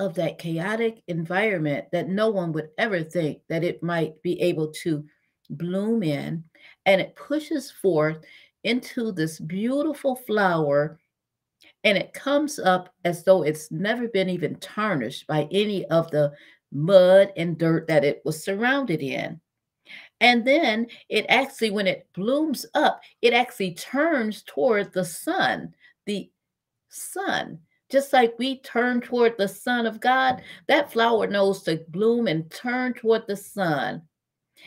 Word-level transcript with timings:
of 0.00 0.14
that 0.14 0.38
chaotic 0.38 1.02
environment 1.06 1.84
that 1.92 2.08
no 2.08 2.30
one 2.30 2.52
would 2.52 2.70
ever 2.78 3.04
think 3.04 3.42
that 3.48 3.62
it 3.62 3.82
might 3.82 4.20
be 4.22 4.40
able 4.40 4.72
to 4.82 5.04
bloom 5.50 6.02
in, 6.02 6.42
and 6.86 7.00
it 7.00 7.14
pushes 7.14 7.70
forth 7.70 8.18
into 8.64 9.12
this 9.12 9.38
beautiful 9.38 10.16
flower 10.16 10.98
and 11.84 11.96
it 11.96 12.12
comes 12.12 12.58
up 12.58 12.92
as 13.04 13.24
though 13.24 13.42
it's 13.42 13.70
never 13.70 14.08
been 14.08 14.28
even 14.28 14.56
tarnished 14.56 15.26
by 15.26 15.48
any 15.50 15.84
of 15.86 16.10
the 16.10 16.32
mud 16.72 17.32
and 17.36 17.58
dirt 17.58 17.86
that 17.88 18.04
it 18.04 18.20
was 18.24 18.42
surrounded 18.42 19.00
in. 19.00 19.40
And 20.20 20.44
then 20.44 20.86
it 21.08 21.24
actually, 21.28 21.70
when 21.70 21.86
it 21.86 22.06
blooms 22.14 22.66
up, 22.74 23.00
it 23.22 23.32
actually 23.32 23.74
turns 23.74 24.42
toward 24.42 24.92
the 24.92 25.04
sun, 25.04 25.74
the 26.04 26.30
sun. 26.90 27.58
Just 27.90 28.12
like 28.12 28.38
we 28.38 28.60
turn 28.60 29.00
toward 29.00 29.36
the 29.36 29.48
Son 29.48 29.86
of 29.86 30.00
God, 30.00 30.42
that 30.68 30.92
flower 30.92 31.26
knows 31.26 31.62
to 31.64 31.84
bloom 31.88 32.28
and 32.28 32.50
turn 32.50 32.94
toward 32.94 33.26
the 33.26 33.36
sun. 33.36 34.02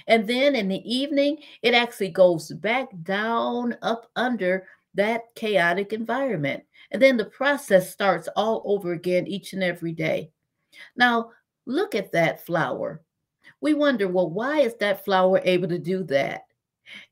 And 0.08 0.27
then 0.27 0.55
in 0.55 0.68
the 0.68 0.82
evening, 0.91 1.38
it 1.62 1.73
actually 1.73 2.09
goes 2.09 2.52
back 2.52 2.90
down 3.04 3.77
up 3.82 4.09
under 4.16 4.68
that 4.96 5.23
chaotic 5.36 5.94
environment. 5.94 6.63
And 6.91 7.02
then 7.02 7.18
the 7.18 7.26
process 7.26 7.91
starts 7.91 8.27
all 8.36 8.62
over 8.66 8.91
again 8.91 9.27
each 9.27 9.54
and 9.54 9.63
every 9.63 9.94
day. 9.94 10.32
Now, 10.96 11.32
look 11.66 11.96
at 11.96 12.12
that 12.12 12.46
flower. 12.46 13.02
We 13.62 13.74
wonder, 13.74 14.08
well, 14.08 14.30
why 14.30 14.60
is 14.60 14.76
that 14.76 15.05
flower 15.05 15.41
able 15.44 15.70
to 15.70 15.80
do 15.80 16.04
that? 16.05 16.41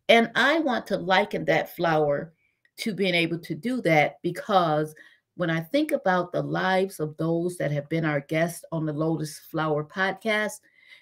And 0.10 0.30
I 0.36 0.60
want 0.60 0.88
to 0.88 0.98
liken 0.98 1.46
that 1.46 1.76
flower 1.76 2.34
to 2.78 2.94
being 2.94 3.16
able 3.16 3.40
to 3.40 3.56
do 3.56 3.82
that 3.82 4.18
because 4.22 4.94
when 5.36 5.50
I 5.50 5.60
think 5.60 5.92
about 5.92 6.32
the 6.32 6.42
lives 6.42 7.00
of 7.00 7.16
those 7.18 7.58
that 7.58 7.72
have 7.72 7.88
been 7.90 8.06
our 8.06 8.22
guests 8.22 8.66
on 8.72 8.86
the 8.86 8.94
Lotus 8.94 9.40
Flower 9.40 9.84
podcast, 9.84 10.60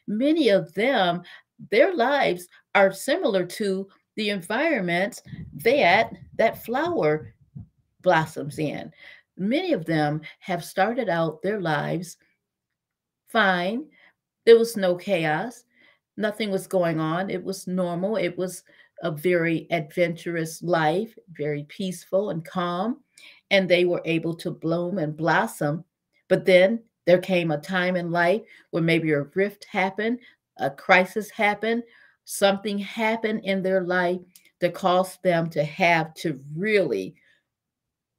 many 0.08 0.50
of 0.50 0.74
them, 0.74 1.24
their 1.72 1.94
lives 1.94 2.48
are 2.76 2.92
similar 2.92 3.46
to 3.46 3.88
the 4.16 4.30
environment 4.30 5.22
that 5.54 6.14
that 6.36 6.64
flower 6.64 7.34
blossoms 8.02 8.60
in. 8.60 8.92
Many 9.38 9.74
of 9.74 9.86
them 9.86 10.22
have 10.40 10.64
started 10.64 11.10
out 11.10 11.42
their 11.42 11.62
lives 11.62 12.18
fine. 13.30 13.86
There 14.46 14.58
was 14.58 14.76
no 14.76 14.96
chaos. 14.96 15.64
Nothing 16.18 16.52
was 16.52 16.68
going 16.68 17.00
on. 17.00 17.30
It 17.30 17.44
was 17.44 17.68
normal. 17.68 18.18
It 18.18 18.38
was 18.38 18.64
a 19.04 19.12
very 19.12 19.68
adventurous 19.72 20.62
life, 20.62 21.18
very 21.30 21.64
peaceful 21.70 22.32
and 22.32 22.44
calm. 22.44 23.02
And 23.52 23.68
they 23.68 23.86
were 23.86 24.02
able 24.06 24.36
to 24.36 24.52
bloom 24.52 24.98
and 24.98 25.16
blossom. 25.16 25.84
But 26.28 26.46
then 26.46 26.82
there 27.06 27.20
came 27.20 27.52
a 27.52 27.58
time 27.58 27.96
in 27.96 28.12
life 28.12 28.42
where 28.70 28.84
maybe 28.84 29.12
a 29.12 29.24
rift 29.34 29.66
happened, 29.66 30.20
a 30.58 30.70
crisis 30.70 31.30
happened, 31.32 31.84
something 32.26 32.78
happened 32.78 33.42
in 33.44 33.64
their 33.64 33.82
life 33.82 34.20
that 34.60 34.74
caused 34.74 35.24
them 35.24 35.50
to 35.50 35.64
have 35.64 36.14
to 36.14 36.40
really 36.56 37.16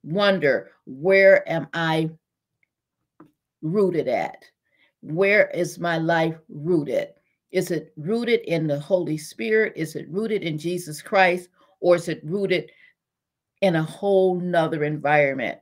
wonder 0.03 0.71
where 0.85 1.47
am 1.49 1.67
I 1.73 2.09
rooted 3.61 4.07
at? 4.07 4.43
Where 5.01 5.49
is 5.51 5.79
my 5.79 5.97
life 5.97 6.35
rooted? 6.49 7.09
Is 7.51 7.71
it 7.71 7.93
rooted 7.97 8.41
in 8.41 8.67
the 8.67 8.79
Holy 8.79 9.17
Spirit? 9.17 9.73
Is 9.75 9.95
it 9.95 10.09
rooted 10.09 10.43
in 10.43 10.57
Jesus 10.57 11.01
Christ? 11.01 11.49
Or 11.79 11.95
is 11.95 12.07
it 12.07 12.21
rooted 12.23 12.71
in 13.61 13.75
a 13.75 13.83
whole 13.83 14.39
nother 14.39 14.83
environment? 14.83 15.59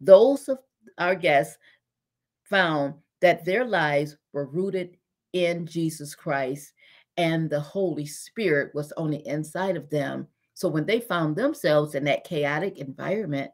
Those 0.00 0.48
of 0.48 0.58
our 0.98 1.14
guests 1.14 1.56
found 2.44 2.94
that 3.20 3.44
their 3.44 3.64
lives 3.64 4.16
were 4.32 4.46
rooted 4.46 4.96
in 5.32 5.66
Jesus 5.66 6.14
Christ 6.14 6.72
and 7.16 7.48
the 7.48 7.60
Holy 7.60 8.06
Spirit 8.06 8.74
was 8.74 8.92
on 8.92 9.10
the 9.10 9.26
inside 9.26 9.76
of 9.76 9.88
them. 9.90 10.26
So 10.54 10.68
when 10.68 10.86
they 10.86 11.00
found 11.00 11.36
themselves 11.36 11.94
in 11.94 12.04
that 12.04 12.24
chaotic 12.24 12.78
environment, 12.78 13.50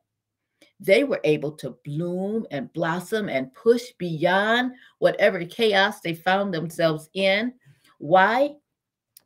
they 0.79 1.05
were 1.05 1.21
able 1.25 1.53
to 1.53 1.77
bloom 1.85 2.47
and 2.51 2.73
blossom 2.73 3.29
and 3.29 3.53
push 3.55 3.85
beyond 3.99 4.73
whatever 4.99 5.45
chaos 5.45 6.01
they 6.01 6.15
found 6.15 6.53
themselves 6.55 7.09
in. 7.15 7.53
Why? 7.99 8.55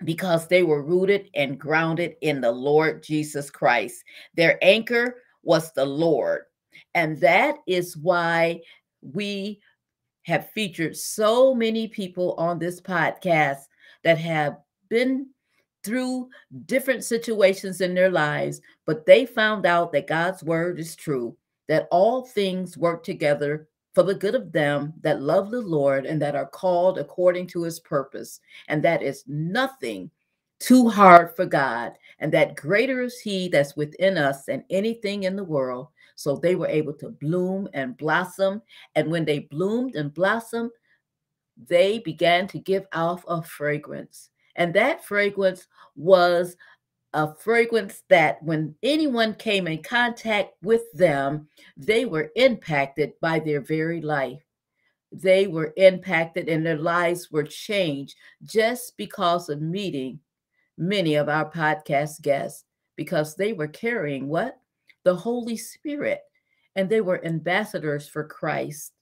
Because 0.04 0.46
they 0.46 0.62
were 0.62 0.82
rooted 0.82 1.30
and 1.34 1.58
grounded 1.58 2.16
in 2.20 2.40
the 2.40 2.52
Lord 2.52 3.02
Jesus 3.02 3.50
Christ. 3.50 4.04
Their 4.34 4.58
anchor 4.62 5.22
was 5.42 5.72
the 5.72 5.84
Lord. 5.84 6.42
And 6.94 7.20
that 7.20 7.56
is 7.66 7.96
why 7.96 8.60
we 9.00 9.60
have 10.22 10.50
featured 10.50 10.96
so 10.96 11.54
many 11.54 11.88
people 11.88 12.34
on 12.38 12.58
this 12.58 12.80
podcast 12.80 13.60
that 14.02 14.18
have 14.18 14.58
been 14.88 15.28
through 15.84 16.30
different 16.64 17.04
situations 17.04 17.80
in 17.80 17.94
their 17.94 18.10
lives, 18.10 18.60
but 18.86 19.04
they 19.04 19.26
found 19.26 19.66
out 19.66 19.92
that 19.92 20.06
God's 20.06 20.42
word 20.42 20.80
is 20.80 20.96
true, 20.96 21.36
that 21.68 21.88
all 21.90 22.24
things 22.24 22.76
work 22.76 23.04
together 23.04 23.68
for 23.94 24.02
the 24.02 24.14
good 24.14 24.34
of 24.34 24.52
them 24.52 24.92
that 25.00 25.22
love 25.22 25.50
the 25.50 25.60
Lord 25.60 26.04
and 26.04 26.20
that 26.20 26.34
are 26.34 26.46
called 26.46 26.98
according 26.98 27.46
to 27.48 27.62
his 27.62 27.80
purpose, 27.80 28.40
and 28.68 28.82
that 28.82 29.02
is 29.02 29.24
nothing 29.26 30.10
too 30.60 30.88
hard 30.88 31.34
for 31.36 31.46
God, 31.46 31.92
and 32.18 32.32
that 32.32 32.56
greater 32.56 33.02
is 33.02 33.20
he 33.20 33.48
that's 33.48 33.76
within 33.76 34.16
us 34.16 34.44
than 34.44 34.64
anything 34.70 35.24
in 35.24 35.36
the 35.36 35.44
world. 35.44 35.88
So 36.16 36.36
they 36.36 36.54
were 36.54 36.68
able 36.68 36.94
to 36.94 37.10
bloom 37.10 37.68
and 37.74 37.96
blossom. 37.96 38.62
And 38.94 39.10
when 39.10 39.24
they 39.24 39.40
bloomed 39.40 39.96
and 39.96 40.14
blossomed, 40.14 40.70
they 41.68 41.98
began 41.98 42.46
to 42.48 42.58
give 42.58 42.86
off 42.92 43.24
a 43.28 43.42
fragrance. 43.42 44.30
And 44.56 44.72
that 44.74 45.04
fragrance 45.04 45.66
was 45.96 46.56
a 47.14 47.32
fragrance 47.32 48.02
that 48.10 48.42
when 48.42 48.74
anyone 48.82 49.34
came 49.34 49.66
in 49.68 49.82
contact 49.82 50.52
with 50.62 50.82
them, 50.92 51.48
they 51.76 52.04
were 52.04 52.32
impacted 52.34 53.12
by 53.20 53.38
their 53.38 53.60
very 53.60 54.00
life. 54.02 54.42
They 55.12 55.46
were 55.46 55.72
impacted 55.76 56.48
and 56.48 56.66
their 56.66 56.76
lives 56.76 57.30
were 57.30 57.44
changed 57.44 58.16
just 58.42 58.96
because 58.96 59.48
of 59.48 59.62
meeting 59.62 60.18
many 60.76 61.14
of 61.14 61.28
our 61.28 61.48
podcast 61.48 62.20
guests, 62.20 62.64
because 62.96 63.36
they 63.36 63.52
were 63.52 63.68
carrying 63.68 64.26
what? 64.26 64.58
The 65.04 65.14
Holy 65.14 65.56
Spirit. 65.56 66.20
And 66.74 66.90
they 66.90 67.00
were 67.00 67.24
ambassadors 67.24 68.08
for 68.08 68.24
Christ. 68.24 68.92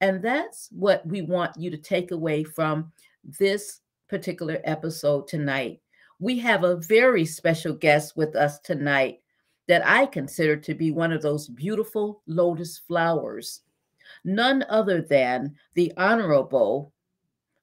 And 0.00 0.22
that's 0.22 0.70
what 0.72 1.06
we 1.06 1.20
want 1.20 1.58
you 1.58 1.70
to 1.70 1.76
take 1.76 2.10
away 2.10 2.42
from 2.42 2.90
this 3.38 3.80
particular 4.08 4.60
episode 4.64 5.28
tonight. 5.28 5.80
We 6.20 6.38
have 6.40 6.64
a 6.64 6.76
very 6.76 7.24
special 7.24 7.72
guest 7.72 8.14
with 8.14 8.36
us 8.36 8.58
tonight 8.58 9.22
that 9.68 9.86
I 9.86 10.04
consider 10.04 10.54
to 10.58 10.74
be 10.74 10.90
one 10.90 11.12
of 11.12 11.22
those 11.22 11.48
beautiful 11.48 12.22
lotus 12.26 12.76
flowers. 12.76 13.62
None 14.22 14.62
other 14.68 15.00
than 15.00 15.54
the 15.74 15.94
Honorable 15.96 16.92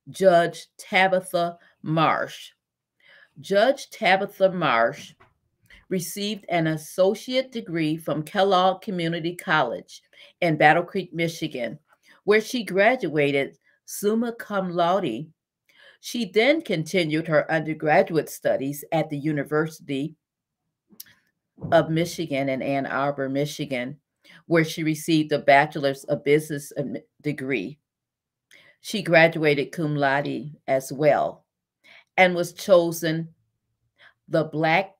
Judge 0.09 0.69
Tabitha 0.77 1.59
Marsh. 1.83 2.49
Judge 3.39 3.91
Tabitha 3.91 4.51
Marsh 4.51 5.13
received 5.89 6.45
an 6.49 6.65
associate 6.65 7.51
degree 7.51 7.95
from 7.95 8.23
Kellogg 8.23 8.81
Community 8.81 9.35
College 9.35 10.01
in 10.41 10.57
Battle 10.57 10.83
Creek, 10.83 11.13
Michigan, 11.13 11.77
where 12.23 12.41
she 12.41 12.63
graduated 12.63 13.59
summa 13.85 14.33
cum 14.33 14.71
laude. 14.71 15.27
She 16.07 16.23
then 16.23 16.61
continued 16.61 17.27
her 17.27 17.51
undergraduate 17.51 18.29
studies 18.29 18.81
at 18.93 19.09
the 19.09 19.17
University 19.17 20.15
of 21.73 21.89
Michigan 21.89 22.47
in 22.47 22.61
Ann 22.61 22.85
Arbor, 22.85 23.27
Michigan, 23.27 23.97
where 24.45 24.63
she 24.63 24.83
received 24.83 25.33
a 25.33 25.39
bachelor's 25.39 26.05
of 26.05 26.23
business 26.23 26.71
degree. 27.19 27.77
She 28.79 29.01
graduated 29.01 29.73
cum 29.73 29.97
laude 29.97 30.55
as 30.65 30.93
well 30.93 31.43
and 32.15 32.33
was 32.33 32.53
chosen 32.53 33.27
the 34.29 34.45
Black 34.45 34.95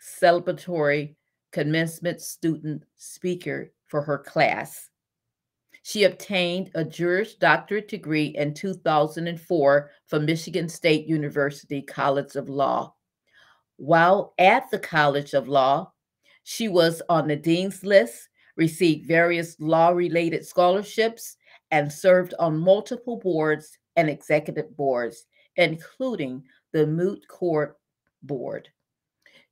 celebratory 0.00 1.16
commencement 1.52 2.22
student 2.22 2.82
speaker 2.96 3.72
for 3.88 4.00
her 4.00 4.16
class. 4.16 4.88
She 5.86 6.02
obtained 6.02 6.72
a 6.74 6.82
Juris 6.82 7.36
Doctorate 7.36 7.86
degree 7.86 8.34
in 8.36 8.54
2004 8.54 9.90
from 10.08 10.24
Michigan 10.24 10.68
State 10.68 11.06
University 11.06 11.80
College 11.80 12.34
of 12.34 12.48
Law. 12.48 12.96
While 13.76 14.34
at 14.36 14.68
the 14.72 14.80
College 14.80 15.32
of 15.32 15.46
Law, 15.46 15.92
she 16.42 16.66
was 16.66 17.02
on 17.08 17.28
the 17.28 17.36
Dean's 17.36 17.84
List, 17.84 18.30
received 18.56 19.06
various 19.06 19.54
law 19.60 19.90
related 19.90 20.44
scholarships, 20.44 21.36
and 21.70 21.92
served 21.92 22.34
on 22.40 22.58
multiple 22.58 23.18
boards 23.18 23.78
and 23.94 24.10
executive 24.10 24.76
boards, 24.76 25.24
including 25.54 26.42
the 26.72 26.84
Moot 26.84 27.28
Court 27.28 27.76
Board. 28.24 28.68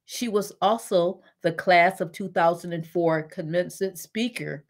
She 0.05 0.27
was 0.27 0.51
also 0.61 1.23
the 1.43 1.53
class 1.53 2.01
of 2.01 2.11
2004 2.11 3.23
commencement 3.23 4.01
speaker 4.01 4.65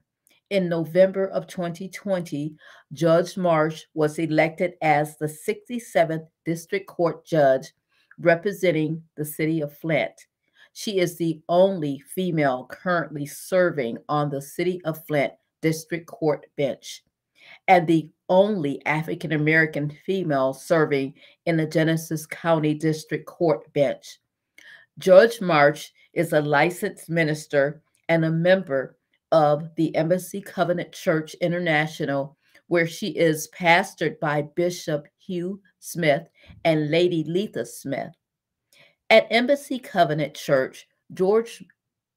in 0.54 0.68
November 0.68 1.26
of 1.26 1.48
2020, 1.48 2.54
Judge 2.92 3.36
Marsh 3.36 3.82
was 3.92 4.20
elected 4.20 4.74
as 4.80 5.18
the 5.18 5.26
67th 5.26 6.28
District 6.44 6.86
Court 6.86 7.26
Judge 7.26 7.72
representing 8.20 9.02
the 9.16 9.24
city 9.24 9.62
of 9.62 9.76
Flint. 9.76 10.12
She 10.72 11.00
is 11.00 11.16
the 11.16 11.42
only 11.48 11.98
female 12.14 12.68
currently 12.70 13.26
serving 13.26 13.98
on 14.08 14.30
the 14.30 14.40
City 14.40 14.80
of 14.84 15.04
Flint 15.06 15.32
District 15.60 16.06
Court 16.06 16.46
bench 16.56 17.02
and 17.66 17.88
the 17.88 18.08
only 18.28 18.80
African 18.86 19.32
American 19.32 19.90
female 20.06 20.54
serving 20.54 21.14
in 21.46 21.56
the 21.56 21.66
Genesee 21.66 22.26
County 22.30 22.74
District 22.74 23.26
Court 23.26 23.72
bench. 23.72 24.20
Judge 25.00 25.40
Marsh 25.40 25.90
is 26.12 26.32
a 26.32 26.40
licensed 26.40 27.10
minister 27.10 27.82
and 28.08 28.24
a 28.24 28.30
member 28.30 28.96
of 29.34 29.68
the 29.74 29.92
Embassy 29.96 30.40
Covenant 30.40 30.92
Church 30.92 31.34
International, 31.40 32.36
where 32.68 32.86
she 32.86 33.08
is 33.08 33.48
pastored 33.52 34.20
by 34.20 34.42
Bishop 34.42 35.08
Hugh 35.18 35.60
Smith 35.80 36.28
and 36.64 36.88
Lady 36.88 37.24
Letha 37.24 37.66
Smith. 37.66 38.12
At 39.10 39.26
Embassy 39.32 39.80
Covenant 39.80 40.34
Church, 40.34 40.86
George 41.12 41.64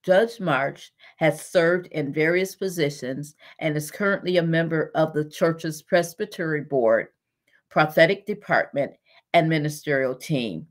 Judge 0.04 0.40
Marsh 0.40 0.92
has 1.18 1.44
served 1.44 1.88
in 1.88 2.14
various 2.14 2.56
positions 2.56 3.34
and 3.58 3.76
is 3.76 3.90
currently 3.90 4.38
a 4.38 4.44
member 4.44 4.92
of 4.94 5.12
the 5.14 5.26
church's 5.26 5.82
Presbytery 5.82 6.62
Board, 6.62 7.08
Prophetic 7.70 8.28
Department, 8.28 8.92
and 9.34 9.50
Ministerial 9.50 10.14
Team. 10.14 10.68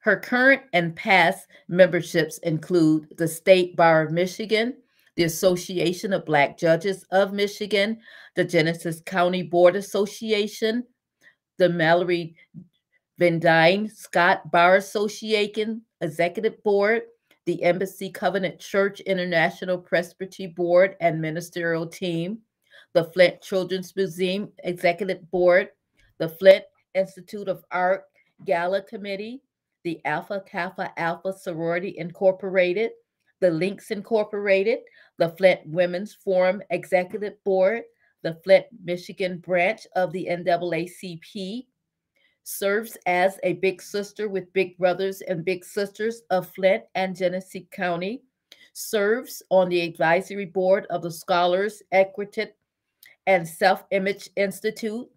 Her 0.00 0.16
current 0.16 0.62
and 0.72 0.96
past 0.96 1.46
memberships 1.68 2.38
include 2.38 3.14
the 3.18 3.28
State 3.28 3.76
Bar 3.76 4.02
of 4.02 4.12
Michigan, 4.12 4.74
the 5.16 5.24
Association 5.24 6.14
of 6.14 6.24
Black 6.24 6.58
Judges 6.58 7.04
of 7.10 7.34
Michigan, 7.34 7.98
the 8.34 8.44
Genesee 8.44 9.02
County 9.04 9.42
Board 9.42 9.76
Association, 9.76 10.84
the 11.58 11.68
Mallory 11.68 12.34
Van 13.18 13.88
Scott 13.88 14.50
Bar 14.50 14.76
Association 14.76 15.82
Executive 16.00 16.62
Board, 16.62 17.02
the 17.44 17.62
Embassy 17.62 18.10
Covenant 18.10 18.58
Church 18.58 19.00
International 19.00 19.76
Presbytery 19.76 20.46
Board 20.46 20.96
and 21.02 21.20
Ministerial 21.20 21.86
Team, 21.86 22.38
the 22.94 23.04
Flint 23.04 23.42
Children's 23.42 23.94
Museum 23.94 24.50
Executive 24.64 25.30
Board, 25.30 25.68
the 26.16 26.30
Flint 26.30 26.64
Institute 26.94 27.48
of 27.48 27.62
Art 27.70 28.04
Gala 28.46 28.80
Committee, 28.80 29.42
the 29.84 30.00
Alpha 30.04 30.42
Kappa 30.46 30.92
Alpha 30.98 31.32
Sorority 31.32 31.96
Incorporated, 31.96 32.90
the 33.40 33.50
Links 33.50 33.90
Incorporated, 33.90 34.80
the 35.18 35.30
Flint 35.30 35.60
Women's 35.66 36.14
Forum 36.14 36.62
Executive 36.70 37.42
Board, 37.44 37.82
the 38.22 38.34
Flint, 38.44 38.66
Michigan 38.84 39.38
branch 39.38 39.86
of 39.96 40.12
the 40.12 40.26
NAACP, 40.30 41.66
serves 42.42 42.96
as 43.06 43.38
a 43.42 43.54
big 43.54 43.80
sister 43.80 44.28
with 44.28 44.52
Big 44.52 44.76
Brothers 44.76 45.22
and 45.22 45.44
Big 45.44 45.64
Sisters 45.64 46.22
of 46.30 46.48
Flint 46.48 46.84
and 46.94 47.16
Genesee 47.16 47.68
County, 47.70 48.22
serves 48.72 49.42
on 49.50 49.68
the 49.68 49.80
advisory 49.80 50.46
board 50.46 50.86
of 50.90 51.02
the 51.02 51.10
Scholars, 51.10 51.82
Equity, 51.92 52.46
and 53.26 53.46
Self 53.46 53.84
Image 53.90 54.28
Institute. 54.36 55.08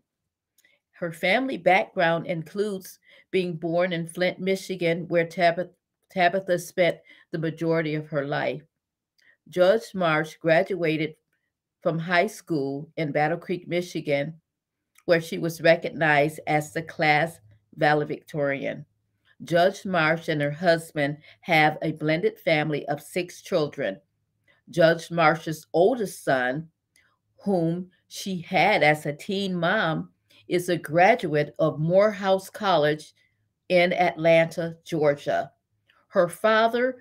Her 0.93 1.11
family 1.11 1.57
background 1.57 2.27
includes 2.27 2.99
being 3.31 3.55
born 3.55 3.91
in 3.93 4.07
Flint, 4.07 4.39
Michigan, 4.39 5.07
where 5.07 5.27
Tabitha, 5.27 6.59
spent 6.59 6.97
the 7.31 7.39
majority 7.39 7.95
of 7.95 8.07
her 8.07 8.25
life. 8.25 8.61
Judge 9.49 9.93
Marsh 9.93 10.35
graduated 10.37 11.15
from 11.81 11.99
high 11.99 12.27
school 12.27 12.89
in 12.95 13.11
Battle 13.11 13.37
Creek, 13.37 13.67
Michigan, 13.67 14.39
where 15.05 15.19
she 15.19 15.37
was 15.37 15.61
recognized 15.61 16.39
as 16.47 16.71
the 16.71 16.81
class 16.83 17.39
valedictorian. 17.75 18.85
Judge 19.43 19.85
Marsh 19.85 20.29
and 20.29 20.41
her 20.41 20.51
husband 20.51 21.17
have 21.41 21.77
a 21.81 21.91
blended 21.93 22.39
family 22.39 22.87
of 22.87 23.01
six 23.01 23.41
children. 23.41 23.99
Judge 24.69 25.11
Marsh's 25.11 25.67
oldest 25.73 26.23
son, 26.23 26.69
whom 27.43 27.89
she 28.07 28.39
had 28.39 28.83
as 28.83 29.05
a 29.05 29.11
teen 29.11 29.53
mom, 29.53 30.09
is 30.47 30.69
a 30.69 30.77
graduate 30.77 31.55
of 31.59 31.79
Morehouse 31.79 32.49
College 32.49 33.13
in 33.69 33.93
Atlanta, 33.93 34.77
Georgia. 34.85 35.51
Her 36.07 36.27
father, 36.27 36.97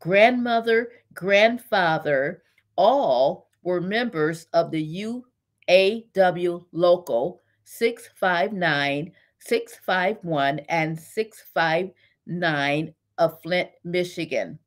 grandmother, 0.00 0.90
grandfather, 1.14 2.42
all 2.76 3.48
were 3.62 3.80
members 3.80 4.46
of 4.52 4.70
the 4.70 5.22
UAW 5.68 6.66
local 6.72 7.42
659, 7.64 9.12
651, 9.38 10.58
and 10.68 10.98
659 10.98 12.94
of 13.18 13.42
Flint, 13.42 13.70
Michigan, 13.84 14.58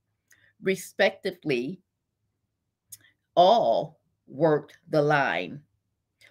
respectively, 0.62 1.80
all 3.36 4.00
worked 4.28 4.78
the 4.90 5.02
line. 5.02 5.62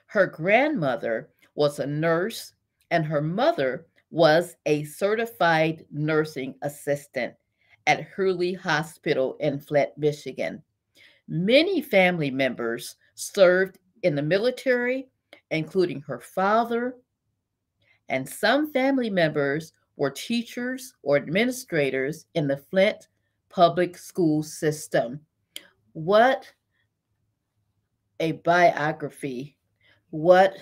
Her 0.06 0.26
grandmother 0.26 1.30
was 1.58 1.80
a 1.80 1.86
nurse, 1.86 2.52
and 2.92 3.04
her 3.04 3.20
mother 3.20 3.88
was 4.10 4.54
a 4.66 4.84
certified 4.84 5.84
nursing 5.90 6.54
assistant 6.62 7.34
at 7.88 8.02
Hurley 8.02 8.52
Hospital 8.52 9.36
in 9.40 9.58
Flint, 9.58 9.90
Michigan. 9.96 10.62
Many 11.26 11.82
family 11.82 12.30
members 12.30 12.94
served 13.16 13.78
in 14.04 14.14
the 14.14 14.22
military 14.22 15.08
including 15.50 16.00
her 16.02 16.20
father, 16.20 16.94
and 18.08 18.28
some 18.28 18.70
family 18.70 19.10
members 19.10 19.72
were 19.96 20.10
teachers 20.10 20.94
or 21.02 21.16
administrators 21.16 22.26
in 22.34 22.46
the 22.46 22.56
Flint 22.56 23.08
public 23.48 23.96
school 23.96 24.44
system. 24.44 25.18
What 25.92 26.46
a 28.20 28.32
biography! 28.32 29.56
What 30.10 30.56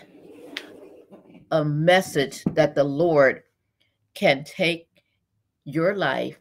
a 1.50 1.64
message 1.64 2.43
that 2.52 2.75
the 2.75 2.84
Lord 2.84 3.43
can 4.14 4.44
take 4.44 4.88
your 5.64 5.94
life 5.94 6.38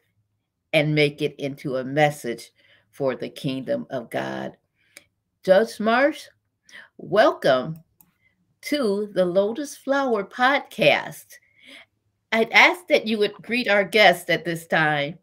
and 0.73 0.95
make 0.95 1.21
it 1.21 1.35
into 1.37 1.77
a 1.77 1.83
message 1.83 2.51
for 2.91 3.15
the 3.15 3.29
kingdom 3.29 3.85
of 3.89 4.09
God. 4.09 4.57
Judge 5.43 5.79
Marsh, 5.79 6.25
welcome 6.97 7.77
to 8.61 9.11
the 9.13 9.25
Lotus 9.25 9.77
Flower 9.77 10.23
podcast. 10.23 11.25
I'd 12.31 12.51
ask 12.51 12.87
that 12.87 13.05
you 13.05 13.17
would 13.19 13.33
greet 13.33 13.67
our 13.67 13.83
guest 13.83 14.29
at 14.29 14.43
this 14.43 14.65
time. 14.65 15.19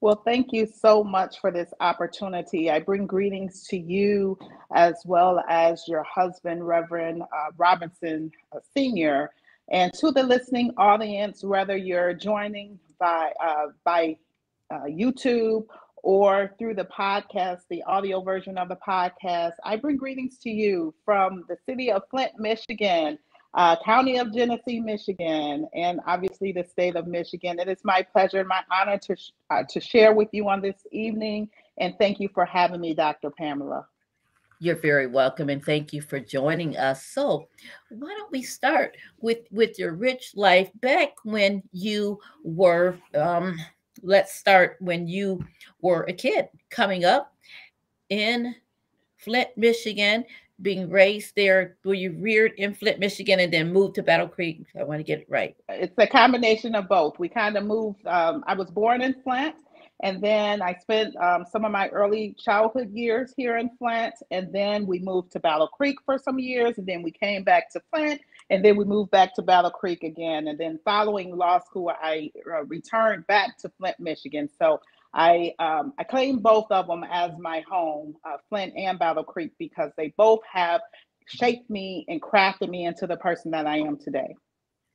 Well, 0.00 0.22
thank 0.24 0.52
you 0.52 0.66
so 0.66 1.02
much 1.02 1.40
for 1.40 1.50
this 1.50 1.74
opportunity. 1.80 2.70
I 2.70 2.78
bring 2.78 3.04
greetings 3.04 3.66
to 3.68 3.76
you 3.76 4.38
as 4.72 4.94
well 5.04 5.42
as 5.48 5.82
your 5.88 6.04
husband, 6.04 6.64
Reverend 6.64 7.22
uh, 7.22 7.50
Robinson 7.56 8.30
uh, 8.54 8.60
Sr., 8.76 9.30
and 9.70 9.92
to 9.94 10.12
the 10.12 10.22
listening 10.22 10.72
audience, 10.78 11.42
whether 11.42 11.76
you're 11.76 12.14
joining 12.14 12.78
by 13.00 13.32
uh, 13.44 13.66
by 13.84 14.16
uh, 14.70 14.84
YouTube 14.84 15.66
or 16.02 16.54
through 16.58 16.74
the 16.74 16.86
podcast, 16.86 17.62
the 17.68 17.82
audio 17.82 18.22
version 18.22 18.56
of 18.56 18.68
the 18.68 18.78
podcast, 18.86 19.54
I 19.64 19.76
bring 19.76 19.96
greetings 19.96 20.38
to 20.38 20.50
you 20.50 20.94
from 21.04 21.44
the 21.48 21.56
city 21.66 21.90
of 21.90 22.02
Flint, 22.08 22.32
Michigan, 22.38 23.18
uh, 23.58 23.74
county 23.84 24.18
of 24.18 24.32
Genesee, 24.32 24.78
Michigan, 24.78 25.68
and 25.74 26.00
obviously 26.06 26.52
the 26.52 26.62
state 26.62 26.94
of 26.94 27.08
Michigan. 27.08 27.58
It 27.58 27.66
is 27.66 27.78
my 27.82 28.02
pleasure 28.02 28.38
and 28.38 28.48
my 28.48 28.62
honor 28.70 28.98
to, 28.98 29.16
sh- 29.16 29.32
uh, 29.50 29.64
to 29.68 29.80
share 29.80 30.14
with 30.14 30.28
you 30.30 30.48
on 30.48 30.62
this 30.62 30.86
evening. 30.92 31.50
And 31.76 31.92
thank 31.98 32.20
you 32.20 32.28
for 32.32 32.44
having 32.44 32.80
me, 32.80 32.94
Dr. 32.94 33.32
Pamela. 33.32 33.84
You're 34.60 34.76
very 34.76 35.08
welcome, 35.08 35.48
and 35.50 35.64
thank 35.64 35.92
you 35.92 36.00
for 36.00 36.20
joining 36.20 36.76
us. 36.76 37.04
So, 37.06 37.48
why 37.90 38.14
don't 38.16 38.30
we 38.30 38.42
start 38.42 38.96
with 39.20 39.38
with 39.52 39.78
your 39.78 39.92
rich 39.92 40.32
life 40.34 40.70
back 40.76 41.14
when 41.22 41.62
you 41.72 42.18
were 42.42 42.96
um, 43.14 43.56
let's 44.02 44.34
start 44.34 44.76
when 44.80 45.06
you 45.06 45.44
were 45.80 46.02
a 46.08 46.12
kid 46.12 46.48
coming 46.70 47.04
up 47.04 47.34
in 48.08 48.54
Flint, 49.16 49.50
Michigan, 49.56 50.24
being 50.60 50.90
raised 50.90 51.34
there. 51.36 51.76
Were 51.84 51.94
you 51.94 52.12
reared 52.12 52.52
in 52.56 52.74
Flint, 52.74 52.98
Michigan, 52.98 53.40
and 53.40 53.52
then 53.52 53.72
moved 53.72 53.94
to 53.96 54.02
Battle 54.02 54.28
Creek? 54.28 54.64
I 54.78 54.84
want 54.84 54.98
to 55.00 55.04
get 55.04 55.20
it 55.20 55.26
right. 55.28 55.56
It's 55.68 55.94
a 55.98 56.06
combination 56.06 56.74
of 56.74 56.88
both. 56.88 57.18
We 57.18 57.28
kind 57.28 57.56
of 57.56 57.64
moved. 57.64 58.06
Um, 58.06 58.44
I 58.46 58.54
was 58.54 58.70
born 58.70 59.02
in 59.02 59.14
Flint, 59.22 59.54
and 60.02 60.22
then 60.22 60.62
I 60.62 60.74
spent 60.80 61.16
um, 61.16 61.44
some 61.50 61.64
of 61.64 61.72
my 61.72 61.88
early 61.88 62.34
childhood 62.38 62.90
years 62.92 63.32
here 63.36 63.56
in 63.56 63.70
Flint, 63.78 64.14
and 64.30 64.52
then 64.52 64.86
we 64.86 64.98
moved 64.98 65.32
to 65.32 65.40
Battle 65.40 65.68
Creek 65.68 65.96
for 66.04 66.18
some 66.18 66.38
years, 66.38 66.78
and 66.78 66.86
then 66.86 67.02
we 67.02 67.10
came 67.10 67.44
back 67.44 67.70
to 67.72 67.80
Flint, 67.92 68.20
and 68.50 68.64
then 68.64 68.76
we 68.76 68.84
moved 68.84 69.10
back 69.10 69.34
to 69.34 69.42
Battle 69.42 69.70
Creek 69.70 70.02
again. 70.02 70.48
And 70.48 70.58
then 70.58 70.80
following 70.84 71.36
law 71.36 71.60
school, 71.60 71.92
I 72.00 72.30
uh, 72.52 72.64
returned 72.64 73.26
back 73.26 73.58
to 73.58 73.68
Flint, 73.78 73.98
Michigan. 74.00 74.48
So 74.58 74.80
I 75.14 75.54
um, 75.58 75.92
I 75.98 76.04
claim 76.04 76.38
both 76.38 76.66
of 76.70 76.86
them 76.86 77.04
as 77.10 77.32
my 77.38 77.62
home, 77.68 78.14
uh, 78.24 78.36
Flint 78.48 78.74
and 78.76 78.98
Battle 78.98 79.24
Creek, 79.24 79.52
because 79.58 79.90
they 79.96 80.12
both 80.16 80.40
have 80.52 80.80
shaped 81.26 81.68
me 81.70 82.04
and 82.08 82.20
crafted 82.20 82.68
me 82.68 82.86
into 82.86 83.06
the 83.06 83.16
person 83.16 83.50
that 83.52 83.66
I 83.66 83.78
am 83.78 83.96
today. 83.96 84.34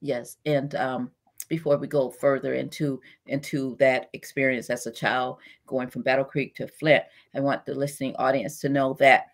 Yes, 0.01 0.38
and 0.46 0.75
um, 0.75 1.12
before 1.50 1.77
we 1.77 1.88
go 1.88 2.10
further 2.10 2.53
into 2.53 3.01
into 3.27 3.75
that 3.79 4.10
experience 4.13 4.70
as 4.70 4.86
a 4.86 4.91
child 4.91 5.38
going 5.67 5.88
from 5.88 6.03
Battle 6.03 6.25
Creek 6.25 6.55
to 6.55 6.67
Flint, 6.67 7.03
I 7.36 7.39
want 7.39 7.65
the 7.65 7.74
listening 7.74 8.15
audience 8.17 8.60
to 8.62 8.70
know 8.70 8.96
that 9.00 9.27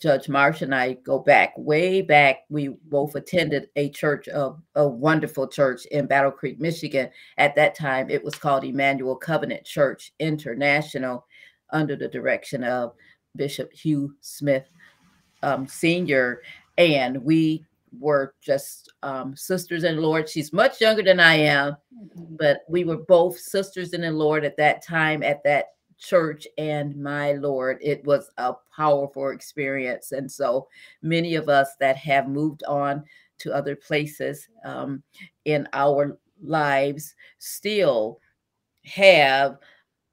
Judge 0.00 0.30
Marsh 0.30 0.62
and 0.62 0.74
I 0.74 0.94
go 0.94 1.18
back 1.18 1.52
way 1.56 2.00
back. 2.00 2.44
We 2.48 2.68
both 2.68 3.14
attended 3.14 3.68
a 3.76 3.90
church, 3.90 4.28
a, 4.28 4.54
a 4.74 4.88
wonderful 4.88 5.46
church 5.46 5.84
in 5.86 6.06
Battle 6.06 6.30
Creek, 6.30 6.58
Michigan. 6.58 7.10
At 7.36 7.54
that 7.56 7.74
time, 7.74 8.08
it 8.08 8.24
was 8.24 8.34
called 8.34 8.64
Emmanuel 8.64 9.16
Covenant 9.16 9.64
Church 9.64 10.12
International 10.18 11.26
under 11.70 11.96
the 11.96 12.08
direction 12.08 12.64
of 12.64 12.94
Bishop 13.36 13.72
Hugh 13.72 14.14
Smith 14.22 14.66
um, 15.42 15.66
Sr. 15.66 16.42
And 16.78 17.22
we 17.22 17.66
were 17.98 18.34
just 18.40 18.90
um, 19.02 19.36
sisters 19.36 19.84
in 19.84 19.96
the 19.96 20.02
Lord. 20.02 20.28
She's 20.28 20.52
much 20.52 20.80
younger 20.80 21.02
than 21.02 21.20
I 21.20 21.34
am, 21.34 21.72
mm-hmm. 21.72 22.36
but 22.36 22.60
we 22.68 22.84
were 22.84 22.98
both 22.98 23.38
sisters 23.38 23.92
in 23.92 24.00
the 24.00 24.10
Lord 24.10 24.44
at 24.44 24.56
that 24.56 24.82
time, 24.82 25.22
at 25.22 25.42
that 25.44 25.66
church 26.00 26.46
and 26.58 26.96
my 26.96 27.32
Lord. 27.32 27.78
It 27.80 28.04
was 28.04 28.30
a 28.38 28.54
powerful 28.74 29.28
experience. 29.30 30.12
And 30.12 30.30
so 30.30 30.68
many 31.02 31.36
of 31.36 31.48
us 31.48 31.76
that 31.78 31.96
have 31.98 32.28
moved 32.28 32.64
on 32.64 33.04
to 33.38 33.54
other 33.54 33.76
places 33.76 34.48
um, 34.64 35.02
in 35.44 35.68
our 35.72 36.18
lives 36.42 37.14
still 37.38 38.20
have 38.84 39.58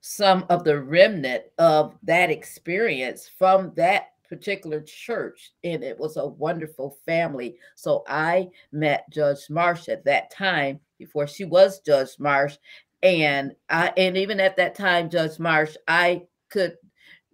some 0.01 0.45
of 0.49 0.63
the 0.63 0.79
remnant 0.79 1.43
of 1.57 1.95
that 2.03 2.29
experience 2.29 3.29
from 3.37 3.73
that 3.75 4.09
particular 4.29 4.81
church 4.81 5.53
and 5.63 5.83
it 5.83 5.97
was 5.97 6.17
a 6.17 6.25
wonderful 6.25 6.97
family 7.05 7.55
so 7.75 8.03
i 8.09 8.47
met 8.73 9.09
judge 9.09 9.49
marsh 9.49 9.87
at 9.87 10.03
that 10.03 10.29
time 10.29 10.79
before 10.97 11.25
she 11.25 11.45
was 11.45 11.79
judge 11.79 12.09
marsh 12.19 12.57
and 13.03 13.55
I 13.69 13.93
and 13.97 14.17
even 14.17 14.39
at 14.39 14.57
that 14.57 14.75
time, 14.75 15.09
Judge 15.09 15.39
Marsh, 15.39 15.75
I 15.87 16.23
could 16.49 16.75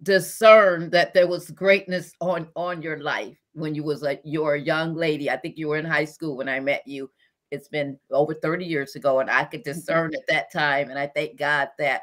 discern 0.02 0.90
that 0.90 1.14
there 1.14 1.26
was 1.26 1.50
greatness 1.50 2.12
on 2.20 2.48
on 2.56 2.82
your 2.82 2.98
life 2.98 3.38
when 3.54 3.74
you 3.74 3.82
was 3.82 4.02
a 4.02 4.18
you're 4.24 4.54
a 4.54 4.60
young 4.60 4.94
lady. 4.94 5.30
I 5.30 5.36
think 5.36 5.56
you 5.56 5.68
were 5.68 5.78
in 5.78 5.84
high 5.84 6.04
school 6.04 6.36
when 6.36 6.48
I 6.48 6.60
met 6.60 6.86
you. 6.86 7.10
It's 7.50 7.68
been 7.68 7.98
over 8.10 8.34
30 8.34 8.64
years 8.64 8.96
ago, 8.96 9.20
and 9.20 9.30
I 9.30 9.44
could 9.44 9.64
mm-hmm. 9.64 9.78
discern 9.78 10.14
at 10.14 10.26
that 10.28 10.52
time. 10.52 10.90
And 10.90 10.98
I 10.98 11.06
thank 11.06 11.38
God 11.38 11.68
that 11.78 12.02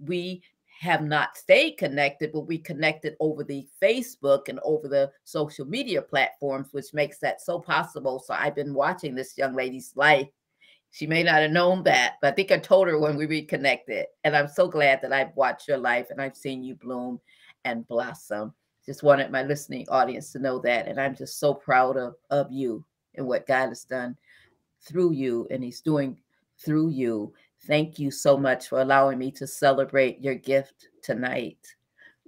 we 0.00 0.42
have 0.80 1.02
not 1.02 1.36
stayed 1.36 1.72
connected, 1.72 2.32
but 2.32 2.42
we 2.42 2.58
connected 2.58 3.16
over 3.18 3.42
the 3.42 3.66
Facebook 3.82 4.48
and 4.48 4.60
over 4.62 4.86
the 4.86 5.10
social 5.24 5.66
media 5.66 6.00
platforms, 6.00 6.68
which 6.70 6.94
makes 6.94 7.18
that 7.18 7.40
so 7.40 7.58
possible. 7.58 8.20
So 8.20 8.34
I've 8.34 8.54
been 8.54 8.74
watching 8.74 9.14
this 9.14 9.36
young 9.36 9.54
lady's 9.54 9.92
life 9.96 10.28
she 10.90 11.06
may 11.06 11.22
not 11.22 11.42
have 11.42 11.50
known 11.50 11.82
that, 11.84 12.14
but 12.20 12.32
I 12.32 12.34
think 12.34 12.50
I 12.50 12.58
told 12.58 12.88
her 12.88 12.98
when 12.98 13.16
we 13.16 13.26
reconnected. 13.26 14.06
And 14.24 14.36
I'm 14.36 14.48
so 14.48 14.68
glad 14.68 15.02
that 15.02 15.12
I've 15.12 15.36
watched 15.36 15.68
your 15.68 15.78
life 15.78 16.10
and 16.10 16.20
I've 16.20 16.36
seen 16.36 16.62
you 16.64 16.74
bloom 16.74 17.20
and 17.64 17.86
blossom. 17.86 18.54
Just 18.86 19.02
wanted 19.02 19.30
my 19.30 19.42
listening 19.42 19.86
audience 19.90 20.32
to 20.32 20.38
know 20.38 20.58
that. 20.60 20.88
And 20.88 20.98
I'm 20.98 21.14
just 21.14 21.38
so 21.38 21.52
proud 21.52 21.96
of, 21.96 22.14
of 22.30 22.50
you 22.50 22.84
and 23.16 23.26
what 23.26 23.46
God 23.46 23.68
has 23.68 23.84
done 23.84 24.16
through 24.80 25.12
you 25.12 25.46
and 25.50 25.62
He's 25.62 25.82
doing 25.82 26.18
through 26.64 26.88
you. 26.90 27.34
Thank 27.66 27.98
you 27.98 28.10
so 28.10 28.36
much 28.36 28.68
for 28.68 28.80
allowing 28.80 29.18
me 29.18 29.30
to 29.32 29.46
celebrate 29.46 30.20
your 30.20 30.36
gift 30.36 30.88
tonight. 31.02 31.58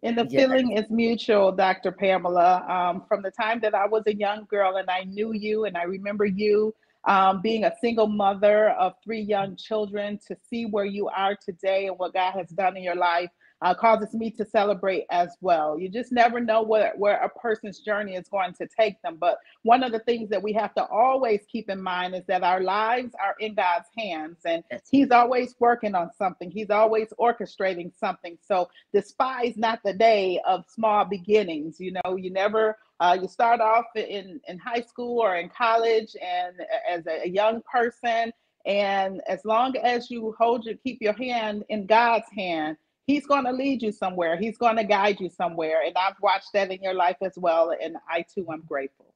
And 0.02 0.16
the 0.16 0.26
yes. 0.28 0.42
feeling 0.42 0.72
is 0.76 0.90
mutual, 0.90 1.52
Dr. 1.52 1.92
Pamela. 1.92 2.64
Um, 2.68 3.04
from 3.08 3.22
the 3.22 3.30
time 3.30 3.60
that 3.60 3.74
I 3.74 3.86
was 3.86 4.02
a 4.06 4.14
young 4.14 4.46
girl 4.50 4.76
and 4.76 4.88
I 4.90 5.04
knew 5.04 5.32
you 5.32 5.64
and 5.64 5.76
I 5.76 5.84
remember 5.84 6.24
you 6.24 6.74
um, 7.04 7.40
being 7.40 7.64
a 7.64 7.72
single 7.80 8.06
mother 8.06 8.70
of 8.70 8.94
three 9.02 9.22
young 9.22 9.56
children, 9.56 10.18
to 10.28 10.36
see 10.48 10.66
where 10.66 10.84
you 10.84 11.08
are 11.08 11.36
today 11.36 11.86
and 11.86 11.98
what 11.98 12.12
God 12.14 12.32
has 12.32 12.48
done 12.48 12.76
in 12.76 12.82
your 12.82 12.96
life 12.96 13.30
uh, 13.62 13.74
causes 13.74 14.14
me 14.14 14.30
to 14.30 14.44
celebrate 14.44 15.04
as 15.10 15.36
well. 15.40 15.78
You 15.78 15.88
just 15.88 16.12
never 16.12 16.40
know 16.40 16.62
where, 16.62 16.92
where 16.96 17.16
a 17.22 17.28
person's 17.28 17.80
journey 17.80 18.14
is 18.14 18.28
going 18.28 18.54
to 18.54 18.66
take 18.66 19.00
them. 19.02 19.18
But 19.20 19.38
one 19.62 19.82
of 19.82 19.92
the 19.92 19.98
things 20.00 20.30
that 20.30 20.42
we 20.42 20.52
have 20.54 20.74
to 20.74 20.84
always 20.84 21.40
keep 21.50 21.68
in 21.68 21.82
mind 21.82 22.14
is 22.14 22.24
that 22.26 22.42
our 22.42 22.60
lives 22.60 23.12
are 23.22 23.34
in 23.38 23.54
God's 23.54 23.88
hands 23.98 24.38
and 24.44 24.64
He's 24.90 25.10
always 25.10 25.54
working 25.58 25.94
on 25.94 26.10
something, 26.16 26.50
He's 26.50 26.70
always 26.70 27.08
orchestrating 27.18 27.92
something. 27.98 28.38
So 28.46 28.70
despise 28.92 29.56
not 29.56 29.80
the 29.84 29.92
day 29.92 30.40
of 30.46 30.64
small 30.68 31.04
beginnings. 31.04 31.78
You 31.78 31.92
know, 32.04 32.16
you 32.16 32.30
never 32.30 32.78
uh, 33.00 33.16
you 33.20 33.26
start 33.26 33.60
off 33.60 33.86
in, 33.96 34.40
in 34.46 34.58
high 34.58 34.82
school 34.82 35.18
or 35.20 35.36
in 35.36 35.48
college 35.48 36.14
and 36.22 36.56
as 36.88 37.06
a, 37.06 37.28
young 37.28 37.62
person. 37.62 38.30
And 38.66 39.22
as 39.26 39.44
long 39.44 39.74
as 39.78 40.10
you 40.10 40.34
hold 40.38 40.66
your, 40.66 40.76
keep 40.76 41.00
your 41.00 41.14
hand 41.14 41.64
in 41.70 41.86
God's 41.86 42.26
hand, 42.36 42.76
He's 43.06 43.26
going 43.26 43.44
to 43.44 43.50
lead 43.52 43.82
you 43.82 43.90
somewhere. 43.90 44.36
He's 44.36 44.56
going 44.56 44.76
to 44.76 44.84
guide 44.84 45.18
you 45.18 45.30
somewhere. 45.30 45.82
And 45.84 45.96
I've 45.96 46.14
watched 46.22 46.52
that 46.52 46.70
in 46.70 46.80
your 46.80 46.94
life 46.94 47.16
as 47.22 47.32
well. 47.36 47.74
And 47.82 47.96
I 48.08 48.24
too 48.32 48.46
am 48.52 48.62
grateful. 48.68 49.14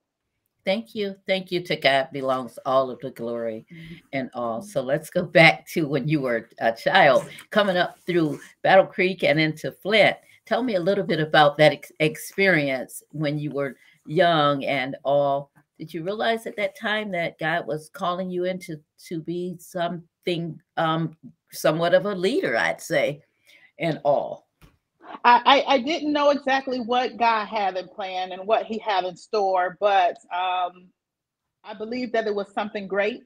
Thank 0.64 0.94
you. 0.94 1.14
Thank 1.26 1.52
you. 1.52 1.60
To 1.60 1.76
God 1.76 2.08
belongs 2.12 2.58
all 2.64 2.90
of 2.90 2.98
the 3.00 3.10
glory 3.10 3.66
mm-hmm. 3.72 3.94
and 4.12 4.30
all. 4.34 4.62
So 4.62 4.80
let's 4.80 5.10
go 5.10 5.22
back 5.22 5.68
to 5.68 5.86
when 5.86 6.08
you 6.08 6.22
were 6.22 6.48
a 6.58 6.72
child 6.72 7.28
coming 7.50 7.76
up 7.76 7.98
through 8.06 8.40
Battle 8.62 8.86
Creek 8.86 9.22
and 9.22 9.38
into 9.38 9.70
Flint. 9.70 10.16
Tell 10.46 10.62
me 10.62 10.74
a 10.74 10.80
little 10.80 11.04
bit 11.04 11.20
about 11.20 11.56
that 11.58 11.72
ex- 11.72 11.92
experience 12.00 13.02
when 13.10 13.38
you 13.38 13.50
were 13.50 13.76
young 14.06 14.64
and 14.64 14.96
all. 15.04 15.50
Did 15.78 15.92
you 15.92 16.04
realize 16.04 16.46
at 16.46 16.56
that 16.56 16.78
time 16.78 17.10
that 17.12 17.38
God 17.38 17.66
was 17.66 17.90
calling 17.90 18.30
you 18.30 18.44
into 18.44 18.80
to 19.08 19.20
be 19.20 19.56
something 19.58 20.60
um 20.76 21.16
somewhat 21.50 21.94
of 21.94 22.06
a 22.06 22.14
leader, 22.14 22.56
I'd 22.56 22.80
say, 22.80 23.22
and 23.78 24.00
all? 24.04 24.48
I, 25.24 25.64
I, 25.66 25.78
didn't 25.78 26.12
know 26.12 26.30
exactly 26.30 26.80
what 26.80 27.16
God 27.16 27.46
had 27.46 27.76
in 27.76 27.88
plan 27.88 28.32
and 28.32 28.46
what 28.46 28.66
He 28.66 28.78
had 28.78 29.04
in 29.04 29.16
store, 29.16 29.76
but 29.80 30.16
um, 30.32 30.88
I 31.62 31.74
believe 31.76 32.12
that 32.12 32.26
it 32.26 32.34
was 32.34 32.52
something 32.52 32.86
great. 32.86 33.24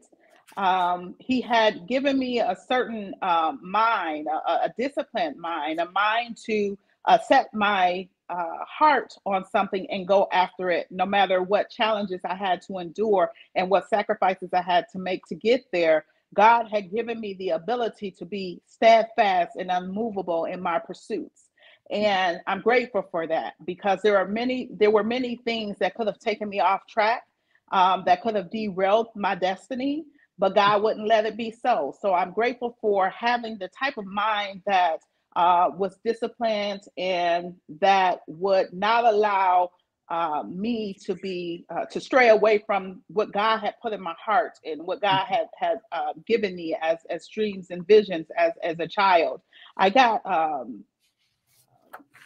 Um, 0.56 1.14
he 1.18 1.40
had 1.40 1.86
given 1.86 2.18
me 2.18 2.40
a 2.40 2.56
certain 2.66 3.14
uh, 3.22 3.52
mind, 3.60 4.26
a, 4.28 4.50
a 4.50 4.74
disciplined 4.78 5.36
mind, 5.36 5.80
a 5.80 5.90
mind 5.90 6.36
to 6.46 6.76
uh, 7.08 7.18
set 7.18 7.54
my 7.54 8.08
uh, 8.30 8.58
heart 8.68 9.14
on 9.26 9.44
something 9.46 9.86
and 9.90 10.08
go 10.08 10.28
after 10.32 10.70
it, 10.70 10.88
no 10.90 11.06
matter 11.06 11.42
what 11.42 11.70
challenges 11.70 12.22
I 12.24 12.36
had 12.36 12.62
to 12.68 12.78
endure 12.78 13.32
and 13.56 13.70
what 13.70 13.90
sacrifices 13.90 14.50
I 14.54 14.62
had 14.62 14.86
to 14.92 15.00
make 15.00 15.26
to 15.28 15.36
get 15.36 15.66
there. 15.72 16.06
God 16.34 16.68
had 16.72 16.92
given 16.92 17.20
me 17.20 17.34
the 17.34 17.50
ability 17.50 18.12
to 18.12 18.26
be 18.26 18.62
steadfast 18.66 19.56
and 19.58 19.70
unmovable 19.70 20.46
in 20.46 20.62
my 20.62 20.80
pursuits. 20.80 21.50
And 21.90 22.40
I'm 22.48 22.62
grateful 22.62 23.06
for 23.12 23.28
that 23.28 23.54
because 23.66 24.00
there 24.02 24.18
are 24.18 24.28
many, 24.28 24.70
there 24.72 24.92
were 24.92 25.04
many 25.04 25.36
things 25.44 25.78
that 25.80 25.96
could 25.96 26.08
have 26.08 26.20
taken 26.20 26.48
me 26.50 26.60
off 26.60 26.82
track, 26.88 27.24
um, 27.72 28.04
that 28.06 28.22
could 28.22 28.36
have 28.36 28.50
derailed 28.50 29.08
my 29.16 29.36
destiny, 29.36 30.06
but 30.38 30.56
God 30.56 30.82
wouldn't 30.82 31.08
let 31.08 31.26
it 31.26 31.36
be 31.36 31.52
so. 31.52 31.94
So 32.00 32.14
I'm 32.14 32.32
grateful 32.32 32.78
for 32.80 33.10
having 33.10 33.58
the 33.58 33.68
type 33.68 33.98
of 33.98 34.06
mind 34.06 34.62
that 34.66 35.00
uh, 35.36 35.70
was 35.76 35.98
disciplined 36.04 36.82
and 36.96 37.54
that 37.80 38.20
would 38.26 38.72
not 38.72 39.04
allow 39.04 39.70
uh, 40.10 40.42
me 40.48 40.94
to 41.04 41.14
be 41.14 41.66
uh, 41.70 41.84
to 41.84 42.00
stray 42.00 42.30
away 42.30 42.62
from 42.66 43.02
what 43.08 43.32
God 43.32 43.58
had 43.58 43.74
put 43.82 43.92
in 43.92 44.00
my 44.00 44.14
heart 44.24 44.52
and 44.64 44.86
what 44.86 45.02
God 45.02 45.26
had 45.26 45.48
had 45.58 45.80
uh, 45.92 46.14
given 46.26 46.56
me 46.56 46.76
as 46.80 46.98
as 47.10 47.28
dreams 47.28 47.66
and 47.70 47.86
visions 47.86 48.26
as 48.36 48.52
as 48.62 48.78
a 48.80 48.88
child. 48.88 49.42
I 49.76 49.90
got 49.90 50.24
um, 50.24 50.84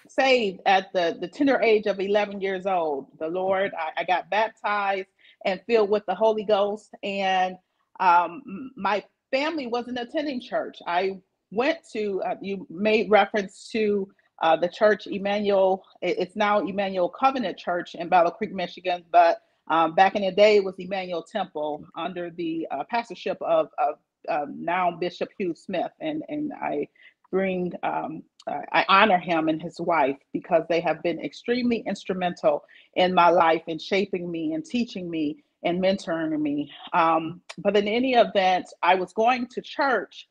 saved 0.09 0.61
at 0.67 0.93
the 0.93 1.17
the 1.21 1.29
tender 1.29 1.61
age 1.61 1.87
of 1.87 1.99
11 1.99 2.41
years 2.41 2.67
old. 2.67 3.09
The 3.19 3.29
Lord, 3.29 3.73
I, 3.77 4.03
I 4.03 4.05
got 4.05 4.31
baptized 4.31 5.09
and 5.45 5.61
filled 5.67 5.91
with 5.91 6.07
the 6.07 6.15
Holy 6.15 6.45
Ghost, 6.45 6.95
and 7.03 7.57
um, 7.99 8.71
my 8.77 9.05
family 9.33 9.67
wasn't 9.67 9.99
attending 9.99 10.41
church. 10.41 10.79
I 10.87 11.21
went 11.53 11.79
to, 11.93 12.23
uh, 12.23 12.35
you 12.41 12.67
made 12.71 13.11
reference 13.11 13.69
to 13.71 14.09
uh, 14.43 14.57
the 14.57 14.69
church 14.69 15.07
Emmanuel, 15.07 15.85
it's 16.01 16.35
now 16.35 16.59
Emmanuel 16.61 17.09
Covenant 17.09 17.57
Church 17.57 17.95
in 17.95 18.09
Battle 18.09 18.33
Creek, 18.33 18.53
Michigan, 18.53 19.05
but 19.13 19.43
um, 19.69 19.95
back 19.95 20.17
in 20.17 20.23
the 20.23 20.33
day 20.33 20.57
it 20.57 20.65
was 20.65 20.75
Emmanuel 20.79 21.23
Temple 21.23 21.85
under 21.97 22.31
the 22.31 22.67
uh, 22.71 22.83
pastorship 22.91 23.39
of, 23.43 23.69
of 23.79 23.99
um, 24.29 24.55
now 24.59 24.91
Bishop 24.91 25.29
Hugh 25.39 25.55
Smith. 25.55 25.93
And, 26.01 26.23
and 26.29 26.53
I 26.61 26.89
bring, 27.31 27.73
um, 27.83 28.23
I 28.47 28.85
honor 28.89 29.19
him 29.19 29.49
and 29.49 29.63
his 29.63 29.81
wife 29.81 30.19
because 30.33 30.65
they 30.69 30.81
have 30.81 31.03
been 31.03 31.21
extremely 31.21 31.85
instrumental 31.87 32.65
in 32.95 33.15
my 33.15 33.31
life 33.31 33.63
in 33.69 33.79
shaping 33.79 34.31
me 34.31 34.53
and 34.55 34.65
teaching 34.65 35.09
me 35.09 35.43
and 35.63 35.81
mentoring 35.81 36.41
me. 36.41 36.71
Um, 36.93 37.41
but 37.59 37.77
in 37.77 37.87
any 37.87 38.15
event, 38.15 38.67
I 38.83 38.97
was 38.97 39.13
going 39.13 39.47
to 39.49 39.63
church 39.63 40.29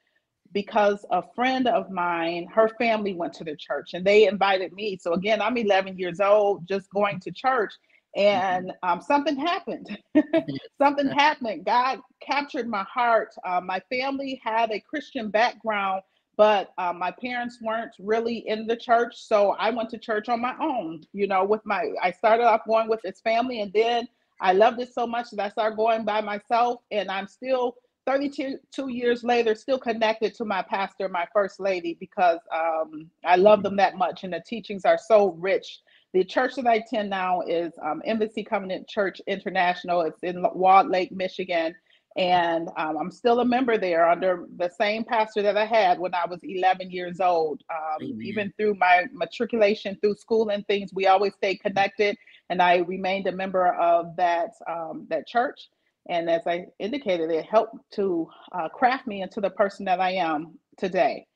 because 0.54 1.06
a 1.12 1.24
friend 1.36 1.68
of 1.68 1.90
mine, 1.90 2.48
her 2.54 2.70
family 2.78 3.14
went 3.14 3.34
to 3.34 3.44
the 3.44 3.56
church 3.56 3.94
and 3.94 4.06
they 4.06 4.28
invited 4.28 4.74
me. 4.74 4.98
So 5.00 5.14
again, 5.14 5.42
I'm 5.42 5.58
11 5.58 5.98
years 5.98 6.20
old, 6.20 6.68
just 6.68 6.90
going 6.92 7.20
to 7.22 7.32
church, 7.32 7.74
and 8.16 8.74
um, 8.84 9.02
something 9.02 9.38
happened. 9.38 9.98
something 10.78 11.08
happened. 11.08 11.66
God 11.66 12.00
captured 12.22 12.68
my 12.68 12.84
heart. 12.84 13.34
Uh, 13.46 13.62
my 13.62 13.82
family 13.90 14.42
had 14.44 14.72
a 14.72 14.82
Christian 14.82 15.30
background, 15.30 16.02
but 16.36 16.74
uh, 16.78 16.92
my 16.92 17.12
parents 17.12 17.60
weren't 17.62 17.94
really 18.00 18.40
in 18.48 18.68
the 18.68 18.76
church, 18.76 19.16
so 19.16 19.52
I 19.52 19.70
went 19.70 19.90
to 19.92 19.98
church 19.98 20.28
on 20.28 20.42
my 20.42 20.56
own. 20.60 21.04
You 21.14 21.28
know, 21.28 21.46
with 21.46 21.62
my 21.66 21.90
I 22.02 22.12
started 22.12 22.44
off 22.44 22.62
going 22.68 22.90
with 22.90 23.02
this 23.02 23.22
family, 23.22 23.62
and 23.62 23.72
then 23.74 24.08
I 24.42 24.54
loved 24.54 24.82
it 24.82 24.94
so 24.94 25.08
much 25.08 25.30
that 25.32 25.40
I 25.40 25.50
started 25.50 25.78
going 25.78 26.04
by 26.04 26.20
myself, 26.20 26.82
and 26.92 27.10
I'm 27.10 27.28
still 27.28 27.76
32 28.06 28.58
two 28.72 28.90
years 28.90 29.24
later, 29.24 29.56
still 29.56 29.80
connected 29.80 30.34
to 30.36 30.46
my 30.46 30.62
pastor, 30.62 31.08
my 31.08 31.28
first 31.34 31.60
lady, 31.60 31.98
because 32.00 32.40
um, 32.54 33.10
I 33.26 33.36
love 33.36 33.64
them 33.64 33.76
that 33.78 33.96
much, 33.96 34.24
and 34.24 34.34
the 34.34 34.42
teachings 34.46 34.86
are 34.86 34.98
so 34.98 35.32
rich. 35.40 35.82
The 36.14 36.24
church 36.24 36.56
that 36.56 36.68
I 36.68 36.76
attend 36.76 37.10
now 37.10 37.42
is 37.42 37.72
um, 37.82 38.02
Embassy 38.06 38.44
Covenant 38.44 38.88
Church 38.88 39.22
International. 39.28 40.02
It's 40.02 40.24
in 40.24 40.46
Walled 40.54 40.90
Lake, 40.90 41.12
Michigan, 41.12 41.74
and 42.18 42.70
um, 42.76 42.98
I'm 42.98 43.12
still 43.12 43.40
a 43.40 43.46
member 43.46 43.78
there 43.78 44.10
under 44.10 44.46
the 44.58 44.70
same 44.70 45.06
pastor 45.06 45.42
that 45.44 45.56
I 45.56 45.66
had 45.66 45.98
when 45.98 46.14
I 46.14 46.26
was 46.26 46.40
11 46.44 46.92
years 46.92 47.22
old. 47.22 47.64
Um, 47.70 48.22
even 48.22 48.52
through 48.58 48.76
my 48.76 49.06
matriculation 49.14 49.98
through 50.02 50.16
school 50.16 50.50
and 50.50 50.68
things, 50.68 50.92
we 50.94 51.08
always 51.08 51.34
stayed 51.36 51.58
connected, 51.58 52.18
and 52.50 52.62
I 52.62 52.78
remained 52.78 53.28
a 53.28 53.32
member 53.32 53.74
of 53.76 54.16
that 54.18 54.52
um, 54.68 55.06
that 55.10 55.28
church. 55.28 55.70
And 56.10 56.30
as 56.30 56.48
I 56.48 56.66
indicated, 56.80 57.30
it 57.30 57.46
helped 57.46 57.78
to 57.94 58.30
uh, 58.52 58.70
craft 58.70 59.08
me 59.08 59.22
into 59.22 59.40
the 59.40 59.50
person 59.50 59.86
that 59.86 60.00
I 60.00 60.12
am 60.12 60.58
today. 60.78 61.28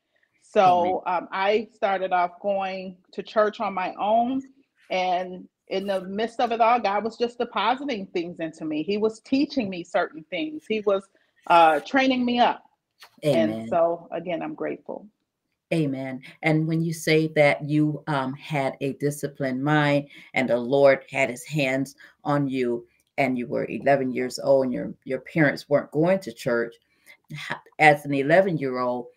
So 0.42 1.04
um, 1.06 1.28
I 1.32 1.68
started 1.74 2.12
off 2.14 2.32
going 2.42 2.98
to 3.14 3.24
church 3.24 3.60
on 3.60 3.74
my 3.74 3.94
own. 4.00 4.42
And 4.90 5.48
in 5.68 5.88
the 5.88 6.02
midst 6.02 6.40
of 6.40 6.52
it 6.52 6.62
all, 6.62 6.80
God 6.80 7.04
was 7.04 7.18
just 7.18 7.38
depositing 7.38 8.08
things 8.08 8.40
into 8.40 8.66
me. 8.66 8.84
He 8.84 8.98
was 8.98 9.20
teaching 9.22 9.70
me 9.70 9.84
certain 9.84 10.24
things, 10.30 10.64
He 10.68 10.82
was 10.82 11.08
uh, 11.48 11.80
training 11.82 12.26
me 12.26 12.40
up. 12.40 12.64
Amen. 13.26 13.50
And 13.50 13.70
so, 13.70 14.08
again, 14.12 14.42
I'm 14.42 14.56
grateful. 14.56 15.08
Amen. 15.74 16.22
And 16.44 16.68
when 16.68 16.82
you 16.82 16.94
say 16.94 17.28
that 17.30 17.64
you 17.68 18.04
um, 18.08 18.34
had 18.36 18.78
a 18.82 18.94
disciplined 18.94 19.64
mind 19.64 20.08
and 20.36 20.48
the 20.48 20.58
Lord 20.58 21.04
had 21.10 21.30
his 21.30 21.44
hands 21.44 21.96
on 22.24 22.48
you, 22.48 22.86
and 23.18 23.38
you 23.38 23.48
were 23.48 23.66
11 23.66 24.12
years 24.12 24.40
old 24.40 24.66
and 24.66 24.74
your, 24.74 24.94
your 25.04 25.20
parents 25.20 25.70
weren't 25.70 25.92
going 25.92 26.20
to 26.20 26.34
church, 26.34 26.76
as 27.80 28.06
an 28.06 28.14
11 28.14 28.58
year 28.58 28.80
old, 28.80 29.08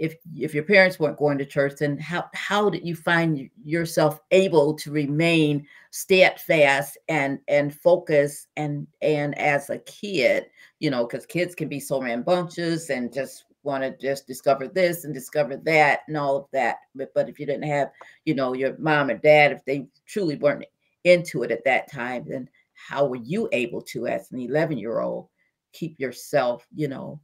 if 0.00 0.16
if 0.34 0.54
your 0.54 0.64
parents 0.64 0.98
weren't 0.98 1.18
going 1.18 1.36
to 1.36 1.44
church, 1.44 1.74
then 1.78 1.98
how 1.98 2.24
how 2.32 2.70
did 2.70 2.86
you 2.86 2.96
find 2.96 3.50
yourself 3.62 4.18
able 4.30 4.72
to 4.74 4.90
remain 4.90 5.66
steadfast 5.90 6.96
and 7.08 7.38
and 7.48 7.74
focus 7.74 8.48
and 8.56 8.86
and 9.02 9.36
as 9.36 9.68
a 9.68 9.78
kid, 9.80 10.46
you 10.78 10.90
know, 10.90 11.06
because 11.06 11.26
kids 11.26 11.54
can 11.54 11.68
be 11.68 11.78
so 11.78 12.00
rambunctious 12.00 12.88
and 12.88 13.12
just 13.12 13.44
want 13.62 13.82
to 13.82 13.94
just 13.98 14.26
discover 14.26 14.66
this 14.66 15.04
and 15.04 15.12
discover 15.12 15.58
that 15.58 16.00
and 16.08 16.16
all 16.16 16.34
of 16.34 16.46
that. 16.54 16.76
But 16.94 17.12
but 17.14 17.28
if 17.28 17.38
you 17.38 17.44
didn't 17.44 17.68
have, 17.68 17.90
you 18.24 18.34
know, 18.34 18.54
your 18.54 18.78
mom 18.78 19.10
or 19.10 19.18
dad, 19.18 19.52
if 19.52 19.62
they 19.66 19.86
truly 20.06 20.36
weren't 20.36 20.64
into 21.04 21.42
it 21.42 21.50
at 21.50 21.64
that 21.64 21.92
time, 21.92 22.24
then 22.26 22.48
how 22.88 23.06
were 23.06 23.16
you 23.16 23.48
able 23.52 23.82
to, 23.82 24.06
as 24.06 24.30
an 24.32 24.40
11 24.40 24.78
year 24.78 25.00
old, 25.00 25.28
keep 25.72 25.98
yourself, 25.98 26.66
you 26.74 26.88
know, 26.88 27.20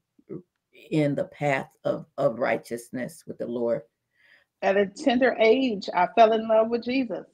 in 0.90 1.14
the 1.14 1.24
path 1.24 1.70
of, 1.84 2.06
of 2.18 2.38
righteousness 2.38 3.24
with 3.26 3.38
the 3.38 3.46
Lord? 3.46 3.82
At 4.62 4.76
a 4.76 4.86
tender 4.86 5.36
age, 5.40 5.88
I 5.94 6.08
fell 6.14 6.32
in 6.32 6.48
love 6.48 6.68
with 6.68 6.84
Jesus 6.84 7.26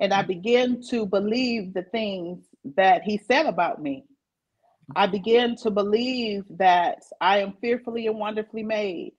and 0.00 0.12
I 0.12 0.22
began 0.22 0.82
to 0.90 1.06
believe 1.06 1.72
the 1.72 1.82
things 1.82 2.44
that 2.76 3.02
he 3.02 3.18
said 3.18 3.46
about 3.46 3.82
me. 3.82 4.04
I 4.94 5.06
began 5.06 5.56
to 5.56 5.70
believe 5.70 6.44
that 6.50 7.02
I 7.20 7.38
am 7.38 7.54
fearfully 7.60 8.06
and 8.06 8.18
wonderfully 8.18 8.62
made. 8.62 9.14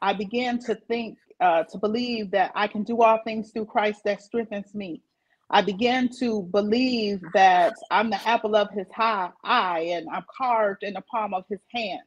I 0.00 0.14
began 0.14 0.58
to 0.60 0.74
think, 0.74 1.18
uh, 1.40 1.64
to 1.64 1.78
believe 1.78 2.30
that 2.30 2.52
I 2.54 2.68
can 2.68 2.84
do 2.84 3.02
all 3.02 3.20
things 3.24 3.50
through 3.50 3.66
Christ 3.66 4.02
that 4.04 4.22
strengthens 4.22 4.74
me. 4.74 5.02
I 5.50 5.62
began 5.62 6.08
to 6.20 6.42
believe 6.42 7.22
that 7.34 7.74
I'm 7.90 8.10
the 8.10 8.28
apple 8.28 8.54
of 8.54 8.70
his 8.70 8.86
high 8.94 9.30
eye 9.42 9.90
and 9.94 10.08
I'm 10.08 10.24
carved 10.36 10.84
in 10.84 10.94
the 10.94 11.02
palm 11.02 11.34
of 11.34 11.44
his 11.48 11.60
hand. 11.74 12.02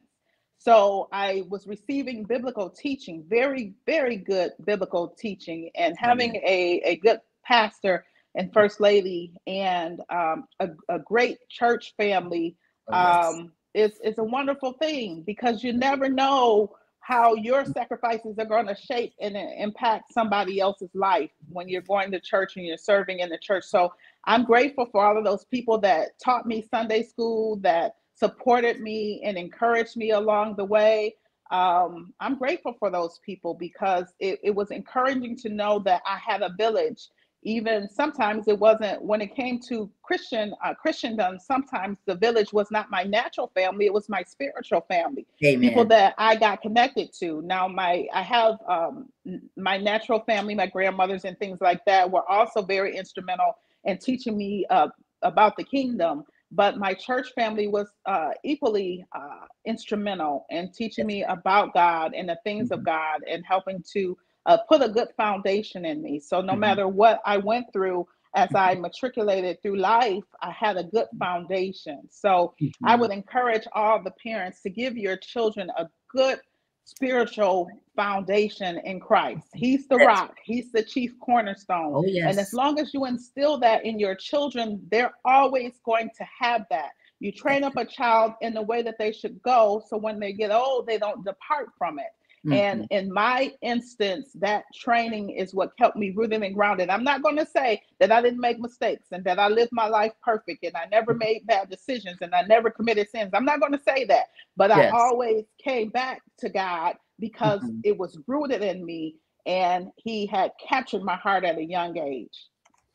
So 0.58 1.08
I 1.12 1.44
was 1.50 1.66
receiving 1.66 2.24
biblical 2.24 2.70
teaching, 2.70 3.22
very, 3.28 3.74
very 3.84 4.16
good 4.16 4.52
biblical 4.64 5.08
teaching, 5.08 5.68
and 5.74 5.94
having 5.98 6.36
a, 6.36 6.80
a 6.86 6.96
good 6.96 7.20
pastor 7.44 8.06
and 8.34 8.50
first 8.54 8.80
lady 8.80 9.34
and 9.46 10.00
um, 10.08 10.44
a, 10.60 10.70
a, 10.88 10.98
great 10.98 11.38
church 11.50 11.92
family 11.98 12.56
oh, 12.88 12.94
um, 12.94 13.52
is, 13.74 13.92
is 14.02 14.16
a 14.16 14.24
wonderful 14.24 14.72
thing 14.72 15.22
because 15.26 15.62
you 15.62 15.74
never 15.74 16.08
know 16.08 16.74
how 17.04 17.34
your 17.34 17.66
sacrifices 17.66 18.38
are 18.38 18.46
going 18.46 18.66
to 18.66 18.74
shape 18.74 19.12
and 19.20 19.36
impact 19.36 20.10
somebody 20.14 20.58
else's 20.58 20.88
life 20.94 21.30
when 21.50 21.68
you're 21.68 21.82
going 21.82 22.10
to 22.10 22.18
church 22.18 22.56
and 22.56 22.64
you're 22.64 22.78
serving 22.78 23.18
in 23.18 23.28
the 23.28 23.36
church. 23.36 23.64
So 23.64 23.92
I'm 24.24 24.44
grateful 24.44 24.86
for 24.90 25.04
all 25.04 25.18
of 25.18 25.24
those 25.24 25.44
people 25.44 25.78
that 25.80 26.18
taught 26.18 26.46
me 26.46 26.66
Sunday 26.70 27.02
school, 27.02 27.56
that 27.56 27.96
supported 28.14 28.80
me 28.80 29.20
and 29.22 29.36
encouraged 29.36 29.98
me 29.98 30.12
along 30.12 30.56
the 30.56 30.64
way. 30.64 31.16
Um, 31.50 32.14
I'm 32.20 32.38
grateful 32.38 32.74
for 32.78 32.88
those 32.90 33.20
people 33.22 33.52
because 33.52 34.06
it, 34.18 34.40
it 34.42 34.54
was 34.54 34.70
encouraging 34.70 35.36
to 35.38 35.50
know 35.50 35.80
that 35.80 36.00
I 36.06 36.16
had 36.16 36.40
a 36.40 36.54
village 36.56 37.10
even 37.44 37.88
sometimes 37.88 38.48
it 38.48 38.58
wasn't 38.58 39.00
when 39.02 39.20
it 39.20 39.34
came 39.36 39.60
to 39.60 39.88
christian 40.02 40.54
uh, 40.64 40.74
christendom 40.74 41.38
sometimes 41.38 41.98
the 42.06 42.14
village 42.14 42.52
was 42.52 42.70
not 42.70 42.90
my 42.90 43.04
natural 43.04 43.50
family 43.54 43.86
it 43.86 43.92
was 43.92 44.08
my 44.08 44.22
spiritual 44.22 44.80
family 44.82 45.26
Amen. 45.44 45.68
people 45.68 45.84
that 45.84 46.14
i 46.18 46.34
got 46.34 46.60
connected 46.62 47.12
to 47.12 47.42
now 47.42 47.68
my 47.68 48.06
i 48.12 48.22
have 48.22 48.58
um, 48.68 49.08
my 49.56 49.76
natural 49.76 50.20
family 50.20 50.54
my 50.54 50.66
grandmothers 50.66 51.24
and 51.24 51.38
things 51.38 51.60
like 51.60 51.84
that 51.84 52.10
were 52.10 52.28
also 52.30 52.62
very 52.62 52.96
instrumental 52.96 53.56
in 53.84 53.98
teaching 53.98 54.36
me 54.36 54.66
uh, 54.70 54.88
about 55.22 55.56
the 55.56 55.64
kingdom 55.64 56.24
but 56.50 56.78
my 56.78 56.94
church 56.94 57.32
family 57.34 57.66
was 57.66 57.88
uh, 58.06 58.30
equally 58.44 59.04
uh, 59.12 59.46
instrumental 59.64 60.46
in 60.50 60.70
teaching 60.72 61.06
me 61.06 61.22
about 61.24 61.74
god 61.74 62.14
and 62.14 62.28
the 62.28 62.38
things 62.44 62.70
mm-hmm. 62.70 62.80
of 62.80 62.84
god 62.84 63.20
and 63.30 63.44
helping 63.46 63.82
to 63.92 64.16
uh, 64.46 64.58
put 64.68 64.82
a 64.82 64.88
good 64.88 65.08
foundation 65.16 65.84
in 65.84 66.02
me. 66.02 66.20
So 66.20 66.40
no 66.40 66.52
mm-hmm. 66.52 66.60
matter 66.60 66.88
what 66.88 67.20
I 67.24 67.38
went 67.38 67.72
through 67.72 68.06
as 68.34 68.54
I 68.54 68.72
mm-hmm. 68.72 68.82
matriculated 68.82 69.62
through 69.62 69.76
life, 69.76 70.24
I 70.42 70.50
had 70.50 70.76
a 70.76 70.84
good 70.84 71.06
foundation. 71.18 72.08
So 72.10 72.54
mm-hmm. 72.60 72.86
I 72.86 72.96
would 72.96 73.10
encourage 73.10 73.66
all 73.72 74.02
the 74.02 74.12
parents 74.22 74.60
to 74.62 74.70
give 74.70 74.96
your 74.96 75.16
children 75.16 75.70
a 75.76 75.86
good 76.08 76.40
spiritual 76.84 77.68
foundation 77.96 78.78
in 78.84 79.00
Christ. 79.00 79.46
He's 79.54 79.88
the 79.88 79.96
rock, 79.96 80.36
He's 80.44 80.70
the 80.72 80.82
chief 80.82 81.12
cornerstone. 81.20 81.92
Oh, 81.94 82.04
yes. 82.06 82.30
And 82.30 82.38
as 82.38 82.52
long 82.52 82.78
as 82.78 82.92
you 82.92 83.06
instill 83.06 83.58
that 83.60 83.84
in 83.84 83.98
your 83.98 84.14
children, 84.14 84.86
they're 84.90 85.12
always 85.24 85.72
going 85.84 86.10
to 86.16 86.26
have 86.40 86.66
that. 86.70 86.90
You 87.20 87.32
train 87.32 87.64
up 87.64 87.76
a 87.76 87.86
child 87.86 88.34
in 88.42 88.52
the 88.52 88.62
way 88.62 88.82
that 88.82 88.96
they 88.98 89.12
should 89.12 89.40
go 89.42 89.82
so 89.88 89.96
when 89.96 90.20
they 90.20 90.32
get 90.32 90.50
old, 90.50 90.86
they 90.86 90.98
don't 90.98 91.24
depart 91.24 91.70
from 91.78 91.98
it. 91.98 92.12
Mm-hmm. 92.44 92.52
And 92.52 92.86
in 92.90 93.12
my 93.12 93.52
instance, 93.62 94.30
that 94.34 94.64
training 94.74 95.30
is 95.30 95.54
what 95.54 95.76
kept 95.78 95.96
me 95.96 96.10
rooted 96.10 96.42
and 96.42 96.54
grounded. 96.54 96.90
I'm 96.90 97.04
not 97.04 97.22
going 97.22 97.36
to 97.36 97.46
say 97.46 97.82
that 98.00 98.12
I 98.12 98.20
didn't 98.20 98.40
make 98.40 98.58
mistakes 98.58 99.08
and 99.12 99.24
that 99.24 99.38
I 99.38 99.48
lived 99.48 99.72
my 99.72 99.88
life 99.88 100.12
perfect 100.22 100.62
and 100.64 100.76
I 100.76 100.86
never 100.90 101.12
mm-hmm. 101.12 101.20
made 101.20 101.46
bad 101.46 101.70
decisions 101.70 102.18
and 102.20 102.34
I 102.34 102.42
never 102.42 102.70
committed 102.70 103.08
sins. 103.08 103.30
I'm 103.32 103.46
not 103.46 103.60
going 103.60 103.72
to 103.72 103.80
say 103.82 104.04
that, 104.06 104.26
but 104.56 104.70
yes. 104.70 104.92
I 104.92 104.96
always 104.96 105.44
came 105.62 105.88
back 105.88 106.22
to 106.38 106.50
God 106.50 106.96
because 107.18 107.60
mm-hmm. 107.60 107.80
it 107.82 107.96
was 107.96 108.18
rooted 108.26 108.62
in 108.62 108.84
me 108.84 109.16
and 109.46 109.88
He 109.96 110.26
had 110.26 110.52
captured 110.68 111.02
my 111.02 111.16
heart 111.16 111.44
at 111.44 111.56
a 111.56 111.64
young 111.64 111.96
age. 111.96 112.48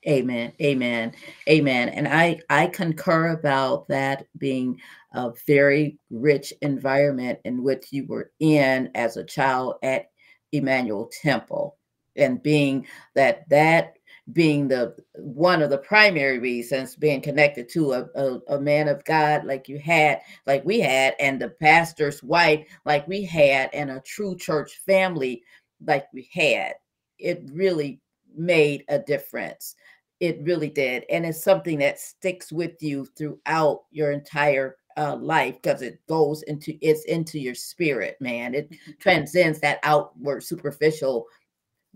Amen. 0.07 0.53
Amen. 0.61 1.13
Amen. 1.49 1.89
And 1.89 2.07
I 2.07 2.39
I 2.49 2.67
concur 2.67 3.31
about 3.31 3.89
that 3.89 4.27
being 4.37 4.79
a 5.13 5.31
very 5.47 5.97
rich 6.09 6.53
environment 6.61 7.39
in 7.45 7.63
which 7.63 7.87
you 7.91 8.05
were 8.07 8.31
in 8.39 8.89
as 8.95 9.17
a 9.17 9.23
child 9.23 9.75
at 9.83 10.11
Emmanuel 10.51 11.09
Temple 11.21 11.77
and 12.15 12.41
being 12.43 12.85
that 13.15 13.47
that 13.49 13.95
being 14.33 14.67
the 14.67 14.95
one 15.15 15.61
of 15.61 15.69
the 15.69 15.77
primary 15.77 16.39
reasons 16.39 16.95
being 16.95 17.21
connected 17.21 17.67
to 17.69 17.93
a, 17.93 18.05
a, 18.15 18.39
a, 18.49 18.61
man 18.61 18.87
of 18.87 19.03
God 19.05 19.45
like 19.45 19.67
you 19.67 19.79
had, 19.79 20.19
like 20.45 20.63
we 20.65 20.79
had, 20.79 21.15
and 21.19 21.41
the 21.41 21.49
pastor's 21.49 22.21
wife 22.21 22.67
like 22.85 23.07
we 23.07 23.23
had, 23.23 23.69
and 23.73 23.89
a 23.89 24.01
true 24.01 24.35
church 24.37 24.81
family 24.85 25.43
like 25.85 26.05
we 26.13 26.29
had, 26.31 26.73
it 27.17 27.43
really 27.51 28.01
made 28.35 28.83
a 28.89 28.99
difference. 28.99 29.75
It 30.19 30.39
really 30.43 30.69
did. 30.69 31.05
And 31.09 31.25
it's 31.25 31.43
something 31.43 31.79
that 31.79 31.99
sticks 31.99 32.51
with 32.51 32.81
you 32.83 33.07
throughout 33.17 33.83
your 33.91 34.11
entire 34.11 34.75
uh, 34.99 35.15
life 35.15 35.55
because 35.61 35.81
it 35.81 36.05
goes 36.07 36.43
into 36.43 36.77
it's 36.81 37.05
into 37.05 37.39
your 37.39 37.55
spirit, 37.55 38.17
man. 38.19 38.53
It 38.53 38.75
transcends 38.99 39.59
that 39.61 39.79
outward 39.83 40.43
superficial 40.43 41.25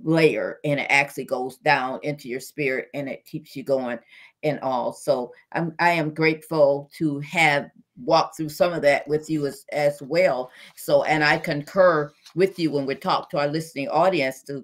layer 0.02 0.60
and 0.64 0.80
it 0.80 0.88
actually 0.90 1.26
goes 1.26 1.58
down 1.58 2.00
into 2.04 2.28
your 2.28 2.40
spirit 2.40 2.88
and 2.94 3.08
it 3.08 3.26
keeps 3.26 3.56
you 3.56 3.64
going 3.64 4.00
and 4.44 4.60
all. 4.62 4.94
So 4.94 5.34
I'm 5.52 5.76
I 5.80 5.92
am 5.92 6.14
grateful 6.14 6.90
to 6.98 7.20
have 7.20 7.70
walked 8.02 8.38
through 8.38 8.50
some 8.50 8.72
of 8.74 8.82
that 8.84 9.08
with 9.08 9.30
you 9.30 9.48
as 9.48 9.66
as 9.74 10.02
well. 10.02 10.50
So 10.78 11.04
and 11.04 11.24
I 11.24 11.38
concur 11.38 12.12
with 12.36 12.58
you 12.58 12.72
when 12.72 12.86
we 12.86 12.96
talk 12.96 13.30
to 13.32 13.38
our 13.38 13.48
listening 13.48 13.90
audience 13.90 14.44
to 14.44 14.64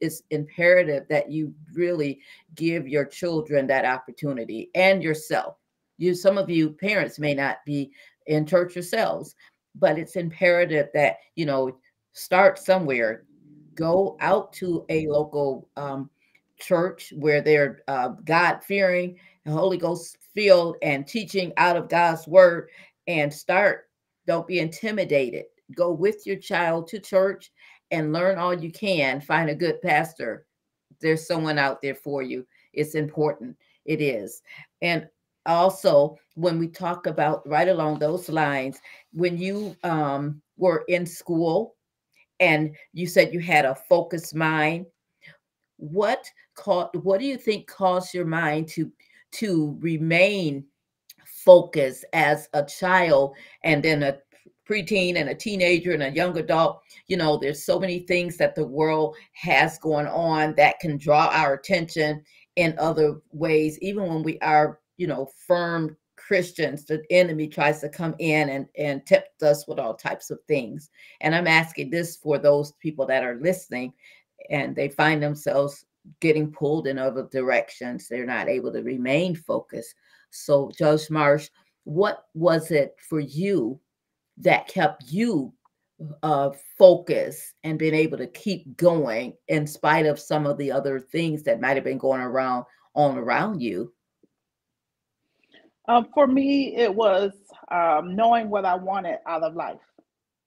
it's 0.00 0.22
imperative 0.30 1.04
that 1.08 1.30
you 1.30 1.54
really 1.74 2.20
give 2.54 2.88
your 2.88 3.04
children 3.04 3.66
that 3.66 3.84
opportunity 3.84 4.70
and 4.74 5.02
yourself. 5.02 5.56
You 6.00 6.14
some 6.14 6.38
of 6.38 6.50
you 6.50 6.70
parents 6.70 7.18
may 7.18 7.34
not 7.34 7.58
be 7.64 7.92
in 8.26 8.46
church 8.46 8.74
yourselves, 8.74 9.36
but 9.74 9.98
it's 9.98 10.16
imperative 10.16 10.88
that 10.94 11.18
you 11.36 11.46
know 11.46 11.78
start 12.12 12.58
somewhere 12.58 13.24
go 13.74 14.16
out 14.20 14.52
to 14.52 14.84
a 14.90 15.06
local 15.06 15.68
um, 15.76 16.10
church 16.60 17.12
where 17.16 17.40
they're 17.40 17.80
uh, 17.88 18.08
God 18.24 18.62
fearing, 18.62 19.18
and 19.44 19.54
Holy 19.54 19.78
Ghost 19.78 20.18
filled, 20.34 20.76
and 20.82 21.06
teaching 21.06 21.52
out 21.56 21.76
of 21.76 21.88
God's 21.88 22.26
word, 22.26 22.68
and 23.06 23.32
start. 23.32 23.88
Don't 24.26 24.46
be 24.46 24.58
intimidated. 24.58 25.46
Go 25.74 25.92
with 25.92 26.26
your 26.26 26.36
child 26.36 26.88
to 26.88 26.98
church 26.98 27.52
and 27.90 28.12
learn 28.12 28.38
all 28.38 28.54
you 28.54 28.70
can. 28.70 29.20
Find 29.20 29.50
a 29.50 29.54
good 29.54 29.80
pastor. 29.82 30.46
There's 31.00 31.26
someone 31.26 31.58
out 31.58 31.80
there 31.80 31.94
for 31.94 32.22
you. 32.22 32.46
It's 32.72 32.94
important. 32.94 33.56
It 33.86 34.00
is. 34.00 34.42
And 34.82 35.08
also, 35.54 36.16
when 36.34 36.58
we 36.58 36.68
talk 36.68 37.06
about 37.06 37.46
right 37.48 37.68
along 37.68 37.98
those 37.98 38.28
lines, 38.28 38.78
when 39.12 39.38
you 39.38 39.76
um, 39.84 40.40
were 40.56 40.84
in 40.88 41.06
school, 41.06 41.76
and 42.40 42.74
you 42.94 43.06
said 43.06 43.34
you 43.34 43.40
had 43.40 43.66
a 43.66 43.74
focused 43.74 44.34
mind 44.34 44.86
what 45.80 46.30
caught 46.54 46.94
what 47.04 47.18
do 47.20 47.26
you 47.26 47.36
think 47.38 47.66
caused 47.66 48.12
your 48.14 48.26
mind 48.26 48.68
to 48.68 48.92
to 49.32 49.76
remain 49.80 50.64
focused 51.24 52.04
as 52.12 52.48
a 52.52 52.64
child 52.64 53.34
and 53.64 53.82
then 53.82 54.02
a 54.02 54.18
preteen 54.68 55.16
and 55.16 55.28
a 55.30 55.34
teenager 55.34 55.92
and 55.92 56.02
a 56.02 56.10
young 56.10 56.36
adult? 56.38 56.82
You 57.06 57.16
know 57.16 57.38
there's 57.38 57.64
so 57.64 57.80
many 57.80 58.00
things 58.00 58.36
that 58.36 58.54
the 58.54 58.66
world 58.66 59.16
has 59.32 59.78
going 59.78 60.06
on 60.06 60.54
that 60.56 60.78
can 60.80 60.98
draw 60.98 61.28
our 61.32 61.54
attention 61.54 62.22
in 62.56 62.74
other 62.78 63.20
ways 63.32 63.78
even 63.80 64.06
when 64.06 64.22
we 64.22 64.38
are 64.40 64.80
you 65.00 65.06
know 65.06 65.30
firm 65.46 65.96
Christians, 66.16 66.84
the 66.84 67.02
enemy 67.10 67.48
tries 67.48 67.80
to 67.80 67.88
come 67.88 68.14
in 68.18 68.50
and, 68.50 68.66
and 68.78 69.04
tempt 69.06 69.42
us 69.42 69.66
with 69.66 69.78
all 69.78 69.94
types 69.94 70.30
of 70.30 70.38
things. 70.46 70.90
And 71.22 71.34
I'm 71.34 71.46
asking 71.46 71.90
this 71.90 72.16
for 72.16 72.36
those 72.36 72.72
people 72.72 73.06
that 73.06 73.24
are 73.24 73.40
listening 73.40 73.94
and 74.50 74.76
they 74.76 74.90
find 74.90 75.22
themselves 75.22 75.86
getting 76.20 76.52
pulled 76.52 76.86
in 76.86 76.98
other 76.98 77.26
directions. 77.32 78.06
They're 78.06 78.26
not 78.26 78.48
able 78.48 78.70
to 78.72 78.82
remain 78.82 79.34
focused. 79.34 79.94
So, 80.30 80.70
Judge 80.78 81.10
Marsh, 81.10 81.48
what 81.84 82.26
was 82.34 82.70
it 82.70 82.94
for 83.08 83.20
you 83.20 83.80
that 84.36 84.68
kept 84.68 85.10
you 85.10 85.52
uh, 86.22 86.50
focused 86.78 87.54
and 87.64 87.78
being 87.78 87.94
able 87.94 88.18
to 88.18 88.26
keep 88.26 88.76
going 88.76 89.32
in 89.48 89.66
spite 89.66 90.06
of 90.06 90.20
some 90.20 90.46
of 90.46 90.58
the 90.58 90.70
other 90.70 91.00
things 91.00 91.42
that 91.44 91.60
might 91.60 91.76
have 91.76 91.84
been 91.84 91.98
going 91.98 92.20
around 92.20 92.64
on 92.94 93.16
around 93.16 93.60
you? 93.60 93.92
Um, 95.90 96.06
for 96.14 96.28
me, 96.28 96.76
it 96.76 96.94
was 96.94 97.32
um, 97.68 98.14
knowing 98.14 98.48
what 98.48 98.64
I 98.64 98.76
wanted 98.76 99.18
out 99.26 99.42
of 99.42 99.56
life, 99.56 99.80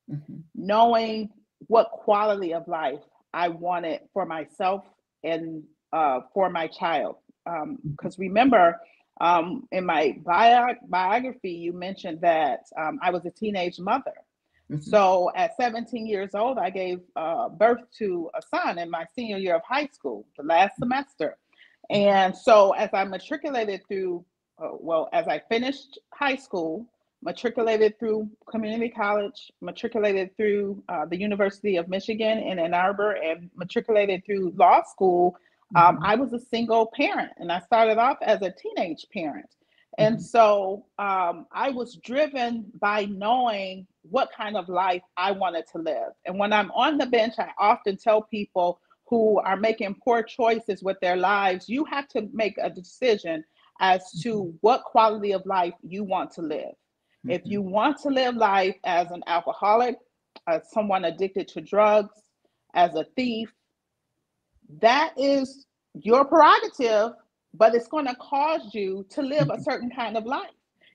mm-hmm. 0.09 0.37
knowing 0.55 1.31
what 1.67 1.91
quality 1.91 2.53
of 2.53 2.65
life 2.65 3.01
I 3.33 3.49
wanted 3.49 3.99
for 4.13 4.25
myself 4.25 4.85
and 5.21 5.63
uh, 5.91 6.21
for 6.33 6.49
my 6.49 6.67
child. 6.67 7.17
Because 7.43 8.17
um, 8.17 8.19
remember, 8.19 8.79
um, 9.19 9.67
in 9.73 9.85
my 9.85 10.15
bio- 10.23 10.77
biography, 10.87 11.51
you 11.51 11.73
mentioned 11.73 12.21
that 12.21 12.61
um, 12.79 12.99
I 13.01 13.11
was 13.11 13.25
a 13.25 13.31
teenage 13.31 13.79
mother. 13.79 14.13
Mm-hmm. 14.71 14.79
So 14.79 15.29
at 15.35 15.57
17 15.57 16.07
years 16.07 16.29
old, 16.35 16.57
I 16.57 16.69
gave 16.69 17.01
uh, 17.17 17.49
birth 17.49 17.81
to 17.97 18.29
a 18.33 18.41
son 18.41 18.79
in 18.79 18.89
my 18.89 19.05
senior 19.13 19.39
year 19.39 19.55
of 19.55 19.61
high 19.67 19.89
school, 19.91 20.25
the 20.37 20.43
last 20.43 20.75
mm-hmm. 20.75 20.83
semester. 20.83 21.37
And 21.89 22.33
so 22.33 22.71
as 22.71 22.91
I 22.93 23.03
matriculated 23.03 23.81
through 23.89 24.23
well, 24.59 25.09
as 25.13 25.27
I 25.27 25.39
finished 25.49 25.99
high 26.13 26.35
school, 26.35 26.85
matriculated 27.23 27.97
through 27.99 28.29
community 28.49 28.89
college, 28.89 29.51
matriculated 29.61 30.35
through 30.35 30.83
uh, 30.89 31.05
the 31.05 31.17
University 31.17 31.77
of 31.77 31.87
Michigan 31.87 32.39
in 32.39 32.59
Ann 32.59 32.73
Arbor, 32.73 33.11
and 33.11 33.49
matriculated 33.55 34.25
through 34.25 34.53
law 34.55 34.83
school. 34.83 35.35
Um, 35.75 35.95
mm-hmm. 35.95 36.05
I 36.05 36.15
was 36.15 36.33
a 36.33 36.39
single 36.39 36.91
parent, 36.95 37.31
and 37.37 37.51
I 37.51 37.59
started 37.61 37.97
off 37.97 38.17
as 38.21 38.41
a 38.41 38.51
teenage 38.51 39.05
parent. 39.11 39.49
And 39.97 40.15
mm-hmm. 40.15 40.23
so 40.23 40.85
um, 40.99 41.45
I 41.51 41.69
was 41.69 41.95
driven 41.95 42.65
by 42.79 43.05
knowing 43.05 43.87
what 44.09 44.29
kind 44.35 44.57
of 44.57 44.67
life 44.67 45.03
I 45.15 45.31
wanted 45.31 45.65
to 45.71 45.77
live. 45.77 46.11
And 46.25 46.37
when 46.37 46.51
I'm 46.51 46.71
on 46.71 46.97
the 46.97 47.05
bench, 47.05 47.35
I 47.37 47.49
often 47.57 47.97
tell 47.97 48.21
people 48.21 48.79
who 49.07 49.39
are 49.39 49.57
making 49.57 49.95
poor 50.03 50.23
choices 50.23 50.81
with 50.81 50.99
their 50.99 51.15
lives, 51.15 51.69
you 51.69 51.85
have 51.85 52.07
to 52.09 52.27
make 52.33 52.57
a 52.57 52.69
decision 52.69 53.43
as 53.79 54.11
to 54.21 54.35
mm-hmm. 54.35 54.57
what 54.61 54.83
quality 54.83 55.31
of 55.33 55.45
life 55.45 55.73
you 55.81 56.03
want 56.03 56.31
to 56.31 56.41
live. 56.41 56.73
Mm-hmm. 57.25 57.31
If 57.31 57.41
you 57.45 57.61
want 57.61 57.97
to 58.01 58.09
live 58.09 58.35
life 58.35 58.75
as 58.85 59.11
an 59.11 59.23
alcoholic, 59.27 59.95
as 60.47 60.69
someone 60.71 61.05
addicted 61.05 61.47
to 61.49 61.61
drugs, 61.61 62.15
as 62.73 62.95
a 62.95 63.05
thief, 63.15 63.53
that 64.81 65.13
is 65.17 65.65
your 65.93 66.25
prerogative, 66.25 67.11
but 67.53 67.75
it's 67.75 67.87
going 67.87 68.07
to 68.07 68.15
cause 68.15 68.73
you 68.73 69.05
to 69.09 69.21
live 69.21 69.49
a 69.49 69.53
mm-hmm. 69.53 69.61
certain 69.63 69.89
kind 69.89 70.17
of 70.17 70.25
life. 70.25 70.49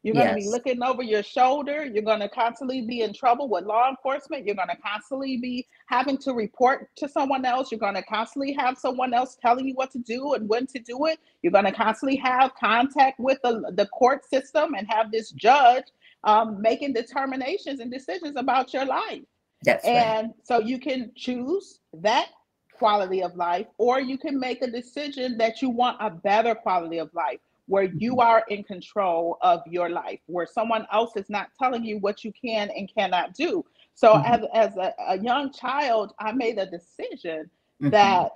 You're 0.09 0.15
going 0.15 0.29
yes. 0.29 0.37
to 0.37 0.41
be 0.41 0.49
looking 0.49 0.83
over 0.83 1.03
your 1.03 1.23
shoulder. 1.23 1.85
You're 1.85 2.03
going 2.03 2.21
to 2.21 2.31
constantly 2.31 2.81
be 2.81 3.03
in 3.03 3.13
trouble 3.13 3.47
with 3.47 3.65
law 3.65 3.91
enforcement. 3.91 4.47
You're 4.47 4.55
going 4.55 4.71
to 4.71 4.77
constantly 4.77 5.37
be 5.37 5.67
having 5.85 6.17
to 6.19 6.33
report 6.33 6.89
to 6.97 7.11
someone 7.11 7.45
else. 7.45 7.71
You're 7.71 7.79
going 7.79 7.93
to 7.93 8.03
constantly 8.03 8.55
have 8.55 8.79
someone 8.79 9.13
else 9.13 9.37
telling 9.39 9.69
you 9.69 9.75
what 9.75 9.91
to 9.91 9.99
do 9.99 10.33
and 10.33 10.49
when 10.49 10.67
to 10.69 10.79
do 10.79 11.05
it. 11.05 11.19
You're 11.43 11.53
going 11.53 11.67
to 11.67 11.73
constantly 11.73 12.17
have 12.17 12.55
contact 12.59 13.21
with 13.21 13.37
the, 13.43 13.71
the 13.77 13.85
court 13.89 14.25
system 14.25 14.73
and 14.73 14.87
have 14.89 15.13
this 15.13 15.31
judge 15.33 15.85
um, 16.25 16.63
making 16.63 16.95
determinations 16.95 17.81
and 17.81 17.93
decisions 17.93 18.39
about 18.39 18.73
your 18.73 18.87
life. 18.87 19.21
That's 19.63 19.85
and 19.85 20.29
right. 20.29 20.37
so 20.43 20.59
you 20.59 20.79
can 20.79 21.13
choose 21.17 21.81
that 21.93 22.29
quality 22.73 23.23
of 23.23 23.37
life, 23.37 23.67
or 23.77 24.01
you 24.01 24.17
can 24.17 24.41
make 24.41 24.63
a 24.63 24.71
decision 24.71 25.37
that 25.37 25.61
you 25.61 25.69
want 25.69 25.99
a 26.01 26.09
better 26.09 26.55
quality 26.55 26.97
of 26.97 27.13
life 27.13 27.41
where 27.69 27.85
you 27.85 28.13
mm-hmm. 28.13 28.21
are 28.21 28.45
in 28.49 28.65
control 28.65 29.39
of 29.43 29.61
your 29.67 29.89
life, 29.89 30.19
where 30.27 30.47
someone 30.47 30.87
else 30.93 31.13
is 31.17 31.31
not 31.31 31.51
telling 31.59 31.85
you 31.85 31.99
what 31.99 32.25
you 32.25 32.33
can 32.33 32.71
and 32.71 32.91
cannot 32.93 33.35
do. 33.35 33.65
So, 33.95 34.15
mm-hmm. 34.15 34.45
as, 34.55 34.71
as 34.71 34.77
a, 34.77 34.95
a, 35.09 35.19
young 35.19 35.53
child, 35.53 36.15
I 36.19 36.33
made 36.33 36.59
a 36.59 36.67
decision 36.67 37.51
mm-hmm. 37.81 37.91
that 37.91 38.33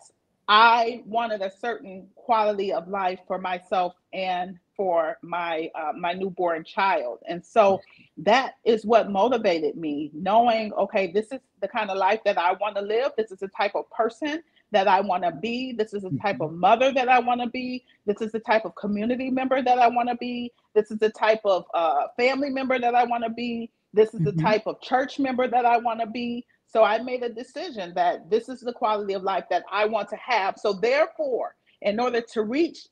I 0.49 1.03
wanted 1.07 1.41
a 1.41 1.51
certain 1.51 2.09
quality 2.15 2.73
of 2.73 2.89
life 2.89 3.21
for 3.27 3.39
myself 3.39 3.95
and 4.13 4.59
for 4.77 5.19
my 5.23 5.71
uh, 5.75 5.93
my 5.97 6.13
newborn 6.13 6.65
child, 6.65 7.21
and 7.29 7.45
so 7.45 7.81
that 8.19 8.55
is 8.65 8.85
what 8.85 9.11
motivated 9.11 9.77
me. 9.77 10.11
Knowing, 10.15 10.73
okay, 10.75 11.13
this 11.13 11.31
is 11.31 11.41
the 11.61 11.69
kind 11.69 11.91
of 11.91 11.97
life 11.97 12.21
that 12.25 12.39
I 12.39 12.53
want 12.55 12.77
to 12.77 12.83
live. 12.83 13.13
This 13.17 13.31
is 13.31 13.39
the 13.39 13.49
type 13.49 13.73
of 13.75 13.89
person 13.91 14.43
that 14.73 14.89
I 14.89 15.01
want 15.01 15.23
to 15.23 15.31
be. 15.31 15.73
This 15.73 15.95
is 15.95 16.03
the 16.03 16.19
type 16.21 16.41
of 16.41 16.51
mm-hmm. 16.51 16.61
mother 16.61 16.93
that 16.93 17.09
I 17.09 17.21
want 17.21 17.41
to 17.41 17.49
be. 17.49 17.85
This 18.07 18.21
is 18.21 18.33
the 18.33 18.41
type 18.41 18.65
of 18.65 18.75
community 18.75 19.31
member 19.31 19.63
that 19.63 19.79
I 19.79 19.89
want 19.89 20.09
to 20.09 20.17
be. 20.17 20.53
This 20.75 20.91
is 20.91 20.99
the 20.99 21.11
type 21.11 21.41
of 21.45 21.65
uh, 21.75 22.09
family 22.19 22.51
member 22.51 22.79
that 22.79 22.95
I 22.95 23.05
want 23.05 23.23
to 23.25 23.31
be. 23.31 23.71
This 23.93 24.15
is 24.15 24.21
the 24.21 24.33
mm-hmm. 24.33 24.47
type 24.47 24.67
of 24.67 24.81
church 24.81 25.19
member 25.19 25.47
that 25.47 25.65
I 25.65 25.77
want 25.77 26.01
to 26.01 26.07
be. 26.07 26.45
So 26.67 26.83
I 26.83 26.99
made 27.03 27.23
a 27.23 27.29
decision 27.29 27.93
that 27.95 28.31
this 28.31 28.49
is 28.49 28.61
the 28.61 28.73
quality 28.73 29.13
of 29.13 29.23
life 29.23 29.45
that 29.51 29.65
I 29.71 29.85
want 29.85 30.09
to 30.09 30.17
have. 30.17 30.57
So 30.59 30.73
therefore, 30.73 31.55
in 31.83 32.01
order 32.01 32.23
to 32.33 32.43
reach 32.43 32.89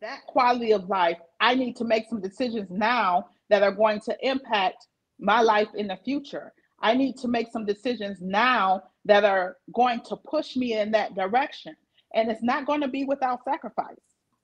that 0.00 0.20
quality 0.26 0.72
of 0.72 0.88
life, 0.88 1.18
I 1.40 1.54
need 1.54 1.76
to 1.76 1.84
make 1.84 2.08
some 2.08 2.22
decisions 2.22 2.68
now 2.70 3.28
that 3.50 3.62
are 3.62 3.72
going 3.72 4.00
to 4.00 4.16
impact 4.22 4.86
my 5.18 5.42
life 5.42 5.68
in 5.74 5.88
the 5.88 5.98
future. 6.04 6.52
I 6.80 6.94
need 6.94 7.16
to 7.18 7.28
make 7.28 7.50
some 7.52 7.66
decisions 7.66 8.20
now 8.20 8.84
that 9.04 9.24
are 9.24 9.56
going 9.74 10.00
to 10.02 10.16
push 10.16 10.56
me 10.56 10.74
in 10.74 10.90
that 10.92 11.14
direction. 11.14 11.74
And 12.14 12.30
it's 12.30 12.42
not 12.42 12.66
going 12.66 12.80
to 12.80 12.88
be 12.88 13.04
without 13.04 13.44
sacrifice. 13.44 13.96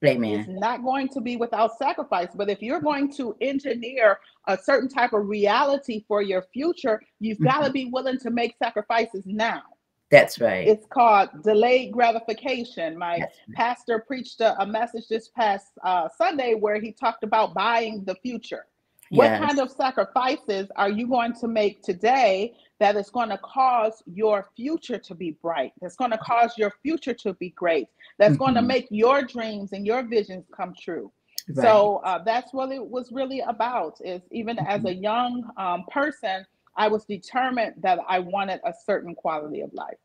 Amen. 0.04 0.40
It's 0.40 0.48
not 0.48 0.82
going 0.82 1.08
to 1.10 1.20
be 1.20 1.36
without 1.36 1.78
sacrifice. 1.78 2.28
But 2.34 2.50
if 2.50 2.60
you're 2.60 2.80
going 2.80 3.12
to 3.14 3.36
engineer 3.40 4.18
a 4.46 4.58
certain 4.58 4.88
type 4.88 5.12
of 5.12 5.28
reality 5.28 6.04
for 6.06 6.20
your 6.20 6.42
future, 6.52 7.00
you've 7.20 7.38
mm-hmm. 7.38 7.46
got 7.46 7.64
to 7.64 7.70
be 7.70 7.86
willing 7.86 8.18
to 8.18 8.30
make 8.30 8.56
sacrifices 8.58 9.22
now. 9.24 9.62
That's 10.10 10.38
right. 10.38 10.68
It's 10.68 10.86
called 10.86 11.30
delayed 11.42 11.92
gratification. 11.92 12.96
My 12.98 13.18
right. 13.18 13.28
pastor 13.54 14.04
preached 14.06 14.40
a, 14.40 14.60
a, 14.60 14.66
message 14.66 15.08
this 15.08 15.28
past 15.28 15.68
uh, 15.82 16.08
Sunday 16.16 16.54
where 16.54 16.80
he 16.80 16.92
talked 16.92 17.24
about 17.24 17.54
buying 17.54 18.04
the 18.04 18.14
future. 18.16 18.66
What 19.14 19.26
yes. 19.26 19.44
kind 19.44 19.60
of 19.60 19.70
sacrifices 19.70 20.68
are 20.74 20.90
you 20.90 21.06
going 21.06 21.34
to 21.34 21.46
make 21.46 21.82
today 21.82 22.54
that 22.80 22.96
is 22.96 23.10
going 23.10 23.28
to 23.28 23.38
cause 23.38 24.02
your 24.06 24.48
future 24.56 24.98
to 24.98 25.14
be 25.14 25.36
bright? 25.40 25.72
That's 25.80 25.94
going 25.94 26.10
to 26.10 26.18
cause 26.18 26.58
your 26.58 26.72
future 26.82 27.14
to 27.14 27.34
be 27.34 27.50
great. 27.50 27.86
That's 28.18 28.32
mm-hmm. 28.32 28.38
going 28.38 28.54
to 28.54 28.62
make 28.62 28.88
your 28.90 29.22
dreams 29.22 29.72
and 29.72 29.86
your 29.86 30.02
visions 30.02 30.46
come 30.56 30.74
true. 30.76 31.12
Right. 31.48 31.62
So 31.62 32.00
uh, 32.04 32.24
that's 32.24 32.52
what 32.52 32.72
it 32.72 32.84
was 32.84 33.12
really 33.12 33.40
about. 33.40 33.98
Is 34.04 34.22
even 34.32 34.56
mm-hmm. 34.56 34.66
as 34.66 34.84
a 34.84 34.94
young 34.94 35.48
um, 35.56 35.84
person, 35.92 36.44
I 36.76 36.88
was 36.88 37.04
determined 37.04 37.74
that 37.82 38.00
I 38.08 38.18
wanted 38.18 38.60
a 38.64 38.72
certain 38.84 39.14
quality 39.14 39.60
of 39.60 39.72
life. 39.74 39.98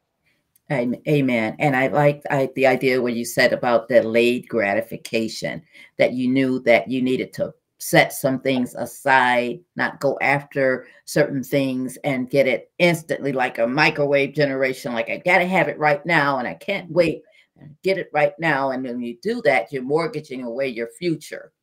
Amen. 0.72 1.56
And 1.58 1.76
I 1.76 1.88
liked 1.88 2.28
I, 2.30 2.50
the 2.56 2.68
idea 2.68 3.02
when 3.02 3.16
you 3.16 3.26
said 3.26 3.54
about 3.54 3.88
the 3.88 4.02
delayed 4.02 4.48
gratification, 4.48 5.64
that 5.98 6.14
you 6.14 6.28
knew 6.28 6.60
that 6.60 6.88
you 6.88 7.02
needed 7.02 7.34
to 7.34 7.56
set 7.80 8.12
some 8.12 8.40
things 8.40 8.76
aside, 8.76 9.60
not 9.76 10.00
go 10.00 10.18
after 10.22 10.86
certain 11.06 11.42
things 11.42 11.98
and 12.04 12.30
get 12.30 12.46
it 12.46 12.72
instantly 12.78 13.32
like 13.32 13.58
a 13.58 13.66
microwave 13.66 14.34
generation. 14.34 14.94
Like, 14.94 15.10
I 15.10 15.18
got 15.18 15.40
to 15.40 15.48
have 15.48 15.70
it 15.70 15.80
right 15.80 16.06
now 16.06 16.40
and 16.40 16.48
I 16.48 16.56
can't 16.56 16.92
wait 16.92 17.24
and 17.58 17.76
get 17.84 17.98
it 17.98 18.10
right 18.14 18.34
now. 18.38 18.72
And 18.72 18.84
when 18.84 19.02
you 19.02 19.18
do 19.22 19.42
that, 19.44 19.72
you're 19.72 19.82
mortgaging 19.82 20.44
away 20.44 20.68
your 20.68 20.90
future 21.00 21.54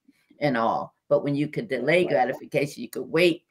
and 0.41 0.57
all. 0.57 0.95
But 1.09 1.23
when 1.23 1.37
you 1.37 1.49
could 1.49 1.69
delay 1.69 2.07
gratification, 2.07 2.83
you 2.83 2.89
could 2.89 3.09
wait 3.09 3.45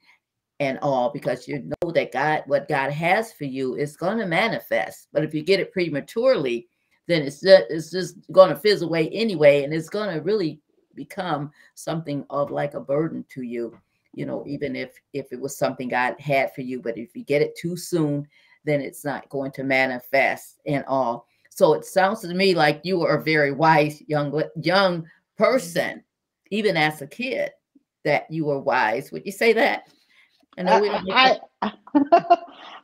and 0.59 0.79
all 0.81 1.11
because 1.11 1.47
you 1.47 1.69
know 1.83 1.91
that 1.91 2.11
God, 2.11 2.43
what 2.47 2.67
God 2.67 2.91
has 2.91 3.31
for 3.31 3.45
you 3.45 3.75
is 3.75 3.95
going 3.95 4.17
to 4.17 4.25
manifest. 4.25 5.07
But 5.13 5.23
if 5.23 5.33
you 5.33 5.43
get 5.43 5.59
it 5.59 5.71
prematurely, 5.71 6.67
then 7.07 7.21
it's 7.21 7.41
just, 7.41 7.65
it's 7.69 7.91
just 7.91 8.15
going 8.31 8.49
to 8.49 8.55
fizz 8.55 8.81
away 8.81 9.09
anyway, 9.09 9.63
and 9.63 9.73
it's 9.73 9.89
going 9.89 10.11
to 10.11 10.23
really 10.23 10.61
become 10.95 11.51
something 11.73 12.25
of 12.29 12.51
like 12.51 12.73
a 12.73 12.79
burden 12.79 13.25
to 13.29 13.41
you. 13.41 13.77
You 14.13 14.25
know, 14.25 14.43
even 14.47 14.75
if 14.75 14.99
if 15.13 15.31
it 15.31 15.39
was 15.39 15.57
something 15.57 15.89
God 15.89 16.15
had 16.19 16.53
for 16.53 16.61
you, 16.61 16.81
but 16.81 16.97
if 16.97 17.15
you 17.15 17.23
get 17.23 17.41
it 17.41 17.57
too 17.57 17.75
soon, 17.75 18.27
then 18.63 18.81
it's 18.81 19.03
not 19.03 19.29
going 19.29 19.51
to 19.53 19.63
manifest 19.63 20.61
and 20.65 20.83
all. 20.87 21.27
So 21.49 21.73
it 21.73 21.85
sounds 21.85 22.21
to 22.21 22.33
me 22.33 22.53
like 22.55 22.81
you 22.83 23.01
are 23.03 23.17
a 23.17 23.23
very 23.23 23.51
wise 23.51 24.01
young 24.07 24.41
young 24.61 25.05
person, 25.37 26.03
even 26.51 26.77
as 26.77 27.01
a 27.01 27.07
kid, 27.07 27.51
that 28.03 28.29
you 28.29 28.45
were 28.45 28.59
wise. 28.59 29.11
Would 29.11 29.25
you 29.25 29.31
say 29.31 29.53
that? 29.53 29.87
I 30.57 30.63
know 30.63 30.79
we 30.79 30.89
don't. 30.89 31.11
I, 31.11 31.39
I, 31.61 31.71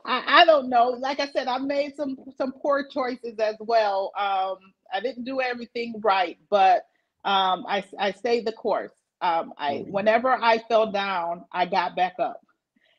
I, 0.05 0.41
I, 0.41 0.45
don't 0.45 0.69
know. 0.69 0.89
Like 0.89 1.19
I 1.19 1.27
said, 1.27 1.47
I 1.47 1.57
made 1.57 1.95
some 1.95 2.17
some 2.37 2.51
poor 2.51 2.85
choices 2.87 3.39
as 3.39 3.55
well. 3.59 4.11
Um, 4.17 4.57
I 4.93 4.99
didn't 5.01 5.23
do 5.23 5.41
everything 5.41 5.95
right, 6.03 6.37
but 6.49 6.87
um, 7.23 7.65
I 7.67 7.83
I 7.99 8.11
stayed 8.11 8.45
the 8.45 8.51
course. 8.51 8.93
Um, 9.21 9.53
I 9.57 9.75
mm-hmm. 9.75 9.91
whenever 9.91 10.31
I 10.31 10.59
fell 10.69 10.91
down, 10.91 11.45
I 11.51 11.65
got 11.65 11.95
back 11.95 12.15
up, 12.19 12.41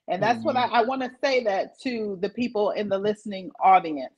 and 0.08 0.22
that's 0.22 0.38
mm-hmm. 0.38 0.46
what 0.46 0.56
I, 0.56 0.66
I 0.66 0.82
want 0.82 1.02
to 1.02 1.10
say 1.22 1.44
that 1.44 1.80
to 1.82 2.18
the 2.20 2.28
people 2.28 2.70
in 2.70 2.88
the 2.88 2.98
listening 2.98 3.50
audience. 3.62 4.14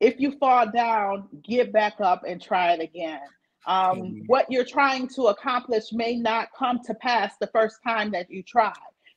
If 0.00 0.20
you 0.20 0.32
fall 0.38 0.70
down, 0.70 1.28
get 1.42 1.72
back 1.72 2.00
up 2.00 2.22
and 2.26 2.42
try 2.42 2.72
it 2.72 2.80
again. 2.80 3.20
Um, 3.66 3.98
mm-hmm. 3.98 4.18
What 4.26 4.50
you're 4.50 4.64
trying 4.64 5.08
to 5.14 5.28
accomplish 5.28 5.92
may 5.92 6.16
not 6.16 6.48
come 6.58 6.80
to 6.86 6.94
pass 6.94 7.32
the 7.40 7.46
first 7.46 7.78
time 7.86 8.10
that 8.10 8.30
you 8.30 8.42
try 8.42 8.72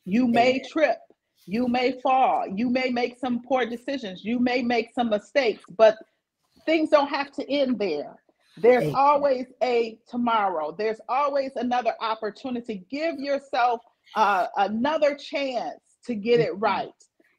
you 0.07 0.25
may 0.25 0.61
trip, 0.71 0.99
you 1.45 1.67
may 1.67 1.99
fall, 1.99 2.45
you 2.47 2.69
may 2.69 2.89
make 2.89 3.19
some 3.19 3.43
poor 3.43 3.65
decisions, 3.65 4.23
you 4.23 4.39
may 4.39 4.61
make 4.61 4.93
some 4.95 5.09
mistakes, 5.09 5.61
but 5.77 5.97
things 6.65 6.89
don't 6.89 7.09
have 7.09 7.29
to 7.33 7.51
end 7.51 7.77
there. 7.77 8.15
There's 8.57 8.93
always 8.93 9.47
a 9.61 9.97
tomorrow. 10.09 10.75
There's 10.77 10.99
always 11.07 11.51
another 11.55 11.93
opportunity. 12.01 12.85
Give 12.89 13.19
yourself 13.19 13.81
uh, 14.15 14.47
another 14.57 15.15
chance 15.15 15.79
to 16.05 16.15
get 16.15 16.39
it 16.39 16.53
mm-hmm. 16.53 16.63
right. 16.63 16.89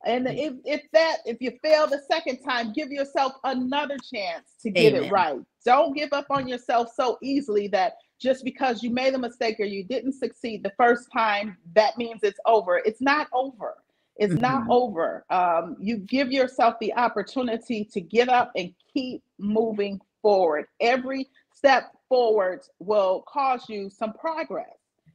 And 0.04 0.26
mm-hmm. 0.26 0.38
if, 0.38 0.80
if 0.80 0.90
that 0.92 1.18
if 1.24 1.38
you 1.40 1.52
fail 1.62 1.86
the 1.86 2.00
second 2.10 2.38
time, 2.42 2.72
give 2.72 2.90
yourself 2.90 3.32
another 3.44 3.96
chance 4.12 4.54
to 4.62 4.70
get 4.70 4.94
Amen. 4.94 5.04
it 5.04 5.12
right. 5.12 5.40
Don't 5.64 5.94
give 5.94 6.12
up 6.12 6.26
on 6.30 6.46
yourself 6.46 6.92
so 6.94 7.18
easily 7.22 7.68
that 7.68 7.94
just 8.20 8.44
because 8.44 8.82
you 8.82 8.90
made 8.90 9.14
a 9.14 9.18
mistake 9.18 9.60
or 9.60 9.64
you 9.64 9.84
didn't 9.84 10.12
succeed 10.12 10.62
the 10.62 10.72
first 10.76 11.08
time, 11.12 11.56
that 11.74 11.98
means 11.98 12.20
it's 12.22 12.40
over. 12.46 12.80
It's 12.84 13.00
not 13.00 13.28
over. 13.32 13.76
It's 14.16 14.32
mm-hmm. 14.32 14.42
not 14.42 14.66
over. 14.68 15.24
Um, 15.30 15.76
you 15.80 15.98
give 15.98 16.32
yourself 16.32 16.74
the 16.80 16.94
opportunity 16.94 17.84
to 17.92 18.00
get 18.00 18.28
up 18.28 18.52
and 18.56 18.74
keep 18.92 19.22
moving 19.38 20.00
forward. 20.22 20.66
Every 20.80 21.28
step 21.54 21.92
forward 22.08 22.60
will 22.78 23.24
cause 23.28 23.68
you 23.68 23.90
some 23.90 24.12
progress. 24.12 24.66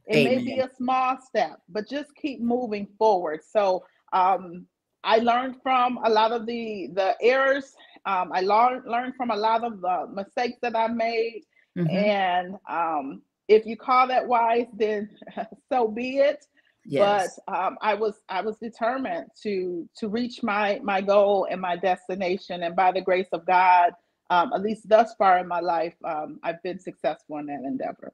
It 0.06 0.16
Amen. 0.16 0.44
may 0.44 0.54
be 0.54 0.58
a 0.60 0.70
small 0.76 1.18
step, 1.20 1.60
but 1.68 1.88
just 1.88 2.14
keep 2.14 2.40
moving 2.40 2.86
forward. 2.98 3.40
So 3.42 3.84
um, 4.12 4.66
I 5.02 5.18
learned 5.18 5.56
from 5.62 5.98
a 6.04 6.10
lot 6.10 6.32
of 6.32 6.46
the 6.46 6.88
the 6.92 7.16
errors. 7.20 7.74
Um, 8.04 8.30
I 8.32 8.40
learned 8.40 8.84
learned 8.86 9.14
from 9.16 9.30
a 9.30 9.36
lot 9.36 9.64
of 9.64 9.80
the 9.80 10.08
mistakes 10.12 10.58
that 10.62 10.76
I 10.76 10.88
made. 10.88 11.42
Mm-hmm. 11.76 11.96
And 11.96 12.56
um, 12.68 13.22
if 13.48 13.66
you 13.66 13.76
call 13.76 14.08
that 14.08 14.26
wise, 14.26 14.66
then 14.74 15.10
so 15.72 15.88
be 15.88 16.18
it. 16.18 16.44
Yes. 16.86 17.38
But 17.46 17.56
um, 17.56 17.78
I 17.80 17.94
was 17.94 18.20
I 18.28 18.42
was 18.42 18.58
determined 18.58 19.30
to 19.42 19.88
to 19.96 20.08
reach 20.08 20.42
my 20.42 20.80
my 20.82 21.00
goal 21.00 21.46
and 21.50 21.60
my 21.60 21.76
destination, 21.76 22.62
and 22.62 22.76
by 22.76 22.92
the 22.92 23.00
grace 23.00 23.28
of 23.32 23.46
God, 23.46 23.92
um, 24.30 24.52
at 24.52 24.62
least 24.62 24.88
thus 24.88 25.14
far 25.16 25.38
in 25.38 25.48
my 25.48 25.60
life, 25.60 25.94
um, 26.04 26.38
I've 26.42 26.62
been 26.62 26.78
successful 26.78 27.38
in 27.38 27.46
that 27.46 27.62
endeavor. 27.64 28.12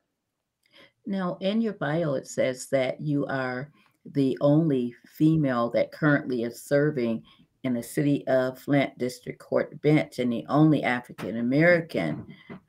Now, 1.06 1.38
in 1.40 1.60
your 1.60 1.74
bio, 1.74 2.14
it 2.14 2.26
says 2.26 2.68
that 2.68 3.00
you 3.00 3.26
are 3.26 3.70
the 4.04 4.36
only 4.40 4.94
female 5.06 5.70
that 5.70 5.92
currently 5.92 6.42
is 6.42 6.62
serving 6.62 7.22
in 7.62 7.74
the 7.74 7.82
city 7.82 8.26
of 8.26 8.58
Flint 8.58 8.96
District 8.98 9.38
Court 9.38 9.80
bench 9.82 10.18
and 10.18 10.32
the 10.32 10.44
only 10.48 10.82
African 10.82 11.38
American 11.38 12.26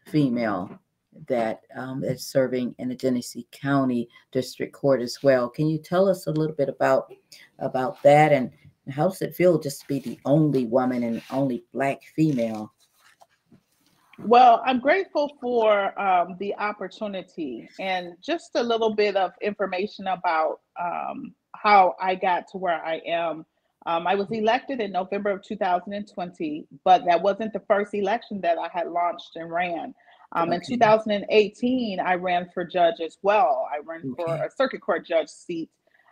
female 0.07 0.79
that 1.27 1.61
um, 1.75 2.03
is 2.03 2.25
serving 2.25 2.75
in 2.79 2.89
the 2.89 2.95
Genesee 2.95 3.47
County 3.51 4.09
District 4.31 4.73
Court 4.73 5.01
as 5.01 5.17
well. 5.23 5.49
Can 5.49 5.67
you 5.67 5.77
tell 5.77 6.09
us 6.09 6.27
a 6.27 6.31
little 6.31 6.55
bit 6.55 6.69
about 6.69 7.13
about 7.59 8.01
that 8.03 8.31
and 8.31 8.51
how 8.89 9.07
does 9.07 9.21
it 9.21 9.35
feel 9.35 9.59
just 9.59 9.81
to 9.81 9.87
be 9.87 9.99
the 9.99 10.19
only 10.25 10.65
woman 10.65 11.03
and 11.03 11.21
only 11.31 11.63
black 11.73 12.01
female? 12.15 12.73
Well, 14.25 14.61
I'm 14.65 14.79
grateful 14.79 15.31
for 15.41 15.99
um, 15.99 16.37
the 16.39 16.55
opportunity 16.55 17.67
and 17.79 18.13
just 18.21 18.51
a 18.55 18.63
little 18.63 18.93
bit 18.93 19.15
of 19.15 19.31
information 19.41 20.07
about 20.07 20.59
um, 20.79 21.33
how 21.55 21.95
I 21.99 22.15
got 22.15 22.47
to 22.51 22.57
where 22.57 22.83
I 22.83 23.01
am. 23.07 23.45
Um, 23.87 24.05
I 24.05 24.13
was 24.13 24.27
elected 24.31 24.79
in 24.79 24.91
November 24.91 25.31
of 25.31 25.41
2020, 25.41 26.67
but 26.83 27.03
that 27.05 27.21
wasn't 27.21 27.51
the 27.53 27.61
first 27.67 27.95
election 27.95 28.39
that 28.41 28.57
I 28.59 28.69
had 28.71 28.87
launched 28.87 29.31
and 29.35 29.51
ran. 29.51 29.95
Um, 30.33 30.49
okay. 30.49 30.55
In 30.55 30.61
2018, 30.77 31.99
I 31.99 32.13
ran 32.13 32.47
for 32.53 32.63
judge 32.63 33.01
as 33.03 33.17
well. 33.23 33.67
I 33.71 33.79
ran 33.83 34.11
okay. 34.11 34.23
for 34.23 34.35
a 34.35 34.49
circuit 34.55 34.81
court 34.81 35.05
judge 35.05 35.29
seat. 35.29 35.69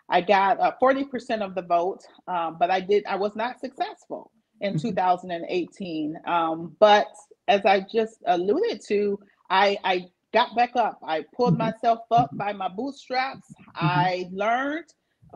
I 0.09 0.21
got 0.21 0.59
uh, 0.59 0.73
40% 0.81 1.41
of 1.41 1.53
the 1.53 1.61
vote, 1.61 2.01
um, 2.27 2.57
but 2.59 2.71
I 2.71 2.79
did. 2.79 3.05
I 3.05 3.15
was 3.15 3.35
not 3.35 3.59
successful 3.59 4.31
in 4.61 4.73
mm-hmm. 4.73 4.89
2018. 4.89 6.15
Um, 6.25 6.75
but 6.79 7.07
as 7.49 7.65
I 7.65 7.81
just 7.81 8.19
alluded 8.27 8.81
to, 8.87 9.19
I, 9.49 9.77
I 9.83 10.05
got 10.33 10.55
back 10.55 10.75
up. 10.75 10.99
I 11.03 11.25
pulled 11.35 11.55
mm-hmm. 11.57 11.63
myself 11.63 11.99
up 12.11 12.29
by 12.33 12.53
my 12.53 12.69
bootstraps. 12.69 13.51
Mm-hmm. 13.51 13.85
I 13.85 14.29
learned 14.31 14.85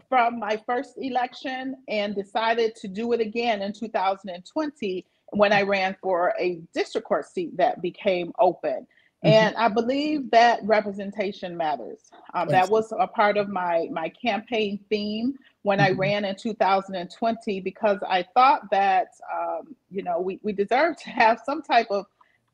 from 0.08 0.39
my 0.39 0.62
first 0.65 0.93
election 0.97 1.76
and 1.88 2.15
decided 2.15 2.76
to 2.78 2.88
do 2.88 3.12
it 3.13 3.19
again 3.19 3.62
in 3.62 3.73
2020 3.73 5.06
when 5.32 5.52
I 5.52 5.63
ran 5.63 5.95
for 6.02 6.34
a 6.39 6.62
district 6.73 7.08
court 7.08 7.26
seat 7.26 7.58
that 7.58 7.82
became 7.82 8.32
open. 8.39 8.88
Mm-hmm. 9.24 9.34
And 9.34 9.56
I 9.56 9.70
believe 9.70 10.32
that 10.32 10.60
representation 10.64 11.56
matters. 11.56 12.00
Um, 12.34 12.50
that 12.50 12.70
was 12.70 12.92
a 12.98 13.08
part 13.08 13.38
of 13.38 13.48
my 13.48 13.88
my 13.92 14.10
campaign 14.10 14.80
theme 14.90 15.38
when 15.62 15.80
mm-hmm. 15.80 15.94
I 15.94 15.98
ran 15.98 16.26
in 16.26 16.36
2020 16.36 17.62
because 17.62 18.00
I 18.08 18.26
thought 18.34 18.70
that 18.72 19.08
um, 19.34 19.76
you 19.90 20.04
know 20.04 20.20
we 20.20 20.40
we 20.44 20.52
deserve 20.52 20.98
to 21.04 21.10
have 21.10 21.42
some 21.46 21.62
type 21.62 21.88
of 21.90 22.06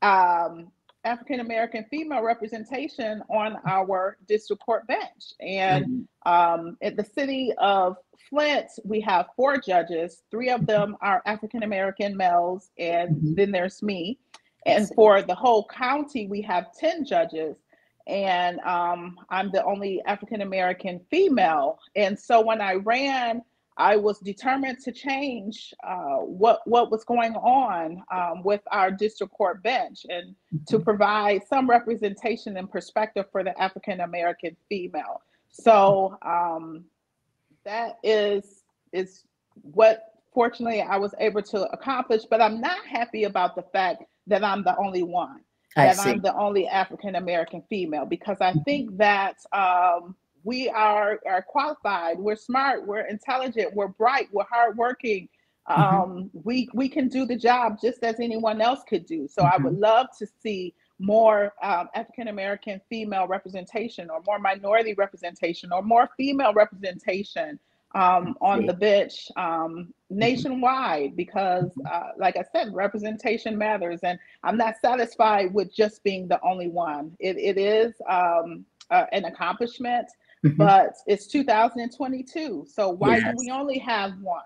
um, 0.02 0.68
African 1.04 1.40
American 1.40 1.84
female 1.90 2.22
representation 2.22 3.22
on 3.28 3.56
our 3.66 4.16
district 4.28 4.64
court 4.64 4.86
bench. 4.86 5.32
And 5.40 6.06
mm-hmm. 6.26 6.60
um, 6.60 6.76
at 6.82 6.96
the 6.96 7.04
city 7.04 7.52
of 7.58 7.96
Flint, 8.28 8.68
we 8.84 9.00
have 9.00 9.26
four 9.34 9.56
judges. 9.56 10.22
Three 10.30 10.50
of 10.50 10.66
them 10.66 10.96
are 11.00 11.22
African 11.26 11.62
American 11.62 12.16
males, 12.16 12.70
and 12.78 13.16
mm-hmm. 13.16 13.34
then 13.34 13.50
there's 13.50 13.82
me. 13.82 14.18
And 14.66 14.88
for 14.94 15.22
the 15.22 15.34
whole 15.34 15.66
county, 15.66 16.26
we 16.26 16.42
have 16.42 16.72
10 16.76 17.04
judges. 17.04 17.56
And 18.06 18.60
um, 18.60 19.18
I'm 19.30 19.50
the 19.50 19.64
only 19.64 20.02
African 20.06 20.42
American 20.42 21.00
female. 21.10 21.78
And 21.96 22.18
so 22.18 22.40
when 22.40 22.60
I 22.60 22.74
ran, 22.74 23.42
I 23.76 23.96
was 23.96 24.18
determined 24.18 24.78
to 24.80 24.92
change 24.92 25.72
uh, 25.84 26.16
what 26.18 26.60
what 26.66 26.90
was 26.90 27.04
going 27.04 27.34
on 27.34 28.02
um, 28.12 28.42
with 28.42 28.60
our 28.70 28.90
district 28.90 29.32
court 29.32 29.62
bench 29.62 30.04
and 30.08 30.34
mm-hmm. 30.34 30.64
to 30.68 30.78
provide 30.80 31.42
some 31.48 31.68
representation 31.68 32.56
and 32.58 32.70
perspective 32.70 33.26
for 33.32 33.42
the 33.42 33.58
African 33.60 34.00
American 34.00 34.54
female. 34.68 35.22
So 35.50 36.18
um, 36.22 36.84
that 37.64 37.98
is 38.02 38.64
is 38.92 39.24
what 39.62 40.14
fortunately 40.34 40.82
I 40.82 40.96
was 40.96 41.14
able 41.18 41.42
to 41.42 41.62
accomplish. 41.70 42.24
But 42.28 42.42
I'm 42.42 42.60
not 42.60 42.84
happy 42.84 43.24
about 43.24 43.56
the 43.56 43.62
fact 43.62 44.02
that 44.26 44.44
I'm 44.44 44.62
the 44.62 44.76
only 44.78 45.02
one, 45.02 45.40
I 45.76 45.86
that 45.86 45.96
see. 45.96 46.10
I'm 46.10 46.20
the 46.20 46.34
only 46.36 46.66
African 46.66 47.16
American 47.16 47.62
female, 47.68 48.06
because 48.06 48.38
I 48.40 48.50
mm-hmm. 48.50 48.60
think 48.62 48.96
that 48.98 49.36
um, 49.52 50.14
we 50.44 50.68
are 50.68 51.20
are 51.26 51.42
qualified, 51.42 52.18
we're 52.18 52.36
smart, 52.36 52.86
we're 52.86 53.06
intelligent, 53.06 53.74
we're 53.74 53.88
bright, 53.88 54.28
we're 54.32 54.44
hardworking. 54.50 55.28
Mm-hmm. 55.68 55.82
Um, 55.82 56.30
we 56.32 56.68
we 56.74 56.88
can 56.88 57.08
do 57.08 57.26
the 57.26 57.36
job 57.36 57.78
just 57.80 58.02
as 58.02 58.18
anyone 58.18 58.60
else 58.60 58.80
could 58.88 59.06
do. 59.06 59.28
So 59.28 59.42
mm-hmm. 59.42 59.54
I 59.54 59.64
would 59.64 59.74
mm-hmm. 59.74 59.82
love 59.82 60.06
to 60.18 60.26
see 60.42 60.74
more 60.98 61.54
um, 61.62 61.88
African 61.94 62.28
American 62.28 62.80
female 62.88 63.26
representation, 63.26 64.10
or 64.10 64.20
more 64.26 64.38
minority 64.38 64.94
representation, 64.94 65.72
or 65.72 65.82
more 65.82 66.08
female 66.16 66.52
representation 66.52 67.58
um, 67.94 68.36
on 68.40 68.66
the 68.66 68.72
bench 68.72 69.28
um, 69.36 69.92
nationwide 70.10 71.16
because, 71.16 71.70
uh, 71.90 72.08
like 72.18 72.36
I 72.36 72.44
said, 72.52 72.72
representation 72.72 73.58
matters. 73.58 74.00
And 74.02 74.18
I'm 74.44 74.56
not 74.56 74.76
satisfied 74.80 75.52
with 75.52 75.74
just 75.74 76.02
being 76.04 76.28
the 76.28 76.40
only 76.42 76.68
one. 76.68 77.16
It, 77.18 77.36
it 77.36 77.58
is 77.58 77.94
um, 78.08 78.64
uh, 78.90 79.06
an 79.12 79.24
accomplishment, 79.24 80.06
mm-hmm. 80.44 80.56
but 80.56 80.94
it's 81.06 81.26
2022. 81.26 82.66
So 82.68 82.90
why 82.90 83.16
yes. 83.16 83.32
do 83.32 83.36
we 83.38 83.50
only 83.50 83.78
have 83.78 84.12
one? 84.20 84.42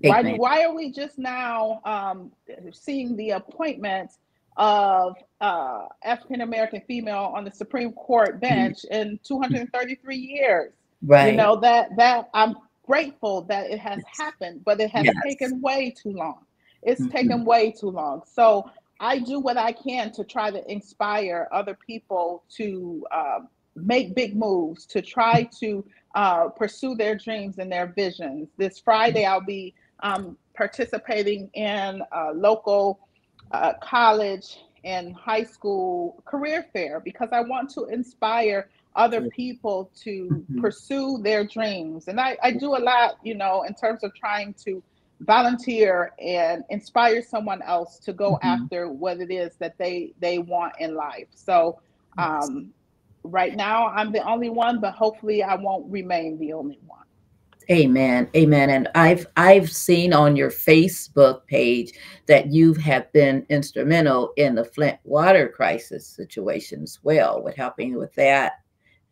Why, 0.00 0.22
do, 0.22 0.34
why 0.36 0.64
are 0.64 0.74
we 0.74 0.92
just 0.92 1.18
now 1.18 1.80
um, 1.84 2.32
seeing 2.72 3.16
the 3.16 3.30
appointment 3.30 4.10
of 4.56 5.16
uh, 5.40 5.86
African 6.04 6.42
American 6.42 6.82
female 6.86 7.32
on 7.34 7.44
the 7.44 7.50
Supreme 7.50 7.92
Court 7.92 8.38
bench 8.40 8.84
mm-hmm. 8.90 9.12
in 9.12 9.20
233 9.24 10.16
years? 10.16 10.72
Right. 11.06 11.30
You 11.30 11.36
know 11.36 11.60
that 11.60 11.96
that 11.96 12.30
I'm 12.32 12.56
grateful 12.86 13.42
that 13.42 13.70
it 13.70 13.78
has 13.78 14.02
happened, 14.18 14.62
but 14.64 14.80
it 14.80 14.90
has 14.90 15.04
yes. 15.04 15.14
taken 15.24 15.60
way 15.60 15.90
too 15.90 16.12
long. 16.12 16.44
It's 16.82 17.00
mm-hmm. 17.00 17.10
taken 17.10 17.44
way 17.44 17.72
too 17.72 17.90
long. 17.90 18.22
So 18.30 18.70
I 19.00 19.18
do 19.18 19.40
what 19.40 19.56
I 19.56 19.72
can 19.72 20.12
to 20.12 20.24
try 20.24 20.50
to 20.50 20.70
inspire 20.70 21.48
other 21.52 21.76
people 21.86 22.44
to 22.56 23.04
uh, 23.10 23.40
make 23.74 24.14
big 24.14 24.36
moves, 24.36 24.86
to 24.86 25.02
try 25.02 25.48
to 25.60 25.84
uh, 26.14 26.48
pursue 26.48 26.94
their 26.94 27.14
dreams 27.16 27.58
and 27.58 27.70
their 27.70 27.86
visions. 27.86 28.48
This 28.56 28.78
Friday, 28.78 29.24
I'll 29.24 29.40
be 29.40 29.74
um, 30.00 30.36
participating 30.54 31.50
in 31.54 32.02
a 32.12 32.32
local 32.32 33.00
uh, 33.50 33.74
college 33.82 34.58
and 34.84 35.14
high 35.14 35.42
school 35.42 36.22
career 36.26 36.66
fair 36.72 37.00
because 37.00 37.30
I 37.32 37.40
want 37.40 37.70
to 37.70 37.86
inspire 37.86 38.68
other 38.96 39.28
people 39.30 39.90
to 40.02 40.28
mm-hmm. 40.30 40.60
pursue 40.60 41.18
their 41.22 41.44
dreams. 41.44 42.08
And 42.08 42.20
I, 42.20 42.36
I 42.42 42.52
do 42.52 42.76
a 42.76 42.78
lot, 42.78 43.16
you 43.22 43.34
know, 43.34 43.64
in 43.64 43.74
terms 43.74 44.04
of 44.04 44.14
trying 44.14 44.54
to 44.64 44.82
volunteer 45.20 46.12
and 46.20 46.64
inspire 46.70 47.22
someone 47.22 47.62
else 47.62 47.98
to 48.00 48.12
go 48.12 48.32
mm-hmm. 48.34 48.46
after 48.46 48.88
what 48.88 49.20
it 49.20 49.30
is 49.30 49.56
that 49.58 49.76
they 49.78 50.12
they 50.20 50.38
want 50.38 50.74
in 50.78 50.94
life. 50.94 51.28
So 51.34 51.80
um, 52.18 52.70
right 53.22 53.56
now 53.56 53.88
I'm 53.88 54.12
the 54.12 54.22
only 54.28 54.50
one, 54.50 54.80
but 54.80 54.94
hopefully 54.94 55.42
I 55.42 55.54
won't 55.54 55.90
remain 55.90 56.38
the 56.38 56.52
only 56.52 56.78
one. 56.86 57.00
Amen. 57.70 58.28
Amen. 58.36 58.70
And 58.70 58.88
I've 58.94 59.26
I've 59.36 59.72
seen 59.72 60.12
on 60.12 60.36
your 60.36 60.50
Facebook 60.50 61.46
page 61.46 61.92
that 62.26 62.52
you 62.52 62.74
have 62.74 63.10
been 63.12 63.46
instrumental 63.48 64.32
in 64.36 64.54
the 64.54 64.64
Flint 64.64 64.98
water 65.04 65.48
crisis 65.48 66.06
situation 66.06 66.82
as 66.82 66.98
well, 67.02 67.42
with 67.42 67.56
helping 67.56 67.96
with 67.96 68.14
that 68.16 68.63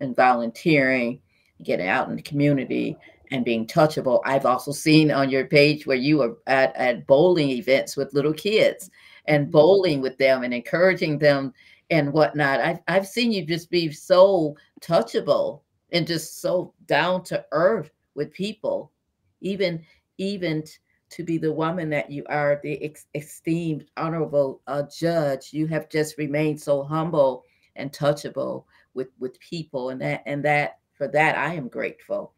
and 0.03 0.17
volunteering, 0.17 1.21
getting 1.62 1.88
out 1.88 2.09
in 2.09 2.17
the 2.17 2.23
community 2.23 2.97
and 3.31 3.45
being 3.45 3.67
touchable. 3.67 4.21
I've 4.25 4.45
also 4.45 4.73
seen 4.73 5.11
on 5.11 5.31
your 5.31 5.47
page 5.47 5.87
where 5.87 5.97
you 5.97 6.21
are 6.21 6.37
at, 6.47 6.77
at 6.77 7.07
bowling 7.07 7.51
events 7.51 7.97
with 7.97 8.12
little 8.12 8.35
kids 8.35 8.91
and 9.27 9.45
mm-hmm. 9.45 9.53
bowling 9.53 10.01
with 10.03 10.19
them 10.19 10.43
and 10.43 10.53
encouraging 10.53 11.19
them 11.19 11.55
and 11.91 12.12
whatnot. 12.12 12.61
I've, 12.61 12.81
I've 12.88 13.07
seen 13.07 13.33
you 13.33 13.47
just 13.47 13.71
be 13.71 13.91
so 13.91 14.57
touchable 14.81 15.62
and 15.93 16.07
just 16.07 16.41
so 16.41 16.75
down 16.87 17.23
to 17.25 17.45
earth 17.53 17.91
with 18.15 18.33
people, 18.33 18.93
even, 19.41 19.83
even 20.19 20.65
to 21.11 21.23
be 21.23 21.38
the 21.38 21.53
woman 21.53 21.91
that 21.91 22.11
you 22.11 22.25
are, 22.29 22.61
the 22.62 22.83
ex- 22.83 23.07
esteemed, 23.15 23.85
honorable 23.97 24.62
uh, 24.67 24.83
judge. 24.95 25.53
You 25.53 25.67
have 25.69 25.88
just 25.88 26.19
remained 26.19 26.61
so 26.61 26.83
humble 26.83 27.45
and 27.77 27.93
touchable 27.93 28.65
with 28.94 29.09
with 29.18 29.38
people 29.40 29.90
and 29.90 30.00
that 30.00 30.22
and 30.26 30.44
that 30.44 30.78
for 30.96 31.09
that 31.09 31.37
i 31.37 31.55
am 31.55 31.68
grateful 31.68 32.33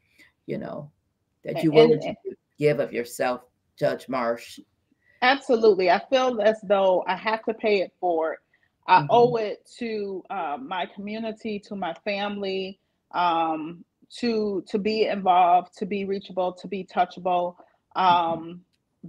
you 0.47 0.59
know 0.59 0.91
that 1.45 1.63
you 1.63 1.71
willing 1.71 2.01
to 2.01 2.15
give 2.59 2.81
of 2.81 2.93
yourself 2.93 3.43
judge 3.79 4.09
marsh 4.09 4.59
absolutely 5.23 5.91
i 5.91 6.01
feel 6.11 6.41
as 6.43 6.57
though 6.63 7.05
i 7.07 7.17
have 7.17 7.43
to 7.45 7.55
pay 7.55 7.81
it 7.81 7.93
forward 8.01 8.39
i 8.87 8.99
mm-hmm. 8.99 9.07
owe 9.11 9.37
it 9.37 9.69
to 9.79 10.23
uh, 10.31 10.57
my 10.61 10.87
community 10.87 11.59
to 11.59 11.75
my 11.75 11.95
family 12.05 12.79
um, 13.13 13.85
to 14.11 14.63
to 14.69 14.79
be 14.79 15.07
involved 15.07 15.77
to 15.77 15.87
be 15.87 16.05
reachable 16.05 16.53
to 16.53 16.69
be 16.69 16.85
touchable 16.85 17.57
mm-hmm. 17.97 18.03
um, 18.03 18.39
mm-hmm. 18.39 18.53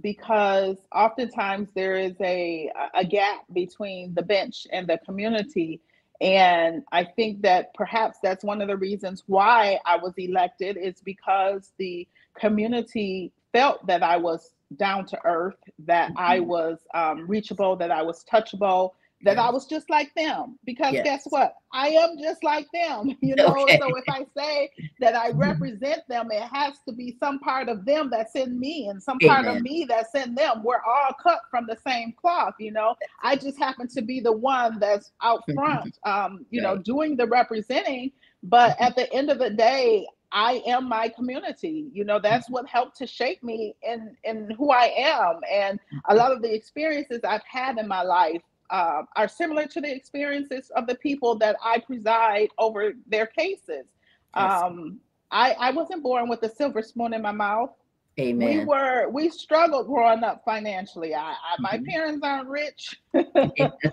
because 0.00 0.76
oftentimes 0.94 1.70
there 1.74 1.96
is 1.96 2.14
a 2.20 2.70
a 2.94 3.04
gap 3.04 3.42
between 3.52 4.14
the 4.14 4.22
bench 4.22 4.66
and 4.72 4.86
the 4.86 4.98
community 5.04 5.80
and 6.20 6.82
I 6.92 7.04
think 7.04 7.42
that 7.42 7.74
perhaps 7.74 8.18
that's 8.22 8.44
one 8.44 8.62
of 8.62 8.68
the 8.68 8.76
reasons 8.76 9.22
why 9.26 9.78
I 9.84 9.96
was 9.96 10.14
elected 10.16 10.76
is 10.76 11.00
because 11.04 11.72
the 11.78 12.06
community 12.38 13.32
felt 13.52 13.86
that 13.86 14.02
I 14.02 14.16
was 14.16 14.52
down 14.76 15.06
to 15.06 15.18
earth, 15.24 15.58
that 15.80 16.10
mm-hmm. 16.10 16.18
I 16.18 16.40
was 16.40 16.78
um, 16.94 17.28
reachable, 17.28 17.76
that 17.76 17.90
I 17.90 18.02
was 18.02 18.24
touchable, 18.24 18.92
that. 19.22 19.38
I 19.38 19.50
was 19.50 19.66
just 19.66 19.88
like 19.90 20.14
them. 20.14 20.58
Because 20.64 20.92
yes. 20.92 21.04
guess 21.04 21.22
what? 21.28 21.54
I 21.72 21.88
am 21.88 22.18
just 22.20 22.42
like 22.44 22.66
them. 22.72 23.16
You 23.26 23.34
know, 23.34 23.56
okay. 23.62 23.78
so 23.80 23.88
if 23.96 24.04
I 24.08 24.24
say 24.36 24.70
that 25.00 25.16
I 25.16 25.30
mm-hmm. 25.30 25.40
represent 25.40 26.02
them, 26.08 26.28
it 26.30 26.42
has 26.42 26.74
to 26.86 26.92
be 26.92 27.16
some 27.18 27.40
part 27.40 27.68
of 27.68 27.84
them 27.84 28.08
that's 28.10 28.36
in 28.36 28.58
me 28.58 28.88
and 28.88 29.02
some 29.02 29.18
Amen. 29.22 29.44
part 29.44 29.56
of 29.56 29.62
me 29.62 29.84
that's 29.88 30.14
in 30.14 30.34
them. 30.34 30.62
We're 30.62 30.82
all 30.86 31.12
cut 31.20 31.40
from 31.50 31.66
the 31.66 31.76
same 31.84 32.12
cloth, 32.12 32.54
you 32.60 32.70
know. 32.70 32.94
I 33.22 33.36
just 33.36 33.58
happen 33.58 33.88
to 33.88 34.02
be 34.02 34.20
the 34.20 34.32
one 34.32 34.78
that's 34.78 35.12
out 35.22 35.42
front, 35.54 35.98
um, 36.04 36.46
you 36.50 36.62
right. 36.62 36.76
know, 36.76 36.82
doing 36.82 37.16
the 37.16 37.26
representing. 37.26 38.12
But 38.44 38.72
mm-hmm. 38.72 38.84
at 38.84 38.96
the 38.96 39.12
end 39.12 39.30
of 39.30 39.38
the 39.38 39.50
day, 39.50 40.06
I 40.32 40.62
am 40.66 40.88
my 40.88 41.08
community. 41.08 41.88
You 41.92 42.04
know, 42.04 42.18
that's 42.18 42.50
what 42.50 42.66
helped 42.68 42.96
to 42.98 43.06
shape 43.06 43.42
me 43.42 43.74
in 43.82 44.16
in 44.24 44.50
who 44.50 44.70
I 44.70 44.92
am. 44.96 45.40
And 45.50 45.80
a 46.08 46.14
lot 46.14 46.32
of 46.32 46.42
the 46.42 46.52
experiences 46.52 47.20
I've 47.24 47.44
had 47.50 47.78
in 47.78 47.88
my 47.88 48.02
life 48.02 48.42
uh, 48.70 49.02
are 49.16 49.28
similar 49.28 49.66
to 49.66 49.80
the 49.80 49.94
experiences 49.94 50.70
of 50.76 50.86
the 50.86 50.94
people 50.96 51.36
that 51.36 51.56
I 51.64 51.78
preside 51.78 52.48
over 52.58 52.92
their 53.06 53.26
cases. 53.26 53.86
Yes. 54.34 54.62
Um, 54.62 55.00
I, 55.30 55.52
I 55.52 55.70
wasn't 55.72 56.02
born 56.02 56.28
with 56.28 56.42
a 56.42 56.48
silver 56.48 56.82
spoon 56.82 57.14
in 57.14 57.22
my 57.22 57.32
mouth. 57.32 57.70
Amen. 58.18 58.58
We 58.60 58.64
were 58.64 59.08
we 59.10 59.28
struggled 59.28 59.86
growing 59.86 60.24
up 60.24 60.42
financially. 60.44 61.14
I, 61.14 61.20
I 61.20 61.32
mm-hmm. 61.32 61.62
my 61.62 61.80
parents 61.86 62.22
aren't 62.24 62.48
rich. 62.48 62.96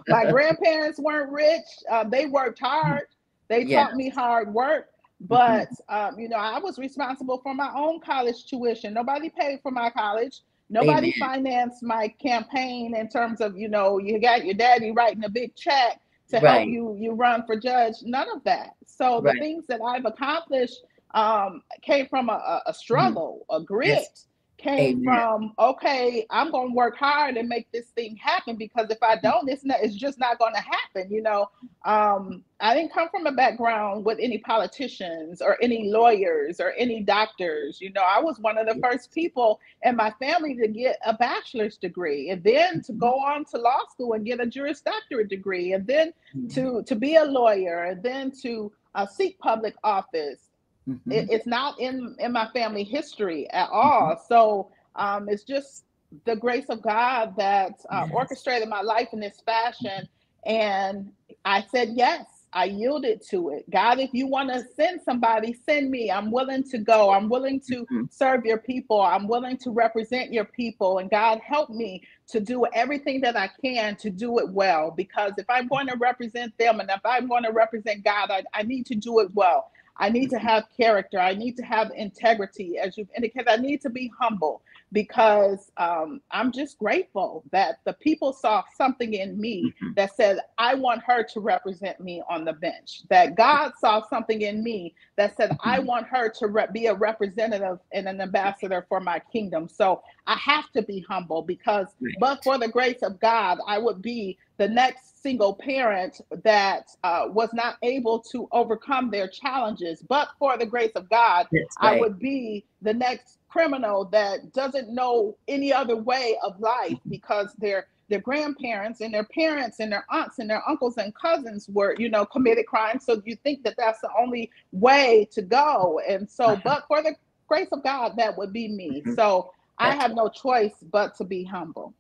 my 0.08 0.32
grandparents 0.32 1.00
weren't 1.00 1.32
rich. 1.32 1.66
Uh, 1.92 2.06
they 2.06 2.28
worked 2.28 2.60
hard. 2.60 3.08
They 3.50 3.66
taught 3.66 3.96
me 3.96 4.10
hard 4.10 4.54
work. 4.54 4.90
But 5.20 5.70
mm-hmm. 5.70 6.14
um, 6.16 6.20
you 6.20 6.30
know, 6.30 6.38
I 6.38 6.60
was 6.60 6.78
responsible 6.78 7.40
for 7.44 7.54
my 7.54 7.72
own 7.76 8.00
college 8.00 8.46
tuition. 8.46 8.94
Nobody 8.94 9.30
paid 9.30 9.60
for 9.62 9.72
my 9.72 9.90
college. 9.90 10.42
Nobody 10.70 11.14
Amen. 11.18 11.44
financed 11.44 11.84
my 11.84 12.08
campaign 12.08 12.96
in 12.96 13.10
terms 13.10 13.42
of, 13.42 13.58
you 13.58 13.68
know, 13.68 14.00
you 14.00 14.20
got 14.20 14.46
your 14.46 14.56
daddy 14.56 14.92
writing 14.92 15.24
a 15.24 15.30
big 15.30 15.56
check 15.56 16.00
to 16.30 16.38
right. 16.38 16.60
help 16.60 16.68
you 16.68 16.98
you 17.00 17.14
run 17.14 17.46
for 17.46 17.60
judge. 17.60 17.96
None 18.04 18.28
of 18.36 18.44
that. 18.46 18.76
So 18.86 19.22
right. 19.22 19.34
the 19.34 19.40
things 19.40 19.66
that 19.68 19.82
I've 19.82 20.06
accomplished 20.06 20.80
um, 21.14 21.62
came 21.82 22.08
from 22.08 22.30
a, 22.30 22.62
a 22.66 22.74
struggle, 22.74 23.46
mm. 23.50 23.58
a 23.58 23.64
grit. 23.64 23.88
Yes 23.90 24.28
came 24.64 25.02
Amen. 25.02 25.04
from 25.04 25.54
okay 25.60 26.26
i'm 26.30 26.50
going 26.50 26.70
to 26.70 26.74
work 26.74 26.96
hard 26.96 27.36
and 27.36 27.50
make 27.50 27.70
this 27.72 27.88
thing 27.88 28.16
happen 28.16 28.56
because 28.56 28.90
if 28.90 29.04
i 29.04 29.18
don't 29.18 29.50
it's 29.50 29.66
not 29.66 29.78
it's 29.82 29.96
just 29.96 30.18
not 30.18 30.40
going 30.40 30.54
to 30.54 30.62
happen 30.62 31.12
you 31.12 31.22
know 31.22 31.50
um, 31.84 32.44
i 32.62 32.74
didn't 32.74 32.94
come 32.94 33.10
from 33.10 33.28
a 33.28 33.32
background 33.32 34.06
with 34.06 34.18
any 34.22 34.38
politicians 34.38 35.42
or 35.42 35.58
any 35.62 35.90
lawyers 35.90 36.62
or 36.62 36.72
any 36.78 37.02
doctors 37.02 37.82
you 37.82 37.92
know 37.92 38.04
i 38.04 38.20
was 38.20 38.40
one 38.40 38.58
of 38.58 38.66
the 38.66 38.80
first 38.82 39.12
people 39.14 39.60
in 39.84 39.98
my 39.98 40.12
family 40.12 40.56
to 40.56 40.68
get 40.70 40.98
a 41.06 41.14
bachelor's 41.14 41.78
degree 41.78 42.30
and 42.30 42.42
then 42.44 42.82
to 42.82 42.94
go 42.94 43.14
on 43.14 43.44
to 43.44 43.58
law 43.58 43.80
school 43.92 44.14
and 44.14 44.26
get 44.26 44.40
a 44.40 44.46
juris 44.46 44.80
doctorate 44.80 45.30
degree 45.30 45.74
and 45.74 45.86
then 45.86 46.14
mm-hmm. 46.36 46.48
to 46.48 46.82
to 46.84 46.96
be 46.96 47.18
a 47.18 47.26
lawyer 47.26 47.84
and 47.84 48.02
then 48.02 48.32
to 48.32 48.72
uh, 48.96 49.06
seek 49.06 49.38
public 49.40 49.76
office 49.84 50.53
Mm-hmm. 50.88 51.12
It, 51.12 51.30
it's 51.32 51.48
not 51.48 51.80
in 51.80 52.16
in 52.20 52.32
my 52.32 52.48
family 52.54 52.84
history 52.84 53.50
at 53.52 53.70
all. 53.70 54.12
Mm-hmm. 54.12 54.22
So 54.28 54.72
um, 54.96 55.30
it's 55.30 55.44
just 55.44 55.86
the 56.26 56.36
grace 56.36 56.66
of 56.70 56.82
God 56.82 57.36
that 57.38 57.74
uh, 57.90 58.04
yes. 58.06 58.12
orchestrated 58.14 58.70
my 58.70 58.82
life 58.82 59.10
in 59.14 59.20
this 59.20 59.42
fashion, 59.46 60.08
and 60.46 61.12
I 61.46 61.66
said 61.72 61.90
yes. 61.96 62.26
I 62.56 62.66
yielded 62.66 63.24
to 63.30 63.50
it. 63.50 63.70
God, 63.70 64.00
if 64.00 64.12
you 64.14 64.28
want 64.28 64.54
to 64.54 64.64
send 64.76 65.02
somebody, 65.02 65.58
send 65.66 65.90
me. 65.90 66.12
I'm 66.12 66.30
willing 66.30 66.64
to 66.70 66.78
go. 66.78 67.12
I'm 67.12 67.28
willing 67.28 67.60
to 67.62 67.78
mm-hmm. 67.78 68.04
serve 68.12 68.46
your 68.46 68.60
people. 68.60 69.02
I'm 69.02 69.28
willing 69.28 69.58
to 69.58 69.72
represent 69.72 70.32
your 70.32 70.46
people. 70.46 71.00
And 71.00 71.10
God, 71.10 71.40
help 71.40 71.72
me 71.72 72.04
to 72.28 72.40
do 72.40 72.66
everything 72.74 73.22
that 73.22 73.36
I 73.36 73.50
can 73.64 73.96
to 73.98 74.10
do 74.12 74.38
it 74.40 74.50
well. 74.50 74.92
Because 74.96 75.34
if 75.38 75.50
I'm 75.50 75.68
going 75.68 75.88
to 75.88 75.98
represent 75.98 76.56
them 76.60 76.80
and 76.80 76.90
if 76.90 77.02
I'm 77.04 77.28
going 77.28 77.44
to 77.44 77.52
represent 77.52 78.04
God, 78.04 78.30
I, 78.30 78.44
I 78.54 78.64
need 78.64 78.86
to 78.88 78.96
do 78.96 79.20
it 79.20 79.34
well. 79.34 79.72
I 79.98 80.10
need 80.10 80.30
to 80.32 80.40
have 80.40 80.66
character. 80.76 81.20
I 81.20 81.34
need 81.36 81.56
to 81.58 81.64
have 81.64 81.92
integrity, 81.96 82.78
as 82.78 82.98
you've 82.98 83.10
indicated. 83.16 83.48
I 83.48 83.58
need 83.58 83.82
to 83.82 83.90
be 83.90 84.12
humble 84.20 84.62
because 84.94 85.72
um, 85.78 86.22
I'm 86.32 86.52
just 86.52 86.78
grateful 86.78 87.44
that 87.52 87.80
the 87.84 87.94
people 87.94 88.32
saw 88.32 88.64
something 88.78 89.16
in 89.16 89.40
me 89.42 89.66
mm-hmm. 89.66 89.94
that 89.96 90.16
said, 90.16 90.38
I 90.60 90.76
want 90.76 91.02
her 91.06 91.24
to 91.24 91.40
represent 91.40 92.00
me 92.00 92.22
on 92.30 92.46
the 92.46 92.54
bench. 92.54 93.02
That 93.10 93.36
God 93.36 93.72
saw 93.80 94.08
something 94.08 94.42
in 94.42 94.64
me 94.64 94.94
that 95.18 95.36
said, 95.36 95.58
I 95.62 95.80
mm-hmm. 95.80 95.88
want 95.88 96.08
her 96.08 96.30
to 96.30 96.48
re- 96.48 96.68
be 96.72 96.86
a 96.86 96.94
representative 96.94 97.80
and 97.92 98.08
an 98.08 98.22
ambassador 98.22 98.86
for 98.88 99.00
my 99.00 99.20
kingdom. 99.32 99.68
So 99.68 100.04
I 100.28 100.36
have 100.36 100.72
to 100.72 100.84
be 100.84 101.04
humble 101.10 101.42
because, 101.42 101.88
right. 102.00 102.14
but 102.20 102.44
for 102.44 102.60
the 102.60 102.68
grace 102.68 103.02
of 103.02 103.20
God, 103.20 103.58
I 103.68 103.80
would 103.80 104.02
be 104.02 104.38
the 104.58 104.70
next 104.70 105.22
single 105.24 105.56
parent 105.56 106.22
that 106.44 106.86
uh, 107.04 107.24
was 107.30 107.50
not 107.54 107.78
able 107.82 108.20
to 108.20 108.48
overcome 108.52 109.10
their 109.10 109.28
challenges. 109.28 110.04
But 110.08 110.30
for 110.38 110.58
the 110.58 110.66
grace 110.66 110.92
of 110.96 111.10
God, 111.10 111.48
right. 111.52 111.64
I 111.80 112.00
would 112.00 112.20
be 112.20 112.66
the 112.82 112.94
next 112.94 113.40
criminal 113.54 114.06
that 114.06 114.52
doesn't 114.52 114.90
know 114.90 115.38
any 115.48 115.72
other 115.72 115.96
way 115.96 116.36
of 116.44 116.60
life 116.60 116.98
because 117.08 117.54
their 117.60 117.88
their 118.10 118.20
grandparents 118.20 119.00
and 119.02 119.14
their 119.14 119.24
parents 119.26 119.80
and 119.80 119.92
their 119.92 120.06
aunts 120.10 120.40
and 120.40 120.50
their 120.50 120.68
uncles 120.68 120.98
and 120.98 121.14
cousins 121.14 121.70
were 121.70 121.96
you 122.00 122.10
know 122.10 122.26
committed 122.26 122.66
crimes. 122.66 123.06
So 123.06 123.22
you 123.26 123.36
think 123.44 123.64
that 123.64 123.76
that's 123.78 124.02
the 124.02 124.10
only 124.20 124.50
way 124.72 125.30
to 125.32 125.44
go. 125.44 126.02
And 126.10 126.28
so 126.28 126.46
uh-huh. 126.46 126.62
but 126.64 126.84
for 126.88 127.04
the 127.04 127.16
grace 127.48 127.68
of 127.72 127.84
god 127.84 128.14
that 128.18 128.36
would 128.36 128.52
be 128.52 128.70
me. 128.70 129.02
Mm-hmm. 129.02 129.14
so 129.14 129.52
i 129.78 129.94
have 129.94 130.16
no 130.16 130.28
choice 130.30 130.74
but 130.92 131.16
to 131.18 131.24
be 131.24 131.44
humble. 131.44 131.94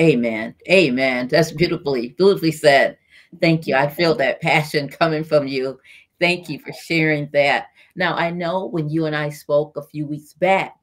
Amen. 0.00 0.54
Amen. 0.70 1.26
That's 1.26 1.50
beautifully 1.50 2.10
beautifully 2.10 2.52
said. 2.52 2.96
Thank 3.40 3.66
you. 3.66 3.74
I 3.74 3.88
feel 3.88 4.14
that 4.16 4.40
passion 4.40 4.88
coming 4.88 5.24
from 5.24 5.48
you. 5.48 5.80
Thank 6.20 6.48
you 6.48 6.60
for 6.60 6.72
sharing 6.72 7.28
that. 7.32 7.66
Now 7.96 8.14
i 8.14 8.30
know 8.30 8.66
when 8.66 8.88
you 8.88 9.06
and 9.06 9.16
i 9.16 9.28
spoke 9.30 9.76
a 9.76 9.82
few 9.82 10.06
weeks 10.06 10.34
back 10.34 10.76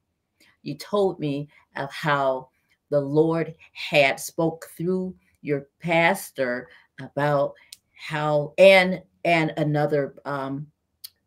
you 0.70 0.76
told 0.76 1.20
me 1.20 1.50
of 1.76 1.92
how 1.92 2.50
the 2.90 3.00
Lord 3.00 3.56
had 3.74 4.20
spoke 4.20 4.68
through 4.78 5.16
your 5.42 5.68
pastor 5.80 6.70
about 7.02 7.54
how 7.94 8.54
and 8.58 9.02
and 9.26 9.54
another 9.58 10.16
um, 10.26 10.68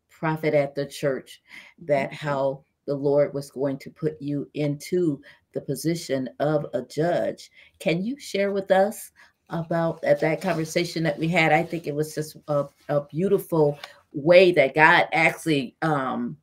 prophet 0.09 0.53
at 0.53 0.73
the 0.73 0.85
church 0.85 1.41
that 1.83 2.09
mm-hmm. 2.09 2.27
how 2.27 2.63
the 2.85 2.95
Lord 2.95 3.33
was 3.33 3.51
going 3.51 3.77
to 3.79 3.89
put 3.89 4.21
you 4.21 4.49
into 4.55 5.21
the 5.53 5.61
position 5.61 6.29
of 6.39 6.65
a 6.73 6.81
judge. 6.81 7.51
Can 7.79 8.03
you 8.03 8.19
share 8.19 8.51
with 8.51 8.71
us 8.71 9.11
about 9.49 10.03
at 10.03 10.19
that 10.21 10.41
conversation 10.41 11.03
that 11.03 11.17
we 11.19 11.27
had? 11.27 11.53
I 11.53 11.63
think 11.63 11.87
it 11.87 11.95
was 11.95 12.15
just 12.15 12.37
a, 12.47 12.65
a 12.89 13.01
beautiful 13.01 13.79
way 14.11 14.51
that 14.53 14.75
God 14.75 15.07
actually 15.13 15.75
um, 15.81 16.37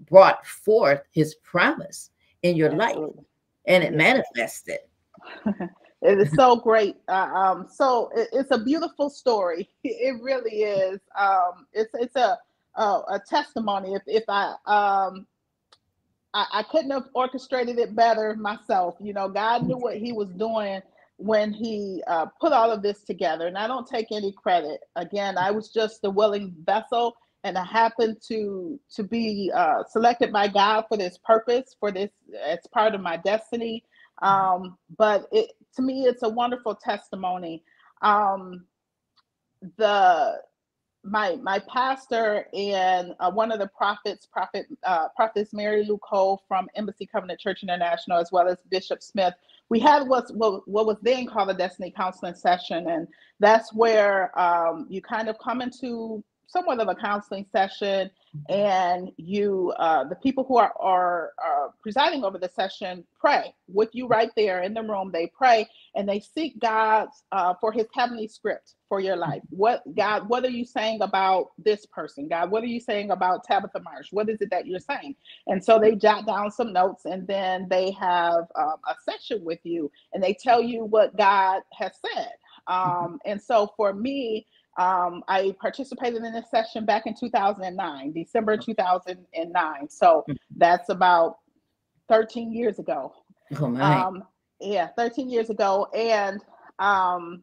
brought 0.00 0.46
forth 0.46 1.02
His 1.12 1.36
promise 1.36 2.10
in 2.42 2.56
your 2.56 2.72
Absolutely. 2.72 3.04
life 3.04 3.26
and 3.66 3.84
it 3.84 3.94
manifested. 3.94 4.78
it 6.02 6.18
is 6.18 6.32
so 6.34 6.56
great. 6.56 6.96
Uh, 7.08 7.30
um, 7.34 7.68
so 7.70 8.10
it, 8.14 8.28
it's 8.32 8.50
a 8.50 8.58
beautiful 8.58 9.10
story. 9.10 9.68
It 9.84 10.22
really 10.22 10.62
is. 10.62 11.00
Um, 11.18 11.66
it's 11.72 11.94
it's 11.94 12.16
a 12.16 12.38
a, 12.76 12.82
a 12.82 13.22
testimony. 13.28 13.94
If 13.94 14.02
if 14.06 14.24
I 14.28 14.54
um 14.66 15.26
I, 16.34 16.46
I 16.52 16.62
couldn't 16.64 16.90
have 16.90 17.08
orchestrated 17.14 17.78
it 17.78 17.94
better 17.94 18.34
myself. 18.36 18.96
You 19.00 19.12
know, 19.12 19.28
God 19.28 19.64
knew 19.64 19.76
what 19.76 19.96
He 19.96 20.12
was 20.12 20.28
doing 20.30 20.80
when 21.16 21.52
He 21.52 22.02
uh, 22.06 22.26
put 22.40 22.52
all 22.52 22.70
of 22.70 22.82
this 22.82 23.02
together, 23.04 23.46
and 23.46 23.58
I 23.58 23.66
don't 23.66 23.86
take 23.86 24.06
any 24.10 24.32
credit. 24.32 24.80
Again, 24.96 25.38
I 25.38 25.50
was 25.50 25.68
just 25.68 26.02
the 26.02 26.10
willing 26.10 26.54
vessel 26.64 27.16
and 27.44 27.58
I 27.58 27.64
happened 27.64 28.18
to 28.28 28.78
to 28.94 29.02
be 29.02 29.50
uh, 29.54 29.84
selected 29.90 30.32
by 30.32 30.48
God 30.48 30.84
for 30.88 30.96
this 30.96 31.18
purpose, 31.24 31.76
for 31.78 31.90
this 31.90 32.10
as 32.44 32.58
part 32.72 32.94
of 32.94 33.00
my 33.00 33.16
destiny. 33.16 33.84
Um, 34.22 34.78
but 34.98 35.26
it, 35.32 35.52
to 35.76 35.82
me, 35.82 36.04
it's 36.04 36.22
a 36.22 36.28
wonderful 36.28 36.74
testimony. 36.76 37.64
Um, 38.02 38.64
the 39.78 40.40
my 41.04 41.36
my 41.36 41.60
pastor 41.68 42.46
and 42.54 43.14
uh, 43.20 43.30
one 43.30 43.50
of 43.50 43.58
the 43.58 43.68
prophets, 43.68 44.26
prophet 44.26 44.66
uh, 44.84 45.08
prophetess 45.16 45.52
Mary 45.52 45.84
Lou 45.84 45.98
Cole 45.98 46.42
from 46.46 46.68
Embassy 46.76 47.06
Covenant 47.06 47.40
Church 47.40 47.62
International, 47.62 48.18
as 48.18 48.30
well 48.30 48.48
as 48.48 48.58
Bishop 48.70 49.02
Smith. 49.02 49.34
We 49.68 49.80
had 49.80 50.08
what's, 50.08 50.30
what 50.32 50.68
what 50.68 50.86
was 50.86 50.98
then 51.02 51.26
called 51.26 51.50
a 51.50 51.54
Destiny 51.54 51.92
Counseling 51.96 52.34
session, 52.34 52.88
and 52.88 53.08
that's 53.40 53.72
where 53.74 54.38
um, 54.38 54.86
you 54.90 55.02
kind 55.02 55.28
of 55.28 55.38
come 55.38 55.60
into 55.62 56.22
somewhat 56.52 56.80
of 56.80 56.88
a 56.88 56.94
counseling 56.94 57.46
session 57.50 58.10
mm-hmm. 58.36 58.52
and 58.52 59.10
you 59.16 59.72
uh, 59.78 60.04
the 60.04 60.14
people 60.16 60.44
who 60.44 60.58
are, 60.58 60.72
are, 60.78 61.32
are 61.42 61.74
presiding 61.80 62.24
over 62.24 62.38
the 62.38 62.48
session 62.48 63.04
pray 63.18 63.54
with 63.68 63.88
you 63.92 64.06
right 64.06 64.30
there 64.36 64.62
in 64.62 64.74
the 64.74 64.82
room 64.82 65.10
they 65.12 65.26
pray 65.26 65.66
and 65.94 66.08
they 66.08 66.20
seek 66.20 66.58
god 66.60 67.08
uh, 67.32 67.54
for 67.60 67.72
his 67.72 67.86
heavenly 67.94 68.28
script 68.28 68.74
for 68.88 69.00
your 69.00 69.16
life 69.16 69.42
mm-hmm. 69.46 69.56
what 69.56 69.82
god 69.94 70.28
what 70.28 70.44
are 70.44 70.50
you 70.50 70.64
saying 70.64 71.00
about 71.00 71.52
this 71.58 71.86
person 71.86 72.28
god 72.28 72.50
what 72.50 72.62
are 72.62 72.66
you 72.66 72.80
saying 72.80 73.10
about 73.10 73.44
tabitha 73.44 73.80
marsh 73.80 74.08
what 74.12 74.28
is 74.28 74.40
it 74.40 74.50
that 74.50 74.66
you're 74.66 74.78
saying 74.78 75.14
and 75.46 75.64
so 75.64 75.78
they 75.78 75.94
jot 75.94 76.26
down 76.26 76.50
some 76.50 76.72
notes 76.72 77.06
and 77.06 77.26
then 77.26 77.66
they 77.70 77.90
have 77.92 78.44
um, 78.56 78.76
a 78.88 78.94
session 79.10 79.42
with 79.44 79.60
you 79.62 79.90
and 80.12 80.22
they 80.22 80.34
tell 80.34 80.62
you 80.62 80.84
what 80.84 81.16
god 81.16 81.62
has 81.72 81.92
said 82.00 82.32
mm-hmm. 82.68 83.04
um, 83.04 83.18
and 83.24 83.40
so 83.40 83.72
for 83.76 83.94
me 83.94 84.46
um, 84.78 85.22
I 85.28 85.54
participated 85.60 86.22
in 86.22 86.32
this 86.32 86.50
session 86.50 86.84
back 86.84 87.06
in 87.06 87.14
2009, 87.14 88.12
December 88.12 88.56
2009. 88.56 89.88
So 89.88 90.24
hmm. 90.26 90.32
that's 90.56 90.88
about 90.88 91.38
13 92.08 92.52
years 92.52 92.78
ago. 92.78 93.12
Oh 93.58 93.68
my. 93.68 94.00
Um, 94.00 94.24
yeah, 94.60 94.88
13 94.96 95.28
years 95.28 95.50
ago. 95.50 95.88
And 95.94 96.40
um, 96.78 97.42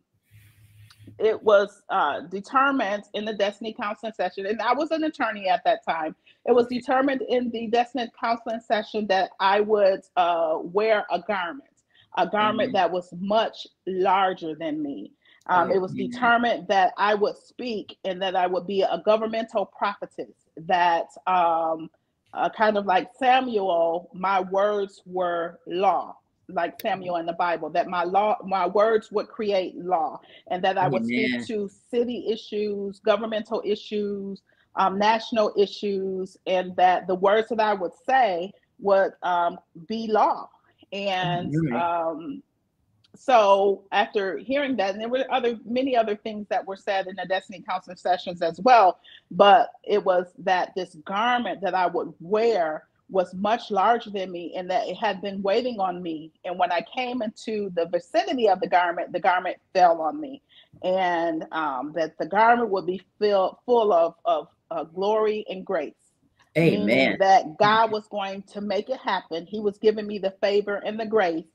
it 1.19 1.41
was 1.43 1.81
uh, 1.89 2.21
determined 2.21 3.03
in 3.13 3.25
the 3.25 3.33
Destiny 3.33 3.73
Counseling 3.73 4.13
session, 4.13 4.45
and 4.45 4.61
I 4.61 4.73
was 4.73 4.91
an 4.91 5.03
attorney 5.03 5.49
at 5.49 5.63
that 5.65 5.85
time. 5.85 6.15
It 6.45 6.53
was 6.53 6.67
determined 6.67 7.21
in 7.27 7.49
the 7.51 7.67
Destiny 7.67 8.09
Counseling 8.19 8.61
session 8.61 9.05
that 9.07 9.31
I 9.39 9.59
would 9.59 10.01
uh, 10.15 10.59
wear 10.61 11.05
a 11.11 11.19
garment, 11.19 11.69
a 12.17 12.25
garment 12.27 12.69
mm-hmm. 12.69 12.77
that 12.77 12.91
was 12.91 13.13
much 13.19 13.67
larger 13.85 14.55
than 14.55 14.81
me. 14.81 15.11
Um, 15.49 15.71
it 15.71 15.81
was 15.81 15.93
determined 15.93 16.67
that 16.67 16.93
I 16.97 17.15
would 17.15 17.35
speak 17.35 17.97
and 18.05 18.21
that 18.21 18.35
I 18.35 18.45
would 18.45 18.67
be 18.67 18.83
a 18.83 19.01
governmental 19.03 19.65
prophetess, 19.65 20.47
that 20.57 21.07
um, 21.25 21.89
uh, 22.35 22.49
kind 22.49 22.77
of 22.77 22.85
like 22.85 23.09
Samuel, 23.17 24.11
my 24.13 24.41
words 24.41 25.01
were 25.07 25.59
law, 25.65 26.15
like 26.49 26.79
Samuel 26.79 27.15
in 27.15 27.25
the 27.25 27.33
Bible, 27.33 27.71
that 27.71 27.87
my 27.87 28.03
law, 28.03 28.37
my 28.45 28.67
words 28.67 29.11
would 29.11 29.27
create 29.27 29.75
law, 29.75 30.19
and 30.51 30.63
that 30.63 30.77
I 30.77 30.87
would 30.87 31.03
Amen. 31.11 31.41
speak 31.41 31.47
to 31.47 31.69
city 31.89 32.27
issues, 32.29 32.99
governmental 32.99 33.63
issues, 33.65 34.43
um, 34.75 34.99
national 34.99 35.51
issues, 35.57 36.37
and 36.45 36.75
that 36.75 37.07
the 37.07 37.15
words 37.15 37.49
that 37.49 37.59
I 37.59 37.73
would 37.73 37.93
say 38.07 38.51
would 38.79 39.13
um, 39.23 39.57
be 39.87 40.07
law. 40.11 40.47
And 40.91 41.53
um, 41.73 42.43
so 43.15 43.83
after 43.91 44.37
hearing 44.37 44.75
that, 44.77 44.91
and 44.91 45.01
there 45.01 45.09
were 45.09 45.25
other 45.31 45.57
many 45.65 45.95
other 45.95 46.15
things 46.15 46.47
that 46.49 46.65
were 46.65 46.75
said 46.75 47.07
in 47.07 47.15
the 47.15 47.25
Destiny 47.27 47.63
Counseling 47.67 47.97
sessions 47.97 48.41
as 48.41 48.59
well, 48.61 48.99
but 49.31 49.71
it 49.83 50.03
was 50.03 50.27
that 50.39 50.71
this 50.75 50.95
garment 51.05 51.61
that 51.61 51.73
I 51.73 51.87
would 51.87 52.13
wear 52.19 52.85
was 53.09 53.33
much 53.33 53.71
larger 53.71 54.11
than 54.11 54.31
me 54.31 54.53
and 54.55 54.69
that 54.69 54.87
it 54.87 54.95
had 54.95 55.21
been 55.21 55.41
waiting 55.41 55.79
on 55.79 56.01
me. 56.01 56.31
And 56.45 56.59
when 56.59 56.71
I 56.71 56.85
came 56.95 57.21
into 57.21 57.71
the 57.75 57.87
vicinity 57.87 58.47
of 58.47 58.59
the 58.59 58.67
garment, 58.67 59.11
the 59.11 59.19
garment 59.19 59.57
fell 59.73 60.01
on 60.01 60.19
me. 60.19 60.41
And 60.83 61.45
um, 61.51 61.91
that 61.95 62.17
the 62.19 62.27
garment 62.27 62.69
would 62.69 62.85
be 62.85 63.01
filled 63.17 63.57
full 63.65 63.91
of, 63.91 64.13
of 64.25 64.47
uh, 64.69 64.83
glory 64.83 65.43
and 65.49 65.65
grace. 65.65 65.93
Amen. 66.55 67.17
That 67.19 67.57
God 67.57 67.91
was 67.91 68.07
going 68.07 68.43
to 68.53 68.61
make 68.61 68.89
it 68.89 68.99
happen. 68.99 69.45
He 69.45 69.59
was 69.59 69.77
giving 69.77 70.05
me 70.05 70.19
the 70.19 70.35
favor 70.41 70.75
and 70.75 70.99
the 70.99 71.05
grace 71.05 71.45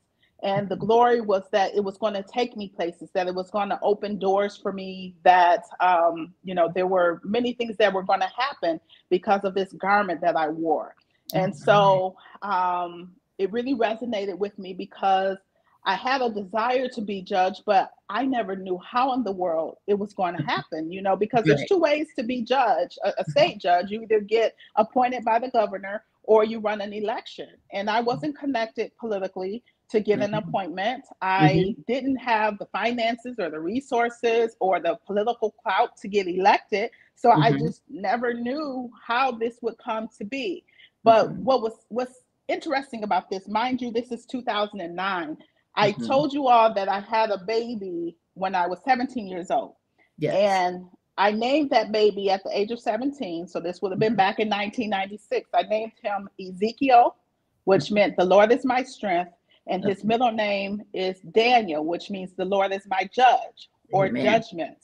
and 0.43 0.67
the 0.69 0.75
glory 0.75 1.21
was 1.21 1.43
that 1.51 1.73
it 1.75 1.83
was 1.83 1.97
going 1.97 2.13
to 2.13 2.23
take 2.23 2.55
me 2.57 2.69
places 2.75 3.09
that 3.13 3.27
it 3.27 3.33
was 3.33 3.49
going 3.49 3.69
to 3.69 3.79
open 3.81 4.19
doors 4.19 4.57
for 4.57 4.73
me 4.73 5.15
that 5.23 5.63
um, 5.79 6.33
you 6.43 6.53
know 6.53 6.71
there 6.73 6.87
were 6.87 7.21
many 7.23 7.53
things 7.53 7.75
that 7.77 7.93
were 7.93 8.03
going 8.03 8.19
to 8.19 8.31
happen 8.37 8.79
because 9.09 9.43
of 9.43 9.53
this 9.53 9.71
garment 9.73 10.21
that 10.21 10.35
i 10.35 10.47
wore 10.47 10.95
and 11.33 11.55
so 11.57 12.15
um, 12.43 13.11
it 13.37 13.51
really 13.51 13.73
resonated 13.73 14.37
with 14.37 14.57
me 14.59 14.73
because 14.73 15.37
I 15.85 15.95
had 15.95 16.21
a 16.21 16.29
desire 16.29 16.87
to 16.89 17.01
be 17.01 17.21
judged, 17.21 17.61
but 17.65 17.91
I 18.09 18.25
never 18.25 18.55
knew 18.55 18.79
how 18.79 19.13
in 19.13 19.23
the 19.23 19.31
world 19.31 19.77
it 19.85 19.93
was 19.93 20.13
going 20.13 20.35
to 20.35 20.41
mm-hmm. 20.41 20.49
happen, 20.49 20.91
you 20.91 21.01
know, 21.01 21.15
because 21.15 21.43
there's 21.45 21.63
two 21.69 21.77
ways 21.77 22.07
to 22.17 22.23
be 22.23 22.41
judged 22.41 22.97
a, 23.03 23.09
a 23.09 23.11
mm-hmm. 23.11 23.31
state 23.31 23.61
judge. 23.61 23.91
You 23.91 24.01
either 24.01 24.19
get 24.19 24.55
appointed 24.75 25.23
by 25.23 25.39
the 25.39 25.49
governor 25.49 26.03
or 26.23 26.43
you 26.43 26.59
run 26.59 26.81
an 26.81 26.91
election. 26.91 27.49
And 27.71 27.87
I 27.87 28.01
wasn't 28.01 28.37
connected 28.37 28.91
politically 28.97 29.63
to 29.89 29.99
get 29.99 30.19
an 30.19 30.31
mm-hmm. 30.31 30.47
appointment. 30.47 31.05
I 31.21 31.49
mm-hmm. 31.49 31.81
didn't 31.87 32.17
have 32.17 32.57
the 32.57 32.65
finances 32.67 33.35
or 33.39 33.49
the 33.49 33.59
resources 33.59 34.55
or 34.59 34.79
the 34.79 34.97
political 35.05 35.51
clout 35.51 35.97
to 35.97 36.07
get 36.07 36.27
elected. 36.27 36.89
So 37.15 37.29
mm-hmm. 37.29 37.41
I 37.41 37.51
just 37.51 37.83
never 37.89 38.33
knew 38.33 38.91
how 39.05 39.31
this 39.31 39.57
would 39.61 39.77
come 39.77 40.09
to 40.17 40.25
be. 40.25 40.63
But 41.03 41.27
mm-hmm. 41.27 41.43
what 41.43 41.61
was 41.61 41.73
what's 41.89 42.23
interesting 42.47 43.03
about 43.03 43.29
this, 43.29 43.47
mind 43.47 43.81
you, 43.81 43.91
this 43.91 44.11
is 44.11 44.25
2009. 44.25 45.37
I 45.75 45.91
mm-hmm. 45.91 46.05
told 46.05 46.33
you 46.33 46.47
all 46.47 46.73
that 46.73 46.89
I 46.89 46.99
had 46.99 47.29
a 47.29 47.37
baby 47.37 48.17
when 48.33 48.55
I 48.55 48.67
was 48.67 48.79
17 48.85 49.27
years 49.27 49.51
old. 49.51 49.75
Yes. 50.17 50.35
And 50.35 50.85
I 51.17 51.31
named 51.31 51.69
that 51.69 51.91
baby 51.91 52.29
at 52.29 52.43
the 52.43 52.57
age 52.57 52.71
of 52.71 52.79
17. 52.79 53.47
So 53.47 53.59
this 53.59 53.81
would 53.81 53.91
have 53.91 53.99
been 53.99 54.11
mm-hmm. 54.11 54.17
back 54.17 54.39
in 54.39 54.49
1996. 54.49 55.49
I 55.53 55.63
named 55.63 55.93
him 56.01 56.29
Ezekiel, 56.39 57.15
which 57.63 57.91
meant 57.91 58.17
the 58.17 58.25
Lord 58.25 58.51
is 58.51 58.65
my 58.65 58.83
strength. 58.83 59.31
And 59.67 59.83
his 59.83 60.03
middle 60.03 60.31
name 60.31 60.83
is 60.93 61.19
Daniel, 61.31 61.83
which 61.83 62.09
means 62.09 62.33
the 62.33 62.45
Lord 62.45 62.71
is 62.71 62.83
my 62.87 63.09
judge 63.11 63.69
or 63.91 64.07
Amen. 64.07 64.25
judgment. 64.25 64.77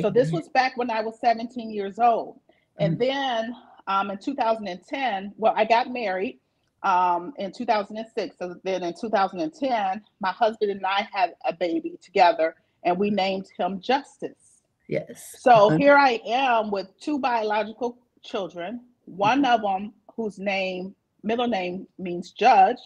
So 0.00 0.10
this 0.10 0.32
was 0.32 0.48
back 0.48 0.76
when 0.76 0.90
I 0.90 1.02
was 1.02 1.20
17 1.20 1.70
years 1.70 1.98
old. 1.98 2.40
And 2.78 2.96
mm. 2.96 2.98
then 2.98 3.54
um, 3.86 4.10
in 4.10 4.18
2010, 4.18 5.34
well, 5.36 5.54
I 5.56 5.64
got 5.64 5.92
married 5.92 6.40
um, 6.82 7.32
in 7.38 7.52
2006. 7.52 8.36
So 8.38 8.56
then 8.64 8.82
in 8.82 8.94
2010, 9.00 10.02
my 10.20 10.32
husband 10.32 10.70
and 10.70 10.84
I 10.84 11.08
had 11.12 11.34
a 11.44 11.52
baby 11.52 11.98
together 12.02 12.56
and 12.82 12.98
we 12.98 13.10
named 13.10 13.46
him 13.58 13.80
Justice. 13.80 14.62
Yes. 14.88 15.36
So 15.40 15.68
uh-huh. 15.68 15.76
here 15.76 15.96
I 15.96 16.20
am 16.26 16.70
with 16.70 16.88
two 17.00 17.18
biological 17.18 17.96
children, 18.22 18.80
one 19.06 19.44
of 19.44 19.62
them 19.62 19.94
whose 20.14 20.38
name, 20.38 20.94
middle 21.22 21.48
name 21.48 21.86
means 21.98 22.32
judge, 22.32 22.76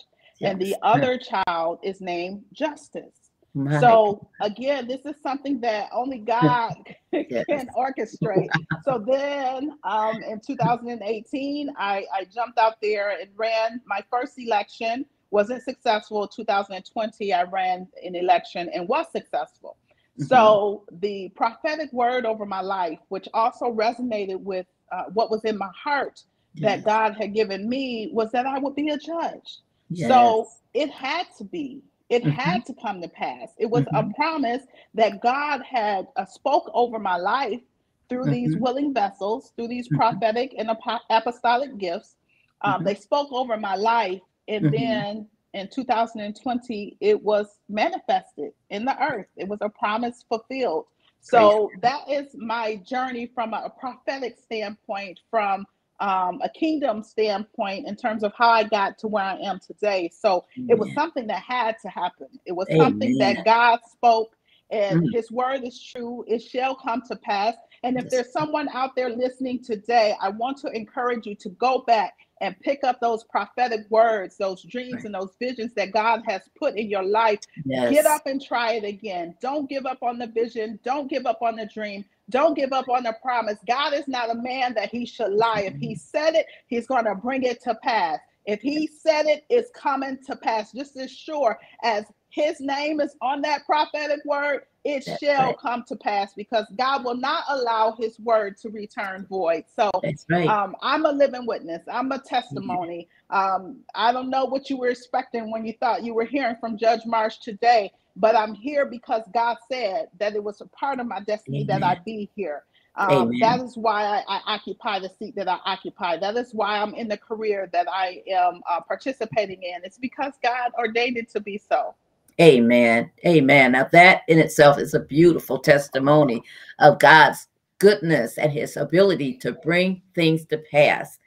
yes. 0.40 0.52
and 0.52 0.60
the 0.60 0.76
other 0.82 1.18
child 1.18 1.78
is 1.82 2.00
named 2.00 2.44
Justice. 2.52 3.28
My 3.54 3.80
so 3.80 4.28
again, 4.40 4.86
this 4.86 5.04
is 5.04 5.16
something 5.22 5.60
that 5.60 5.88
only 5.92 6.18
God 6.36 6.74
yes. 7.12 7.44
can 7.48 7.68
orchestrate. 7.76 8.48
so 8.84 9.02
then 9.04 9.72
um, 9.84 10.22
in 10.22 10.40
2018, 10.40 11.70
I, 11.76 12.04
I 12.14 12.24
jumped 12.32 12.58
out 12.58 12.74
there 12.82 13.18
and 13.18 13.30
ran 13.36 13.80
my 13.86 14.00
first 14.10 14.38
election. 14.38 15.04
Wasn't 15.30 15.62
successful. 15.62 16.26
2020, 16.26 17.34
I 17.34 17.42
ran 17.44 17.86
an 18.04 18.14
election 18.14 18.70
and 18.72 18.88
was 18.88 19.06
successful. 19.12 19.76
Mm-hmm. 20.18 20.24
So 20.24 20.84
the 20.90 21.30
prophetic 21.36 21.92
word 21.92 22.26
over 22.26 22.46
my 22.46 22.60
life, 22.60 22.98
which 23.08 23.28
also 23.34 23.66
resonated 23.66 24.40
with 24.40 24.66
uh, 24.90 25.04
what 25.12 25.30
was 25.30 25.44
in 25.44 25.58
my 25.58 25.70
heart 25.76 26.22
yes. 26.54 26.76
that 26.76 26.84
God 26.84 27.16
had 27.20 27.34
given 27.34 27.68
me, 27.68 28.10
was 28.12 28.30
that 28.32 28.46
I 28.46 28.58
would 28.58 28.74
be 28.74 28.88
a 28.88 28.98
judge. 28.98 29.58
Yes. 29.90 30.08
So 30.08 30.48
it 30.74 30.90
had 30.90 31.26
to 31.38 31.44
be 31.44 31.82
it 32.08 32.24
mm-hmm. 32.24 32.30
had 32.30 32.64
to 32.66 32.74
come 32.74 33.02
to 33.02 33.08
pass. 33.08 33.50
It 33.58 33.66
was 33.66 33.84
mm-hmm. 33.84 34.10
a 34.10 34.14
promise 34.14 34.62
that 34.94 35.20
God 35.20 35.62
had 35.62 36.08
uh, 36.16 36.24
spoke 36.24 36.70
over 36.72 36.98
my 36.98 37.16
life 37.16 37.60
through 38.08 38.22
mm-hmm. 38.24 38.32
these 38.32 38.56
willing 38.56 38.94
vessels, 38.94 39.52
through 39.56 39.68
these 39.68 39.88
mm-hmm. 39.88 39.98
prophetic 39.98 40.54
and 40.56 40.70
ap- 40.70 41.02
apostolic 41.10 41.76
gifts. 41.76 42.16
Um, 42.62 42.74
mm-hmm. 42.74 42.84
they 42.84 42.94
spoke 42.94 43.28
over 43.30 43.56
my 43.56 43.74
life, 43.74 44.20
and 44.48 44.66
mm-hmm. 44.66 44.82
then 44.82 45.26
in 45.52 45.68
2020, 45.68 46.96
it 47.00 47.22
was 47.22 47.58
manifested 47.68 48.52
in 48.70 48.84
the 48.84 49.00
earth. 49.02 49.26
It 49.36 49.46
was 49.46 49.58
a 49.60 49.68
promise 49.68 50.24
fulfilled. 50.28 50.86
So 51.20 51.70
that 51.82 52.08
is 52.08 52.34
my 52.36 52.76
journey 52.76 53.30
from 53.34 53.52
a, 53.52 53.64
a 53.66 53.70
prophetic 53.70 54.38
standpoint, 54.38 55.20
from 55.30 55.66
um, 56.00 56.40
a 56.42 56.48
kingdom 56.48 57.02
standpoint 57.02 57.86
in 57.86 57.96
terms 57.96 58.22
of 58.22 58.32
how 58.36 58.50
I 58.50 58.64
got 58.64 58.98
to 58.98 59.08
where 59.08 59.24
I 59.24 59.36
am 59.36 59.58
today. 59.58 60.10
So 60.12 60.44
Amen. 60.56 60.70
it 60.70 60.78
was 60.78 60.92
something 60.94 61.26
that 61.26 61.42
had 61.42 61.76
to 61.82 61.88
happen. 61.88 62.28
It 62.46 62.52
was 62.52 62.68
Amen. 62.70 62.80
something 62.80 63.18
that 63.18 63.44
God 63.44 63.80
spoke, 63.90 64.36
and 64.70 65.02
mm. 65.02 65.14
His 65.14 65.30
word 65.30 65.64
is 65.64 65.82
true. 65.82 66.24
It 66.28 66.42
shall 66.42 66.74
come 66.74 67.02
to 67.08 67.16
pass. 67.16 67.54
And 67.84 67.96
if 67.96 68.04
yes. 68.04 68.12
there's 68.12 68.32
someone 68.32 68.68
out 68.74 68.94
there 68.96 69.08
listening 69.08 69.62
today, 69.62 70.14
I 70.20 70.28
want 70.28 70.58
to 70.58 70.68
encourage 70.68 71.26
you 71.26 71.34
to 71.36 71.48
go 71.50 71.84
back 71.86 72.14
and 72.40 72.58
pick 72.60 72.84
up 72.84 73.00
those 73.00 73.24
prophetic 73.24 73.86
words, 73.88 74.36
those 74.36 74.62
dreams, 74.64 74.94
right. 74.94 75.04
and 75.06 75.14
those 75.14 75.34
visions 75.40 75.72
that 75.74 75.92
God 75.92 76.22
has 76.26 76.42
put 76.56 76.76
in 76.76 76.88
your 76.88 77.02
life. 77.02 77.40
Yes. 77.64 77.92
Get 77.92 78.06
up 78.06 78.26
and 78.26 78.42
try 78.42 78.72
it 78.72 78.84
again. 78.84 79.34
Don't 79.40 79.68
give 79.68 79.86
up 79.86 80.02
on 80.02 80.18
the 80.18 80.26
vision. 80.26 80.78
Don't 80.84 81.08
give 81.08 81.26
up 81.26 81.42
on 81.42 81.56
the 81.56 81.66
dream. 81.66 82.04
Don't 82.30 82.54
give 82.54 82.72
up 82.72 82.88
on 82.88 83.04
the 83.04 83.16
promise. 83.22 83.58
God 83.66 83.94
is 83.94 84.06
not 84.06 84.30
a 84.30 84.34
man 84.34 84.74
that 84.74 84.90
he 84.90 85.06
should 85.06 85.32
lie. 85.32 85.62
If 85.66 85.76
he 85.76 85.94
said 85.94 86.34
it, 86.34 86.46
he's 86.66 86.86
going 86.86 87.04
to 87.04 87.14
bring 87.14 87.42
it 87.42 87.62
to 87.62 87.74
pass. 87.82 88.18
If 88.44 88.60
he 88.60 88.86
said 88.86 89.26
it, 89.26 89.44
it's 89.50 89.70
coming 89.74 90.18
to 90.26 90.36
pass 90.36 90.72
just 90.72 90.96
as 90.96 91.10
sure 91.10 91.58
as 91.82 92.04
his 92.30 92.60
name 92.60 93.00
is 93.00 93.14
on 93.20 93.40
that 93.42 93.66
prophetic 93.66 94.24
word, 94.24 94.62
it 94.84 95.04
That's 95.04 95.20
shall 95.20 95.48
right. 95.48 95.58
come 95.58 95.84
to 95.88 95.96
pass 95.96 96.32
because 96.34 96.64
God 96.76 97.04
will 97.04 97.16
not 97.16 97.44
allow 97.48 97.94
his 97.98 98.18
word 98.20 98.56
to 98.58 98.70
return 98.70 99.26
void. 99.28 99.64
So 99.74 99.90
right. 100.30 100.48
um, 100.48 100.76
I'm 100.82 101.04
a 101.04 101.12
living 101.12 101.46
witness. 101.46 101.82
I'm 101.92 102.10
a 102.12 102.18
testimony. 102.18 103.08
Mm-hmm. 103.30 103.64
Um, 103.64 103.80
I 103.94 104.12
don't 104.12 104.30
know 104.30 104.44
what 104.44 104.70
you 104.70 104.78
were 104.78 104.88
expecting 104.88 105.50
when 105.50 105.66
you 105.66 105.74
thought 105.80 106.04
you 106.04 106.14
were 106.14 106.24
hearing 106.24 106.56
from 106.60 106.78
Judge 106.78 107.04
Marsh 107.04 107.38
today, 107.38 107.92
but 108.18 108.36
I'm 108.36 108.54
here 108.54 108.84
because 108.84 109.22
God 109.32 109.56
said 109.70 110.08
that 110.18 110.34
it 110.34 110.42
was 110.42 110.60
a 110.60 110.66
part 110.66 111.00
of 111.00 111.06
my 111.06 111.20
destiny 111.20 111.64
that 111.64 111.82
I 111.82 111.98
be 112.04 112.28
here. 112.34 112.64
Um, 112.96 113.30
that 113.40 113.60
is 113.60 113.76
why 113.76 114.04
I, 114.04 114.24
I, 114.28 114.40
occupy 114.54 114.98
the 114.98 115.08
seat 115.08 115.36
that 115.36 115.46
I 115.46 115.58
occupy. 115.64 116.16
That 116.16 116.36
is 116.36 116.52
why 116.52 116.78
I'm 116.78 116.94
in 116.94 117.06
the 117.06 117.16
career 117.16 117.70
that 117.72 117.86
I 117.88 118.24
am 118.28 118.60
uh, 118.68 118.80
participating 118.80 119.62
in. 119.62 119.84
It's 119.84 119.98
because 119.98 120.32
God 120.42 120.72
ordained 120.76 121.16
it 121.16 121.30
to 121.30 121.40
be 121.40 121.58
so. 121.58 121.94
Amen. 122.40 123.08
Amen. 123.24 123.72
Now, 123.72 123.88
that 123.92 124.22
in 124.26 124.40
itself 124.40 124.78
is 124.78 124.94
a 124.94 125.00
beautiful 125.00 125.60
testimony 125.60 126.42
of 126.80 126.98
God's 126.98 127.46
goodness 127.78 128.36
and 128.36 128.50
his 128.50 128.76
ability 128.76 129.34
to 129.38 129.52
bring 129.52 130.02
things 130.16 130.44
to 130.46 130.58
pass 130.58 131.20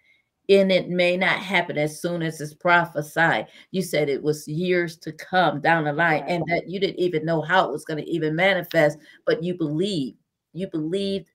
and 0.60 0.72
it 0.72 0.90
may 0.90 1.16
not 1.16 1.40
happen 1.40 1.78
as 1.78 2.02
soon 2.02 2.22
as 2.22 2.42
it's 2.42 2.54
prophesied. 2.54 3.48
You 3.72 3.82
said 3.82 4.10
it 4.10 4.22
was 4.22 4.48
years 4.48 4.98
to 4.98 5.14
come 5.14 5.62
down 5.62 5.86
the 5.86 5.94
line, 5.94 6.24
and 6.28 6.44
that 6.48 6.70
you 6.70 6.80
didn't 6.80 7.00
even 7.00 7.26
know 7.26 7.42
how 7.42 7.68
it 7.68 7.72
was 7.72 7.86
going 7.86 8.04
to 8.04 8.10
even 8.10 8.36
manifest, 8.36 8.98
but 9.26 9.42
you 9.42 9.54
believed. 9.54 10.18
You 10.54 10.68
believed 10.68 11.30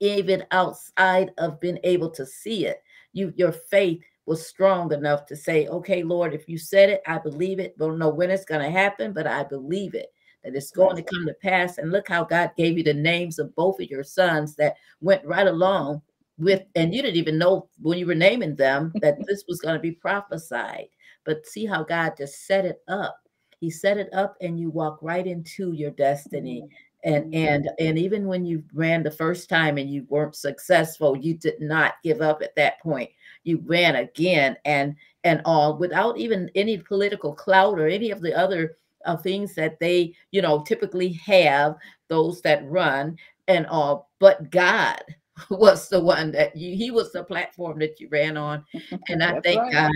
even 0.00 0.44
outside 0.50 1.32
of 1.38 1.60
being 1.60 1.78
able 1.84 2.10
to 2.10 2.24
see 2.24 2.66
it. 2.66 2.82
You 3.12 3.34
your 3.36 3.52
faith 3.52 4.00
was 4.24 4.46
strong 4.46 4.92
enough 4.92 5.26
to 5.26 5.36
say, 5.36 5.66
okay, 5.66 6.02
Lord, 6.02 6.32
if 6.32 6.48
you 6.48 6.56
said 6.56 6.88
it, 6.88 7.02
I 7.06 7.18
believe 7.18 7.58
it. 7.58 7.76
Don't 7.76 7.98
know 7.98 8.08
when 8.08 8.30
it's 8.30 8.44
going 8.44 8.62
to 8.62 8.70
happen, 8.70 9.12
but 9.12 9.26
I 9.26 9.42
believe 9.42 9.94
it 9.94 10.12
that 10.44 10.56
it's 10.56 10.70
going 10.70 10.96
to 10.96 11.02
come 11.02 11.26
to 11.26 11.34
pass. 11.34 11.78
And 11.78 11.92
look 11.92 12.08
how 12.08 12.24
God 12.24 12.50
gave 12.56 12.76
you 12.76 12.84
the 12.84 12.94
names 12.94 13.38
of 13.38 13.54
both 13.54 13.80
of 13.80 13.88
your 13.88 14.02
sons 14.02 14.56
that 14.56 14.76
went 15.00 15.24
right 15.24 15.46
along 15.46 16.02
with 16.38 16.62
and 16.74 16.94
you 16.94 17.02
didn't 17.02 17.16
even 17.16 17.38
know 17.38 17.68
when 17.80 17.98
you 17.98 18.06
were 18.06 18.14
naming 18.14 18.56
them 18.56 18.92
that 19.00 19.24
this 19.26 19.44
was 19.48 19.60
going 19.60 19.74
to 19.74 19.80
be 19.80 19.92
prophesied. 19.92 20.88
But 21.24 21.46
see 21.46 21.66
how 21.66 21.84
god 21.84 22.14
just 22.16 22.46
set 22.46 22.64
it 22.64 22.82
up. 22.88 23.16
He 23.60 23.70
set 23.70 23.98
it 23.98 24.12
up 24.12 24.36
and 24.40 24.58
you 24.58 24.70
walk 24.70 24.98
right 25.02 25.26
into 25.26 25.72
your 25.72 25.92
destiny. 25.92 26.68
And 27.04 27.26
mm-hmm. 27.26 27.34
and 27.34 27.70
and 27.78 27.98
even 27.98 28.26
when 28.26 28.44
you 28.44 28.64
ran 28.72 29.02
the 29.02 29.10
first 29.10 29.48
time 29.48 29.78
and 29.78 29.90
you 29.90 30.06
weren't 30.08 30.36
successful 30.36 31.16
you 31.16 31.34
did 31.34 31.60
not 31.60 31.94
give 32.02 32.20
up 32.20 32.42
at 32.42 32.56
that 32.56 32.80
point. 32.80 33.10
You 33.44 33.62
ran 33.64 33.96
again 33.96 34.56
and 34.64 34.96
and 35.24 35.42
all 35.44 35.76
without 35.78 36.18
even 36.18 36.50
any 36.54 36.78
political 36.78 37.32
clout 37.32 37.78
or 37.78 37.86
any 37.86 38.10
of 38.10 38.20
the 38.20 38.34
other 38.36 38.76
uh, 39.04 39.16
things 39.16 39.54
that 39.56 39.80
they 39.80 40.14
you 40.30 40.42
know 40.42 40.62
typically 40.62 41.12
have 41.12 41.76
those 42.08 42.40
that 42.42 42.68
run 42.68 43.16
and 43.48 43.66
all. 43.66 44.10
But 44.18 44.50
god 44.50 45.02
was 45.50 45.88
the 45.88 46.00
one 46.00 46.32
that 46.32 46.54
you 46.56 46.76
he 46.76 46.90
was 46.90 47.12
the 47.12 47.24
platform 47.24 47.78
that 47.78 48.00
you 48.00 48.08
ran 48.10 48.36
on. 48.36 48.64
And 49.08 49.22
i 49.22 49.40
thank 49.40 49.60
right. 49.60 49.72
god 49.72 49.92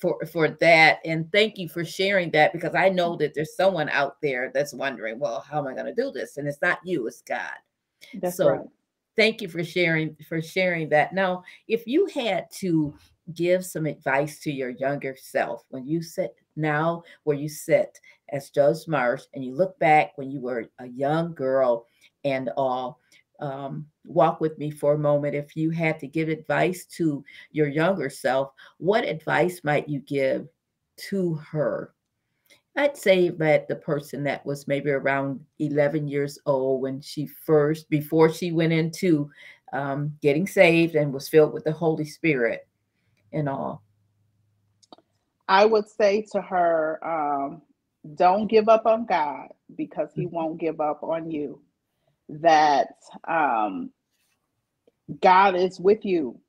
for 0.00 0.18
for 0.26 0.48
that. 0.48 0.98
And 1.04 1.30
thank 1.32 1.58
you 1.58 1.68
for 1.68 1.84
sharing 1.84 2.30
that 2.32 2.52
because 2.52 2.74
i 2.74 2.88
know 2.88 3.16
that 3.16 3.34
there's 3.34 3.56
someone 3.56 3.88
out 3.88 4.16
there 4.22 4.50
that's 4.52 4.74
wondering 4.74 5.18
well 5.18 5.40
how 5.40 5.58
am 5.58 5.66
i 5.66 5.74
going 5.74 5.86
to 5.86 5.94
do 5.94 6.10
this? 6.10 6.36
And 6.36 6.46
it's 6.46 6.62
not 6.62 6.78
you 6.84 7.06
it's 7.06 7.22
god. 7.22 7.54
That's 8.14 8.36
so 8.36 8.48
right. 8.48 8.60
thank 9.16 9.42
you 9.42 9.48
for 9.48 9.64
sharing 9.64 10.16
for 10.28 10.40
sharing 10.40 10.88
that. 10.90 11.14
Now 11.14 11.44
if 11.68 11.86
you 11.86 12.06
had 12.06 12.50
to 12.56 12.94
give 13.34 13.66
some 13.66 13.86
advice 13.86 14.38
to 14.38 14.52
your 14.52 14.70
younger 14.70 15.16
self 15.20 15.64
when 15.70 15.84
you 15.84 16.00
sit 16.00 16.36
now 16.54 17.02
where 17.24 17.36
you 17.36 17.48
sit 17.48 18.00
as 18.30 18.50
Judge 18.50 18.86
Marsh 18.86 19.24
and 19.34 19.44
you 19.44 19.54
look 19.54 19.78
back 19.78 20.12
when 20.16 20.30
you 20.30 20.40
were 20.40 20.68
a 20.78 20.86
young 20.86 21.34
girl 21.34 21.86
and 22.24 22.50
all 22.56 23.00
um, 23.40 23.86
walk 24.04 24.40
with 24.40 24.58
me 24.58 24.70
for 24.70 24.94
a 24.94 24.98
moment. 24.98 25.34
If 25.34 25.56
you 25.56 25.70
had 25.70 25.98
to 26.00 26.06
give 26.06 26.28
advice 26.28 26.84
to 26.96 27.24
your 27.52 27.68
younger 27.68 28.10
self, 28.10 28.52
what 28.78 29.04
advice 29.04 29.60
might 29.64 29.88
you 29.88 30.00
give 30.00 30.48
to 31.08 31.34
her? 31.34 31.92
I'd 32.76 32.96
say 32.96 33.30
that 33.30 33.68
the 33.68 33.76
person 33.76 34.22
that 34.24 34.44
was 34.44 34.68
maybe 34.68 34.90
around 34.90 35.40
11 35.58 36.08
years 36.08 36.38
old 36.44 36.82
when 36.82 37.00
she 37.00 37.26
first, 37.26 37.88
before 37.88 38.30
she 38.30 38.52
went 38.52 38.72
into 38.72 39.30
um, 39.72 40.14
getting 40.20 40.46
saved 40.46 40.94
and 40.94 41.12
was 41.12 41.28
filled 41.28 41.54
with 41.54 41.64
the 41.64 41.72
Holy 41.72 42.04
Spirit 42.04 42.68
and 43.32 43.48
all. 43.48 43.82
I 45.48 45.64
would 45.64 45.88
say 45.88 46.26
to 46.32 46.42
her, 46.42 46.98
um, 47.02 47.62
don't 48.14 48.46
give 48.46 48.68
up 48.68 48.86
on 48.86 49.06
God 49.06 49.48
because 49.76 50.10
He 50.14 50.26
mm-hmm. 50.26 50.34
won't 50.34 50.60
give 50.60 50.80
up 50.80 51.02
on 51.02 51.30
you. 51.30 51.60
That 52.28 52.94
um, 53.26 53.90
God 55.20 55.56
is 55.56 55.78
with 55.78 56.04
you, 56.04 56.40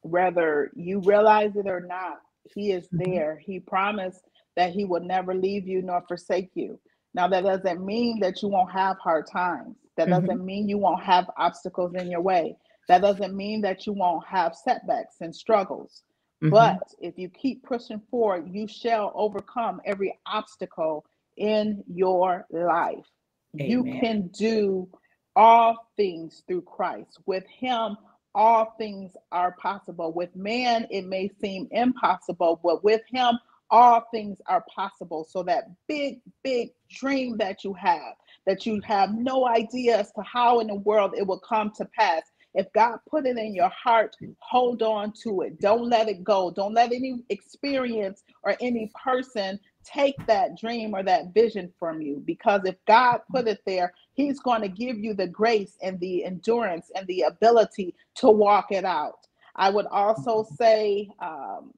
whether 0.00 0.70
you 0.74 1.00
realize 1.00 1.56
it 1.56 1.66
or 1.66 1.80
not. 1.80 2.18
He 2.54 2.72
is 2.72 2.86
mm-hmm. 2.86 3.10
there. 3.10 3.42
He 3.44 3.60
promised 3.60 4.22
that 4.56 4.72
He 4.72 4.84
will 4.84 5.00
never 5.00 5.34
leave 5.34 5.66
you 5.66 5.82
nor 5.82 6.02
forsake 6.06 6.50
you. 6.54 6.78
Now, 7.14 7.28
that 7.28 7.44
doesn't 7.44 7.84
mean 7.84 8.20
that 8.20 8.42
you 8.42 8.48
won't 8.48 8.72
have 8.72 8.96
hard 8.98 9.26
times. 9.30 9.76
That 9.96 10.08
mm-hmm. 10.08 10.26
doesn't 10.26 10.44
mean 10.44 10.68
you 10.68 10.78
won't 10.78 11.02
have 11.02 11.30
obstacles 11.36 11.94
in 11.94 12.10
your 12.10 12.20
way. 12.20 12.56
That 12.88 13.00
doesn't 13.00 13.34
mean 13.34 13.62
that 13.62 13.86
you 13.86 13.92
won't 13.92 14.26
have 14.26 14.54
setbacks 14.56 15.16
and 15.20 15.34
struggles. 15.34 16.02
Mm-hmm. 16.42 16.50
But 16.50 16.82
if 17.00 17.16
you 17.16 17.28
keep 17.28 17.62
pushing 17.62 18.02
forward, 18.10 18.48
you 18.52 18.66
shall 18.66 19.12
overcome 19.14 19.80
every 19.84 20.18
obstacle 20.26 21.04
in 21.36 21.82
your 21.88 22.46
life. 22.50 23.06
Amen. 23.54 23.70
You 23.70 23.84
can 23.84 24.28
do 24.28 24.88
all 25.36 25.90
things 25.96 26.42
through 26.46 26.62
Christ. 26.62 27.18
With 27.26 27.46
Him, 27.46 27.96
all 28.34 28.74
things 28.78 29.12
are 29.32 29.52
possible. 29.52 30.12
With 30.12 30.34
man, 30.34 30.86
it 30.90 31.06
may 31.06 31.30
seem 31.40 31.68
impossible, 31.70 32.60
but 32.62 32.82
with 32.84 33.02
Him, 33.10 33.38
all 33.70 34.04
things 34.12 34.40
are 34.46 34.64
possible. 34.74 35.26
So 35.28 35.42
that 35.44 35.64
big, 35.88 36.20
big 36.42 36.70
dream 36.90 37.36
that 37.38 37.64
you 37.64 37.74
have, 37.74 38.14
that 38.46 38.66
you 38.66 38.80
have 38.82 39.14
no 39.14 39.46
idea 39.46 39.98
as 39.98 40.12
to 40.12 40.22
how 40.22 40.60
in 40.60 40.68
the 40.68 40.74
world 40.74 41.14
it 41.16 41.26
will 41.26 41.40
come 41.40 41.72
to 41.76 41.84
pass. 41.98 42.22
If 42.54 42.72
God 42.72 42.98
put 43.10 43.26
it 43.26 43.36
in 43.36 43.52
your 43.54 43.70
heart, 43.70 44.14
hold 44.38 44.82
on 44.82 45.12
to 45.24 45.42
it. 45.42 45.60
Don't 45.60 45.90
let 45.90 46.08
it 46.08 46.22
go. 46.22 46.52
Don't 46.52 46.74
let 46.74 46.92
any 46.92 47.24
experience 47.28 48.22
or 48.44 48.56
any 48.60 48.92
person 49.02 49.58
take 49.84 50.14
that 50.26 50.58
dream 50.58 50.94
or 50.94 51.02
that 51.02 51.34
vision 51.34 51.72
from 51.78 52.00
you. 52.00 52.22
Because 52.24 52.62
if 52.64 52.76
God 52.86 53.20
put 53.30 53.48
it 53.48 53.60
there, 53.66 53.92
He's 54.14 54.40
going 54.40 54.62
to 54.62 54.68
give 54.68 54.98
you 54.98 55.14
the 55.14 55.26
grace 55.26 55.76
and 55.82 55.98
the 56.00 56.24
endurance 56.24 56.90
and 56.94 57.06
the 57.06 57.22
ability 57.22 57.94
to 58.16 58.30
walk 58.30 58.70
it 58.70 58.84
out. 58.84 59.26
I 59.56 59.70
would 59.70 59.86
also 59.86 60.46
say, 60.56 61.08
um, 61.20 61.72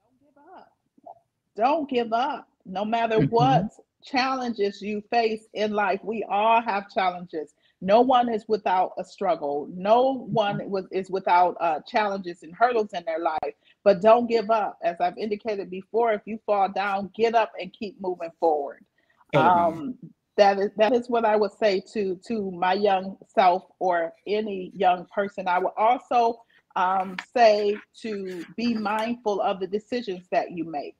don't 0.00 0.20
give 0.20 0.42
up. 0.56 0.72
Don't 1.56 1.90
give 1.90 2.12
up. 2.12 2.48
No 2.64 2.84
matter 2.84 3.18
mm-hmm. 3.18 3.34
what 3.34 3.72
challenges 4.02 4.80
you 4.80 5.02
face 5.10 5.46
in 5.54 5.72
life, 5.72 6.00
we 6.02 6.24
all 6.28 6.62
have 6.62 6.90
challenges. 6.90 7.54
No 7.80 8.00
one 8.00 8.32
is 8.32 8.44
without 8.48 8.92
a 8.96 9.04
struggle. 9.04 9.68
No 9.74 10.26
one 10.30 10.58
mm-hmm. 10.58 10.70
was 10.70 10.86
is 10.92 11.10
without 11.10 11.56
uh, 11.60 11.80
challenges 11.86 12.42
and 12.42 12.54
hurdles 12.54 12.92
in 12.92 13.04
their 13.04 13.18
life. 13.18 13.54
But 13.84 14.00
don't 14.00 14.28
give 14.28 14.50
up. 14.50 14.78
As 14.82 14.96
I've 15.00 15.18
indicated 15.18 15.70
before, 15.70 16.12
if 16.12 16.22
you 16.24 16.38
fall 16.46 16.68
down, 16.68 17.10
get 17.16 17.34
up 17.34 17.52
and 17.60 17.72
keep 17.72 18.00
moving 18.00 18.30
forward. 18.38 18.84
Um, 19.34 19.98
that 20.36 20.58
is 20.58 20.70
that 20.76 20.92
is 20.92 21.08
what 21.08 21.24
I 21.24 21.36
would 21.36 21.52
say 21.52 21.82
to 21.92 22.18
to 22.26 22.50
my 22.50 22.74
young 22.74 23.16
self 23.34 23.64
or 23.78 24.12
any 24.26 24.72
young 24.74 25.06
person. 25.14 25.48
I 25.48 25.58
would 25.58 25.72
also 25.76 26.42
um, 26.76 27.16
say 27.34 27.76
to 28.02 28.44
be 28.56 28.74
mindful 28.74 29.40
of 29.40 29.60
the 29.60 29.66
decisions 29.66 30.26
that 30.30 30.52
you 30.52 30.64
make. 30.64 30.96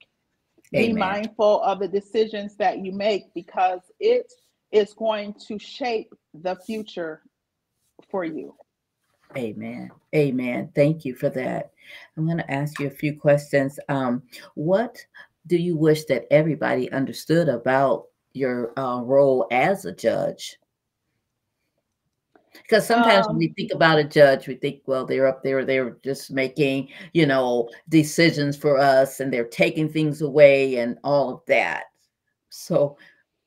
Amen. 0.75 0.93
Be 0.93 0.99
mindful 0.99 1.61
of 1.63 1.79
the 1.79 1.87
decisions 1.87 2.55
that 2.57 2.79
you 2.79 2.91
make 2.91 3.33
because 3.33 3.81
it 3.99 4.31
is 4.71 4.93
going 4.93 5.35
to 5.47 5.57
shape 5.59 6.13
the 6.33 6.55
future 6.65 7.21
for 8.09 8.23
you. 8.23 8.55
Amen. 9.37 9.91
Amen. 10.15 10.69
Thank 10.75 11.05
you 11.05 11.15
for 11.15 11.29
that. 11.29 11.71
I'm 12.17 12.25
going 12.25 12.37
to 12.37 12.51
ask 12.51 12.79
you 12.79 12.87
a 12.87 12.91
few 12.91 13.17
questions. 13.17 13.79
Um, 13.89 14.23
what 14.55 14.97
do 15.47 15.57
you 15.57 15.75
wish 15.75 16.05
that 16.05 16.25
everybody 16.31 16.91
understood 16.91 17.49
about 17.49 18.05
your 18.33 18.77
uh, 18.79 19.01
role 19.01 19.47
as 19.51 19.85
a 19.85 19.91
judge? 19.91 20.57
Because 22.61 22.85
sometimes 22.85 23.25
um, 23.25 23.33
when 23.33 23.39
we 23.39 23.47
um 23.47 23.53
think 23.55 23.71
about 23.73 23.99
a 23.99 24.03
judge, 24.03 24.47
we 24.47 24.55
think, 24.55 24.81
well, 24.85 25.05
they're 25.05 25.27
up 25.27 25.43
there, 25.43 25.65
they're 25.65 25.97
just 26.03 26.31
making, 26.31 26.89
you 27.13 27.25
know, 27.25 27.69
decisions 27.89 28.55
for 28.55 28.77
us 28.77 29.19
and 29.19 29.33
they're 29.33 29.43
taking 29.43 29.89
things 29.89 30.21
away 30.21 30.77
and 30.77 30.99
all 31.03 31.33
of 31.33 31.41
that. 31.47 31.85
So, 32.49 32.97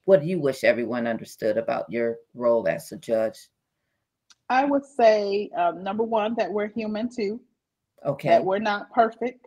what 0.04 0.20
do 0.20 0.26
you 0.26 0.40
wish 0.40 0.64
everyone 0.64 1.06
understood 1.06 1.56
about 1.56 1.90
your 1.90 2.16
role 2.34 2.66
as 2.68 2.90
a 2.92 2.96
judge? 2.96 3.48
I 4.48 4.64
would 4.64 4.84
say 4.84 5.50
um, 5.56 5.82
number 5.82 6.02
one 6.02 6.34
that 6.36 6.50
we're 6.50 6.68
human 6.68 7.08
too. 7.08 7.40
Okay. 8.04 8.28
That 8.28 8.44
we're 8.44 8.58
not 8.58 8.92
perfect. 8.92 9.46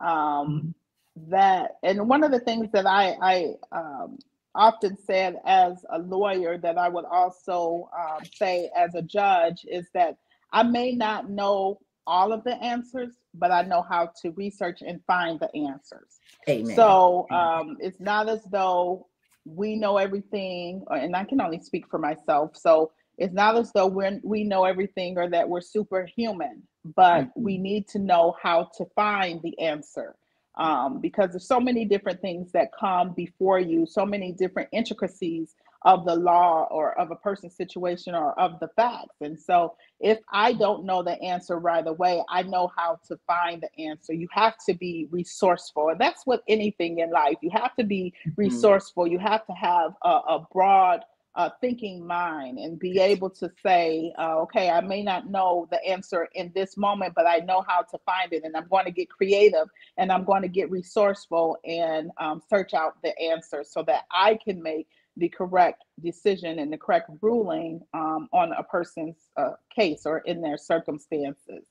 Um, 0.00 0.08
mm-hmm. 0.08 1.30
That 1.30 1.76
and 1.82 2.08
one 2.08 2.22
of 2.22 2.30
the 2.30 2.40
things 2.40 2.70
that 2.72 2.86
I 2.86 3.16
I 3.22 3.54
um, 3.72 4.18
often 4.54 4.98
said 5.06 5.40
as 5.46 5.84
a 5.90 5.98
lawyer 5.98 6.58
that 6.58 6.76
I 6.76 6.88
would 6.88 7.06
also 7.06 7.88
um, 7.96 8.24
say 8.34 8.70
as 8.76 8.94
a 8.94 9.02
judge 9.02 9.64
is 9.66 9.86
that 9.94 10.16
I 10.52 10.62
may 10.62 10.92
not 10.92 11.30
know 11.30 11.78
all 12.06 12.32
of 12.32 12.44
the 12.44 12.54
answers, 12.62 13.14
but 13.34 13.50
I 13.50 13.62
know 13.62 13.82
how 13.82 14.10
to 14.22 14.30
research 14.32 14.82
and 14.86 15.00
find 15.06 15.40
the 15.40 15.54
answers. 15.54 16.20
Amen. 16.48 16.76
So 16.76 17.26
um, 17.30 17.76
it's 17.80 18.00
not 18.00 18.28
as 18.28 18.42
though 18.50 19.06
we 19.44 19.76
know 19.76 19.96
everything, 19.96 20.84
and 20.90 21.14
I 21.16 21.24
can 21.24 21.40
only 21.40 21.60
speak 21.60 21.88
for 21.88 21.98
myself. 21.98 22.56
So 22.56 22.92
it's 23.18 23.34
not 23.34 23.56
as 23.56 23.72
though 23.72 23.86
we're, 23.86 24.20
we 24.22 24.44
know 24.44 24.64
everything 24.64 25.16
or 25.16 25.28
that 25.30 25.48
we're 25.48 25.60
superhuman, 25.60 26.62
but 26.94 27.22
mm-hmm. 27.22 27.42
we 27.42 27.58
need 27.58 27.88
to 27.88 27.98
know 27.98 28.34
how 28.42 28.70
to 28.76 28.84
find 28.94 29.40
the 29.42 29.58
answer. 29.58 30.14
Um, 30.58 31.00
because 31.02 31.30
there's 31.30 31.46
so 31.46 31.60
many 31.60 31.84
different 31.84 32.22
things 32.22 32.50
that 32.52 32.70
come 32.78 33.12
before 33.12 33.58
you, 33.58 33.84
so 33.84 34.06
many 34.06 34.32
different 34.32 34.70
intricacies 34.72 35.54
of 35.82 36.04
the 36.04 36.16
law 36.16 36.66
or 36.70 36.98
of 36.98 37.10
a 37.10 37.16
person's 37.16 37.54
situation 37.54 38.14
or 38.14 38.38
of 38.40 38.58
the 38.58 38.68
facts. 38.68 39.16
And 39.20 39.38
so 39.38 39.74
if 40.00 40.18
I 40.32 40.54
don't 40.54 40.84
know 40.84 41.02
the 41.02 41.20
answer 41.22 41.58
right 41.58 41.86
away, 41.86 42.22
I 42.28 42.42
know 42.42 42.72
how 42.76 42.98
to 43.08 43.18
find 43.26 43.62
the 43.62 43.84
answer. 43.84 44.14
You 44.14 44.28
have 44.32 44.54
to 44.66 44.74
be 44.74 45.08
resourceful. 45.10 45.90
And 45.90 46.00
that's 46.00 46.24
what 46.24 46.42
anything 46.48 46.98
in 47.00 47.10
life. 47.10 47.36
You 47.42 47.50
have 47.50 47.76
to 47.76 47.84
be 47.84 48.14
mm-hmm. 48.26 48.40
resourceful. 48.40 49.06
You 49.06 49.18
have 49.18 49.46
to 49.46 49.52
have 49.52 49.92
a, 50.02 50.08
a 50.08 50.46
broad 50.52 51.04
uh, 51.36 51.50
thinking 51.60 52.04
mind 52.04 52.58
and 52.58 52.78
be 52.78 52.98
able 52.98 53.28
to 53.28 53.50
say, 53.62 54.12
uh, 54.18 54.38
okay, 54.38 54.70
I 54.70 54.80
may 54.80 55.02
not 55.02 55.30
know 55.30 55.68
the 55.70 55.84
answer 55.86 56.28
in 56.34 56.50
this 56.54 56.78
moment, 56.78 57.12
but 57.14 57.26
I 57.26 57.38
know 57.38 57.62
how 57.68 57.82
to 57.82 57.98
find 58.06 58.32
it. 58.32 58.42
And 58.44 58.56
I'm 58.56 58.66
going 58.68 58.86
to 58.86 58.90
get 58.90 59.10
creative 59.10 59.68
and 59.98 60.10
I'm 60.10 60.24
going 60.24 60.42
to 60.42 60.48
get 60.48 60.70
resourceful 60.70 61.58
and 61.64 62.10
um, 62.18 62.42
search 62.48 62.72
out 62.72 62.96
the 63.02 63.16
answer 63.18 63.64
so 63.68 63.82
that 63.82 64.04
I 64.10 64.38
can 64.42 64.62
make 64.62 64.88
the 65.18 65.28
correct 65.28 65.84
decision 66.02 66.58
and 66.58 66.72
the 66.72 66.78
correct 66.78 67.10
ruling 67.20 67.82
um, 67.92 68.28
on 68.32 68.52
a 68.52 68.62
person's 68.62 69.16
uh, 69.36 69.52
case 69.74 70.06
or 70.06 70.18
in 70.18 70.40
their 70.40 70.58
circumstances. 70.58 71.64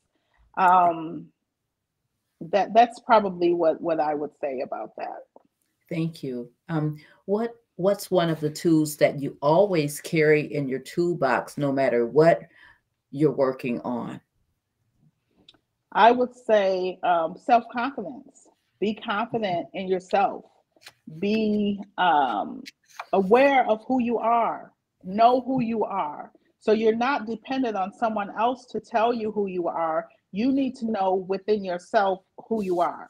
Um, 0.58 1.28
that 2.42 2.74
that's 2.74 3.00
probably 3.00 3.54
what 3.54 3.82
what 3.82 4.00
I 4.00 4.14
would 4.14 4.32
say 4.42 4.62
about 4.62 4.96
that. 4.98 5.24
Thank 5.90 6.24
you. 6.24 6.52
Um, 6.70 6.98
what 7.26 7.56
what's 7.76 8.10
one 8.10 8.30
of 8.30 8.40
the 8.40 8.50
tools 8.50 8.98
that 8.98 9.20
you 9.20 9.38
always 9.42 10.02
carry 10.02 10.54
in 10.54 10.68
your 10.68 10.80
toolbox, 10.80 11.58
no 11.58 11.72
matter 11.72 12.06
what 12.06 12.42
you're 13.12 13.32
working 13.32 13.82
on? 13.82 14.20
I 15.92 16.12
would 16.12 16.36
say 16.36 17.00
um, 17.04 17.38
self 17.38 17.64
confidence. 17.72 18.48
Be 18.80 18.94
confident 18.94 19.68
in 19.74 19.88
yourself. 19.88 20.46
Be 21.20 21.82
um, 21.98 22.64
aware 23.14 23.66
of 23.68 23.84
who 23.88 24.02
you 24.02 24.18
are, 24.18 24.74
know 25.04 25.42
who 25.42 25.62
you 25.62 25.84
are. 25.84 26.32
So 26.60 26.72
you're 26.72 26.96
not 26.96 27.28
dependent 27.28 27.78
on 27.78 27.94
someone 27.94 28.32
else 28.38 28.66
to 28.68 28.80
tell 28.80 29.14
you 29.14 29.32
who 29.32 29.48
you 29.48 29.68
are. 29.68 30.08
You 30.32 30.52
need 30.52 30.76
to 30.78 30.92
know 30.92 31.26
within 31.28 31.64
yourself 31.64 32.24
who 32.50 32.64
you 32.64 32.82
are. 32.82 33.08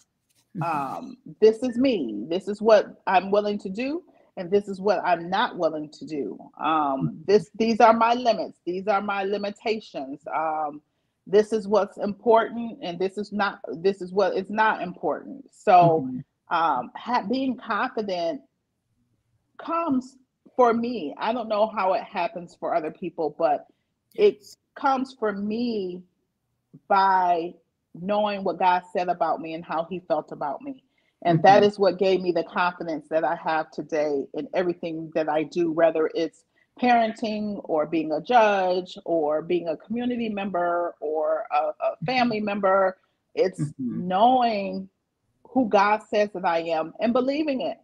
Mm-hmm. 0.58 0.98
Um, 0.98 1.18
this 1.42 1.64
is 1.64 1.78
me. 1.78 2.26
This 2.30 2.48
is 2.48 2.62
what 2.62 3.02
I'm 3.08 3.32
willing 3.32 3.58
to 3.60 3.70
do, 3.70 4.04
and 4.38 4.52
this 4.52 4.68
is 4.68 4.82
what 4.82 5.00
I'm 5.04 5.30
not 5.30 5.58
willing 5.58 5.90
to 5.92 6.06
do. 6.06 6.38
Um, 6.60 7.20
this, 7.26 7.50
these 7.56 7.80
are 7.80 7.94
my 7.94 8.14
limits. 8.14 8.60
These 8.66 8.88
are 8.88 9.02
my 9.02 9.24
limitations. 9.24 10.22
Um, 10.34 10.82
this 11.28 11.54
is 11.54 11.68
what's 11.68 11.98
important, 11.98 12.80
and 12.84 13.00
this 13.00 13.18
is 13.18 13.32
not. 13.32 13.60
This 13.78 14.02
is 14.02 14.12
what 14.12 14.38
is 14.38 14.50
not 14.50 14.82
important. 14.82 15.46
So, 15.52 16.08
mm-hmm. 16.08 16.56
um, 16.56 16.92
ha- 16.96 17.26
being 17.28 17.58
confident 17.58 18.42
comes 19.58 20.18
for 20.56 20.74
me. 20.74 21.16
I 21.18 21.34
don't 21.34 21.50
know 21.50 21.68
how 21.68 21.94
it 21.94 22.04
happens 22.04 22.56
for 22.60 22.76
other 22.76 22.92
people, 22.92 23.36
but 23.40 23.66
it 24.14 24.46
comes 24.76 25.16
for 25.20 25.34
me 25.34 26.04
by 26.88 27.56
knowing 27.96 28.44
what 28.44 28.60
God 28.60 28.84
said 28.94 29.10
about 29.10 29.42
me 29.42 29.54
and 29.54 29.64
how 29.64 29.88
he 29.90 30.02
felt 30.08 30.32
about 30.32 30.62
me. 30.62 30.85
And 31.26 31.40
mm-hmm. 31.40 31.48
that 31.48 31.64
is 31.64 31.78
what 31.78 31.98
gave 31.98 32.22
me 32.22 32.32
the 32.32 32.44
confidence 32.44 33.08
that 33.10 33.24
I 33.24 33.36
have 33.36 33.72
today 33.72 34.26
in 34.34 34.48
everything 34.54 35.12
that 35.16 35.28
I 35.28 35.44
do, 35.44 35.72
whether 35.72 36.10
it's 36.14 36.46
parenting 36.80 37.62
or 37.64 37.86
being 37.86 38.12
a 38.12 38.22
judge 38.22 38.98
or 39.06 39.42
being 39.42 39.68
a 39.68 39.78
community 39.78 40.30
member 40.30 40.96
or 41.00 41.46
a, 41.52 41.72
a 41.84 42.06
family 42.06 42.40
member. 42.40 42.98
It's 43.34 43.60
mm-hmm. 43.60 44.08
knowing 44.08 44.90
who 45.50 45.68
God 45.68 46.02
says 46.10 46.30
that 46.34 46.46
I 46.46 46.60
am 46.60 46.94
and 47.00 47.12
believing 47.12 47.62
it. 47.62 47.78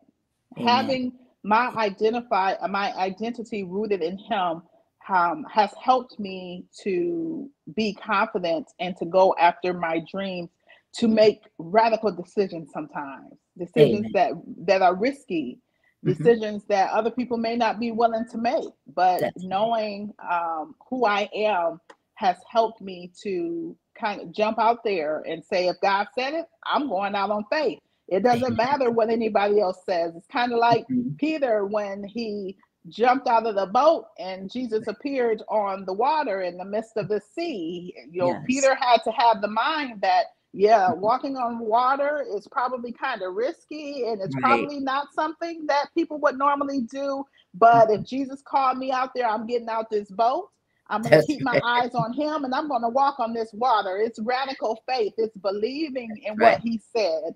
Amen. 0.58 0.68
Having 0.68 1.14
my 1.44 1.70
identify 1.76 2.56
my 2.70 2.94
identity 2.94 3.64
rooted 3.64 4.02
in 4.02 4.18
him 4.18 4.62
um, 5.10 5.46
has 5.52 5.72
helped 5.82 6.20
me 6.20 6.66
to 6.84 7.50
be 7.76 7.94
confident 7.94 8.68
and 8.80 8.96
to 8.98 9.06
go 9.06 9.36
after 9.40 9.74
my 9.74 10.04
dreams 10.12 10.50
to 10.94 11.08
make 11.08 11.42
radical 11.58 12.12
decisions 12.12 12.70
sometimes 12.74 13.34
decisions 13.58 14.08
Amen. 14.08 14.12
that 14.14 14.32
that 14.66 14.82
are 14.82 14.96
risky 14.96 15.60
mm-hmm. 16.06 16.14
decisions 16.14 16.64
mm-hmm. 16.64 16.74
that 16.74 16.92
other 16.92 17.12
people 17.12 17.38
may 17.38 17.56
not 17.56 17.80
be 17.80 17.92
willing 17.92 18.26
to 18.32 18.38
make 18.38 18.70
but 18.94 19.22
That's 19.22 19.44
knowing 19.44 20.14
um, 20.30 20.76
who 20.90 21.06
i 21.06 21.30
am 21.34 21.80
has 22.16 22.38
helped 22.50 22.82
me 22.82 23.12
to 23.24 23.76
kind 24.00 24.22
of 24.22 24.32
jump 24.32 24.60
out 24.60 24.84
there 24.84 25.24
and 25.28 25.44
say 25.44 25.68
if 25.68 25.78
god 25.82 26.08
said 26.18 26.34
it 26.34 26.46
i'm 26.66 26.88
going 26.88 27.16
out 27.16 27.32
on 27.32 27.46
faith 27.52 27.80
it 28.12 28.24
doesn't 28.24 28.58
matter 28.58 28.92
what 28.92 29.10
anybody 29.10 29.62
else 29.62 29.80
says. 29.86 30.14
It's 30.16 30.28
kind 30.28 30.52
of 30.52 30.60
like 30.60 30.84
mm-hmm. 30.84 31.16
Peter 31.16 31.66
when 31.66 32.04
he 32.04 32.58
jumped 32.90 33.28
out 33.28 33.46
of 33.46 33.56
the 33.56 33.68
boat 33.68 34.06
and 34.20 34.52
Jesus 34.52 34.88
appeared 34.88 35.42
on 35.48 35.86
the 35.86 35.94
water 35.94 36.42
in 36.42 36.58
the 36.58 36.66
midst 36.66 36.98
of 36.98 37.08
the 37.08 37.22
sea. 37.34 37.94
You 38.12 38.22
know, 38.22 38.28
yes. 38.28 38.44
Peter 38.46 38.76
had 38.76 38.98
to 39.06 39.12
have 39.12 39.42
the 39.42 39.48
mind 39.48 40.02
that, 40.02 40.26
yeah, 40.54 40.90
mm-hmm. 40.90 41.02
walking 41.02 41.38
on 41.38 41.60
water 41.60 42.26
is 42.36 42.48
probably 42.48 42.92
kind 42.92 43.22
of 43.22 43.34
risky 43.34 44.06
and 44.08 44.22
it's 44.22 44.36
right. 44.36 44.44
probably 44.44 44.80
not 44.80 45.14
something 45.14 45.66
that 45.68 45.88
people 45.96 46.20
would 46.20 46.38
normally 46.38 46.82
do. 46.82 47.26
But 47.54 47.92
if 47.92 48.04
Jesus 48.06 48.42
called 48.46 48.78
me 48.78 48.92
out 48.92 49.12
there, 49.14 49.28
I'm 49.28 49.46
getting 49.46 49.70
out 49.70 49.90
this 49.90 50.10
boat. 50.10 50.50
I'm 50.92 51.02
going 51.02 51.22
to 51.22 51.26
keep 51.26 51.42
my 51.42 51.60
eyes 51.64 51.96
on 51.96 52.12
him 52.12 52.44
and 52.44 52.54
I'm 52.54 52.68
going 52.68 52.82
to 52.82 52.90
walk 52.90 53.20
on 53.20 53.34
this 53.34 53.52
water. 53.54 53.98
It's 53.98 54.20
radical 54.20 54.84
faith. 54.86 55.14
It's 55.18 55.38
believing 55.38 56.10
in 56.26 56.36
right. 56.36 56.54
what 56.54 56.62
he 56.62 56.82
said, 56.94 57.34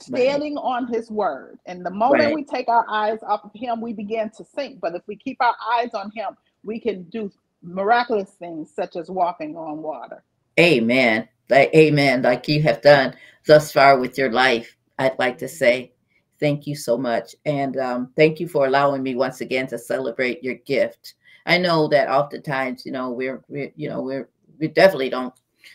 standing 0.00 0.54
right. 0.54 0.62
on 0.62 0.86
his 0.86 1.10
word. 1.10 1.58
And 1.66 1.84
the 1.84 1.90
moment 1.90 2.24
right. 2.24 2.34
we 2.34 2.44
take 2.44 2.68
our 2.68 2.86
eyes 2.88 3.18
off 3.26 3.44
of 3.44 3.50
him, 3.54 3.80
we 3.80 3.92
begin 3.92 4.30
to 4.36 4.44
sink. 4.44 4.78
But 4.80 4.94
if 4.94 5.02
we 5.08 5.16
keep 5.16 5.38
our 5.40 5.56
eyes 5.74 5.90
on 5.94 6.12
him, 6.14 6.36
we 6.62 6.78
can 6.78 7.02
do 7.04 7.32
miraculous 7.60 8.30
things 8.38 8.70
such 8.72 8.94
as 8.94 9.10
walking 9.10 9.56
on 9.56 9.82
water. 9.82 10.22
Amen. 10.60 11.28
Like, 11.48 11.74
amen. 11.74 12.22
Like 12.22 12.48
you 12.48 12.62
have 12.62 12.82
done 12.82 13.14
thus 13.46 13.72
far 13.72 13.98
with 13.98 14.16
your 14.16 14.30
life, 14.32 14.76
I'd 14.98 15.18
like 15.18 15.38
to 15.38 15.48
say. 15.48 15.92
Thank 16.40 16.66
you 16.66 16.74
so 16.74 16.96
much. 16.98 17.36
And 17.44 17.76
um, 17.76 18.12
thank 18.16 18.40
you 18.40 18.48
for 18.48 18.66
allowing 18.66 19.02
me 19.02 19.14
once 19.14 19.40
again 19.40 19.66
to 19.68 19.78
celebrate 19.78 20.42
your 20.42 20.56
gift 20.56 21.14
I 21.46 21.58
know 21.58 21.88
that 21.88 22.08
oftentimes, 22.08 22.86
you 22.86 22.92
know, 22.92 23.10
we're, 23.10 23.42
we're 23.48 23.72
you 23.76 23.88
know, 23.88 24.02
we're, 24.02 24.28
we 24.58 24.68
definitely 24.68 25.10
don't, 25.10 25.34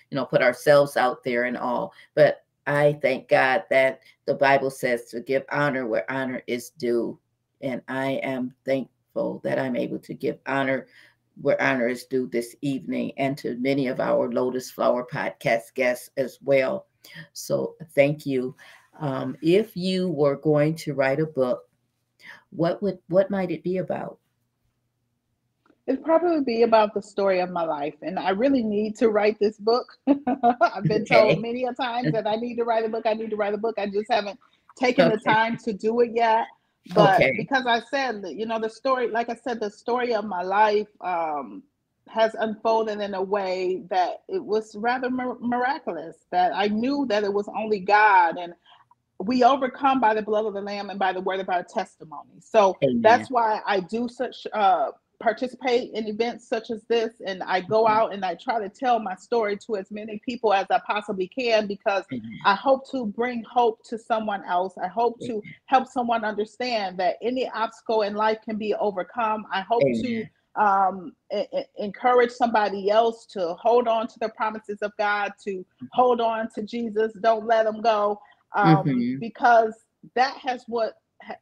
you 0.10 0.16
know, 0.16 0.26
put 0.26 0.42
ourselves 0.42 0.98
out 0.98 1.24
there 1.24 1.46
and 1.46 1.58
all, 1.58 1.94
but 2.16 2.46
I 2.66 3.00
thank 3.02 3.30
God 3.30 3.64
that 3.70 4.02
the 4.26 4.34
Bible 4.34 4.70
says 4.70 5.06
to 5.06 5.22
give 5.22 5.44
honor 5.52 5.88
where 5.88 6.10
honor 6.12 6.42
is 6.48 6.72
due. 6.72 7.20
And 7.62 7.82
I 7.88 8.12
am 8.24 8.54
thankful 8.66 9.42
that 9.44 9.58
I'm 9.58 9.76
able 9.76 10.00
to 10.00 10.14
give 10.14 10.38
honor 10.46 10.88
where 11.42 11.62
honor 11.62 11.88
is 11.88 12.06
due 12.06 12.28
this 12.28 12.56
evening 12.62 13.12
and 13.18 13.38
to 13.38 13.58
many 13.58 13.88
of 13.88 14.00
our 14.00 14.32
Lotus 14.32 14.72
Flower 14.72 15.06
podcast 15.12 15.74
guests 15.76 16.10
as 16.18 16.40
well. 16.42 16.88
So 17.34 17.76
thank 17.96 18.26
you. 18.26 18.56
Um, 19.00 19.36
if 19.42 19.76
you 19.78 20.10
were 20.10 20.38
going 20.38 20.76
to 20.76 20.94
write 20.94 21.20
a 21.20 21.26
book, 21.26 21.64
what 22.50 22.82
would 22.82 23.00
what 23.08 23.30
might 23.30 23.52
it 23.52 23.64
be 23.64 23.78
about? 23.78 24.20
It'd 25.86 26.04
probably 26.04 26.44
be 26.44 26.64
about 26.64 26.94
the 26.94 27.02
story 27.02 27.40
of 27.40 27.50
my 27.50 27.64
life. 27.64 27.96
And 28.02 28.20
I 28.20 28.32
really 28.32 28.62
need 28.62 28.98
to 28.98 29.08
write 29.08 29.40
this 29.40 29.58
book. 29.58 29.98
I've 30.08 30.84
been 30.84 31.04
okay. 31.04 31.06
told 31.06 31.42
many 31.42 31.64
a 31.64 31.74
times 31.74 32.12
that 32.12 32.28
I 32.28 32.36
need 32.36 32.56
to 32.56 32.66
write 32.66 32.84
a 32.84 32.90
book. 32.90 33.06
I 33.06 33.14
need 33.14 33.30
to 33.30 33.38
write 33.38 33.54
a 33.54 33.58
book. 33.58 33.76
I 33.78 33.88
just 33.88 34.12
haven't 34.12 34.38
taken 34.78 35.08
okay. 35.08 35.16
the 35.16 35.22
time 35.22 35.58
to 35.60 35.72
do 35.72 36.02
it 36.02 36.12
yet. 36.14 36.46
But 36.94 37.16
okay. 37.16 37.34
because 37.36 37.66
I 37.66 37.82
said, 37.82 38.24
you 38.28 38.46
know, 38.46 38.60
the 38.60 38.70
story, 38.70 39.10
like 39.10 39.30
I 39.30 39.36
said, 39.36 39.60
the 39.60 39.70
story 39.70 40.14
of 40.14 40.26
my 40.26 40.42
life 40.42 40.88
um, 41.02 41.64
has 42.08 42.34
unfolded 42.36 43.00
in 43.00 43.14
a 43.14 43.22
way 43.22 43.84
that 43.90 44.24
it 44.28 44.44
was 44.44 44.76
rather 44.76 45.10
mir- 45.10 45.40
miraculous, 45.40 46.26
that 46.32 46.52
I 46.56 46.68
knew 46.68 47.06
that 47.10 47.24
it 47.24 47.34
was 47.34 47.50
only 47.56 47.80
God. 47.80 48.38
And 48.38 48.54
we 49.20 49.44
overcome 49.44 50.00
by 50.00 50.14
the 50.14 50.22
blood 50.22 50.46
of 50.46 50.54
the 50.54 50.62
lamb 50.62 50.90
and 50.90 51.00
by 51.00 51.12
the 51.14 51.22
word 51.22 51.40
of 51.40 51.50
our 51.50 51.64
testimony. 51.64 52.40
So 52.40 52.78
Amen. 52.84 53.02
that's 53.02 53.30
why 53.30 53.62
I 53.66 53.80
do 53.82 54.08
such 54.08 54.48
uh, 54.54 54.92
participate 55.20 55.92
in 55.94 56.08
events 56.08 56.48
such 56.48 56.70
as 56.70 56.84
this 56.84 57.14
and 57.26 57.42
I 57.44 57.62
go 57.62 57.86
mm-hmm. 57.86 57.98
out 57.98 58.14
and 58.14 58.24
I 58.24 58.36
try 58.36 58.60
to 58.60 58.70
tell 58.70 59.00
my 59.00 59.16
story 59.16 59.58
to 59.66 59.78
as 59.78 59.90
many 59.92 60.22
people 60.24 60.54
as 60.54 60.68
I 60.70 60.80
possibly 60.86 61.28
can 61.28 61.68
because 61.68 62.04
mm-hmm. 62.12 62.28
I 62.46 62.54
hope 62.54 62.90
to 62.92 63.06
bring 63.06 63.44
hope 63.44 63.84
to 63.86 63.98
someone 63.98 64.44
else. 64.46 64.76
I 64.82 64.88
hope 64.88 65.20
to 65.22 65.42
help 65.66 65.88
someone 65.88 66.24
understand 66.24 66.98
that 67.00 67.18
any 67.22 67.50
obstacle 67.50 68.04
in 68.04 68.14
life 68.14 68.38
can 68.44 68.58
be 68.58 68.76
overcome. 68.76 69.46
I 69.52 69.62
hope 69.62 69.82
to 69.82 70.26
um, 70.56 71.14
encourage 71.78 72.32
somebody 72.32 72.90
else 72.90 73.26
to 73.28 73.56
hold 73.56 73.88
on 73.88 74.08
to 74.08 74.20
the 74.20 74.30
promises 74.30 74.80
of 74.82 74.92
God, 74.98 75.34
to 75.46 75.52
mm-hmm. 75.52 75.86
hold 75.94 76.22
on 76.22 76.50
to 76.56 76.64
Jesus, 76.64 77.14
don't 77.22 77.48
let 77.48 77.66
them 77.66 77.82
go, 77.82 78.20
um, 78.56 78.78
mm-hmm. 78.78 79.20
because 79.20 79.74
that 80.16 80.38
has 80.38 80.64
what 80.68 80.94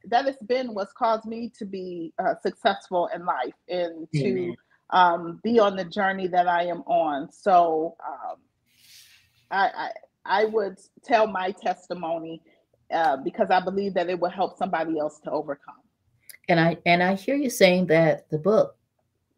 that 0.06 0.24
has 0.24 0.36
been 0.46 0.74
what's 0.74 0.92
caused 0.92 1.26
me 1.26 1.52
to 1.58 1.64
be 1.64 2.12
uh, 2.18 2.34
successful 2.42 3.08
in 3.14 3.24
life 3.24 3.54
and 3.68 4.08
to 4.12 4.54
um, 4.90 5.40
be 5.42 5.58
on 5.58 5.76
the 5.76 5.84
journey 5.84 6.26
that 6.28 6.48
I 6.48 6.64
am 6.64 6.80
on. 6.82 7.30
So 7.30 7.96
um, 8.06 8.36
I, 9.50 9.70
I, 9.76 9.90
I 10.24 10.44
would 10.46 10.78
tell 11.04 11.26
my 11.26 11.50
testimony 11.50 12.42
uh, 12.92 13.16
because 13.18 13.50
I 13.50 13.60
believe 13.60 13.94
that 13.94 14.08
it 14.08 14.18
will 14.18 14.30
help 14.30 14.56
somebody 14.56 14.98
else 14.98 15.20
to 15.24 15.30
overcome. 15.30 15.74
And 16.48 16.60
I 16.60 16.76
and 16.86 17.02
I 17.02 17.14
hear 17.14 17.34
you 17.34 17.50
saying 17.50 17.86
that 17.86 18.30
the 18.30 18.38
book 18.38 18.76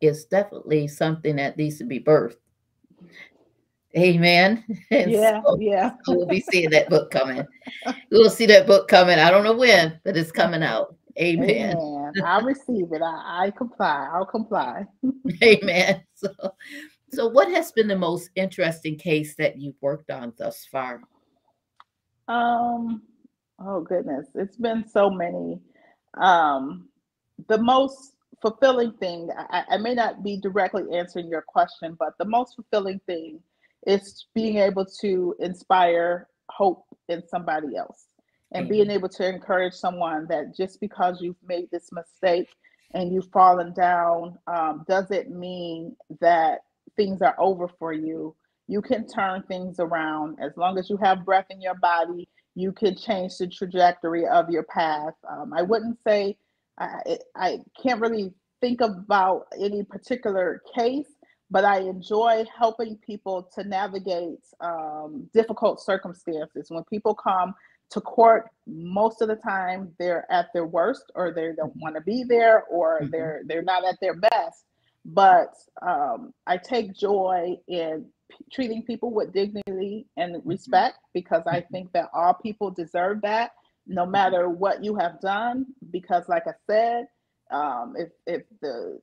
is 0.00 0.26
definitely 0.26 0.86
something 0.88 1.36
that 1.36 1.56
needs 1.56 1.78
to 1.78 1.84
be 1.84 1.98
birthed. 1.98 2.36
Amen. 3.96 4.64
And 4.90 5.10
yeah, 5.10 5.40
so, 5.44 5.58
yeah. 5.60 5.90
so 6.04 6.14
we'll 6.14 6.26
be 6.26 6.40
seeing 6.40 6.70
that 6.70 6.88
book 6.88 7.10
coming. 7.10 7.46
We'll 8.10 8.30
see 8.30 8.46
that 8.46 8.66
book 8.66 8.88
coming. 8.88 9.18
I 9.18 9.30
don't 9.30 9.44
know 9.44 9.56
when, 9.56 10.00
but 10.04 10.16
it's 10.16 10.32
coming 10.32 10.62
out. 10.62 10.96
Amen. 11.18 11.76
Amen. 11.76 12.12
I'll 12.24 12.42
receive 12.42 12.92
it. 12.92 13.02
I, 13.02 13.46
I 13.46 13.50
comply. 13.50 14.08
I'll 14.12 14.26
comply. 14.26 14.86
Amen. 15.42 16.02
So, 16.14 16.30
so 17.12 17.28
what 17.28 17.50
has 17.50 17.72
been 17.72 17.88
the 17.88 17.96
most 17.96 18.30
interesting 18.36 18.96
case 18.96 19.34
that 19.36 19.58
you've 19.58 19.80
worked 19.80 20.10
on 20.10 20.32
thus 20.38 20.64
far? 20.70 21.00
Um, 22.28 23.02
oh 23.58 23.80
goodness, 23.80 24.26
it's 24.34 24.56
been 24.56 24.86
so 24.88 25.10
many. 25.10 25.60
Um, 26.14 26.88
the 27.48 27.58
most 27.58 28.12
fulfilling 28.40 28.92
thing, 28.92 29.30
I, 29.50 29.64
I 29.70 29.76
may 29.78 29.94
not 29.94 30.22
be 30.22 30.40
directly 30.40 30.84
answering 30.92 31.28
your 31.28 31.42
question, 31.42 31.96
but 31.98 32.16
the 32.18 32.26
most 32.26 32.54
fulfilling 32.54 33.00
thing 33.06 33.40
it's 33.86 34.26
being 34.34 34.58
able 34.58 34.86
to 35.00 35.34
inspire 35.38 36.28
hope 36.50 36.84
in 37.08 37.22
somebody 37.28 37.76
else 37.76 38.06
and 38.52 38.64
mm-hmm. 38.64 38.72
being 38.72 38.90
able 38.90 39.08
to 39.08 39.28
encourage 39.28 39.74
someone 39.74 40.26
that 40.28 40.56
just 40.56 40.80
because 40.80 41.20
you've 41.20 41.36
made 41.46 41.70
this 41.70 41.90
mistake 41.92 42.48
and 42.94 43.12
you've 43.12 43.30
fallen 43.30 43.72
down 43.74 44.38
um, 44.46 44.84
doesn't 44.88 45.30
mean 45.30 45.94
that 46.20 46.60
things 46.96 47.20
are 47.22 47.36
over 47.38 47.68
for 47.78 47.92
you. 47.92 48.34
You 48.66 48.82
can 48.82 49.06
turn 49.06 49.42
things 49.44 49.78
around 49.78 50.38
as 50.40 50.52
long 50.56 50.78
as 50.78 50.90
you 50.90 50.96
have 50.98 51.24
breath 51.24 51.46
in 51.50 51.60
your 51.60 51.74
body. 51.74 52.28
You 52.54 52.72
can 52.72 52.96
change 52.96 53.36
the 53.38 53.46
trajectory 53.46 54.26
of 54.26 54.50
your 54.50 54.64
path. 54.64 55.14
Um, 55.30 55.52
I 55.54 55.62
wouldn't 55.62 55.98
say 56.06 56.36
I, 56.78 57.18
I 57.34 57.58
can't 57.80 58.00
really 58.00 58.32
think 58.60 58.80
about 58.80 59.46
any 59.58 59.84
particular 59.84 60.62
case, 60.74 61.06
but 61.50 61.64
I 61.64 61.80
enjoy 61.80 62.44
helping 62.56 62.96
people 62.96 63.48
to 63.54 63.64
navigate 63.64 64.40
um, 64.60 65.28
difficult 65.32 65.80
circumstances. 65.80 66.70
When 66.70 66.84
people 66.84 67.14
come 67.14 67.54
to 67.90 68.00
court, 68.00 68.50
most 68.66 69.22
of 69.22 69.28
the 69.28 69.36
time 69.36 69.92
they're 69.98 70.30
at 70.30 70.52
their 70.52 70.66
worst, 70.66 71.10
or 71.14 71.32
they 71.32 71.52
don't 71.56 71.74
want 71.76 71.94
to 71.94 72.02
be 72.02 72.22
there, 72.22 72.64
or 72.64 73.00
mm-hmm. 73.00 73.10
they're 73.10 73.42
they're 73.46 73.62
not 73.62 73.84
at 73.86 73.98
their 74.00 74.14
best. 74.14 74.64
But 75.04 75.54
um, 75.80 76.34
I 76.46 76.58
take 76.58 76.94
joy 76.94 77.56
in 77.66 78.06
p- 78.30 78.44
treating 78.52 78.82
people 78.82 79.10
with 79.10 79.32
dignity 79.32 80.06
and 80.18 80.36
mm-hmm. 80.36 80.48
respect 80.48 80.98
because 81.14 81.44
I 81.46 81.60
mm-hmm. 81.60 81.72
think 81.72 81.92
that 81.92 82.10
all 82.12 82.34
people 82.34 82.70
deserve 82.70 83.22
that, 83.22 83.52
no 83.86 84.04
matter 84.04 84.50
what 84.50 84.84
you 84.84 84.96
have 84.96 85.18
done. 85.22 85.64
Because, 85.90 86.28
like 86.28 86.46
I 86.46 86.52
said, 86.66 87.06
um, 87.50 87.94
if 87.96 88.10
if 88.26 88.42
the 88.60 89.00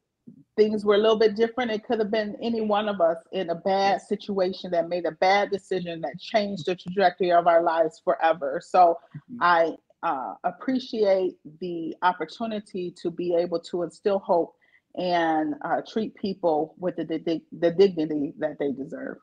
things 0.55 0.85
were 0.85 0.95
a 0.95 0.99
little 0.99 1.19
bit 1.19 1.35
different. 1.35 1.71
It 1.71 1.83
could 1.83 1.99
have 1.99 2.11
been 2.11 2.35
any 2.41 2.61
one 2.61 2.87
of 2.87 3.01
us 3.01 3.17
in 3.31 3.49
a 3.49 3.55
bad 3.55 4.01
situation 4.01 4.71
that 4.71 4.89
made 4.89 5.05
a 5.05 5.11
bad 5.11 5.51
decision 5.51 6.01
that 6.01 6.19
changed 6.19 6.65
the 6.65 6.75
trajectory 6.75 7.31
of 7.31 7.47
our 7.47 7.61
lives 7.61 8.01
forever. 8.03 8.61
So 8.63 8.97
mm-hmm. 9.31 9.37
I 9.41 9.75
uh, 10.03 10.35
appreciate 10.43 11.35
the 11.59 11.95
opportunity 12.03 12.93
to 13.01 13.11
be 13.11 13.35
able 13.35 13.59
to 13.59 13.83
instill 13.83 14.19
hope 14.19 14.55
and 14.95 15.55
uh, 15.65 15.81
treat 15.87 16.15
people 16.15 16.75
with 16.77 16.95
the, 16.95 17.03
the, 17.03 17.41
the 17.59 17.71
dignity 17.71 18.33
that 18.39 18.57
they 18.59 18.71
deserve. 18.71 19.17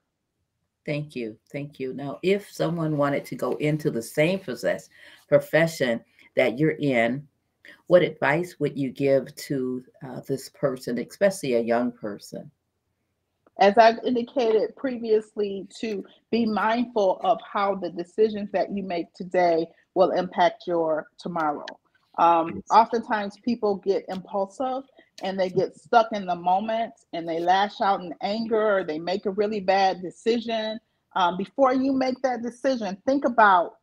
Thank 0.84 1.14
you. 1.14 1.36
Thank 1.50 1.78
you. 1.78 1.94
Now, 1.94 2.18
if 2.22 2.50
someone 2.50 2.96
wanted 2.96 3.24
to 3.26 3.36
go 3.36 3.52
into 3.52 3.90
the 3.90 4.02
same 4.02 4.40
possess, 4.40 4.88
profession 5.28 6.00
that 6.34 6.58
you're 6.58 6.76
in, 6.78 7.26
what 7.86 8.02
advice 8.02 8.56
would 8.58 8.78
you 8.78 8.90
give 8.90 9.34
to 9.36 9.84
uh, 10.06 10.20
this 10.26 10.48
person, 10.48 10.98
especially 10.98 11.54
a 11.54 11.60
young 11.60 11.92
person? 11.92 12.50
As 13.58 13.76
I've 13.76 13.98
indicated 14.04 14.74
previously, 14.76 15.66
to 15.80 16.04
be 16.30 16.46
mindful 16.46 17.20
of 17.22 17.38
how 17.40 17.74
the 17.74 17.90
decisions 17.90 18.50
that 18.52 18.72
you 18.72 18.82
make 18.82 19.12
today 19.14 19.66
will 19.94 20.10
impact 20.12 20.64
your 20.66 21.06
tomorrow. 21.18 21.66
Um, 22.18 22.62
oftentimes, 22.70 23.36
people 23.44 23.76
get 23.76 24.04
impulsive 24.08 24.84
and 25.22 25.38
they 25.38 25.48
get 25.48 25.76
stuck 25.76 26.08
in 26.12 26.26
the 26.26 26.34
moment 26.34 26.92
and 27.12 27.28
they 27.28 27.40
lash 27.40 27.80
out 27.80 28.00
in 28.00 28.14
anger 28.22 28.78
or 28.78 28.84
they 28.84 28.98
make 28.98 29.26
a 29.26 29.30
really 29.30 29.60
bad 29.60 30.02
decision. 30.02 30.78
Um, 31.14 31.36
before 31.36 31.74
you 31.74 31.92
make 31.92 32.20
that 32.22 32.42
decision, 32.42 32.96
think 33.06 33.24
about 33.24 33.76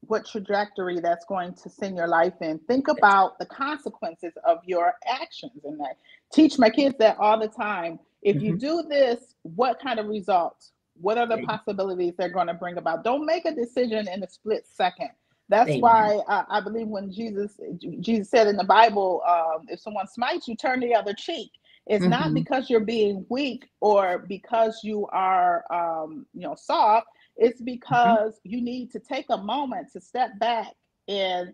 what 0.00 0.26
trajectory 0.26 1.00
that's 1.00 1.24
going 1.24 1.54
to 1.54 1.68
send 1.68 1.96
your 1.96 2.08
life 2.08 2.34
in. 2.40 2.58
Think 2.60 2.88
about 2.88 3.38
the 3.38 3.46
consequences 3.46 4.32
of 4.44 4.58
your 4.64 4.94
actions 5.06 5.64
and 5.64 5.78
that. 5.80 5.96
Teach 6.32 6.58
my 6.58 6.70
kids 6.70 6.96
that 6.98 7.16
all 7.18 7.38
the 7.38 7.48
time. 7.48 7.98
If 8.22 8.36
mm-hmm. 8.36 8.46
you 8.46 8.58
do 8.58 8.84
this, 8.88 9.34
what 9.42 9.80
kind 9.80 9.98
of 9.98 10.06
results? 10.06 10.72
What 11.00 11.18
are 11.18 11.26
the 11.26 11.42
possibilities 11.42 12.14
they're 12.16 12.30
going 12.30 12.46
to 12.46 12.54
bring 12.54 12.78
about? 12.78 13.04
Don't 13.04 13.26
make 13.26 13.44
a 13.44 13.54
decision 13.54 14.08
in 14.08 14.22
a 14.22 14.28
split 14.28 14.66
second. 14.66 15.10
That's 15.48 15.70
Amen. 15.70 15.80
why 15.80 16.16
uh, 16.28 16.44
I 16.48 16.60
believe 16.60 16.88
when 16.88 17.12
Jesus 17.12 17.60
Jesus 18.00 18.30
said 18.30 18.48
in 18.48 18.56
the 18.56 18.64
Bible, 18.64 19.22
um, 19.28 19.66
if 19.68 19.80
someone 19.80 20.08
smites 20.08 20.48
you, 20.48 20.56
turn 20.56 20.80
the 20.80 20.94
other 20.94 21.14
cheek. 21.14 21.50
It's 21.86 22.02
mm-hmm. 22.02 22.10
not 22.10 22.34
because 22.34 22.68
you're 22.68 22.80
being 22.80 23.24
weak 23.28 23.68
or 23.80 24.24
because 24.26 24.80
you 24.82 25.06
are 25.12 25.64
um, 25.70 26.26
you 26.34 26.42
know 26.42 26.56
soft. 26.56 27.06
It's 27.36 27.60
mm-hmm. 27.60 27.64
because 27.64 28.34
mm-hmm. 28.34 28.50
you 28.50 28.60
need 28.62 28.90
to 28.92 28.98
take 28.98 29.26
a 29.30 29.38
moment 29.38 29.92
to 29.92 30.00
step 30.00 30.38
back 30.38 30.72
and 31.08 31.52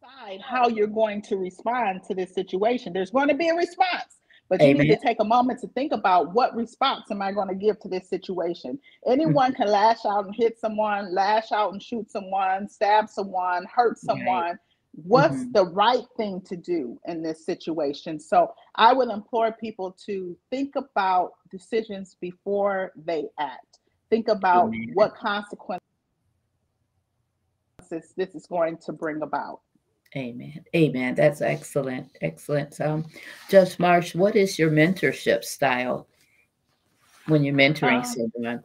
decide 0.00 0.40
how 0.40 0.68
you're 0.68 0.86
going 0.86 1.22
to 1.22 1.36
respond 1.36 2.02
to 2.08 2.14
this 2.14 2.34
situation. 2.34 2.92
There's 2.92 3.10
going 3.10 3.28
to 3.28 3.34
be 3.34 3.48
a 3.48 3.54
response. 3.54 4.16
But 4.48 4.60
you 4.66 4.74
need 4.74 4.88
to 4.88 4.98
take 4.98 5.20
a 5.20 5.24
moment 5.24 5.60
to 5.60 5.68
think 5.68 5.92
about 5.92 6.34
what 6.34 6.56
response 6.56 7.04
am 7.12 7.22
I 7.22 7.30
going 7.30 7.46
to 7.46 7.54
give 7.54 7.78
to 7.80 7.88
this 7.88 8.10
situation. 8.10 8.80
Anyone 9.06 9.52
mm-hmm. 9.52 9.62
can 9.62 9.70
lash 9.70 10.04
out 10.04 10.26
and 10.26 10.34
hit 10.34 10.58
someone, 10.58 11.14
lash 11.14 11.52
out 11.52 11.72
and 11.72 11.80
shoot 11.80 12.10
someone, 12.10 12.68
stab 12.68 13.08
someone, 13.08 13.64
hurt 13.72 13.96
someone. 13.96 14.26
Right. 14.26 14.56
What's 15.04 15.36
mm-hmm. 15.36 15.52
the 15.52 15.66
right 15.66 16.02
thing 16.16 16.40
to 16.46 16.56
do 16.56 16.98
in 17.06 17.22
this 17.22 17.46
situation? 17.46 18.18
So 18.18 18.52
I 18.74 18.92
would 18.92 19.08
implore 19.08 19.52
people 19.52 19.96
to 20.06 20.36
think 20.50 20.74
about 20.74 21.30
decisions 21.48 22.16
before 22.20 22.90
they 22.96 23.26
act. 23.38 23.69
Think 24.10 24.28
about 24.28 24.68
Amen. 24.68 24.90
what 24.94 25.14
consequences 25.14 25.80
this 28.16 28.34
is 28.34 28.46
going 28.46 28.76
to 28.78 28.92
bring 28.92 29.22
about. 29.22 29.60
Amen. 30.16 30.64
Amen. 30.74 31.14
That's 31.14 31.40
excellent. 31.40 32.08
Excellent. 32.20 32.80
Um, 32.80 33.06
Judge 33.48 33.78
Marsh, 33.78 34.14
what 34.14 34.34
is 34.34 34.58
your 34.58 34.70
mentorship 34.70 35.44
style 35.44 36.08
when 37.26 37.44
you're 37.44 37.54
mentoring 37.54 37.98
um, 37.98 38.30
someone? 38.34 38.64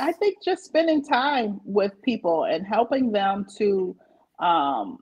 I 0.00 0.12
think 0.12 0.42
just 0.42 0.64
spending 0.64 1.04
time 1.04 1.60
with 1.64 2.00
people 2.02 2.44
and 2.44 2.66
helping 2.66 3.12
them 3.12 3.46
to 3.58 3.94
um, 4.38 4.98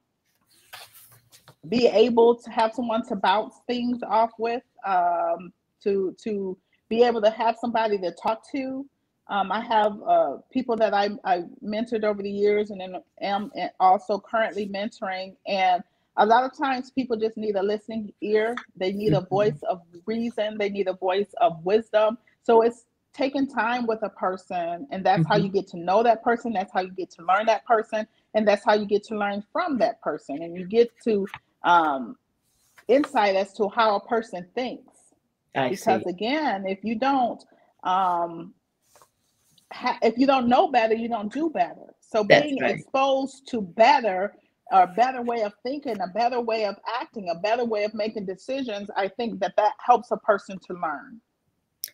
be 1.69 1.87
able 1.87 2.37
to 2.37 2.51
have 2.51 2.73
someone 2.75 3.07
to 3.07 3.17
bounce 3.17 3.55
things 3.69 4.03
off 4.03 4.31
with, 4.39 4.63
um, 4.87 5.53
to 5.83 6.17
to 6.25 6.59
be 6.89 7.03
able 7.03 7.23
to 7.23 7.31
have 7.31 7.57
somebody 7.61 7.99
to 7.99 8.13
talk 8.13 8.43
to, 8.53 8.87
um, 9.29 9.51
I 9.51 9.61
have 9.61 10.03
uh, 10.07 10.37
people 10.53 10.77
that 10.77 10.93
I, 10.93 11.11
I 11.25 11.45
mentored 11.65 12.05
over 12.05 12.23
the 12.23 12.31
years 12.31 12.71
and 12.71 12.81
then 12.81 12.97
am 13.23 13.51
also 13.81 14.19
currently 14.19 14.69
mentoring. 14.69 15.35
And 15.47 15.83
a 16.17 16.27
lot 16.27 16.45
of 16.45 16.57
times 16.57 16.91
people 16.91 17.17
just 17.17 17.37
need 17.37 17.57
a 17.57 17.63
listening 17.63 18.13
ear. 18.21 18.55
They 18.77 18.93
need 18.93 19.15
a 19.15 19.17
mm-hmm. 19.17 19.29
voice 19.29 19.63
of 19.69 19.81
reason. 20.05 20.59
They 20.59 20.69
need 20.69 20.89
a 20.89 20.93
voice 20.93 21.35
of 21.41 21.65
wisdom. 21.65 22.19
So 22.43 22.63
it's 22.63 22.85
taking 23.15 23.47
time 23.47 23.87
with 23.87 24.03
a 24.03 24.11
person 24.11 24.87
and 24.91 25.05
that's 25.05 25.23
mm-hmm. 25.23 25.33
how 25.33 25.39
you 25.39 25.49
get 25.49 25.69
to 25.69 25.79
know 25.79 26.03
that 26.03 26.23
person. 26.23 26.53
That's 26.53 26.73
how 26.73 26.81
you 26.81 26.91
get 26.91 27.11
to 27.13 27.25
learn 27.25 27.47
that 27.47 27.65
person. 27.65 28.07
And 28.35 28.47
that's 28.47 28.65
how 28.65 28.75
you 28.75 28.85
get 28.85 29.05
to 29.05 29.17
learn 29.17 29.43
from 29.53 29.79
that 29.79 30.03
person. 30.03 30.43
And 30.43 30.55
you 30.55 30.67
get 30.67 30.91
to 31.05 31.27
um, 31.63 32.17
insight 32.89 33.37
as 33.37 33.55
to 33.55 33.69
how 33.71 33.97
a 33.97 34.01
person 34.07 34.47
thinks. 34.55 34.93
I 35.57 35.71
because 35.71 36.03
see. 36.03 36.11
again, 36.11 36.67
if 36.67 36.85
you 36.85 36.97
don't, 36.97 37.43
um, 37.85 38.53
ha- 39.75 39.99
if 40.03 40.17
you 40.17 40.27
don't 40.27 40.49
know 40.49 40.69
better, 40.69 40.95
you 40.95 41.09
don't 41.09 41.33
do 41.33 41.51
better. 41.51 41.95
So 42.01 42.23
being 42.23 42.61
right. 42.61 42.77
exposed 42.77 43.49
to 43.49 43.61
better, 43.61 44.35
a 44.71 44.87
better 44.87 45.23
way 45.23 45.43
of 45.43 45.53
thinking, 45.63 46.01
a 46.01 46.09
better 46.15 46.41
way 46.41 46.65
of 46.65 46.77
acting, 47.01 47.29
a 47.29 47.41
better 47.41 47.65
way 47.65 47.85
of 47.85 47.93
making 47.93 48.25
decisions, 48.25 48.89
I 48.97 49.09
think 49.09 49.41
that 49.41 49.55
that 49.57 49.73
helps 49.85 50.11
a 50.11 50.17
person 50.19 50.59
to 50.67 50.75
learn. 50.75 51.21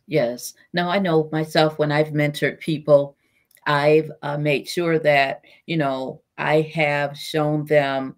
Yes. 0.06 0.54
Now 0.72 0.90
I 0.90 0.98
know 0.98 1.28
myself 1.32 1.78
when 1.78 1.90
I've 1.90 2.08
mentored 2.08 2.60
people, 2.60 3.16
I've 3.66 4.10
uh, 4.22 4.38
made 4.38 4.68
sure 4.68 4.98
that 4.98 5.42
you 5.66 5.76
know 5.76 6.22
I 6.38 6.62
have 6.74 7.16
shown 7.16 7.64
them 7.66 8.16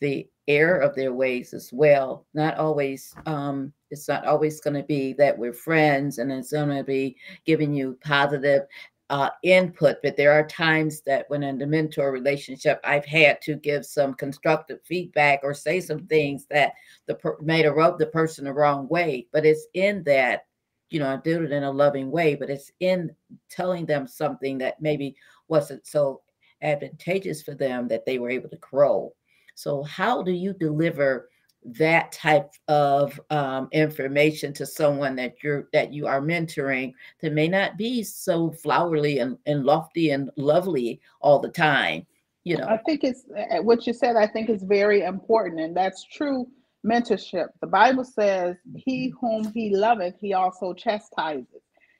the 0.00 0.28
error 0.46 0.78
of 0.78 0.94
their 0.94 1.12
ways 1.12 1.54
as 1.54 1.70
well. 1.72 2.26
Not 2.34 2.56
always, 2.56 3.14
um, 3.26 3.72
it's 3.90 4.08
not 4.08 4.26
always 4.26 4.60
going 4.60 4.74
to 4.74 4.82
be 4.82 5.12
that 5.14 5.36
we're 5.36 5.52
friends 5.52 6.18
and 6.18 6.30
it's 6.30 6.52
going 6.52 6.76
to 6.76 6.84
be 6.84 7.16
giving 7.46 7.72
you 7.72 7.98
positive 8.04 8.62
uh, 9.10 9.30
input, 9.42 9.96
but 10.02 10.16
there 10.16 10.32
are 10.32 10.46
times 10.46 11.02
that 11.02 11.26
when 11.28 11.42
in 11.42 11.58
the 11.58 11.66
mentor 11.66 12.10
relationship, 12.10 12.80
I've 12.84 13.04
had 13.04 13.40
to 13.42 13.56
give 13.56 13.84
some 13.84 14.14
constructive 14.14 14.80
feedback 14.84 15.40
or 15.42 15.52
say 15.52 15.80
some 15.80 16.06
things 16.06 16.46
that 16.50 16.72
the 17.06 17.14
per- 17.14 17.38
made 17.40 17.66
a 17.66 17.72
rub 17.72 17.98
the 17.98 18.06
person 18.06 18.46
the 18.46 18.52
wrong 18.52 18.88
way. 18.88 19.26
But 19.32 19.44
it's 19.44 19.66
in 19.74 20.02
that, 20.04 20.46
you 20.90 21.00
know, 21.00 21.08
I 21.08 21.16
did 21.16 21.42
it 21.42 21.52
in 21.52 21.64
a 21.64 21.70
loving 21.70 22.10
way, 22.10 22.34
but 22.34 22.48
it's 22.48 22.70
in 22.80 23.14
telling 23.50 23.84
them 23.84 24.06
something 24.06 24.58
that 24.58 24.80
maybe 24.80 25.16
wasn't 25.48 25.86
so 25.86 26.22
advantageous 26.62 27.42
for 27.42 27.54
them 27.54 27.88
that 27.88 28.06
they 28.06 28.18
were 28.18 28.30
able 28.30 28.48
to 28.48 28.56
grow. 28.56 29.12
So, 29.54 29.82
how 29.82 30.22
do 30.22 30.32
you 30.32 30.54
deliver 30.54 31.28
that 31.64 32.12
type 32.12 32.52
of 32.68 33.18
um, 33.30 33.68
information 33.72 34.52
to 34.52 34.66
someone 34.66 35.16
that 35.16 35.42
you're 35.42 35.68
that 35.72 35.92
you 35.92 36.06
are 36.06 36.20
mentoring 36.20 36.92
that 37.20 37.32
may 37.32 37.48
not 37.48 37.78
be 37.78 38.02
so 38.02 38.50
flowery 38.50 39.18
and, 39.18 39.38
and 39.46 39.64
lofty 39.64 40.10
and 40.10 40.30
lovely 40.36 41.00
all 41.20 41.38
the 41.38 41.48
time 41.48 42.06
you 42.44 42.56
know 42.56 42.66
i 42.66 42.76
think 42.84 43.02
it's 43.02 43.24
what 43.62 43.86
you 43.86 43.92
said 43.92 44.14
i 44.16 44.26
think 44.26 44.50
is 44.50 44.62
very 44.62 45.02
important 45.02 45.60
and 45.60 45.74
that's 45.74 46.04
true 46.04 46.46
mentorship 46.86 47.46
the 47.62 47.66
bible 47.66 48.04
says 48.04 48.56
he 48.76 49.08
mm-hmm. 49.08 49.26
whom 49.26 49.52
he 49.52 49.74
loveth 49.74 50.14
he 50.20 50.34
also 50.34 50.74
chastises 50.74 51.46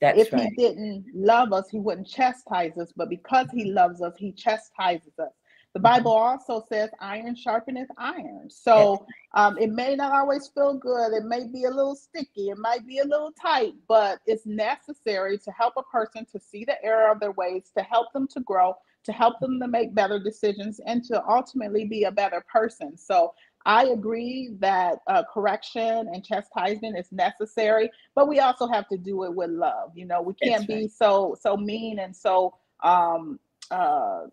that's 0.00 0.18
if 0.18 0.32
right. 0.32 0.42
he 0.42 0.62
didn't 0.62 1.06
love 1.14 1.54
us 1.54 1.70
he 1.70 1.78
wouldn't 1.78 2.06
chastise 2.06 2.76
us 2.76 2.92
but 2.94 3.08
because 3.08 3.46
he 3.50 3.64
loves 3.64 4.02
us 4.02 4.12
he 4.18 4.30
chastises 4.30 5.18
us 5.18 5.32
the 5.74 5.80
Bible 5.80 6.12
also 6.12 6.64
says 6.68 6.88
iron 7.00 7.34
sharpeneth 7.34 7.88
iron. 7.98 8.48
So 8.48 9.06
um, 9.34 9.58
it 9.58 9.70
may 9.70 9.96
not 9.96 10.12
always 10.12 10.46
feel 10.46 10.74
good. 10.74 11.12
It 11.12 11.24
may 11.24 11.48
be 11.48 11.64
a 11.64 11.70
little 11.70 11.96
sticky. 11.96 12.50
It 12.50 12.58
might 12.58 12.86
be 12.86 13.00
a 13.00 13.04
little 13.04 13.32
tight, 13.32 13.74
but 13.88 14.20
it's 14.24 14.46
necessary 14.46 15.36
to 15.38 15.50
help 15.50 15.74
a 15.76 15.82
person 15.82 16.26
to 16.30 16.38
see 16.38 16.64
the 16.64 16.82
error 16.84 17.10
of 17.10 17.18
their 17.18 17.32
ways, 17.32 17.72
to 17.76 17.82
help 17.82 18.12
them 18.12 18.28
to 18.28 18.40
grow, 18.40 18.76
to 19.02 19.12
help 19.12 19.40
them 19.40 19.58
to 19.58 19.66
make 19.66 19.92
better 19.92 20.20
decisions, 20.20 20.80
and 20.86 21.02
to 21.06 21.20
ultimately 21.28 21.84
be 21.84 22.04
a 22.04 22.12
better 22.12 22.44
person. 22.50 22.96
So 22.96 23.34
I 23.66 23.86
agree 23.86 24.50
that 24.60 24.98
uh, 25.08 25.24
correction 25.32 25.82
and 25.82 26.24
chastisement 26.24 26.96
is 26.96 27.10
necessary, 27.10 27.90
but 28.14 28.28
we 28.28 28.38
also 28.38 28.68
have 28.68 28.86
to 28.90 28.96
do 28.96 29.24
it 29.24 29.34
with 29.34 29.50
love. 29.50 29.90
You 29.96 30.06
know, 30.06 30.22
we 30.22 30.34
can't 30.34 30.68
right. 30.68 30.82
be 30.82 30.88
so 30.88 31.36
so 31.40 31.56
mean 31.56 31.98
and 31.98 32.14
so 32.14 32.54
um, 32.84 33.40
uh, 33.72 34.26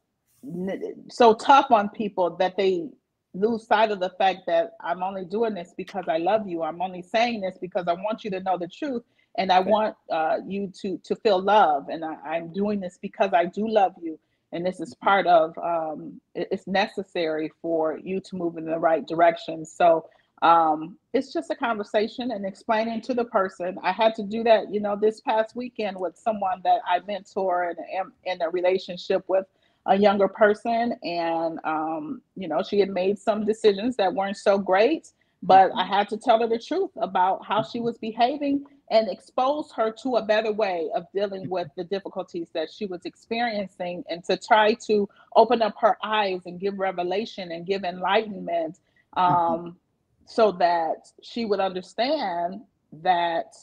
so 1.10 1.34
tough 1.34 1.72
on 1.72 1.90
people 1.90 2.36
that 2.38 2.58
they 2.58 2.90
lose 3.34 3.66
sight 3.66 3.92
of 3.92 4.00
the 4.00 4.10
fact 4.18 4.40
that 4.48 4.74
I'm 4.82 5.04
only 5.04 5.26
doing 5.26 5.54
this 5.54 5.74
because 5.78 6.06
I 6.08 6.18
love 6.18 6.48
you. 6.48 6.64
I'm 6.64 6.82
only 6.82 7.02
saying 7.02 7.42
this 7.42 7.58
because 7.60 7.88
I 7.88 7.94
want 7.94 8.24
you 8.24 8.32
to 8.32 8.40
know 8.42 8.58
the 8.58 8.68
truth 8.68 9.04
and 9.38 9.52
I 9.52 9.60
want 9.60 9.96
uh, 10.12 10.38
you 10.46 10.72
to 10.82 10.98
to 11.04 11.16
feel 11.16 11.42
love. 11.42 11.88
And 11.90 12.04
I, 12.04 12.38
am 12.38 12.52
doing 12.52 12.80
this 12.80 12.98
because 13.02 13.32
I 13.34 13.46
do 13.46 13.68
love 13.68 13.94
you. 14.02 14.20
And 14.52 14.66
this 14.66 14.82
is 14.82 14.94
part 14.96 15.28
of 15.28 15.58
um, 15.58 16.20
it's 16.36 16.68
necessary 16.68 17.52
for 17.62 17.98
you 18.04 18.20
to 18.20 18.36
move 18.36 18.58
in 18.58 18.66
the 18.66 18.80
right 18.80 19.08
direction. 19.08 19.66
So 19.66 20.10
um, 20.42 20.98
it's 21.14 21.32
just 21.32 21.52
a 21.52 21.56
conversation 21.56 22.32
and 22.32 22.46
explaining 22.46 23.02
to 23.02 23.14
the 23.14 23.26
person. 23.26 23.78
I 23.84 23.92
had 23.92 24.16
to 24.16 24.24
do 24.24 24.44
that, 24.44 24.74
you 24.74 24.82
know, 24.82 24.98
this 24.98 25.22
past 25.22 25.56
weekend 25.56 25.98
with 25.98 26.18
someone 26.18 26.62
that 26.64 26.82
I 26.86 27.00
mentor 27.08 27.70
and 27.70 27.78
am 27.94 28.12
in 28.26 28.42
a 28.42 28.50
relationship 28.50 29.24
with 29.28 29.46
a 29.86 29.98
younger 29.98 30.28
person, 30.28 30.94
and 31.04 31.60
um, 31.64 32.22
you 32.36 32.48
know, 32.48 32.62
she 32.64 32.80
had 32.80 32.90
made 32.90 33.18
some 33.18 33.46
decisions 33.46 33.96
that 33.98 34.14
weren't 34.14 34.38
so 34.38 34.58
great. 34.58 35.10
But 35.44 35.72
I 35.76 35.86
had 35.86 36.08
to 36.10 36.18
tell 36.18 36.40
her 36.40 36.48
the 36.48 36.60
truth 36.60 36.92
about 36.98 37.44
how 37.44 37.64
she 37.64 37.80
was 37.80 37.98
behaving 37.98 38.64
and 38.92 39.10
expose 39.10 39.72
her 39.72 39.92
to 40.04 40.18
a 40.18 40.22
better 40.22 40.52
way 40.52 40.90
of 40.94 41.06
dealing 41.16 41.50
with 41.50 41.68
the 41.76 41.84
difficulties 41.84 42.50
that 42.54 42.72
she 42.72 42.86
was 42.86 43.06
experiencing 43.06 44.04
and 44.10 44.24
to 44.26 44.38
try 44.38 44.74
to 44.86 45.10
open 45.36 45.62
up 45.62 45.74
her 45.80 45.98
eyes 46.04 46.42
and 46.46 46.60
give 46.60 46.78
revelation 46.78 47.54
and 47.54 47.66
give 47.66 47.84
enlightenment 47.84 48.80
mm-hmm. 49.18 49.34
um, 49.34 49.78
so 50.26 50.52
that 50.52 51.08
she 51.24 51.46
would 51.46 51.60
understand 51.60 52.62
that 53.02 53.56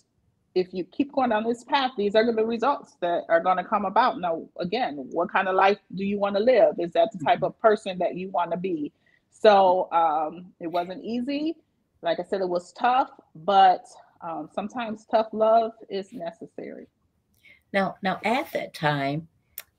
if 0.54 0.72
you 0.72 0.84
keep 0.84 1.12
going 1.12 1.30
down 1.30 1.44
this 1.44 1.64
path, 1.64 1.92
these 1.96 2.14
are 2.14 2.32
the 2.32 2.44
results 2.44 2.96
that 3.00 3.24
are 3.28 3.40
going 3.40 3.58
to 3.58 3.64
come 3.64 3.84
about. 3.84 4.20
Now, 4.20 4.46
again, 4.58 5.06
what 5.10 5.30
kind 5.30 5.48
of 5.48 5.54
life 5.54 5.78
do 5.94 6.04
you 6.04 6.18
want 6.18 6.36
to 6.36 6.42
live? 6.42 6.74
Is 6.78 6.92
that 6.92 7.10
the 7.12 7.24
type 7.24 7.36
mm-hmm. 7.36 7.44
of 7.46 7.60
person 7.60 7.98
that 7.98 8.16
you 8.16 8.30
want 8.30 8.50
to 8.50 8.56
be? 8.56 8.92
So 9.30 9.88
um, 9.92 10.46
it 10.60 10.66
wasn't 10.66 11.04
easy. 11.04 11.56
Like 12.02 12.20
I 12.20 12.24
said, 12.24 12.40
it 12.40 12.48
was 12.48 12.72
tough, 12.72 13.10
but 13.34 13.84
um, 14.20 14.48
sometimes 14.52 15.06
tough 15.10 15.28
love 15.32 15.72
is 15.88 16.12
necessary. 16.12 16.88
Now, 17.72 17.96
now 18.02 18.18
at 18.24 18.50
that 18.52 18.74
time, 18.74 19.28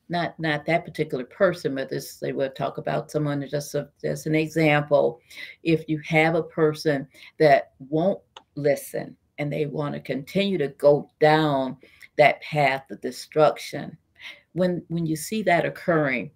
not 0.10 0.40
not 0.40 0.66
that 0.66 0.86
particular 0.86 1.24
person, 1.24 1.76
but 1.76 1.90
this 1.90 2.16
they 2.18 2.32
would 2.32 2.56
talk 2.56 2.80
about 2.80 3.12
someone 3.12 3.48
just 3.48 3.76
a, 3.76 3.90
just 4.02 4.26
an 4.26 4.36
example. 4.36 5.20
If 5.64 5.88
you 5.88 6.00
have 6.00 6.36
a 6.36 6.44
person 6.44 7.08
that 7.38 7.74
won't 7.78 8.20
listen 8.56 9.16
and 9.40 9.52
they 9.52 9.66
want 9.66 9.96
to 9.96 10.00
continue 10.00 10.58
to 10.60 10.68
go 10.68 11.10
down 11.20 11.78
that 12.18 12.42
path 12.42 12.84
of 12.92 13.02
destruction, 13.02 13.98
when 14.54 14.84
when 14.90 15.06
you 15.06 15.16
see 15.16 15.42
that 15.44 15.66
occurring, 15.66 16.32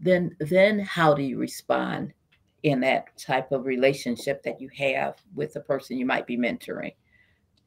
then 0.00 0.36
then 0.40 0.78
how 0.80 1.14
do 1.14 1.22
you 1.22 1.38
respond 1.38 2.12
in 2.64 2.80
that 2.80 3.16
type 3.16 3.52
of 3.52 3.64
relationship 3.64 4.42
that 4.42 4.60
you 4.60 4.68
have 4.76 5.14
with 5.34 5.54
the 5.54 5.60
person 5.60 5.96
you 5.96 6.04
might 6.04 6.26
be 6.26 6.36
mentoring? 6.36 6.92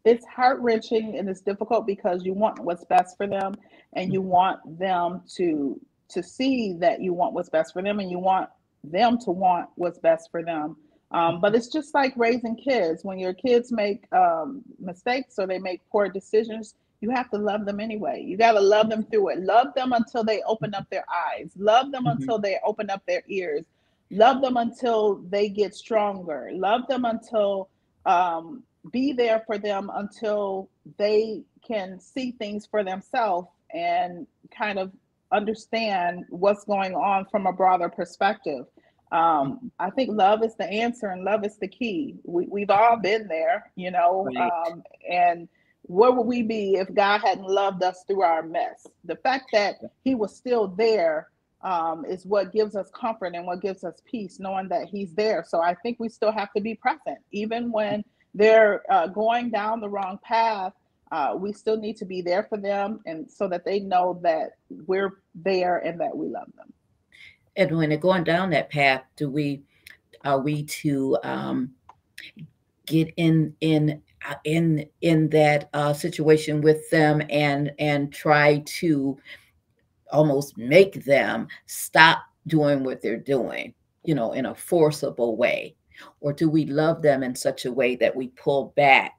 it's 0.03 0.25
heart 0.25 0.59
wrenching 0.59 1.17
and 1.17 1.29
it's 1.29 1.41
difficult 1.41 1.85
because 1.85 2.25
you 2.25 2.33
want 2.33 2.59
what's 2.59 2.85
best 2.85 3.17
for 3.17 3.27
them 3.27 3.53
and 3.93 4.11
you 4.11 4.19
mm-hmm. 4.19 4.29
want 4.29 4.79
them 4.79 5.21
to 5.35 5.79
to 6.09 6.21
see 6.21 6.73
that 6.79 7.01
you 7.01 7.13
want 7.13 7.33
what's 7.33 7.49
best 7.49 7.73
for 7.73 7.81
them 7.81 7.99
and 7.99 8.09
you 8.09 8.19
want 8.19 8.49
them 8.83 9.17
to 9.17 9.31
want 9.31 9.69
what's 9.75 9.99
best 9.99 10.29
for 10.31 10.43
them 10.43 10.75
um, 11.11 11.39
but 11.41 11.55
it's 11.55 11.67
just 11.67 11.93
like 11.93 12.13
raising 12.15 12.55
kids. 12.55 13.03
When 13.03 13.19
your 13.19 13.33
kids 13.33 13.71
make 13.71 14.11
um, 14.13 14.61
mistakes 14.79 15.35
or 15.37 15.47
they 15.47 15.59
make 15.59 15.81
poor 15.91 16.09
decisions 16.09 16.75
you 17.01 17.09
have 17.09 17.29
to 17.31 17.37
love 17.37 17.65
them 17.65 17.79
anyway. 17.79 18.23
You 18.23 18.37
got 18.37 18.53
to 18.53 18.61
love 18.61 18.89
them 18.89 19.03
through 19.03 19.29
it. 19.29 19.39
Love 19.39 19.73
them 19.75 19.91
until 19.91 20.23
they 20.23 20.41
open 20.43 20.73
up 20.75 20.87
their 20.89 21.03
eyes. 21.09 21.49
Love 21.57 21.91
them 21.91 22.05
mm-hmm. 22.05 22.21
until 22.21 22.37
they 22.37 22.59
open 22.63 22.89
up 22.89 23.01
their 23.07 23.23
ears. 23.27 23.65
Love 24.11 24.41
them 24.41 24.55
until 24.57 25.15
they 25.29 25.49
get 25.49 25.73
stronger. 25.73 26.51
Love 26.53 26.87
them 26.87 27.05
until 27.05 27.69
um, 28.05 28.63
be 28.91 29.13
there 29.13 29.43
for 29.47 29.57
them 29.57 29.89
until 29.95 30.69
they 30.97 31.41
can 31.65 31.99
see 31.99 32.31
things 32.31 32.65
for 32.65 32.83
themselves 32.83 33.47
and 33.73 34.27
kind 34.55 34.77
of 34.77 34.91
understand 35.31 36.25
what's 36.29 36.65
going 36.65 36.93
on 36.93 37.25
from 37.31 37.47
a 37.47 37.53
broader 37.53 37.89
perspective. 37.89 38.65
Um, 39.11 39.71
I 39.79 39.89
think 39.89 40.11
love 40.11 40.43
is 40.43 40.55
the 40.55 40.65
answer 40.65 41.07
and 41.07 41.23
love 41.23 41.45
is 41.45 41.57
the 41.57 41.67
key. 41.67 42.15
We, 42.23 42.45
we've 42.47 42.69
all 42.69 42.97
been 42.97 43.27
there, 43.27 43.71
you 43.75 43.91
know, 43.91 44.29
um, 44.39 44.83
and 45.09 45.49
where 45.83 46.11
would 46.11 46.27
we 46.27 46.43
be 46.43 46.75
if 46.75 46.93
God 46.93 47.19
hadn't 47.19 47.47
loved 47.47 47.83
us 47.83 48.03
through 48.07 48.21
our 48.21 48.43
mess? 48.43 48.87
The 49.03 49.17
fact 49.17 49.49
that 49.51 49.79
He 50.03 50.15
was 50.15 50.35
still 50.35 50.67
there 50.67 51.27
um, 51.61 52.05
is 52.05 52.25
what 52.25 52.53
gives 52.53 52.75
us 52.75 52.89
comfort 52.91 53.33
and 53.35 53.45
what 53.45 53.61
gives 53.61 53.83
us 53.83 54.01
peace, 54.05 54.39
knowing 54.39 54.69
that 54.69 54.87
He's 54.87 55.13
there. 55.13 55.43
So 55.45 55.61
I 55.61 55.75
think 55.75 55.99
we 55.99 56.07
still 56.07 56.31
have 56.31 56.53
to 56.53 56.61
be 56.61 56.75
present, 56.75 57.17
even 57.31 57.71
when 57.71 58.03
they're 58.33 58.83
uh, 58.89 59.07
going 59.07 59.49
down 59.49 59.81
the 59.81 59.89
wrong 59.89 60.19
path, 60.23 60.73
uh, 61.11 61.33
we 61.37 61.51
still 61.51 61.75
need 61.77 61.97
to 61.97 62.05
be 62.05 62.21
there 62.21 62.43
for 62.43 62.57
them 62.57 63.01
and 63.05 63.29
so 63.29 63.47
that 63.49 63.65
they 63.65 63.79
know 63.79 64.19
that 64.23 64.51
we're 64.69 65.21
there 65.35 65.79
and 65.79 65.99
that 65.99 66.15
we 66.15 66.27
love 66.27 66.47
them. 66.55 66.71
And 67.55 67.77
when 67.77 67.89
they're 67.89 67.97
going 67.97 68.23
down 68.23 68.49
that 68.51 68.69
path, 68.69 69.03
do 69.15 69.29
we 69.29 69.63
are 70.23 70.39
we 70.39 70.63
to 70.63 71.17
um, 71.23 71.71
get 72.85 73.13
in 73.17 73.55
in 73.61 74.01
uh, 74.27 74.35
in 74.43 74.85
in 75.01 75.29
that 75.29 75.69
uh, 75.73 75.93
situation 75.93 76.61
with 76.61 76.89
them 76.89 77.21
and 77.29 77.71
and 77.79 78.13
try 78.13 78.59
to 78.65 79.17
almost 80.11 80.57
make 80.57 81.03
them 81.05 81.47
stop 81.65 82.23
doing 82.47 82.83
what 82.83 83.01
they're 83.01 83.17
doing, 83.17 83.73
you 84.03 84.15
know, 84.15 84.33
in 84.33 84.45
a 84.45 84.55
forcible 84.55 85.37
way? 85.37 85.75
Or 86.19 86.33
do 86.33 86.49
we 86.49 86.65
love 86.65 87.01
them 87.01 87.23
in 87.23 87.35
such 87.35 87.65
a 87.65 87.71
way 87.71 87.95
that 87.97 88.15
we 88.15 88.29
pull 88.29 88.73
back 88.75 89.13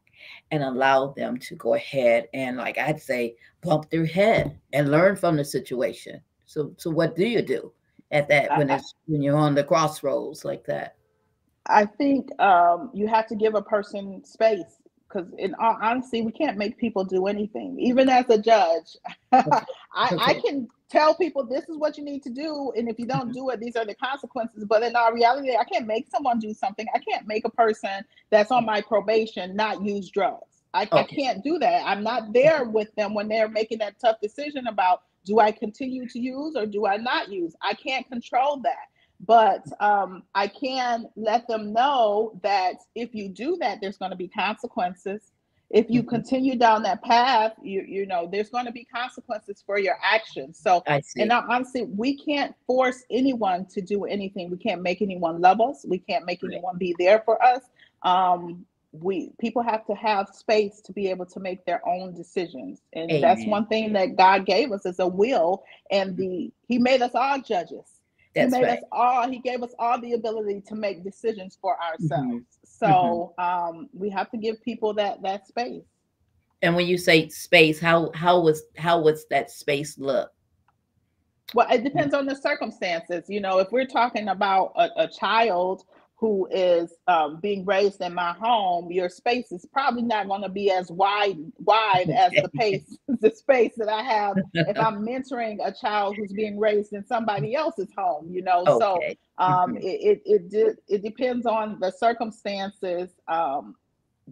and 0.50 0.62
allow 0.62 1.08
them 1.16 1.38
to 1.38 1.54
go 1.54 1.74
ahead 1.74 2.28
and, 2.34 2.56
like 2.56 2.76
I'd 2.78 3.00
say, 3.00 3.36
bump 3.62 3.88
their 3.90 4.04
head 4.04 4.58
and 4.72 4.90
learn 4.90 5.16
from 5.16 5.36
the 5.36 5.44
situation? 5.44 6.20
So, 6.44 6.74
so 6.76 6.90
what 6.90 7.16
do 7.16 7.24
you 7.24 7.40
do 7.40 7.72
at 8.12 8.28
that 8.28 8.56
when 8.56 8.70
it's 8.70 8.94
when 9.06 9.22
you're 9.22 9.36
on 9.36 9.54
the 9.54 9.64
crossroads 9.64 10.44
like 10.44 10.64
that? 10.66 10.96
I 11.66 11.86
think 11.86 12.28
um, 12.40 12.90
you 12.92 13.06
have 13.06 13.26
to 13.28 13.36
give 13.36 13.54
a 13.54 13.62
person 13.62 14.24
space 14.24 14.82
because 15.12 15.28
in 15.38 15.54
all 15.56 15.76
honesty, 15.80 16.22
we 16.22 16.32
can't 16.32 16.56
make 16.56 16.78
people 16.78 17.04
do 17.04 17.26
anything. 17.26 17.78
Even 17.78 18.08
as 18.08 18.28
a 18.30 18.38
judge, 18.38 18.96
okay. 19.32 19.48
I, 19.94 20.06
okay. 20.06 20.16
I, 20.18 20.40
can 20.40 20.68
tell 20.88 21.14
people 21.14 21.44
this 21.44 21.68
is 21.68 21.76
what 21.76 21.98
you 21.98 22.04
need 22.04 22.22
to 22.22 22.30
do, 22.30 22.72
and 22.76 22.88
if 22.88 22.98
you 22.98 23.06
don't 23.06 23.28
mm-hmm. 23.28 23.32
do 23.32 23.50
it, 23.50 23.60
these 23.60 23.76
are 23.76 23.84
the 23.84 23.94
consequences. 23.94 24.64
But 24.64 24.82
in 24.82 24.96
our 24.96 25.14
reality, 25.14 25.54
I 25.56 25.64
can't 25.64 25.86
make 25.86 26.08
someone 26.10 26.38
do 26.38 26.54
something. 26.54 26.86
I 26.94 26.98
can't 26.98 27.26
make 27.26 27.44
a 27.44 27.50
person 27.50 28.04
that's 28.30 28.50
on 28.50 28.64
my 28.64 28.80
probation 28.80 29.54
not 29.54 29.84
use 29.84 30.10
drugs. 30.10 30.62
I, 30.74 30.84
okay. 30.84 30.98
I 30.98 31.04
can't 31.04 31.44
do 31.44 31.58
that. 31.58 31.86
I'm 31.86 32.02
not 32.02 32.32
there 32.32 32.64
with 32.64 32.94
them 32.94 33.12
when 33.12 33.28
they're 33.28 33.48
making 33.48 33.78
that 33.78 34.00
tough 34.00 34.16
decision 34.22 34.66
about 34.66 35.02
do 35.24 35.40
I 35.40 35.52
continue 35.52 36.08
to 36.08 36.18
use 36.18 36.56
or 36.56 36.66
do 36.66 36.86
I 36.86 36.96
not 36.96 37.30
use. 37.30 37.54
I 37.62 37.74
can't 37.74 38.08
control 38.08 38.58
that 38.62 38.88
but 39.24 39.64
um, 39.80 40.24
I 40.34 40.48
can 40.48 41.08
let 41.16 41.46
them 41.46 41.72
know 41.72 42.38
that 42.42 42.74
if 42.94 43.14
you 43.14 43.28
do 43.28 43.56
that, 43.60 43.78
there's 43.80 43.96
going 43.96 44.10
to 44.10 44.16
be 44.16 44.28
consequences. 44.28 45.30
If 45.70 45.86
you 45.88 46.00
mm-hmm. 46.00 46.10
continue 46.10 46.56
down 46.56 46.82
that 46.82 47.02
path, 47.02 47.52
you 47.62 47.82
you 47.88 48.04
know 48.04 48.28
there's 48.30 48.50
going 48.50 48.66
to 48.66 48.72
be 48.72 48.84
consequences 48.84 49.62
for 49.64 49.78
your 49.78 49.96
actions. 50.04 50.58
So, 50.58 50.82
and 50.86 51.32
honestly, 51.32 51.84
we 51.84 52.16
can't 52.18 52.54
force 52.66 53.04
anyone 53.10 53.64
to 53.66 53.80
do 53.80 54.04
anything. 54.04 54.50
We 54.50 54.58
can't 54.58 54.82
make 54.82 55.00
anyone 55.00 55.40
love 55.40 55.60
us. 55.60 55.86
We 55.88 55.98
can't 55.98 56.26
make 56.26 56.42
right. 56.42 56.52
anyone 56.52 56.76
be 56.76 56.94
there 56.98 57.22
for 57.24 57.42
us. 57.42 57.62
Um, 58.02 58.66
we 58.92 59.32
people 59.40 59.62
have 59.62 59.86
to 59.86 59.94
have 59.94 60.28
space 60.28 60.80
to 60.82 60.92
be 60.92 61.08
able 61.08 61.24
to 61.26 61.40
make 61.40 61.64
their 61.64 61.86
own 61.88 62.14
decisions, 62.14 62.82
and 62.92 63.10
Amen. 63.10 63.20
that's 63.22 63.44
one 63.46 63.66
thing 63.66 63.92
that 63.94 64.16
God 64.16 64.46
gave 64.46 64.70
us 64.70 64.84
is 64.86 64.98
a 64.98 65.06
will, 65.06 65.64
and 65.90 66.16
the 66.16 66.52
He 66.68 66.78
made 66.78 67.02
us 67.02 67.12
all 67.14 67.40
judges. 67.40 68.00
That's 68.34 68.54
he 68.54 68.60
made 68.60 68.66
right. 68.66 68.78
us 68.78 68.84
all, 68.92 69.28
he 69.28 69.38
gave 69.38 69.62
us 69.62 69.74
all 69.78 70.00
the 70.00 70.14
ability 70.14 70.62
to 70.68 70.74
make 70.74 71.04
decisions 71.04 71.58
for 71.60 71.74
mm-hmm. 71.74 72.12
ourselves. 72.12 72.44
Mm-hmm. 72.44 72.86
So 72.86 73.34
mm-hmm. 73.38 73.78
um, 73.78 73.88
we 73.92 74.10
have 74.10 74.30
to 74.30 74.36
give 74.36 74.62
people 74.62 74.94
that 74.94 75.22
that 75.22 75.46
space. 75.46 75.84
And 76.62 76.76
when 76.76 76.86
you 76.86 76.96
say 76.96 77.28
space, 77.28 77.80
how 77.80 78.10
how 78.14 78.40
was 78.40 78.62
how 78.76 79.00
was 79.00 79.26
that 79.30 79.50
space 79.50 79.98
look? 79.98 80.30
Well, 81.54 81.66
it 81.70 81.84
depends 81.84 82.14
on 82.14 82.24
the 82.24 82.34
circumstances. 82.34 83.24
You 83.28 83.40
know, 83.40 83.58
if 83.58 83.70
we're 83.72 83.86
talking 83.86 84.28
about 84.28 84.72
a, 84.76 84.88
a 85.02 85.08
child 85.08 85.84
who 86.22 86.46
is 86.52 86.94
um, 87.08 87.40
being 87.40 87.64
raised 87.64 88.00
in 88.00 88.14
my 88.14 88.32
home, 88.34 88.92
your 88.92 89.08
space 89.08 89.50
is 89.50 89.66
probably 89.72 90.02
not 90.02 90.28
going 90.28 90.42
to 90.42 90.48
be 90.48 90.70
as 90.70 90.88
wide 90.88 91.36
wide 91.58 92.10
as 92.10 92.30
the 92.30 92.48
pace 92.54 92.96
the 93.08 93.28
space 93.28 93.72
that 93.76 93.88
I 93.88 94.04
have 94.04 94.36
if 94.54 94.78
I'm 94.86 95.04
mentoring 95.04 95.58
a 95.60 95.72
child 95.72 96.14
who's 96.16 96.32
being 96.32 96.60
raised 96.60 96.92
in 96.92 97.04
somebody 97.04 97.56
else's 97.56 97.88
home. 97.98 98.30
You 98.30 98.42
know, 98.42 98.62
okay. 98.68 98.78
so 98.78 99.44
um, 99.44 99.74
mm-hmm. 99.74 99.78
it 99.78 100.22
it 100.24 100.42
it, 100.52 100.78
it 100.86 101.02
depends 101.02 101.44
on 101.44 101.80
the 101.80 101.90
circumstances, 101.90 103.10
um, 103.26 103.74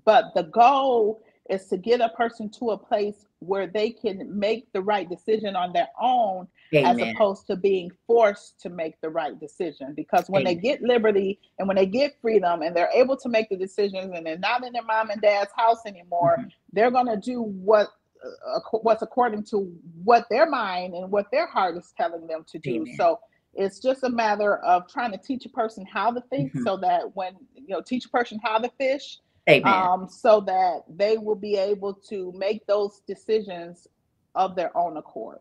but 0.04 0.26
the 0.36 0.44
goal 0.44 1.24
is 1.48 1.66
to 1.70 1.76
get 1.76 2.00
a 2.00 2.10
person 2.10 2.48
to 2.50 2.70
a 2.70 2.78
place 2.78 3.26
where 3.40 3.66
they 3.66 3.90
can 3.90 4.38
make 4.38 4.72
the 4.72 4.80
right 4.80 5.10
decision 5.10 5.56
on 5.56 5.72
their 5.72 5.88
own 6.00 6.46
Amen. 6.74 7.00
as 7.00 7.14
opposed 7.14 7.46
to 7.48 7.56
being 7.56 7.90
forced 8.06 8.60
to 8.60 8.70
make 8.70 9.00
the 9.00 9.10
right 9.10 9.38
decision. 9.38 9.92
Because 9.94 10.28
when 10.28 10.42
Amen. 10.42 10.54
they 10.54 10.60
get 10.60 10.82
liberty 10.82 11.40
and 11.58 11.66
when 11.66 11.76
they 11.76 11.86
get 11.86 12.20
freedom 12.20 12.62
and 12.62 12.76
they're 12.76 12.90
able 12.94 13.16
to 13.16 13.28
make 13.28 13.48
the 13.48 13.56
decisions 13.56 14.12
and 14.14 14.24
they're 14.24 14.38
not 14.38 14.64
in 14.64 14.72
their 14.72 14.84
mom 14.84 15.10
and 15.10 15.20
dad's 15.20 15.50
house 15.56 15.80
anymore, 15.86 16.36
mm-hmm. 16.38 16.48
they're 16.72 16.90
going 16.90 17.06
to 17.06 17.16
do 17.16 17.42
what 17.42 17.88
uh, 18.24 18.60
what's 18.82 19.02
according 19.02 19.42
to 19.42 19.74
what 20.04 20.26
their 20.30 20.48
mind 20.48 20.94
and 20.94 21.10
what 21.10 21.26
their 21.32 21.46
heart 21.46 21.76
is 21.76 21.92
telling 21.96 22.26
them 22.26 22.44
to 22.46 22.58
do. 22.58 22.82
Amen. 22.82 22.94
So 22.96 23.18
it's 23.54 23.80
just 23.80 24.04
a 24.04 24.10
matter 24.10 24.58
of 24.58 24.88
trying 24.88 25.10
to 25.12 25.18
teach 25.18 25.46
a 25.46 25.48
person 25.48 25.84
how 25.86 26.12
to 26.12 26.20
think 26.30 26.50
mm-hmm. 26.50 26.64
so 26.64 26.76
that 26.76 27.16
when 27.16 27.34
you 27.54 27.68
know 27.68 27.80
teach 27.80 28.06
a 28.06 28.10
person 28.10 28.38
how 28.42 28.58
to 28.58 28.70
fish. 28.78 29.18
Um, 29.64 30.08
so 30.08 30.40
that 30.42 30.82
they 30.88 31.18
will 31.18 31.34
be 31.34 31.56
able 31.56 31.94
to 32.08 32.32
make 32.36 32.64
those 32.66 33.00
decisions 33.08 33.88
of 34.36 34.54
their 34.54 34.76
own 34.76 34.96
accord. 34.96 35.38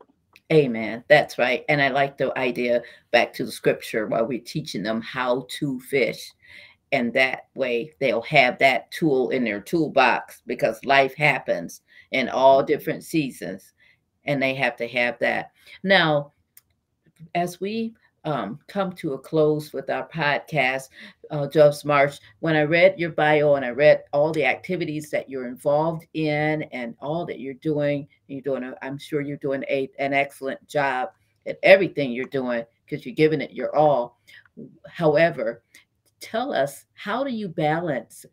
Amen. 0.51 1.03
That's 1.07 1.38
right. 1.38 1.63
And 1.69 1.82
I 1.82 1.89
like 1.89 2.17
the 2.17 2.36
idea 2.38 2.82
back 3.11 3.34
to 3.34 3.45
the 3.45 3.51
scripture 3.51 4.07
while 4.07 4.25
we're 4.25 4.39
teaching 4.39 4.82
them 4.82 5.01
how 5.01 5.45
to 5.59 5.80
fish. 5.82 6.32
And 6.91 7.13
that 7.13 7.47
way 7.53 7.93
they'll 7.99 8.23
have 8.23 8.57
that 8.57 8.89
tool 8.89 9.30
in 9.30 9.43
their 9.43 9.61
toolbox 9.61 10.41
because 10.47 10.84
life 10.84 11.13
happens 11.15 11.82
in 12.11 12.30
all 12.30 12.63
different 12.63 13.03
seasons. 13.03 13.73
And 14.25 14.41
they 14.41 14.55
have 14.55 14.75
to 14.77 14.88
have 14.88 15.19
that. 15.19 15.51
Now, 15.84 16.34
as 17.36 17.61
we 17.61 17.93
um, 18.26 18.59
come 18.67 18.93
to 18.93 19.13
a 19.13 19.20
close 19.20 19.74
with 19.74 19.89
our 19.89 20.07
podcast, 20.07 20.89
uh, 21.32 21.47
Judge 21.47 21.86
Marsh. 21.86 22.20
When 22.39 22.55
I 22.55 22.63
read 22.63 22.99
your 22.99 23.11
bio 23.11 23.55
and 23.55 23.65
I 23.65 23.70
read 23.70 24.03
all 24.13 24.32
the 24.32 24.45
activities 24.45 25.09
that 25.11 25.30
you're 25.30 25.47
involved 25.47 26.05
in 26.13 26.63
and 26.63 26.95
all 26.99 27.26
that 27.26 27.39
you're 27.39 27.53
doing, 27.55 28.07
you're 28.28 28.41
doing. 28.41 28.63
A, 28.63 28.76
I'm 28.82 28.97
sure 28.97 29.22
you're 29.22 29.38
doing 29.38 29.63
a, 29.70 29.89
an 29.99 30.13
excellent 30.13 30.67
job 30.67 31.09
at 31.45 31.59
everything 31.63 32.11
you're 32.11 32.26
doing 32.26 32.63
because 32.86 33.05
you're 33.05 33.15
giving 33.15 33.41
it 33.41 33.53
your 33.53 33.76
all. 33.76 34.20
However, 34.88 35.63
tell 36.20 36.53
us 36.53 36.86
how 36.93 37.24
do 37.24 37.32
you 37.32 37.47
balance 37.47 38.26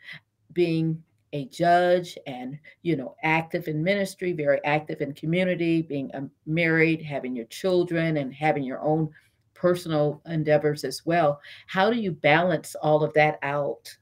being 0.53 1.03
a 1.33 1.47
judge 1.47 2.17
and 2.27 2.59
you 2.83 2.97
know 2.97 3.17
active 3.23 3.67
in 3.67 3.83
ministry 3.83 4.33
very 4.33 4.63
active 4.65 5.01
in 5.01 5.13
community 5.13 5.83
being 5.83 6.09
um, 6.15 6.31
married 6.47 7.03
having 7.03 7.35
your 7.35 7.45
children 7.47 8.19
and 8.19 8.33
having 8.33 8.63
your 8.63 8.81
own 8.81 9.11
personal 9.57 10.23
endeavors 10.27 10.85
as 10.85 11.05
well. 11.05 11.41
How 11.67 11.91
do 11.91 11.97
you 11.97 12.13
balance 12.13 12.75
all 12.77 13.03
of 13.03 13.13
that 13.15 13.39
out? 13.43 13.97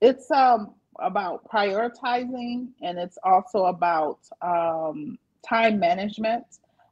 It's 0.00 0.30
um, 0.30 0.74
about 1.00 1.48
prioritizing 1.48 2.68
and 2.82 2.98
it's 2.98 3.18
also 3.24 3.66
about 3.66 4.18
um, 4.42 5.18
time 5.48 5.80
management. 5.80 6.44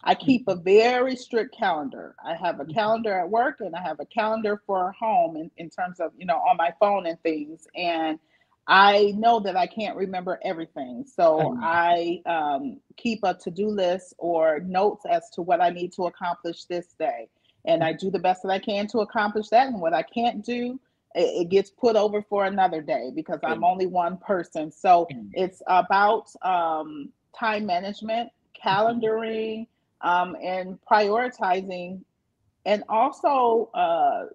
I 0.04 0.14
keep 0.14 0.46
a 0.48 0.54
mm-hmm. 0.54 0.62
very 0.62 1.16
strict 1.16 1.56
calendar. 1.56 2.14
I 2.24 2.34
have 2.34 2.60
a 2.60 2.64
mm-hmm. 2.64 2.72
calendar 2.72 3.18
at 3.18 3.28
work 3.28 3.56
and 3.60 3.74
I 3.74 3.82
have 3.82 4.00
a 4.00 4.06
calendar 4.06 4.62
for 4.66 4.92
home 4.92 5.36
in, 5.36 5.50
in 5.56 5.68
terms 5.68 6.00
of, 6.00 6.12
you 6.16 6.26
know, 6.26 6.36
on 6.38 6.56
my 6.56 6.72
phone 6.78 7.06
and 7.06 7.20
things. 7.22 7.66
And 7.74 8.18
I 8.68 9.12
know 9.16 9.38
that 9.40 9.56
I 9.56 9.66
can't 9.66 9.96
remember 9.96 10.40
everything. 10.42 11.04
So 11.06 11.56
I 11.62 12.20
um, 12.26 12.80
keep 12.96 13.20
a 13.22 13.34
to 13.34 13.50
do 13.50 13.68
list 13.68 14.14
or 14.18 14.60
notes 14.60 15.04
as 15.08 15.30
to 15.30 15.42
what 15.42 15.60
I 15.60 15.70
need 15.70 15.92
to 15.94 16.06
accomplish 16.06 16.64
this 16.64 16.86
day. 16.98 17.28
And 17.64 17.84
I 17.84 17.92
do 17.92 18.10
the 18.10 18.18
best 18.18 18.42
that 18.42 18.50
I 18.50 18.58
can 18.58 18.88
to 18.88 18.98
accomplish 19.00 19.48
that. 19.48 19.68
And 19.68 19.80
what 19.80 19.94
I 19.94 20.02
can't 20.02 20.44
do, 20.44 20.80
it, 21.14 21.42
it 21.42 21.48
gets 21.48 21.70
put 21.70 21.94
over 21.94 22.22
for 22.22 22.44
another 22.44 22.80
day 22.80 23.12
because 23.14 23.38
I'm 23.44 23.62
only 23.62 23.86
one 23.86 24.18
person. 24.18 24.72
So 24.72 25.06
it's 25.32 25.62
about 25.68 26.28
um, 26.42 27.10
time 27.38 27.66
management, 27.66 28.30
mm-hmm. 28.30 28.68
calendaring, 28.68 29.66
um, 30.00 30.36
and 30.42 30.78
prioritizing, 30.90 32.02
and 32.64 32.82
also 32.88 33.70
uh, 33.74 34.26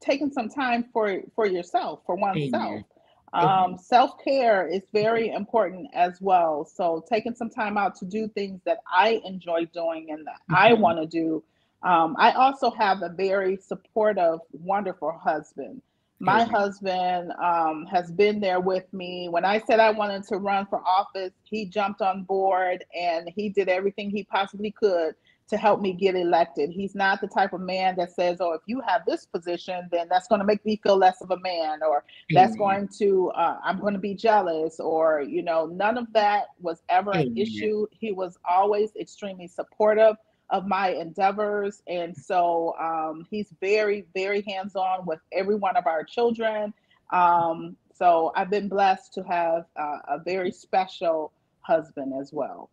taking 0.00 0.30
some 0.30 0.48
time 0.48 0.86
for 0.92 1.20
for 1.34 1.46
yourself, 1.46 2.00
for 2.04 2.16
oneself. 2.16 2.54
Amen. 2.54 2.84
Um, 3.32 3.78
Self 3.78 4.22
care 4.22 4.66
is 4.66 4.82
very 4.92 5.30
important 5.30 5.88
as 5.94 6.20
well. 6.20 6.64
So, 6.64 7.04
taking 7.08 7.34
some 7.34 7.50
time 7.50 7.78
out 7.78 7.94
to 7.96 8.04
do 8.04 8.28
things 8.28 8.60
that 8.64 8.78
I 8.92 9.20
enjoy 9.24 9.66
doing 9.66 10.08
and 10.10 10.26
that 10.26 10.40
mm-hmm. 10.50 10.54
I 10.56 10.72
want 10.72 10.98
to 10.98 11.06
do. 11.06 11.42
Um, 11.82 12.16
I 12.18 12.32
also 12.32 12.70
have 12.72 13.02
a 13.02 13.08
very 13.08 13.56
supportive, 13.56 14.40
wonderful 14.52 15.12
husband. 15.12 15.80
My 16.18 16.42
mm-hmm. 16.42 16.54
husband 16.54 17.32
um, 17.42 17.86
has 17.86 18.10
been 18.10 18.40
there 18.40 18.60
with 18.60 18.92
me. 18.92 19.28
When 19.30 19.44
I 19.44 19.60
said 19.60 19.80
I 19.80 19.90
wanted 19.90 20.24
to 20.24 20.36
run 20.36 20.66
for 20.66 20.82
office, 20.86 21.32
he 21.44 21.64
jumped 21.64 22.02
on 22.02 22.24
board 22.24 22.84
and 22.94 23.30
he 23.34 23.48
did 23.48 23.70
everything 23.70 24.10
he 24.10 24.24
possibly 24.24 24.70
could 24.72 25.14
to 25.50 25.56
help 25.56 25.80
me 25.80 25.92
get 25.92 26.14
elected. 26.14 26.70
He's 26.70 26.94
not 26.94 27.20
the 27.20 27.26
type 27.26 27.52
of 27.52 27.60
man 27.60 27.96
that 27.96 28.12
says, 28.12 28.38
"Oh, 28.40 28.52
if 28.52 28.62
you 28.66 28.80
have 28.86 29.02
this 29.06 29.26
position, 29.26 29.88
then 29.90 30.08
that's 30.08 30.28
going 30.28 30.38
to 30.40 30.46
make 30.46 30.64
me 30.64 30.76
feel 30.82 30.96
less 30.96 31.20
of 31.20 31.30
a 31.30 31.38
man," 31.40 31.82
or 31.82 32.04
"That's 32.30 32.56
going 32.56 32.88
to 32.98 33.30
uh, 33.30 33.58
I'm 33.62 33.80
going 33.80 33.94
to 33.94 34.00
be 34.00 34.14
jealous," 34.14 34.80
or 34.80 35.20
you 35.20 35.42
know, 35.42 35.66
none 35.66 35.98
of 35.98 36.12
that 36.14 36.46
was 36.60 36.82
ever 36.88 37.10
an 37.12 37.36
issue. 37.36 37.86
He 37.90 38.12
was 38.12 38.38
always 38.48 38.90
extremely 38.98 39.48
supportive 39.48 40.16
of 40.50 40.66
my 40.66 40.90
endeavors, 40.90 41.82
and 41.86 42.16
so 42.16 42.74
um, 42.80 43.26
he's 43.30 43.52
very, 43.60 44.06
very 44.14 44.42
hands-on 44.42 45.06
with 45.06 45.20
every 45.32 45.54
one 45.54 45.76
of 45.76 45.86
our 45.86 46.04
children. 46.04 46.72
Um, 47.12 47.76
so 47.94 48.32
I've 48.36 48.50
been 48.50 48.68
blessed 48.68 49.12
to 49.14 49.22
have 49.24 49.66
uh, 49.76 49.98
a 50.08 50.18
very 50.24 50.50
special 50.50 51.32
husband 51.60 52.14
as 52.20 52.32
well. 52.32 52.70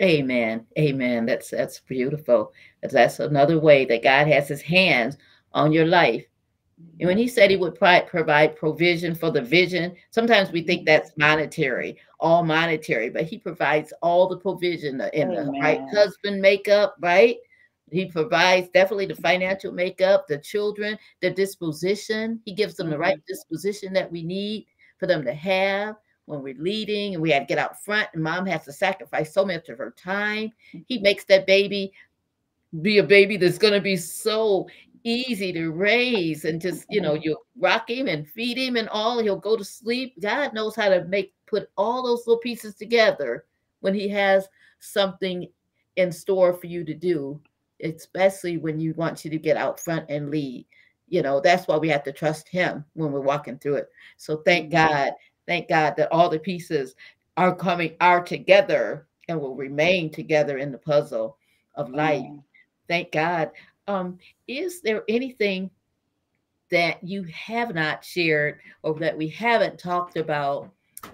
Amen. 0.00 0.64
Amen. 0.78 1.26
That's 1.26 1.50
that's 1.50 1.80
beautiful. 1.80 2.52
That's 2.82 3.18
another 3.18 3.58
way 3.58 3.84
that 3.86 4.02
God 4.02 4.28
has 4.28 4.48
his 4.48 4.62
hands 4.62 5.16
on 5.52 5.72
your 5.72 5.86
life. 5.86 6.24
And 7.00 7.08
when 7.08 7.18
he 7.18 7.26
said 7.26 7.50
he 7.50 7.56
would 7.56 7.74
provide 7.74 8.56
provision 8.56 9.14
for 9.14 9.32
the 9.32 9.42
vision, 9.42 9.96
sometimes 10.10 10.52
we 10.52 10.62
think 10.62 10.86
that's 10.86 11.10
monetary, 11.16 11.98
all 12.20 12.44
monetary, 12.44 13.10
but 13.10 13.24
he 13.24 13.38
provides 13.38 13.92
all 14.00 14.28
the 14.28 14.36
provision 14.36 15.00
in 15.12 15.30
the 15.30 15.58
right 15.60 15.80
husband 15.92 16.40
makeup, 16.40 16.94
right? 17.00 17.36
He 17.90 18.06
provides 18.06 18.68
definitely 18.68 19.06
the 19.06 19.16
financial 19.16 19.72
makeup, 19.72 20.26
the 20.28 20.38
children, 20.38 20.98
the 21.20 21.30
disposition. 21.30 22.40
He 22.44 22.52
gives 22.52 22.74
them 22.74 22.90
the 22.90 22.98
right 22.98 23.16
mm-hmm. 23.16 23.32
disposition 23.32 23.92
that 23.94 24.12
we 24.12 24.22
need 24.22 24.66
for 24.98 25.06
them 25.06 25.24
to 25.24 25.32
have 25.32 25.96
when 26.28 26.42
we're 26.42 26.54
leading 26.58 27.14
and 27.14 27.22
we 27.22 27.30
had 27.30 27.40
to 27.40 27.46
get 27.46 27.58
out 27.58 27.82
front 27.82 28.08
and 28.12 28.22
mom 28.22 28.46
has 28.46 28.64
to 28.64 28.72
sacrifice 28.72 29.32
so 29.32 29.44
much 29.44 29.68
of 29.68 29.78
her 29.78 29.94
time. 29.96 30.52
He 30.86 30.98
makes 30.98 31.24
that 31.24 31.46
baby 31.46 31.92
be 32.82 32.98
a 32.98 33.02
baby 33.02 33.38
that's 33.38 33.58
going 33.58 33.72
to 33.72 33.80
be 33.80 33.96
so 33.96 34.68
easy 35.04 35.52
to 35.52 35.70
raise 35.70 36.44
and 36.44 36.60
just 36.60 36.84
you 36.90 37.00
know 37.00 37.14
mm-hmm. 37.14 37.22
you 37.22 37.38
rock 37.56 37.88
him 37.88 38.08
and 38.08 38.28
feed 38.28 38.58
him 38.58 38.76
and 38.76 38.88
all 38.90 39.18
he'll 39.18 39.36
go 39.36 39.56
to 39.56 39.64
sleep. 39.64 40.14
God 40.20 40.52
knows 40.52 40.76
how 40.76 40.90
to 40.90 41.04
make 41.04 41.34
put 41.46 41.70
all 41.78 42.02
those 42.02 42.26
little 42.26 42.40
pieces 42.40 42.74
together 42.74 43.46
when 43.80 43.94
he 43.94 44.08
has 44.08 44.46
something 44.80 45.48
in 45.96 46.12
store 46.12 46.52
for 46.52 46.66
you 46.66 46.84
to 46.84 46.94
do 46.94 47.40
especially 47.82 48.58
when 48.58 48.80
you 48.80 48.92
want 48.94 49.24
you 49.24 49.30
to 49.30 49.38
get 49.38 49.56
out 49.56 49.78
front 49.78 50.04
and 50.08 50.30
lead. 50.30 50.66
You 51.08 51.22
know 51.22 51.40
that's 51.40 51.66
why 51.66 51.78
we 51.78 51.88
have 51.88 52.04
to 52.04 52.12
trust 52.12 52.48
him 52.48 52.84
when 52.92 53.12
we're 53.12 53.20
walking 53.20 53.58
through 53.58 53.76
it. 53.76 53.88
So 54.18 54.42
thank 54.44 54.70
mm-hmm. 54.70 54.92
god 54.92 55.12
Thank 55.48 55.68
God 55.68 55.94
that 55.96 56.12
all 56.12 56.28
the 56.28 56.38
pieces 56.38 56.94
are 57.38 57.56
coming 57.56 57.96
are 58.02 58.22
together 58.22 59.08
and 59.28 59.40
will 59.40 59.56
remain 59.56 60.10
together 60.10 60.58
in 60.58 60.70
the 60.70 60.78
puzzle 60.78 61.38
of 61.74 61.90
life. 61.90 62.26
Thank 62.86 63.12
God. 63.12 63.50
Um, 63.86 64.18
is 64.46 64.82
there 64.82 65.04
anything 65.08 65.70
that 66.70 67.02
you 67.02 67.24
have 67.24 67.74
not 67.74 68.04
shared 68.04 68.60
or 68.82 68.98
that 68.98 69.16
we 69.16 69.28
haven't 69.28 69.78
talked 69.78 70.18
about 70.18 70.70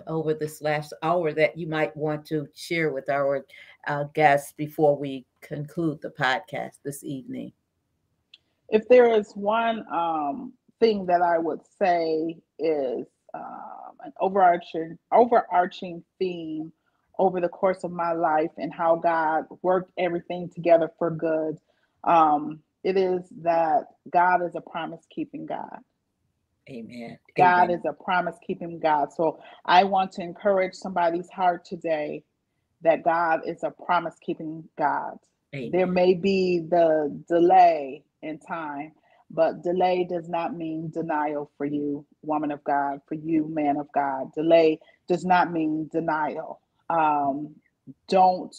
over 0.08 0.34
this 0.34 0.60
last 0.60 0.92
hour 1.04 1.32
that 1.32 1.56
you 1.56 1.68
might 1.68 1.96
want 1.96 2.26
to 2.26 2.48
share 2.54 2.90
with 2.90 3.08
our 3.08 3.46
uh, 3.86 4.04
guests 4.14 4.52
before 4.56 4.96
we 4.96 5.24
conclude 5.42 6.00
the 6.02 6.10
podcast 6.10 6.78
this 6.84 7.04
evening? 7.04 7.52
If 8.70 8.88
there 8.88 9.14
is 9.14 9.32
one 9.34 9.84
um, 9.92 10.54
thing 10.80 11.06
that 11.06 11.22
I 11.22 11.38
would 11.38 11.60
say 11.78 12.38
is 12.58 13.06
um, 13.34 13.96
an 14.04 14.12
overarching 14.20 14.98
overarching 15.12 16.04
theme 16.18 16.72
over 17.18 17.40
the 17.40 17.48
course 17.48 17.84
of 17.84 17.92
my 17.92 18.12
life 18.12 18.50
and 18.58 18.72
how 18.72 18.96
God 18.96 19.44
worked 19.62 19.92
everything 19.98 20.50
together 20.54 20.90
for 20.98 21.10
good. 21.10 21.58
Um, 22.04 22.60
it 22.82 22.96
is 22.96 23.22
that 23.42 23.86
God 24.12 24.44
is 24.44 24.54
a 24.54 24.60
promise 24.60 25.04
keeping 25.10 25.46
God. 25.46 25.78
Amen. 26.68 27.18
God 27.36 27.64
Amen. 27.64 27.78
is 27.78 27.84
a 27.86 27.92
promise 27.92 28.36
keeping 28.46 28.80
God. 28.80 29.12
So 29.12 29.40
I 29.64 29.84
want 29.84 30.12
to 30.12 30.22
encourage 30.22 30.74
somebody's 30.74 31.30
heart 31.30 31.64
today 31.64 32.24
that 32.82 33.02
God 33.04 33.40
is 33.46 33.62
a 33.64 33.70
promise 33.70 34.16
keeping 34.24 34.64
God. 34.78 35.18
Amen. 35.54 35.70
There 35.72 35.86
may 35.86 36.14
be 36.14 36.60
the 36.60 37.22
delay 37.28 38.04
in 38.22 38.38
time, 38.38 38.92
but 39.30 39.62
delay 39.62 40.06
does 40.08 40.28
not 40.28 40.54
mean 40.56 40.90
denial 40.92 41.50
for 41.56 41.66
you, 41.66 42.06
woman 42.26 42.50
of 42.50 42.62
God, 42.64 43.00
for 43.06 43.14
you, 43.14 43.48
man 43.48 43.76
of 43.76 43.88
God. 43.92 44.32
Delay 44.34 44.80
does 45.08 45.24
not 45.24 45.52
mean 45.52 45.88
denial. 45.92 46.60
Um, 46.90 47.54
don't 48.08 48.54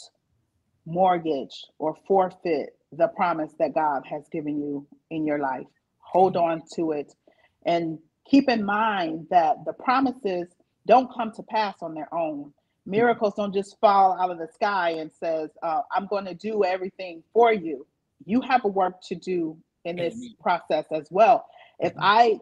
mortgage 0.86 1.66
or 1.80 1.96
forfeit 2.08 2.78
the 2.92 3.08
promise 3.10 3.52
that 3.60 3.74
God 3.74 4.04
has 4.10 4.24
given 4.32 4.60
you 4.60 4.88
in 5.10 5.26
your 5.26 5.40
life. 5.40 5.68
Hold 6.00 6.38
on 6.38 6.62
to 6.76 6.92
it 6.92 7.14
and 7.66 7.98
keep 8.30 8.50
in 8.50 8.64
mind 8.64 9.28
that 9.30 9.58
the 9.66 9.74
promises 9.74 10.48
don't 10.88 11.12
come 11.14 11.32
to 11.34 11.44
pass 11.44 11.76
on 11.82 11.94
their 11.94 12.14
own. 12.14 12.54
Miracles 12.86 13.34
don't 13.36 13.54
just 13.54 13.80
fall 13.80 14.18
out 14.20 14.30
of 14.30 14.38
the 14.38 14.48
sky 14.54 14.92
and 14.92 15.12
says, 15.12 15.50
uh, 15.64 15.82
"I'm 15.92 16.06
going 16.06 16.26
to 16.26 16.36
do 16.36 16.64
everything 16.64 17.24
for 17.34 17.52
you." 17.52 17.88
You 18.26 18.42
have 18.42 18.64
a 18.64 18.68
work 18.68 19.02
to 19.08 19.16
do 19.16 19.58
in 19.86 19.98
this 19.98 20.14
Amen. 20.16 20.36
process 20.42 20.86
as 20.92 21.08
well. 21.12 21.48
If 21.80 21.94
mm-hmm. 21.94 22.02
I, 22.02 22.40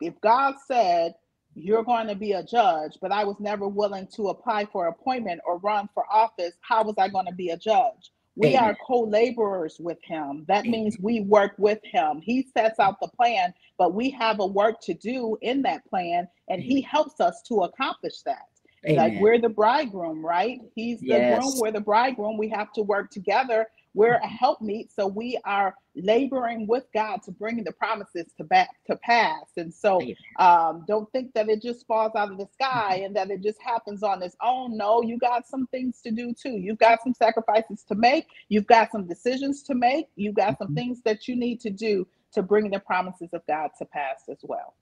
if 0.00 0.20
God 0.20 0.54
said 0.66 1.14
you're 1.54 1.84
going 1.84 2.08
to 2.08 2.14
be 2.14 2.32
a 2.32 2.42
judge, 2.42 2.98
but 3.00 3.12
I 3.12 3.24
was 3.24 3.36
never 3.38 3.68
willing 3.68 4.08
to 4.16 4.28
apply 4.28 4.66
for 4.66 4.88
appointment 4.88 5.40
or 5.46 5.58
run 5.58 5.88
for 5.94 6.04
office, 6.10 6.54
how 6.60 6.82
was 6.82 6.96
I 6.98 7.08
going 7.08 7.26
to 7.26 7.34
be 7.34 7.50
a 7.50 7.56
judge? 7.56 8.10
We 8.36 8.56
are 8.56 8.76
co-laborers 8.84 9.76
with 9.78 10.02
him. 10.02 10.44
That 10.48 10.64
means 10.64 10.96
we 11.00 11.20
work 11.20 11.54
with 11.56 11.78
him. 11.84 12.20
He 12.20 12.48
sets 12.52 12.80
out 12.80 12.98
the 13.00 13.06
plan, 13.06 13.54
but 13.78 13.94
we 13.94 14.10
have 14.10 14.40
a 14.40 14.46
work 14.46 14.80
to 14.82 14.94
do 14.94 15.38
in 15.40 15.62
that 15.62 15.88
plan, 15.88 16.26
and 16.48 16.60
he 16.60 16.80
helps 16.80 17.20
us 17.20 17.42
to 17.42 17.60
accomplish 17.60 18.22
that. 18.22 18.48
Amen. 18.86 18.96
Like 18.96 19.20
we're 19.20 19.38
the 19.38 19.48
bridegroom, 19.48 20.24
right? 20.24 20.60
He's 20.74 21.00
the 21.00 21.06
yes. 21.06 21.38
groom, 21.38 21.54
we're 21.58 21.70
the 21.70 21.80
bridegroom. 21.80 22.36
We 22.36 22.48
have 22.48 22.72
to 22.72 22.82
work 22.82 23.10
together. 23.10 23.66
We're 23.94 24.16
a 24.16 24.26
helpmeet, 24.26 24.92
so 24.92 25.06
we 25.06 25.38
are 25.44 25.74
laboring 25.94 26.66
with 26.66 26.84
God 26.92 27.22
to 27.22 27.30
bring 27.30 27.62
the 27.62 27.72
promises 27.72 28.32
to 28.36 28.44
back 28.44 28.68
to 28.86 28.96
pass. 28.96 29.44
And 29.56 29.72
so, 29.72 30.00
um, 30.38 30.84
don't 30.86 31.10
think 31.12 31.32
that 31.34 31.48
it 31.48 31.62
just 31.62 31.86
falls 31.86 32.12
out 32.16 32.32
of 32.32 32.38
the 32.38 32.48
sky 32.52 33.02
and 33.04 33.14
that 33.16 33.30
it 33.30 33.42
just 33.42 33.62
happens 33.62 34.02
on 34.02 34.22
its 34.22 34.36
own. 34.42 34.76
No, 34.76 35.02
you 35.02 35.18
got 35.18 35.46
some 35.46 35.66
things 35.68 36.00
to 36.02 36.10
do 36.10 36.34
too. 36.34 36.56
You've 36.58 36.78
got 36.78 37.02
some 37.02 37.14
sacrifices 37.14 37.84
to 37.88 37.94
make. 37.94 38.26
You've 38.48 38.66
got 38.66 38.90
some 38.90 39.06
decisions 39.06 39.62
to 39.64 39.74
make. 39.74 40.08
You've 40.16 40.34
got 40.34 40.58
some 40.58 40.68
mm-hmm. 40.68 40.74
things 40.74 41.02
that 41.04 41.28
you 41.28 41.36
need 41.36 41.60
to 41.60 41.70
do 41.70 42.06
to 42.32 42.42
bring 42.42 42.70
the 42.70 42.80
promises 42.80 43.30
of 43.32 43.42
God 43.46 43.70
to 43.78 43.84
pass 43.84 44.24
as 44.28 44.38
well. 44.42 44.74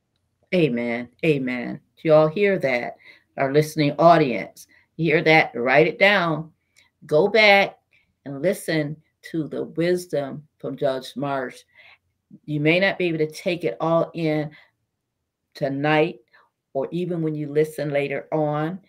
Amen. 0.55 1.09
Amen. 1.25 1.81
Do 1.97 2.09
you 2.09 2.15
all 2.15 2.29
hear 2.29 2.59
that? 2.59 2.97
our 3.37 3.53
listening 3.53 3.95
audience. 3.99 4.67
You 4.97 5.15
hear 5.15 5.23
that? 5.25 5.53
Write 5.55 5.87
it 5.87 5.99
down. 5.99 6.53
Go 7.07 7.29
back 7.29 7.79
and 8.25 8.43
listen 8.43 8.97
to 9.31 9.49
the 9.49 9.65
wisdom 9.65 10.47
from 10.59 10.77
Judge 10.77 11.15
Marsh. 11.17 11.61
You 12.45 12.61
may 12.61 12.81
not 12.81 12.99
be 12.99 13.07
able 13.07 13.19
to 13.19 13.31
take 13.31 13.65
it 13.65 13.77
all 13.81 14.11
in 14.15 14.51
tonight 15.55 16.21
or 16.73 16.89
even 16.91 17.23
when 17.23 17.35
you 17.35 17.53
listen 17.53 17.91
later 17.91 18.29
on. 18.33 18.81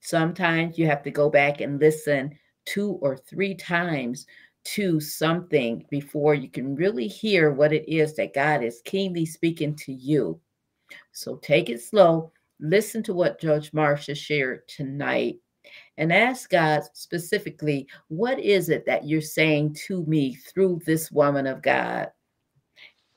Sometimes 0.00 0.78
you 0.78 0.86
have 0.86 1.02
to 1.04 1.10
go 1.10 1.30
back 1.30 1.60
and 1.60 1.80
listen 1.80 2.36
two 2.64 2.98
or 3.00 3.16
three 3.16 3.54
times 3.54 4.26
to 4.64 5.00
something 5.00 5.84
before 5.90 6.34
you 6.34 6.48
can 6.48 6.74
really 6.74 7.08
hear 7.08 7.52
what 7.52 7.72
it 7.72 7.88
is 7.88 8.14
that 8.16 8.34
God 8.34 8.62
is 8.62 8.82
keenly 8.84 9.26
speaking 9.26 9.74
to 9.76 9.92
you. 9.92 10.40
So 11.12 11.36
take 11.36 11.68
it 11.68 11.80
slow 11.80 12.32
listen 12.62 13.02
to 13.02 13.12
what 13.12 13.40
Judge 13.40 13.72
Marsh 13.72 14.06
has 14.06 14.16
shared 14.16 14.66
tonight 14.68 15.36
and 15.96 16.12
ask 16.12 16.50
God 16.50 16.82
specifically, 16.92 17.86
what 18.08 18.38
is 18.38 18.68
it 18.68 18.86
that 18.86 19.06
you're 19.06 19.20
saying 19.20 19.74
to 19.86 20.04
me 20.04 20.34
through 20.34 20.80
this 20.84 21.10
woman 21.10 21.46
of 21.46 21.62
God? 21.62 22.10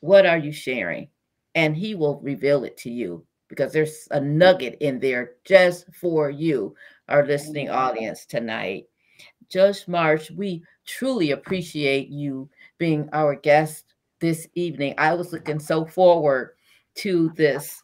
What 0.02 0.26
are 0.26 0.38
you 0.38 0.52
sharing? 0.52 1.10
And 1.56 1.76
he 1.76 1.96
will 1.96 2.20
reveal 2.20 2.64
it 2.64 2.78
to 2.78 2.92
you 2.92 3.26
because 3.48 3.72
there's 3.72 4.08
a 4.12 4.20
nugget 4.20 4.78
in 4.82 5.00
there 5.00 5.34
just 5.46 5.86
for 5.94 6.30
you, 6.30 6.76
our 7.08 7.26
listening 7.26 7.70
audience 7.70 8.26
tonight. 8.26 8.86
Judge 9.50 9.88
Marsh, 9.88 10.32
we 10.32 10.64
truly 10.86 11.32
appreciate 11.32 12.10
you 12.10 12.50
being 12.78 13.08
our 13.14 13.36
guest 13.36 13.96
this 14.20 14.48
evening. 14.56 14.96
I 14.98 15.14
was 15.14 15.32
looking 15.32 15.60
so 15.60 15.86
forward 15.86 16.56
to 16.96 17.30
this 17.36 17.84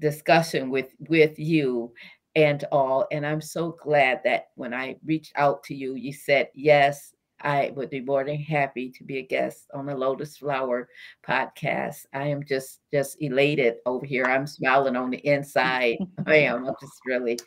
discussion 0.00 0.68
with 0.70 0.92
with 1.08 1.38
you 1.38 1.92
and 2.36 2.64
all 2.70 3.06
and 3.10 3.26
i'm 3.26 3.40
so 3.40 3.76
glad 3.82 4.20
that 4.22 4.48
when 4.54 4.72
i 4.72 4.94
reached 5.04 5.32
out 5.34 5.64
to 5.64 5.74
you 5.74 5.94
you 5.94 6.12
said 6.12 6.48
yes 6.54 7.14
i 7.40 7.72
would 7.74 7.90
be 7.90 8.00
more 8.00 8.24
than 8.24 8.36
happy 8.36 8.90
to 8.90 9.02
be 9.02 9.18
a 9.18 9.22
guest 9.22 9.66
on 9.74 9.86
the 9.86 9.94
lotus 9.94 10.36
flower 10.36 10.88
podcast. 11.26 12.06
I 12.14 12.28
am 12.28 12.42
just 12.44 12.80
just 12.92 13.16
elated 13.20 13.74
over 13.84 14.06
here. 14.06 14.24
I'm 14.24 14.46
smiling 14.46 14.96
on 14.96 15.10
the 15.10 15.18
inside. 15.18 15.98
I 16.26 16.36
am. 16.36 16.66
I'm 16.66 16.74
just 16.80 17.00
really 17.04 17.38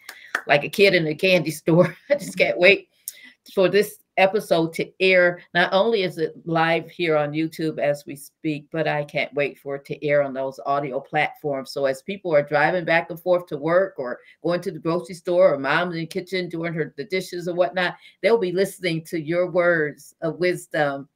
like 0.46 0.64
a 0.64 0.70
kid 0.70 0.94
in 0.94 1.08
a 1.08 1.16
candy 1.16 1.52
store. 1.52 1.96
I 2.10 2.16
just 2.16 2.38
can't 2.38 2.60
wait 2.60 2.90
for 3.54 3.68
this 3.68 3.98
episode 4.20 4.74
to 4.74 4.92
air. 5.00 5.42
Not 5.54 5.74
only 5.74 6.04
is 6.04 6.18
it 6.18 6.36
live 6.46 6.90
here 6.90 7.18
on 7.18 7.32
YouTube 7.32 7.80
as 7.80 8.06
we 8.06 8.16
speak, 8.16 8.68
but 8.72 8.88
I 8.88 9.04
can't 9.04 9.34
wait 9.34 9.58
for 9.58 9.76
it 9.76 9.86
to 9.86 10.06
air 10.06 10.22
on 10.22 10.34
those 10.34 10.60
audio 10.66 11.00
platforms. 11.00 11.72
So 11.72 11.86
as 11.86 12.02
people 12.02 12.36
are 12.36 12.44
driving 12.44 12.86
back 12.86 13.10
and 13.10 13.20
forth 13.20 13.48
to 13.48 13.58
work 13.58 13.96
or 13.98 14.20
going 14.44 14.62
to 14.62 14.72
the 14.72 14.80
grocery 14.80 15.16
store 15.16 15.54
or 15.54 15.58
mom's 15.58 15.96
in 15.96 16.02
the 16.02 16.06
kitchen 16.06 16.50
doing 16.50 16.74
her 16.74 16.94
the 16.98 17.06
dishes 17.06 17.48
or 17.48 17.56
whatnot, 17.56 17.96
they'll 18.22 18.38
be 18.38 18.52
listening 18.52 19.04
to 19.06 19.20
your 19.20 19.50
words 19.50 20.14
of 20.22 20.40
wisdom. 20.40 21.08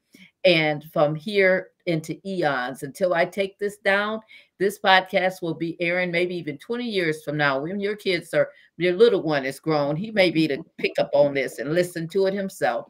And 0.46 0.86
from 0.92 1.16
here 1.16 1.70
into 1.86 2.18
eons. 2.28 2.84
Until 2.84 3.14
I 3.14 3.26
take 3.26 3.58
this 3.60 3.78
down, 3.78 4.22
this 4.60 4.80
podcast 4.80 5.42
will 5.42 5.54
be 5.54 5.78
airing 5.82 6.12
maybe 6.12 6.36
even 6.36 6.58
20 6.58 6.86
years 6.86 7.24
from 7.24 7.38
now. 7.38 7.62
When 7.62 7.80
your 7.80 7.96
kids 7.96 8.34
are 8.34 8.50
your 8.78 8.94
little 8.94 9.22
one 9.22 9.46
is 9.46 9.60
grown 9.60 9.96
he 9.96 10.10
may 10.10 10.32
be 10.32 10.48
to 10.48 10.58
mm-hmm. 10.58 10.70
pick 10.80 10.94
up 10.98 11.10
on 11.14 11.34
this 11.34 11.60
and 11.60 11.74
listen 11.74 12.08
to 12.10 12.26
it 12.26 12.34
himself. 12.34 12.88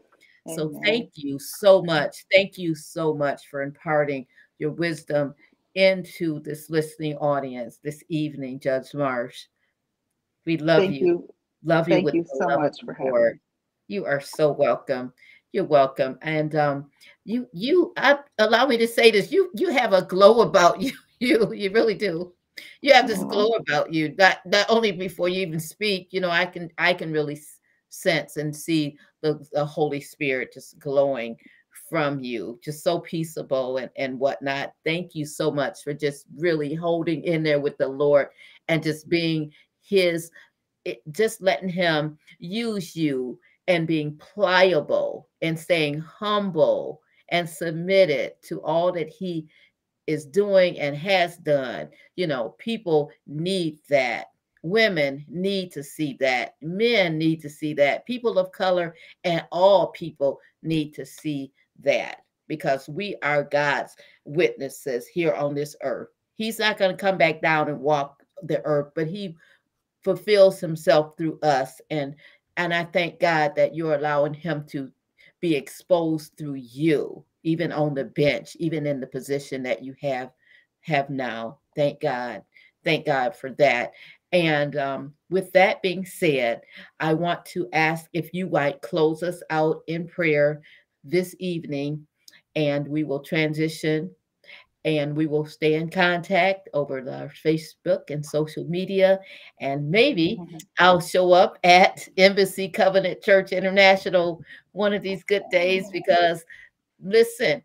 Amen. 0.48 0.58
so 0.58 0.82
thank 0.84 1.12
you 1.16 1.40
so 1.40 1.82
much. 1.82 2.26
Thank 2.32 2.58
you 2.58 2.76
so 2.76 3.14
much 3.14 3.48
for 3.50 3.62
imparting 3.62 4.26
your 4.60 4.72
wisdom 4.72 5.34
into 5.76 6.40
this 6.42 6.70
listening 6.70 7.18
audience 7.18 7.80
this 7.84 8.04
evening 8.10 8.60
judge 8.60 8.94
marsh. 8.94 9.46
We 10.46 10.58
love 10.58 10.84
you. 10.84 10.92
you. 10.92 11.30
love 11.64 11.88
you 11.88 11.96
thank 11.96 12.14
you 12.14 12.26
so 12.40 12.60
much 12.60 12.78
for 12.84 12.94
having 12.94 13.40
you 13.88 14.06
are 14.06 14.22
so 14.22 14.52
welcome 14.52 15.14
you're 15.54 15.64
welcome 15.64 16.18
and 16.22 16.56
um 16.56 16.90
you 17.24 17.48
you 17.54 17.94
I, 17.96 18.18
allow 18.40 18.66
me 18.66 18.76
to 18.78 18.88
say 18.88 19.12
this 19.12 19.32
you 19.32 19.52
you 19.56 19.70
have 19.70 19.94
a 19.94 20.02
glow 20.02 20.42
about 20.42 20.82
you 20.82 20.92
you 21.20 21.54
you 21.54 21.72
really 21.72 21.96
do. 21.96 22.34
You 22.82 22.94
have 22.94 23.08
this 23.08 23.24
glow 23.24 23.52
about 23.52 23.94
you 23.94 24.14
not 24.18 24.40
not 24.46 24.66
only 24.70 24.92
before 24.92 25.30
you 25.30 25.42
even 25.42 25.60
speak 25.60 26.10
you 26.12 26.20
know 26.20 26.30
i 26.30 26.46
can 26.46 26.70
i 26.78 26.94
can 26.94 27.12
really 27.12 27.40
sense 27.90 28.38
and 28.38 28.56
see 28.56 28.98
the, 29.22 29.44
the 29.54 29.66
holy 29.66 30.02
spirit 30.02 30.54
just 30.54 30.78
glowing 30.80 31.36
from 31.90 32.20
you 32.20 32.60
just 32.64 32.84
so 32.84 33.00
peaceable 33.00 33.78
and 33.78 33.90
and 33.96 34.20
whatnot. 34.20 34.74
Thank 34.84 35.16
you 35.16 35.26
so 35.26 35.52
much 35.52 35.84
for 35.84 35.94
just 35.94 36.26
really 36.36 36.74
holding 36.74 37.24
in 37.24 37.44
there 37.44 37.60
with 37.60 37.78
the 37.78 37.88
lord 37.88 38.28
and 38.68 38.84
just 38.84 39.10
being 39.10 39.52
his 39.82 40.32
it, 40.86 41.02
just 41.12 41.42
letting 41.42 41.70
him 41.70 42.18
use 42.40 42.96
you 42.96 43.40
and 43.68 43.88
being 43.88 44.18
pliable 44.18 45.30
and 45.42 45.58
staying 45.58 46.00
humble 46.00 47.02
and 47.30 47.50
submitted 47.50 48.34
to 48.44 48.62
all 48.62 48.92
that 48.92 49.10
he 49.10 49.48
is 50.08 50.26
doing 50.26 50.80
and 50.80 50.96
has 50.96 51.38
done. 51.38 51.90
You 52.16 52.28
know, 52.28 52.56
people 52.58 53.12
need 53.26 53.80
that. 53.90 54.28
Women 54.62 55.26
need 55.28 55.72
to 55.74 55.84
see 55.84 56.18
that. 56.20 56.56
Men 56.62 57.18
need 57.18 57.42
to 57.42 57.50
see 57.50 57.74
that. 57.76 58.06
People 58.06 58.38
of 58.38 58.52
color 58.52 58.96
and 59.24 59.46
all 59.52 59.88
people 59.88 60.40
need 60.62 60.94
to 60.96 61.06
see 61.06 61.52
that 61.82 62.24
because 62.48 62.88
we 62.88 63.16
are 63.24 63.44
God's 63.44 63.96
witnesses 64.26 65.08
here 65.08 65.34
on 65.34 65.54
this 65.54 65.76
earth. 65.82 66.10
He's 66.36 66.60
not 66.60 66.78
going 66.78 66.92
to 66.92 67.02
come 67.02 67.18
back 67.18 67.42
down 67.42 67.70
and 67.70 67.80
walk 67.80 68.24
the 68.44 68.62
earth, 68.66 68.92
but 68.96 69.08
he 69.08 69.36
fulfills 70.04 70.60
himself 70.60 71.18
through 71.18 71.40
us 71.42 71.80
and 71.90 72.16
and 72.58 72.74
I 72.74 72.86
thank 72.86 73.20
God 73.20 73.56
that 73.56 73.76
you're 73.76 73.96
allowing 73.96 74.34
him 74.34 74.66
to 74.70 74.92
be 75.42 75.56
exposed 75.56 76.34
through 76.38 76.56
you 76.56 77.26
even 77.44 77.72
on 77.72 77.94
the 77.94 78.06
bench, 78.06 78.56
even 78.60 78.86
in 78.86 79.00
the 79.00 79.08
position 79.08 79.64
that 79.64 79.84
you 79.84 79.96
have 80.02 80.32
have 80.82 81.10
now. 81.10 81.60
Thank 81.76 82.02
God. 82.02 82.44
Thank 82.84 83.06
God 83.06 83.36
for 83.36 83.52
that. 83.54 83.94
And 84.32 84.76
um, 84.76 85.14
with 85.30 85.52
that 85.54 85.82
being 85.82 86.06
said, 86.06 86.62
I 87.00 87.14
want 87.14 87.46
to 87.48 87.70
ask 87.72 88.10
if 88.14 88.34
you 88.34 88.48
might 88.48 88.82
close 88.82 89.24
us 89.24 89.42
out 89.50 89.82
in 89.88 90.08
prayer 90.08 90.62
this 91.04 91.36
evening, 91.40 92.08
and 92.56 92.88
we 92.88 93.04
will 93.04 93.20
transition 93.20 94.12
and 94.86 95.16
we 95.16 95.28
will 95.28 95.46
stay 95.46 95.76
in 95.76 95.90
contact 95.90 96.70
over 96.74 97.02
the 97.02 97.30
Facebook 97.44 98.10
and 98.10 98.26
social 98.26 98.66
media. 98.66 99.20
And 99.62 99.90
maybe 99.90 100.38
mm-hmm. 100.40 100.58
I'll 100.80 101.00
show 101.00 101.32
up 101.32 101.58
at 101.64 102.08
Embassy 102.18 102.68
Covenant 102.68 103.22
Church 103.22 103.52
International 103.52 104.42
one 104.74 104.94
of 104.94 105.02
these 105.02 105.24
good 105.24 105.44
days 105.52 105.90
because 105.92 106.44
listen, 107.02 107.64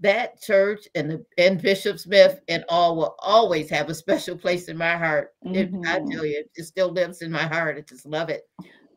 that 0.00 0.40
church 0.40 0.86
and 0.94 1.10
the, 1.10 1.24
and 1.38 1.60
Bishop 1.60 1.98
Smith 1.98 2.40
and 2.48 2.64
all 2.68 2.96
will 2.96 3.16
always 3.18 3.68
have 3.70 3.88
a 3.88 3.94
special 3.94 4.36
place 4.36 4.68
in 4.68 4.76
my 4.76 4.96
heart. 4.96 5.34
Mm-hmm. 5.44 5.84
It, 5.84 5.88
I 5.88 5.98
tell 6.10 6.24
you, 6.24 6.44
it 6.54 6.64
still 6.64 6.92
lives 6.92 7.22
in 7.22 7.32
my 7.32 7.44
heart. 7.44 7.78
I 7.78 7.80
just 7.80 8.06
love 8.06 8.28
it 8.28 8.48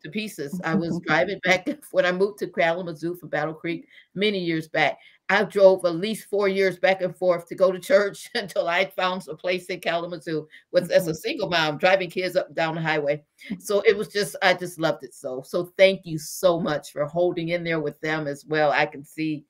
to 0.02 0.10
pieces. 0.10 0.60
I 0.64 0.74
was 0.74 1.00
driving 1.06 1.40
back 1.44 1.68
when 1.90 2.06
I 2.06 2.12
moved 2.12 2.38
to 2.40 2.48
Kalamazoo 2.48 3.16
from 3.16 3.30
Battle 3.30 3.54
Creek 3.54 3.86
many 4.14 4.38
years 4.38 4.68
back. 4.68 4.98
I 5.32 5.44
drove 5.44 5.84
at 5.86 5.96
least 5.96 6.28
four 6.28 6.46
years 6.46 6.78
back 6.78 7.00
and 7.00 7.16
forth 7.16 7.46
to 7.48 7.54
go 7.54 7.72
to 7.72 7.78
church 7.78 8.28
until 8.34 8.68
I 8.68 8.84
found 8.84 9.26
a 9.28 9.34
place 9.34 9.66
in 9.66 9.80
Kalamazoo 9.80 10.46
with 10.72 10.90
as 10.90 11.06
a 11.06 11.10
mm-hmm. 11.10 11.16
single 11.16 11.48
mom 11.48 11.78
driving 11.78 12.10
kids 12.10 12.36
up 12.36 12.48
and 12.48 12.56
down 12.56 12.74
the 12.74 12.82
highway. 12.82 13.22
So 13.58 13.80
it 13.86 13.96
was 13.96 14.08
just 14.08 14.36
I 14.42 14.52
just 14.54 14.78
loved 14.78 15.04
it 15.04 15.14
so. 15.14 15.42
So 15.42 15.72
thank 15.78 16.02
you 16.04 16.18
so 16.18 16.60
much 16.60 16.92
for 16.92 17.06
holding 17.06 17.48
in 17.48 17.64
there 17.64 17.80
with 17.80 17.98
them 18.00 18.26
as 18.26 18.44
well. 18.44 18.72
I 18.72 18.84
can 18.84 19.04
see 19.04 19.46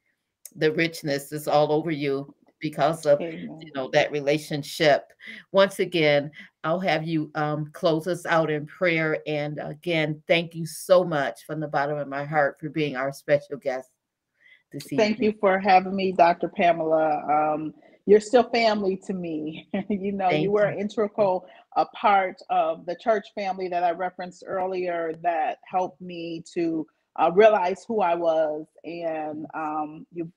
the 0.55 0.73
richness 0.73 1.33
is 1.33 1.49
all 1.49 1.73
over 1.73 1.91
you 1.91 2.33
because 2.61 3.05
of 3.05 3.21
Amen. 3.21 3.59
you 3.61 3.73
know 3.75 3.91
that 3.93 4.13
relationship. 4.13 5.13
Once 5.51 5.81
again, 5.81 6.31
I'll 6.63 6.81
have 6.81 7.05
you 7.05 7.31
um, 7.35 7.71
close 7.73 8.07
us 8.07 8.25
out 8.25 8.51
in 8.51 8.67
prayer. 8.67 9.19
And 9.27 9.59
again, 9.61 10.23
thank 10.29 10.55
you 10.55 10.65
so 10.65 11.03
much 11.03 11.45
from 11.45 11.59
the 11.59 11.67
bottom 11.67 11.99
of 11.99 12.07
my 12.07 12.25
heart 12.25 12.59
for 12.61 12.69
being 12.69 12.95
our 12.95 13.13
special 13.13 13.57
guest 13.57 13.91
this 14.73 14.93
evening. 14.93 14.99
Thank 14.99 15.21
you 15.21 15.35
for 15.41 15.59
having 15.59 15.95
me, 15.95 16.13
Dr. 16.13 16.49
Pamela. 16.49 17.23
Um, 17.55 17.75
you're 18.07 18.21
still 18.21 18.49
family 18.51 18.97
to 19.07 19.13
me. 19.13 19.69
you 19.89 20.13
know, 20.13 20.31
Thank 20.31 20.43
you 20.43 20.51
were 20.51 20.73
you. 20.73 20.79
integral 20.79 21.47
a 21.77 21.87
part 21.87 22.37
of 22.51 22.85
the 22.87 22.97
church 22.97 23.29
family 23.35 23.69
that 23.69 23.83
I 23.83 23.93
referenced 23.93 24.45
earlier 24.47 25.15
that 25.23 25.59
helped 25.65 26.01
me 26.01 26.43
to 26.55 26.87
uh, 27.21 27.31
realize 27.35 27.85
who 27.87 28.01
I 28.01 28.15
was 28.15 28.67
and 28.85 29.47
um, 29.55 30.07
you, 30.13 30.31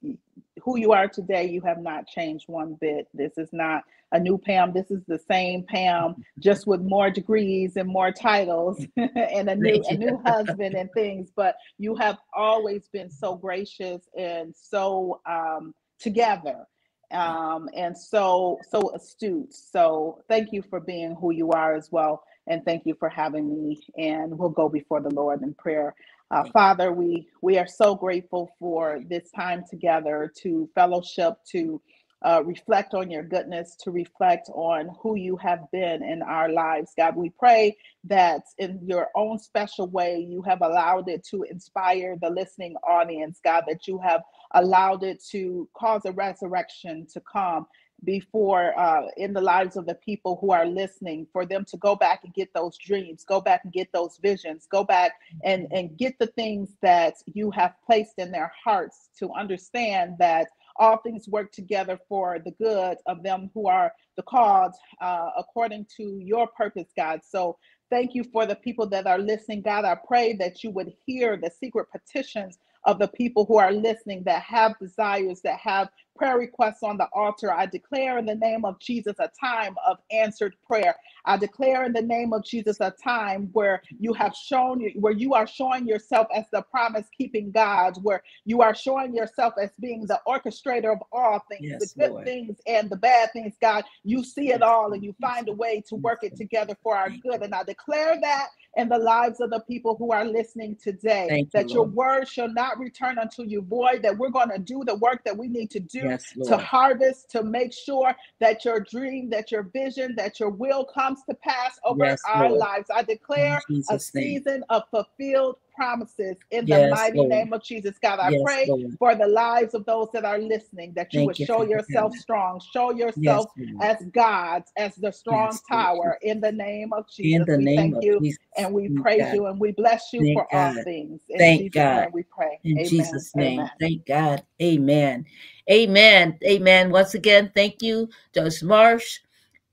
who 0.65 0.77
you 0.79 0.91
are 0.93 1.07
today. 1.07 1.47
You 1.47 1.61
have 1.61 1.79
not 1.79 2.07
changed 2.07 2.45
one 2.47 2.75
bit. 2.81 3.07
This 3.13 3.37
is 3.37 3.49
not 3.53 3.83
a 4.11 4.19
new 4.19 4.39
Pam. 4.39 4.73
This 4.73 4.89
is 4.89 5.03
the 5.07 5.19
same 5.29 5.63
Pam, 5.63 6.15
just 6.39 6.65
with 6.65 6.81
more 6.81 7.11
degrees 7.11 7.77
and 7.77 7.87
more 7.87 8.11
titles 8.11 8.83
and 8.97 9.47
a 9.47 9.55
new 9.55 9.83
a 9.87 9.95
new 9.95 10.17
husband 10.25 10.73
and 10.75 10.89
things. 10.93 11.29
But 11.35 11.55
you 11.77 11.95
have 11.95 12.17
always 12.35 12.87
been 12.87 13.11
so 13.11 13.35
gracious 13.35 14.01
and 14.17 14.55
so 14.55 15.21
um, 15.29 15.75
together 15.99 16.65
um, 17.11 17.69
and 17.75 17.95
so 17.95 18.59
so 18.69 18.91
astute. 18.95 19.53
So 19.53 20.23
thank 20.27 20.51
you 20.51 20.63
for 20.63 20.79
being 20.79 21.15
who 21.15 21.31
you 21.31 21.51
are 21.51 21.75
as 21.75 21.91
well, 21.91 22.23
and 22.47 22.65
thank 22.65 22.87
you 22.87 22.95
for 22.99 23.09
having 23.09 23.53
me. 23.53 23.81
And 23.97 24.37
we'll 24.37 24.49
go 24.49 24.67
before 24.67 25.01
the 25.01 25.13
Lord 25.13 25.43
in 25.43 25.53
prayer. 25.53 25.93
Uh, 26.31 26.43
Father, 26.51 26.91
we 26.91 27.27
we 27.41 27.57
are 27.57 27.67
so 27.67 27.95
grateful 27.95 28.51
for 28.59 28.99
this 29.09 29.31
time 29.31 29.63
together 29.69 30.31
to 30.43 30.69
fellowship 30.75 31.35
to 31.51 31.81
uh, 32.25 32.43
reflect 32.43 32.93
on 32.95 33.09
your 33.09 33.23
goodness, 33.23 33.75
to 33.81 33.91
reflect 33.91 34.49
on 34.53 34.89
who 35.01 35.15
you 35.15 35.37
have 35.37 35.59
been 35.71 36.03
in 36.03 36.21
our 36.23 36.49
lives. 36.51 36.91
God, 36.97 37.15
we 37.15 37.29
pray 37.29 37.77
that 38.05 38.41
in 38.57 38.79
your 38.85 39.09
own 39.15 39.39
special 39.39 39.87
way, 39.87 40.17
you 40.29 40.41
have 40.41 40.61
allowed 40.61 41.07
it 41.07 41.25
to 41.31 41.43
inspire 41.43 42.17
the 42.21 42.29
listening 42.29 42.75
audience, 42.87 43.39
God, 43.43 43.63
that 43.67 43.87
you 43.87 43.99
have 43.99 44.21
allowed 44.55 45.03
it 45.03 45.23
to 45.31 45.69
cause 45.77 46.01
a 46.05 46.11
resurrection 46.11 47.07
to 47.13 47.21
come 47.21 47.65
before 48.03 48.77
uh, 48.77 49.07
in 49.17 49.33
the 49.33 49.41
lives 49.41 49.77
of 49.77 49.85
the 49.85 49.95
people 49.95 50.37
who 50.41 50.51
are 50.51 50.65
listening 50.65 51.25
for 51.31 51.45
them 51.45 51.65
to 51.65 51.77
go 51.77 51.95
back 51.95 52.21
and 52.23 52.33
get 52.33 52.53
those 52.53 52.77
dreams 52.77 53.23
go 53.23 53.39
back 53.41 53.61
and 53.63 53.73
get 53.73 53.91
those 53.93 54.17
visions 54.21 54.67
go 54.71 54.83
back 54.83 55.13
and 55.43 55.67
and 55.71 55.97
get 55.97 56.17
the 56.19 56.27
things 56.27 56.69
that 56.81 57.15
you 57.25 57.49
have 57.51 57.73
placed 57.85 58.13
in 58.17 58.31
their 58.31 58.51
hearts 58.63 59.09
to 59.17 59.31
understand 59.33 60.15
that 60.19 60.47
all 60.77 60.97
things 60.97 61.27
work 61.27 61.51
together 61.51 61.99
for 62.09 62.39
the 62.43 62.51
good 62.51 62.97
of 63.05 63.23
them 63.23 63.49
who 63.53 63.67
are 63.67 63.91
the 64.15 64.23
called 64.23 64.73
uh, 65.01 65.29
according 65.37 65.85
to 65.97 66.19
your 66.19 66.47
purpose, 66.47 66.87
God. 66.95 67.21
So 67.23 67.57
thank 67.89 68.13
you 68.13 68.23
for 68.23 68.45
the 68.45 68.55
people 68.55 68.87
that 68.87 69.07
are 69.07 69.19
listening, 69.19 69.61
God. 69.61 69.85
I 69.85 69.95
pray 69.95 70.33
that 70.33 70.63
you 70.63 70.71
would 70.71 70.93
hear 71.05 71.37
the 71.37 71.51
secret 71.51 71.87
petitions 71.91 72.57
of 72.85 72.99
the 72.99 73.07
people 73.07 73.45
who 73.45 73.57
are 73.57 73.71
listening 73.71 74.23
that 74.23 74.41
have 74.43 74.77
desires, 74.79 75.41
that 75.41 75.59
have 75.59 75.89
prayer 76.15 76.37
requests 76.37 76.81
on 76.81 76.97
the 76.97 77.07
altar. 77.13 77.51
I 77.51 77.65
declare 77.65 78.17
in 78.17 78.25
the 78.25 78.35
name 78.35 78.63
of 78.63 78.79
Jesus 78.79 79.15
a 79.19 79.29
time 79.39 79.75
of 79.85 79.97
answered 80.11 80.55
prayer. 80.65 80.95
I 81.25 81.37
declare 81.37 81.83
in 81.83 81.93
the 81.93 82.01
name 82.01 82.31
of 82.31 82.45
Jesus 82.45 82.79
a 82.79 82.91
time 82.91 83.49
where 83.53 83.81
you 83.99 84.13
have 84.13 84.33
shown 84.35 84.81
where 84.95 85.13
you 85.13 85.33
are 85.33 85.47
showing 85.47 85.87
yourself 85.87 86.27
as 86.33 86.45
the 86.51 86.61
promise 86.61 87.07
keeping 87.17 87.51
God, 87.51 87.97
where 88.01 88.23
you 88.45 88.61
are 88.61 88.73
showing 88.73 89.13
yourself 89.13 89.55
as 89.61 89.71
being 89.79 90.05
the 90.05 90.21
orchestrator 90.27 90.93
of 90.93 90.99
all 91.11 91.43
things, 91.49 91.65
yes, 91.69 91.93
the 91.93 92.03
good 92.03 92.11
Lord. 92.11 92.25
things 92.25 92.57
and 92.67 92.89
the 92.89 92.95
bad 92.95 93.31
things, 93.33 93.55
God. 93.61 93.83
You 94.03 94.23
see 94.23 94.51
it 94.51 94.61
all 94.61 94.93
and 94.93 95.03
you 95.03 95.13
find 95.19 95.49
a 95.49 95.53
way 95.53 95.83
to 95.89 95.95
work 95.95 96.19
it 96.23 96.35
together 96.35 96.77
for 96.81 96.95
our 96.95 97.09
good. 97.09 97.41
And 97.41 97.53
I 97.53 97.63
declare 97.63 98.17
that 98.21 98.47
in 98.75 98.89
the 98.89 98.97
lives 98.97 99.39
of 99.39 99.49
the 99.49 99.61
people 99.61 99.95
who 99.95 100.11
are 100.11 100.25
listening 100.25 100.75
today. 100.75 101.27
Thank 101.29 101.51
that 101.51 101.69
you, 101.69 101.75
your 101.75 101.85
word 101.85 102.27
shall 102.27 102.51
not 102.51 102.77
return 102.77 103.17
unto 103.17 103.43
you 103.43 103.61
void, 103.61 104.01
that 104.03 104.17
we're 104.17 104.29
going 104.29 104.49
to 104.49 104.57
do 104.57 104.83
the 104.85 104.95
work 104.95 105.23
that 105.23 105.37
we 105.37 105.47
need 105.47 105.71
to 105.71 105.79
do 105.79 105.99
yes, 105.99 106.33
to 106.45 106.57
harvest, 106.57 107.31
to 107.31 107.43
make 107.43 107.73
sure 107.73 108.15
that 108.39 108.65
your 108.65 108.81
dream, 108.81 109.29
that 109.29 109.51
your 109.51 109.63
vision, 109.63 110.13
that 110.17 110.39
your 110.39 110.49
will 110.49 110.83
comes 110.85 111.19
to 111.29 111.35
pass 111.35 111.79
over 111.85 112.05
yes, 112.05 112.21
our 112.27 112.49
Lord. 112.49 112.59
lives. 112.59 112.87
I 112.93 113.03
declare 113.03 113.61
a 113.89 113.99
season 113.99 114.53
name. 114.53 114.63
of 114.69 114.83
fulfilled 114.91 115.57
promises 115.75 116.37
in 116.51 116.65
yes, 116.65 116.83
the 116.83 116.89
mighty 116.89 117.17
Lord. 117.17 117.29
name 117.29 117.53
of 117.53 117.63
Jesus. 117.63 117.97
God, 118.01 118.19
I 118.19 118.31
yes, 118.31 118.41
pray 118.43 118.65
Lord. 118.67 118.97
for 118.97 119.15
the 119.15 119.27
lives 119.27 119.73
of 119.73 119.85
those 119.85 120.07
that 120.13 120.25
are 120.25 120.39
listening 120.39 120.93
that 120.95 121.13
you 121.13 121.19
Thank 121.19 121.27
would 121.27 121.39
you 121.39 121.45
show 121.45 121.63
yourself 121.63 122.15
strong, 122.15 122.61
show 122.73 122.91
yourself 122.91 123.51
yes, 123.57 124.01
as 124.01 124.07
God's, 124.13 124.71
as 124.77 124.95
the 124.95 125.11
strong 125.11 125.57
tower 125.69 126.17
in 126.21 126.39
the 126.39 126.51
name 126.51 126.93
of 126.93 127.05
Jesus. 127.09 127.47
In 127.47 127.53
the 127.53 127.57
we 127.57 127.65
name 127.65 127.91
thank 127.93 128.03
you 128.03 128.19
Jesus. 128.21 128.39
and 128.57 128.73
we 128.73 128.89
praise 128.89 129.21
God. 129.21 129.33
you 129.33 129.45
and 129.47 129.59
we 129.59 129.71
bless 129.71 130.13
you 130.13 130.21
thank 130.21 130.33
for 130.33 130.47
God. 130.51 130.77
all 130.77 130.83
things. 130.83 131.21
In 131.29 131.37
thank 131.39 131.61
Jesus 131.61 131.73
God. 131.73 132.01
Name 132.03 132.11
we 132.13 132.23
pray. 132.23 132.59
In 132.63 132.71
Amen. 132.77 132.87
Jesus' 132.87 133.35
name. 133.35 133.59
Amen. 133.59 133.71
Thank 133.79 134.05
God. 134.05 134.43
Amen. 134.61 135.25
Amen. 135.69 136.39
Amen. 136.45 136.91
Once 136.91 137.13
again, 137.13 137.51
thank 137.53 137.81
you, 137.81 138.09
Judge 138.33 138.63
Marsh. 138.63 139.19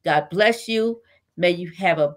God 0.05 0.29
bless 0.31 0.69
you. 0.69 1.01
May 1.37 1.53
you 1.53 1.71
have 1.79 1.99
a 1.99 2.17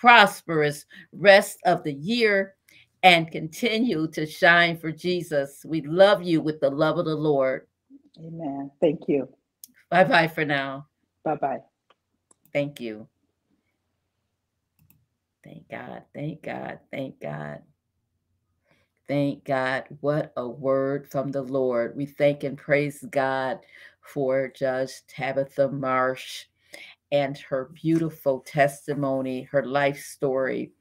prosperous 0.00 0.86
rest 1.12 1.58
of 1.64 1.82
the 1.84 1.92
year 1.92 2.54
and 3.02 3.30
continue 3.30 4.06
to 4.08 4.26
shine 4.26 4.76
for 4.78 4.92
Jesus. 4.92 5.64
We 5.64 5.82
love 5.82 6.22
you 6.22 6.40
with 6.40 6.60
the 6.60 6.70
love 6.70 6.98
of 6.98 7.06
the 7.06 7.14
Lord. 7.14 7.66
Amen. 8.18 8.70
Thank 8.80 9.00
you. 9.08 9.28
Bye 9.90 10.04
bye 10.04 10.28
for 10.28 10.44
now. 10.44 10.86
Bye 11.24 11.36
bye. 11.36 11.60
Thank 12.52 12.80
you. 12.80 13.08
Thank 15.42 15.68
God. 15.68 16.02
Thank 16.14 16.42
God. 16.42 16.80
Thank 16.90 17.20
God. 17.20 17.62
Thank 19.08 19.44
God. 19.44 19.84
What 20.00 20.32
a 20.36 20.46
word 20.46 21.10
from 21.10 21.30
the 21.30 21.42
Lord. 21.42 21.96
We 21.96 22.06
thank 22.06 22.44
and 22.44 22.56
praise 22.56 23.04
God 23.10 23.60
for 24.02 24.52
Judge 24.54 24.92
Tabitha 25.08 25.68
Marsh 25.68 26.44
and 27.10 27.36
her 27.38 27.70
beautiful 27.74 28.40
testimony, 28.40 29.42
her 29.50 29.64
life 29.64 30.00
story 30.00 30.72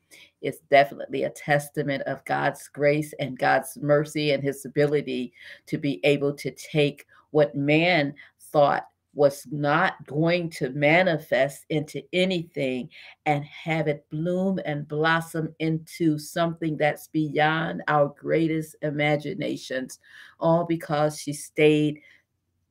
is 0.41 0.59
definitely 0.69 1.23
a 1.23 1.29
testament 1.29 2.03
of 2.03 2.23
God's 2.25 2.67
grace 2.67 3.13
and 3.19 3.37
God's 3.37 3.77
mercy 3.81 4.31
and 4.31 4.43
his 4.43 4.65
ability 4.65 5.33
to 5.67 5.77
be 5.77 5.99
able 6.03 6.33
to 6.35 6.51
take 6.51 7.05
what 7.31 7.55
man 7.55 8.13
thought 8.51 8.87
was 9.13 9.47
not 9.51 10.05
going 10.05 10.49
to 10.49 10.69
manifest 10.69 11.65
into 11.69 12.01
anything 12.13 12.89
and 13.25 13.43
have 13.43 13.87
it 13.87 14.05
bloom 14.09 14.59
and 14.65 14.87
blossom 14.87 15.53
into 15.59 16.17
something 16.19 16.77
that's 16.77 17.07
beyond 17.07 17.81
our 17.87 18.13
greatest 18.19 18.75
imaginations, 18.81 19.99
all 20.39 20.63
because 20.63 21.19
she 21.19 21.33
stayed 21.33 21.99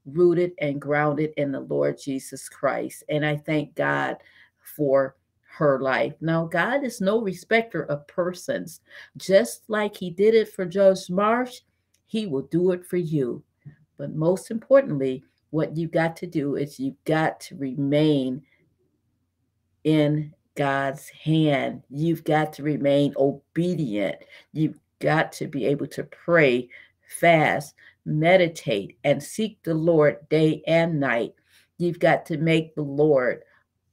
rooted 0.06 0.52
and 0.60 0.80
grounded 0.80 1.32
in 1.36 1.52
the 1.52 1.60
Lord 1.60 1.98
Jesus 2.02 2.48
Christ. 2.48 3.02
And 3.08 3.26
I 3.26 3.36
thank 3.36 3.74
God 3.74 4.16
for 4.76 5.16
her 5.58 5.80
life. 5.80 6.14
Now, 6.20 6.46
God 6.46 6.84
is 6.84 7.00
no 7.00 7.20
respecter 7.20 7.82
of 7.86 8.06
persons. 8.06 8.80
Just 9.16 9.62
like 9.68 9.96
He 9.96 10.08
did 10.08 10.34
it 10.34 10.52
for 10.52 10.64
Judge 10.64 11.10
Marsh, 11.10 11.60
He 12.06 12.26
will 12.26 12.42
do 12.42 12.70
it 12.70 12.86
for 12.86 12.96
you. 12.96 13.42
But 13.96 14.14
most 14.14 14.52
importantly, 14.52 15.24
what 15.50 15.76
you've 15.76 15.90
got 15.90 16.16
to 16.18 16.28
do 16.28 16.54
is 16.54 16.78
you've 16.78 17.02
got 17.04 17.40
to 17.40 17.56
remain 17.56 18.42
in 19.82 20.32
God's 20.54 21.08
hand. 21.08 21.82
You've 21.90 22.22
got 22.22 22.52
to 22.54 22.62
remain 22.62 23.14
obedient. 23.16 24.16
You've 24.52 24.78
got 25.00 25.32
to 25.32 25.48
be 25.48 25.66
able 25.66 25.88
to 25.88 26.04
pray, 26.04 26.68
fast, 27.20 27.74
meditate, 28.04 28.96
and 29.02 29.20
seek 29.20 29.60
the 29.64 29.74
Lord 29.74 30.28
day 30.28 30.62
and 30.68 31.00
night. 31.00 31.34
You've 31.78 31.98
got 31.98 32.26
to 32.26 32.36
make 32.36 32.76
the 32.76 32.82
Lord 32.82 33.42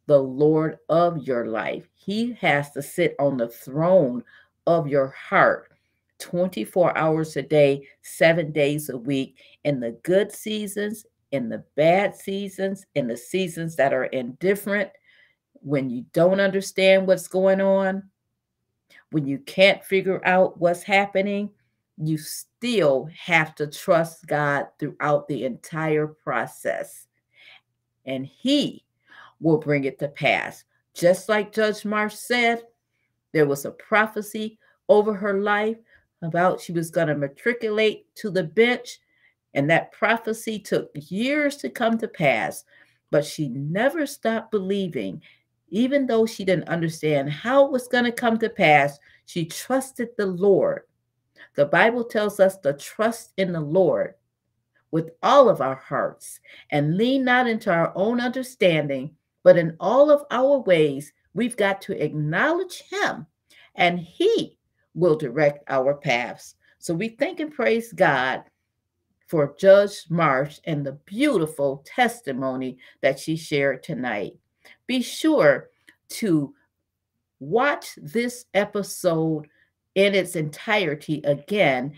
the 0.07 0.19
Lord 0.19 0.77
of 0.90 1.27
your 1.27 1.48
life. 1.48 1.88
He 1.94 2.34
has 2.41 2.72
to 2.72 2.82
sit 2.82 3.15
on 3.19 3.38
the 3.38 3.49
throne 3.49 4.23
of 4.68 4.88
your 4.88 5.10
heart 5.10 5.72
24 6.19 6.98
hours 6.98 7.36
a 7.36 7.41
day, 7.41 7.88
seven 8.02 8.52
days 8.52 8.90
a 8.90 8.98
week, 8.98 9.38
in 9.64 9.80
the 9.80 9.91
good 10.03 10.32
seasons, 10.32 11.06
in 11.32 11.49
the 11.49 11.64
bad 11.76 12.15
seasons, 12.15 12.86
in 12.95 13.07
the 13.07 13.18
seasons 13.18 13.76
that 13.76 13.94
are 13.94 14.06
indifferent, 14.06 14.90
when 15.53 15.90
you 15.90 16.06
don't 16.14 16.40
understand 16.40 17.07
what's 17.07 17.27
going 17.27 17.60
on, 17.60 18.03
when 19.11 19.26
you 19.26 19.40
can't 19.40 19.84
figure 19.84 20.22
out 20.26 20.60
what's 20.60 20.84
happening, 20.84 21.49
you 21.98 22.18
still 22.18 23.10
have 23.18 23.56
to 23.56 23.68
trust 23.68 24.27
God 24.27 24.68
throughout 24.80 25.27
the 25.27 25.45
entire 25.45 26.07
process. 26.07 27.07
And 28.06 28.26
He 28.26 28.85
will 29.40 29.57
bring 29.57 29.84
it 29.84 29.99
to 29.99 30.07
pass. 30.07 30.64
Just 30.94 31.30
like 31.30 31.53
Judge 31.53 31.86
Marsh 31.86 32.16
said, 32.16 32.64
there 33.34 33.45
was 33.45 33.66
a 33.66 33.72
prophecy 33.72 34.57
over 34.88 35.14
her 35.14 35.40
life 35.41 35.78
about 36.22 36.62
she 36.62 36.72
was 36.72 36.90
going 36.90 37.07
to 37.07 37.16
matriculate 37.16 38.06
to 38.16 38.30
the 38.30 38.44
bench, 38.44 38.99
and 39.53 39.70
that 39.70 39.91
prophecy 39.91 40.60
took 40.60 40.90
years 40.94 41.57
to 41.57 41.70
come 41.70 41.98
to 41.98 42.07
pass, 42.07 42.64
but 43.12 43.26
she 43.26 43.49
never 43.49 44.06
stopped 44.06 44.52
believing. 44.52 45.22
Even 45.70 46.06
though 46.06 46.26
she 46.26 46.45
didn't 46.45 46.70
understand 46.70 47.30
how 47.30 47.66
it 47.66 47.72
was 47.72 47.88
going 47.88 48.03
to 48.06 48.12
come 48.12 48.38
to 48.40 48.49
pass, 48.49 48.99
she 49.26 49.45
trusted 49.45 50.10
the 50.18 50.26
Lord. 50.26 50.84
The 51.56 51.66
Bible 51.66 52.03
tells 52.03 52.40
us 52.40 52.57
to 52.60 52.74
trust 52.74 53.34
in 53.38 53.52
the 53.52 53.62
Lord 53.62 54.14
with 54.91 55.12
all 55.24 55.49
of 55.49 55.62
our 55.62 55.76
hearts 55.76 56.40
and 56.70 56.95
lean 56.95 57.26
not 57.26 57.48
into 57.48 57.72
our 57.72 57.91
own 57.95 58.22
understanding, 58.22 59.16
but 59.45 59.57
in 59.59 59.77
all 59.80 60.09
of 60.09 60.23
our 60.31 60.57
ways, 60.61 61.13
we've 61.35 61.55
got 61.55 61.80
to 61.84 62.03
acknowledge 62.03 62.81
Him 62.89 63.27
and 63.76 63.99
He 63.99 64.57
will 64.95 65.15
direct 65.15 65.63
our 65.67 65.93
paths. 65.93 66.55
So 66.80 66.95
we 66.95 67.09
thank 67.09 67.39
and 67.39 67.53
praise 67.53 67.93
God 67.93 68.41
for 69.27 69.55
Judge 69.59 70.05
Marsh 70.09 70.57
and 70.63 70.84
the 70.84 70.93
beautiful 71.05 71.84
testimony 71.85 72.80
that 73.01 73.19
she 73.19 73.38
shared 73.38 73.84
tonight. 73.84 74.34
Be 74.88 75.03
sure 75.03 75.69
to 76.09 76.55
watch 77.39 77.89
this 77.97 78.45
episode 78.55 79.47
in 79.93 80.15
its 80.15 80.35
entirety 80.35 81.22
again 81.23 81.93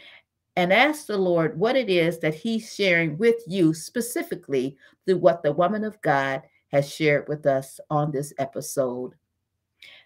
and 0.57 0.73
ask 0.73 1.05
the 1.05 1.17
Lord 1.17 1.57
what 1.57 1.77
it 1.77 1.89
is 1.89 2.19
that 2.19 2.35
He's 2.35 2.75
sharing 2.75 3.17
with 3.17 3.41
you 3.47 3.73
specifically 3.73 4.75
through 5.05 5.19
what 5.19 5.43
the 5.43 5.53
woman 5.53 5.85
of 5.85 6.01
God 6.01 6.41
has 6.71 6.91
shared 6.91 7.27
with 7.27 7.45
us 7.45 7.79
on 7.89 8.11
this 8.11 8.33
episode. 8.37 9.13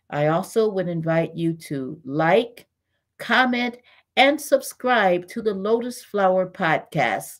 I 0.10 0.28
also 0.28 0.70
would 0.70 0.88
invite 0.88 1.36
you 1.36 1.54
to 1.54 2.00
like, 2.04 2.68
comment, 3.18 3.78
and 4.18 4.40
subscribe 4.40 5.28
to 5.28 5.42
the 5.42 5.54
Lotus 5.54 6.04
Flower 6.04 6.50
Podcast. 6.50 7.40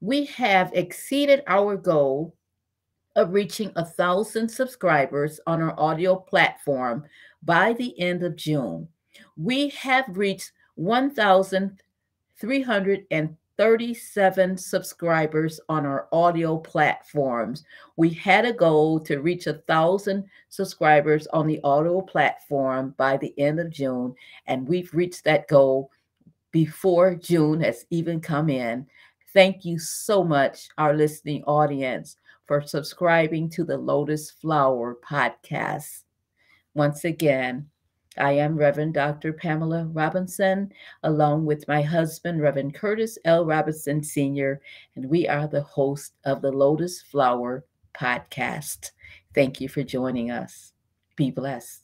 We 0.00 0.26
have 0.26 0.72
exceeded 0.74 1.42
our 1.46 1.76
goal 1.76 2.36
of 3.16 3.32
reaching 3.32 3.72
a 3.76 3.84
thousand 3.84 4.48
subscribers 4.48 5.40
on 5.46 5.62
our 5.62 5.78
audio 5.78 6.16
platform 6.16 7.04
by 7.42 7.72
the 7.74 7.98
end 8.00 8.22
of 8.22 8.36
June. 8.36 8.88
We 9.36 9.68
have 9.70 10.06
reached 10.08 10.52
1,337 13.62 14.56
subscribers 14.56 15.60
on 15.68 15.86
our 15.86 16.08
audio 16.10 16.56
platforms. 16.58 17.64
We 17.96 18.10
had 18.10 18.44
a 18.44 18.52
goal 18.52 18.98
to 19.00 19.20
reach 19.20 19.46
a 19.46 19.54
thousand 19.54 20.24
subscribers 20.48 21.28
on 21.28 21.46
the 21.46 21.60
audio 21.62 22.00
platform 22.00 22.92
by 22.96 23.18
the 23.18 23.32
end 23.38 23.60
of 23.60 23.70
June, 23.70 24.16
and 24.48 24.66
we've 24.66 24.92
reached 24.92 25.22
that 25.24 25.46
goal 25.46 25.92
before 26.50 27.14
June 27.14 27.60
has 27.60 27.86
even 27.90 28.20
come 28.20 28.50
in. 28.50 28.84
Thank 29.32 29.64
you 29.64 29.78
so 29.78 30.24
much, 30.24 30.68
our 30.76 30.92
listening 30.92 31.44
audience, 31.44 32.16
for 32.46 32.62
subscribing 32.62 33.48
to 33.50 33.62
the 33.62 33.78
Lotus 33.78 34.28
Flower 34.28 34.96
podcast. 35.08 36.02
Once 36.74 37.04
again, 37.04 37.68
I 38.18 38.32
am 38.32 38.56
Reverend 38.56 38.94
Dr. 38.94 39.32
Pamela 39.32 39.86
Robinson, 39.86 40.72
along 41.02 41.46
with 41.46 41.66
my 41.66 41.82
husband, 41.82 42.42
Reverend 42.42 42.74
Curtis 42.74 43.18
L. 43.24 43.46
Robinson 43.46 44.02
Sr., 44.02 44.60
and 44.96 45.08
we 45.08 45.26
are 45.26 45.48
the 45.48 45.62
host 45.62 46.14
of 46.24 46.42
the 46.42 46.52
Lotus 46.52 47.00
Flower 47.00 47.64
podcast. 47.94 48.90
Thank 49.34 49.60
you 49.60 49.68
for 49.68 49.82
joining 49.82 50.30
us. 50.30 50.72
Be 51.16 51.30
blessed. 51.30 51.81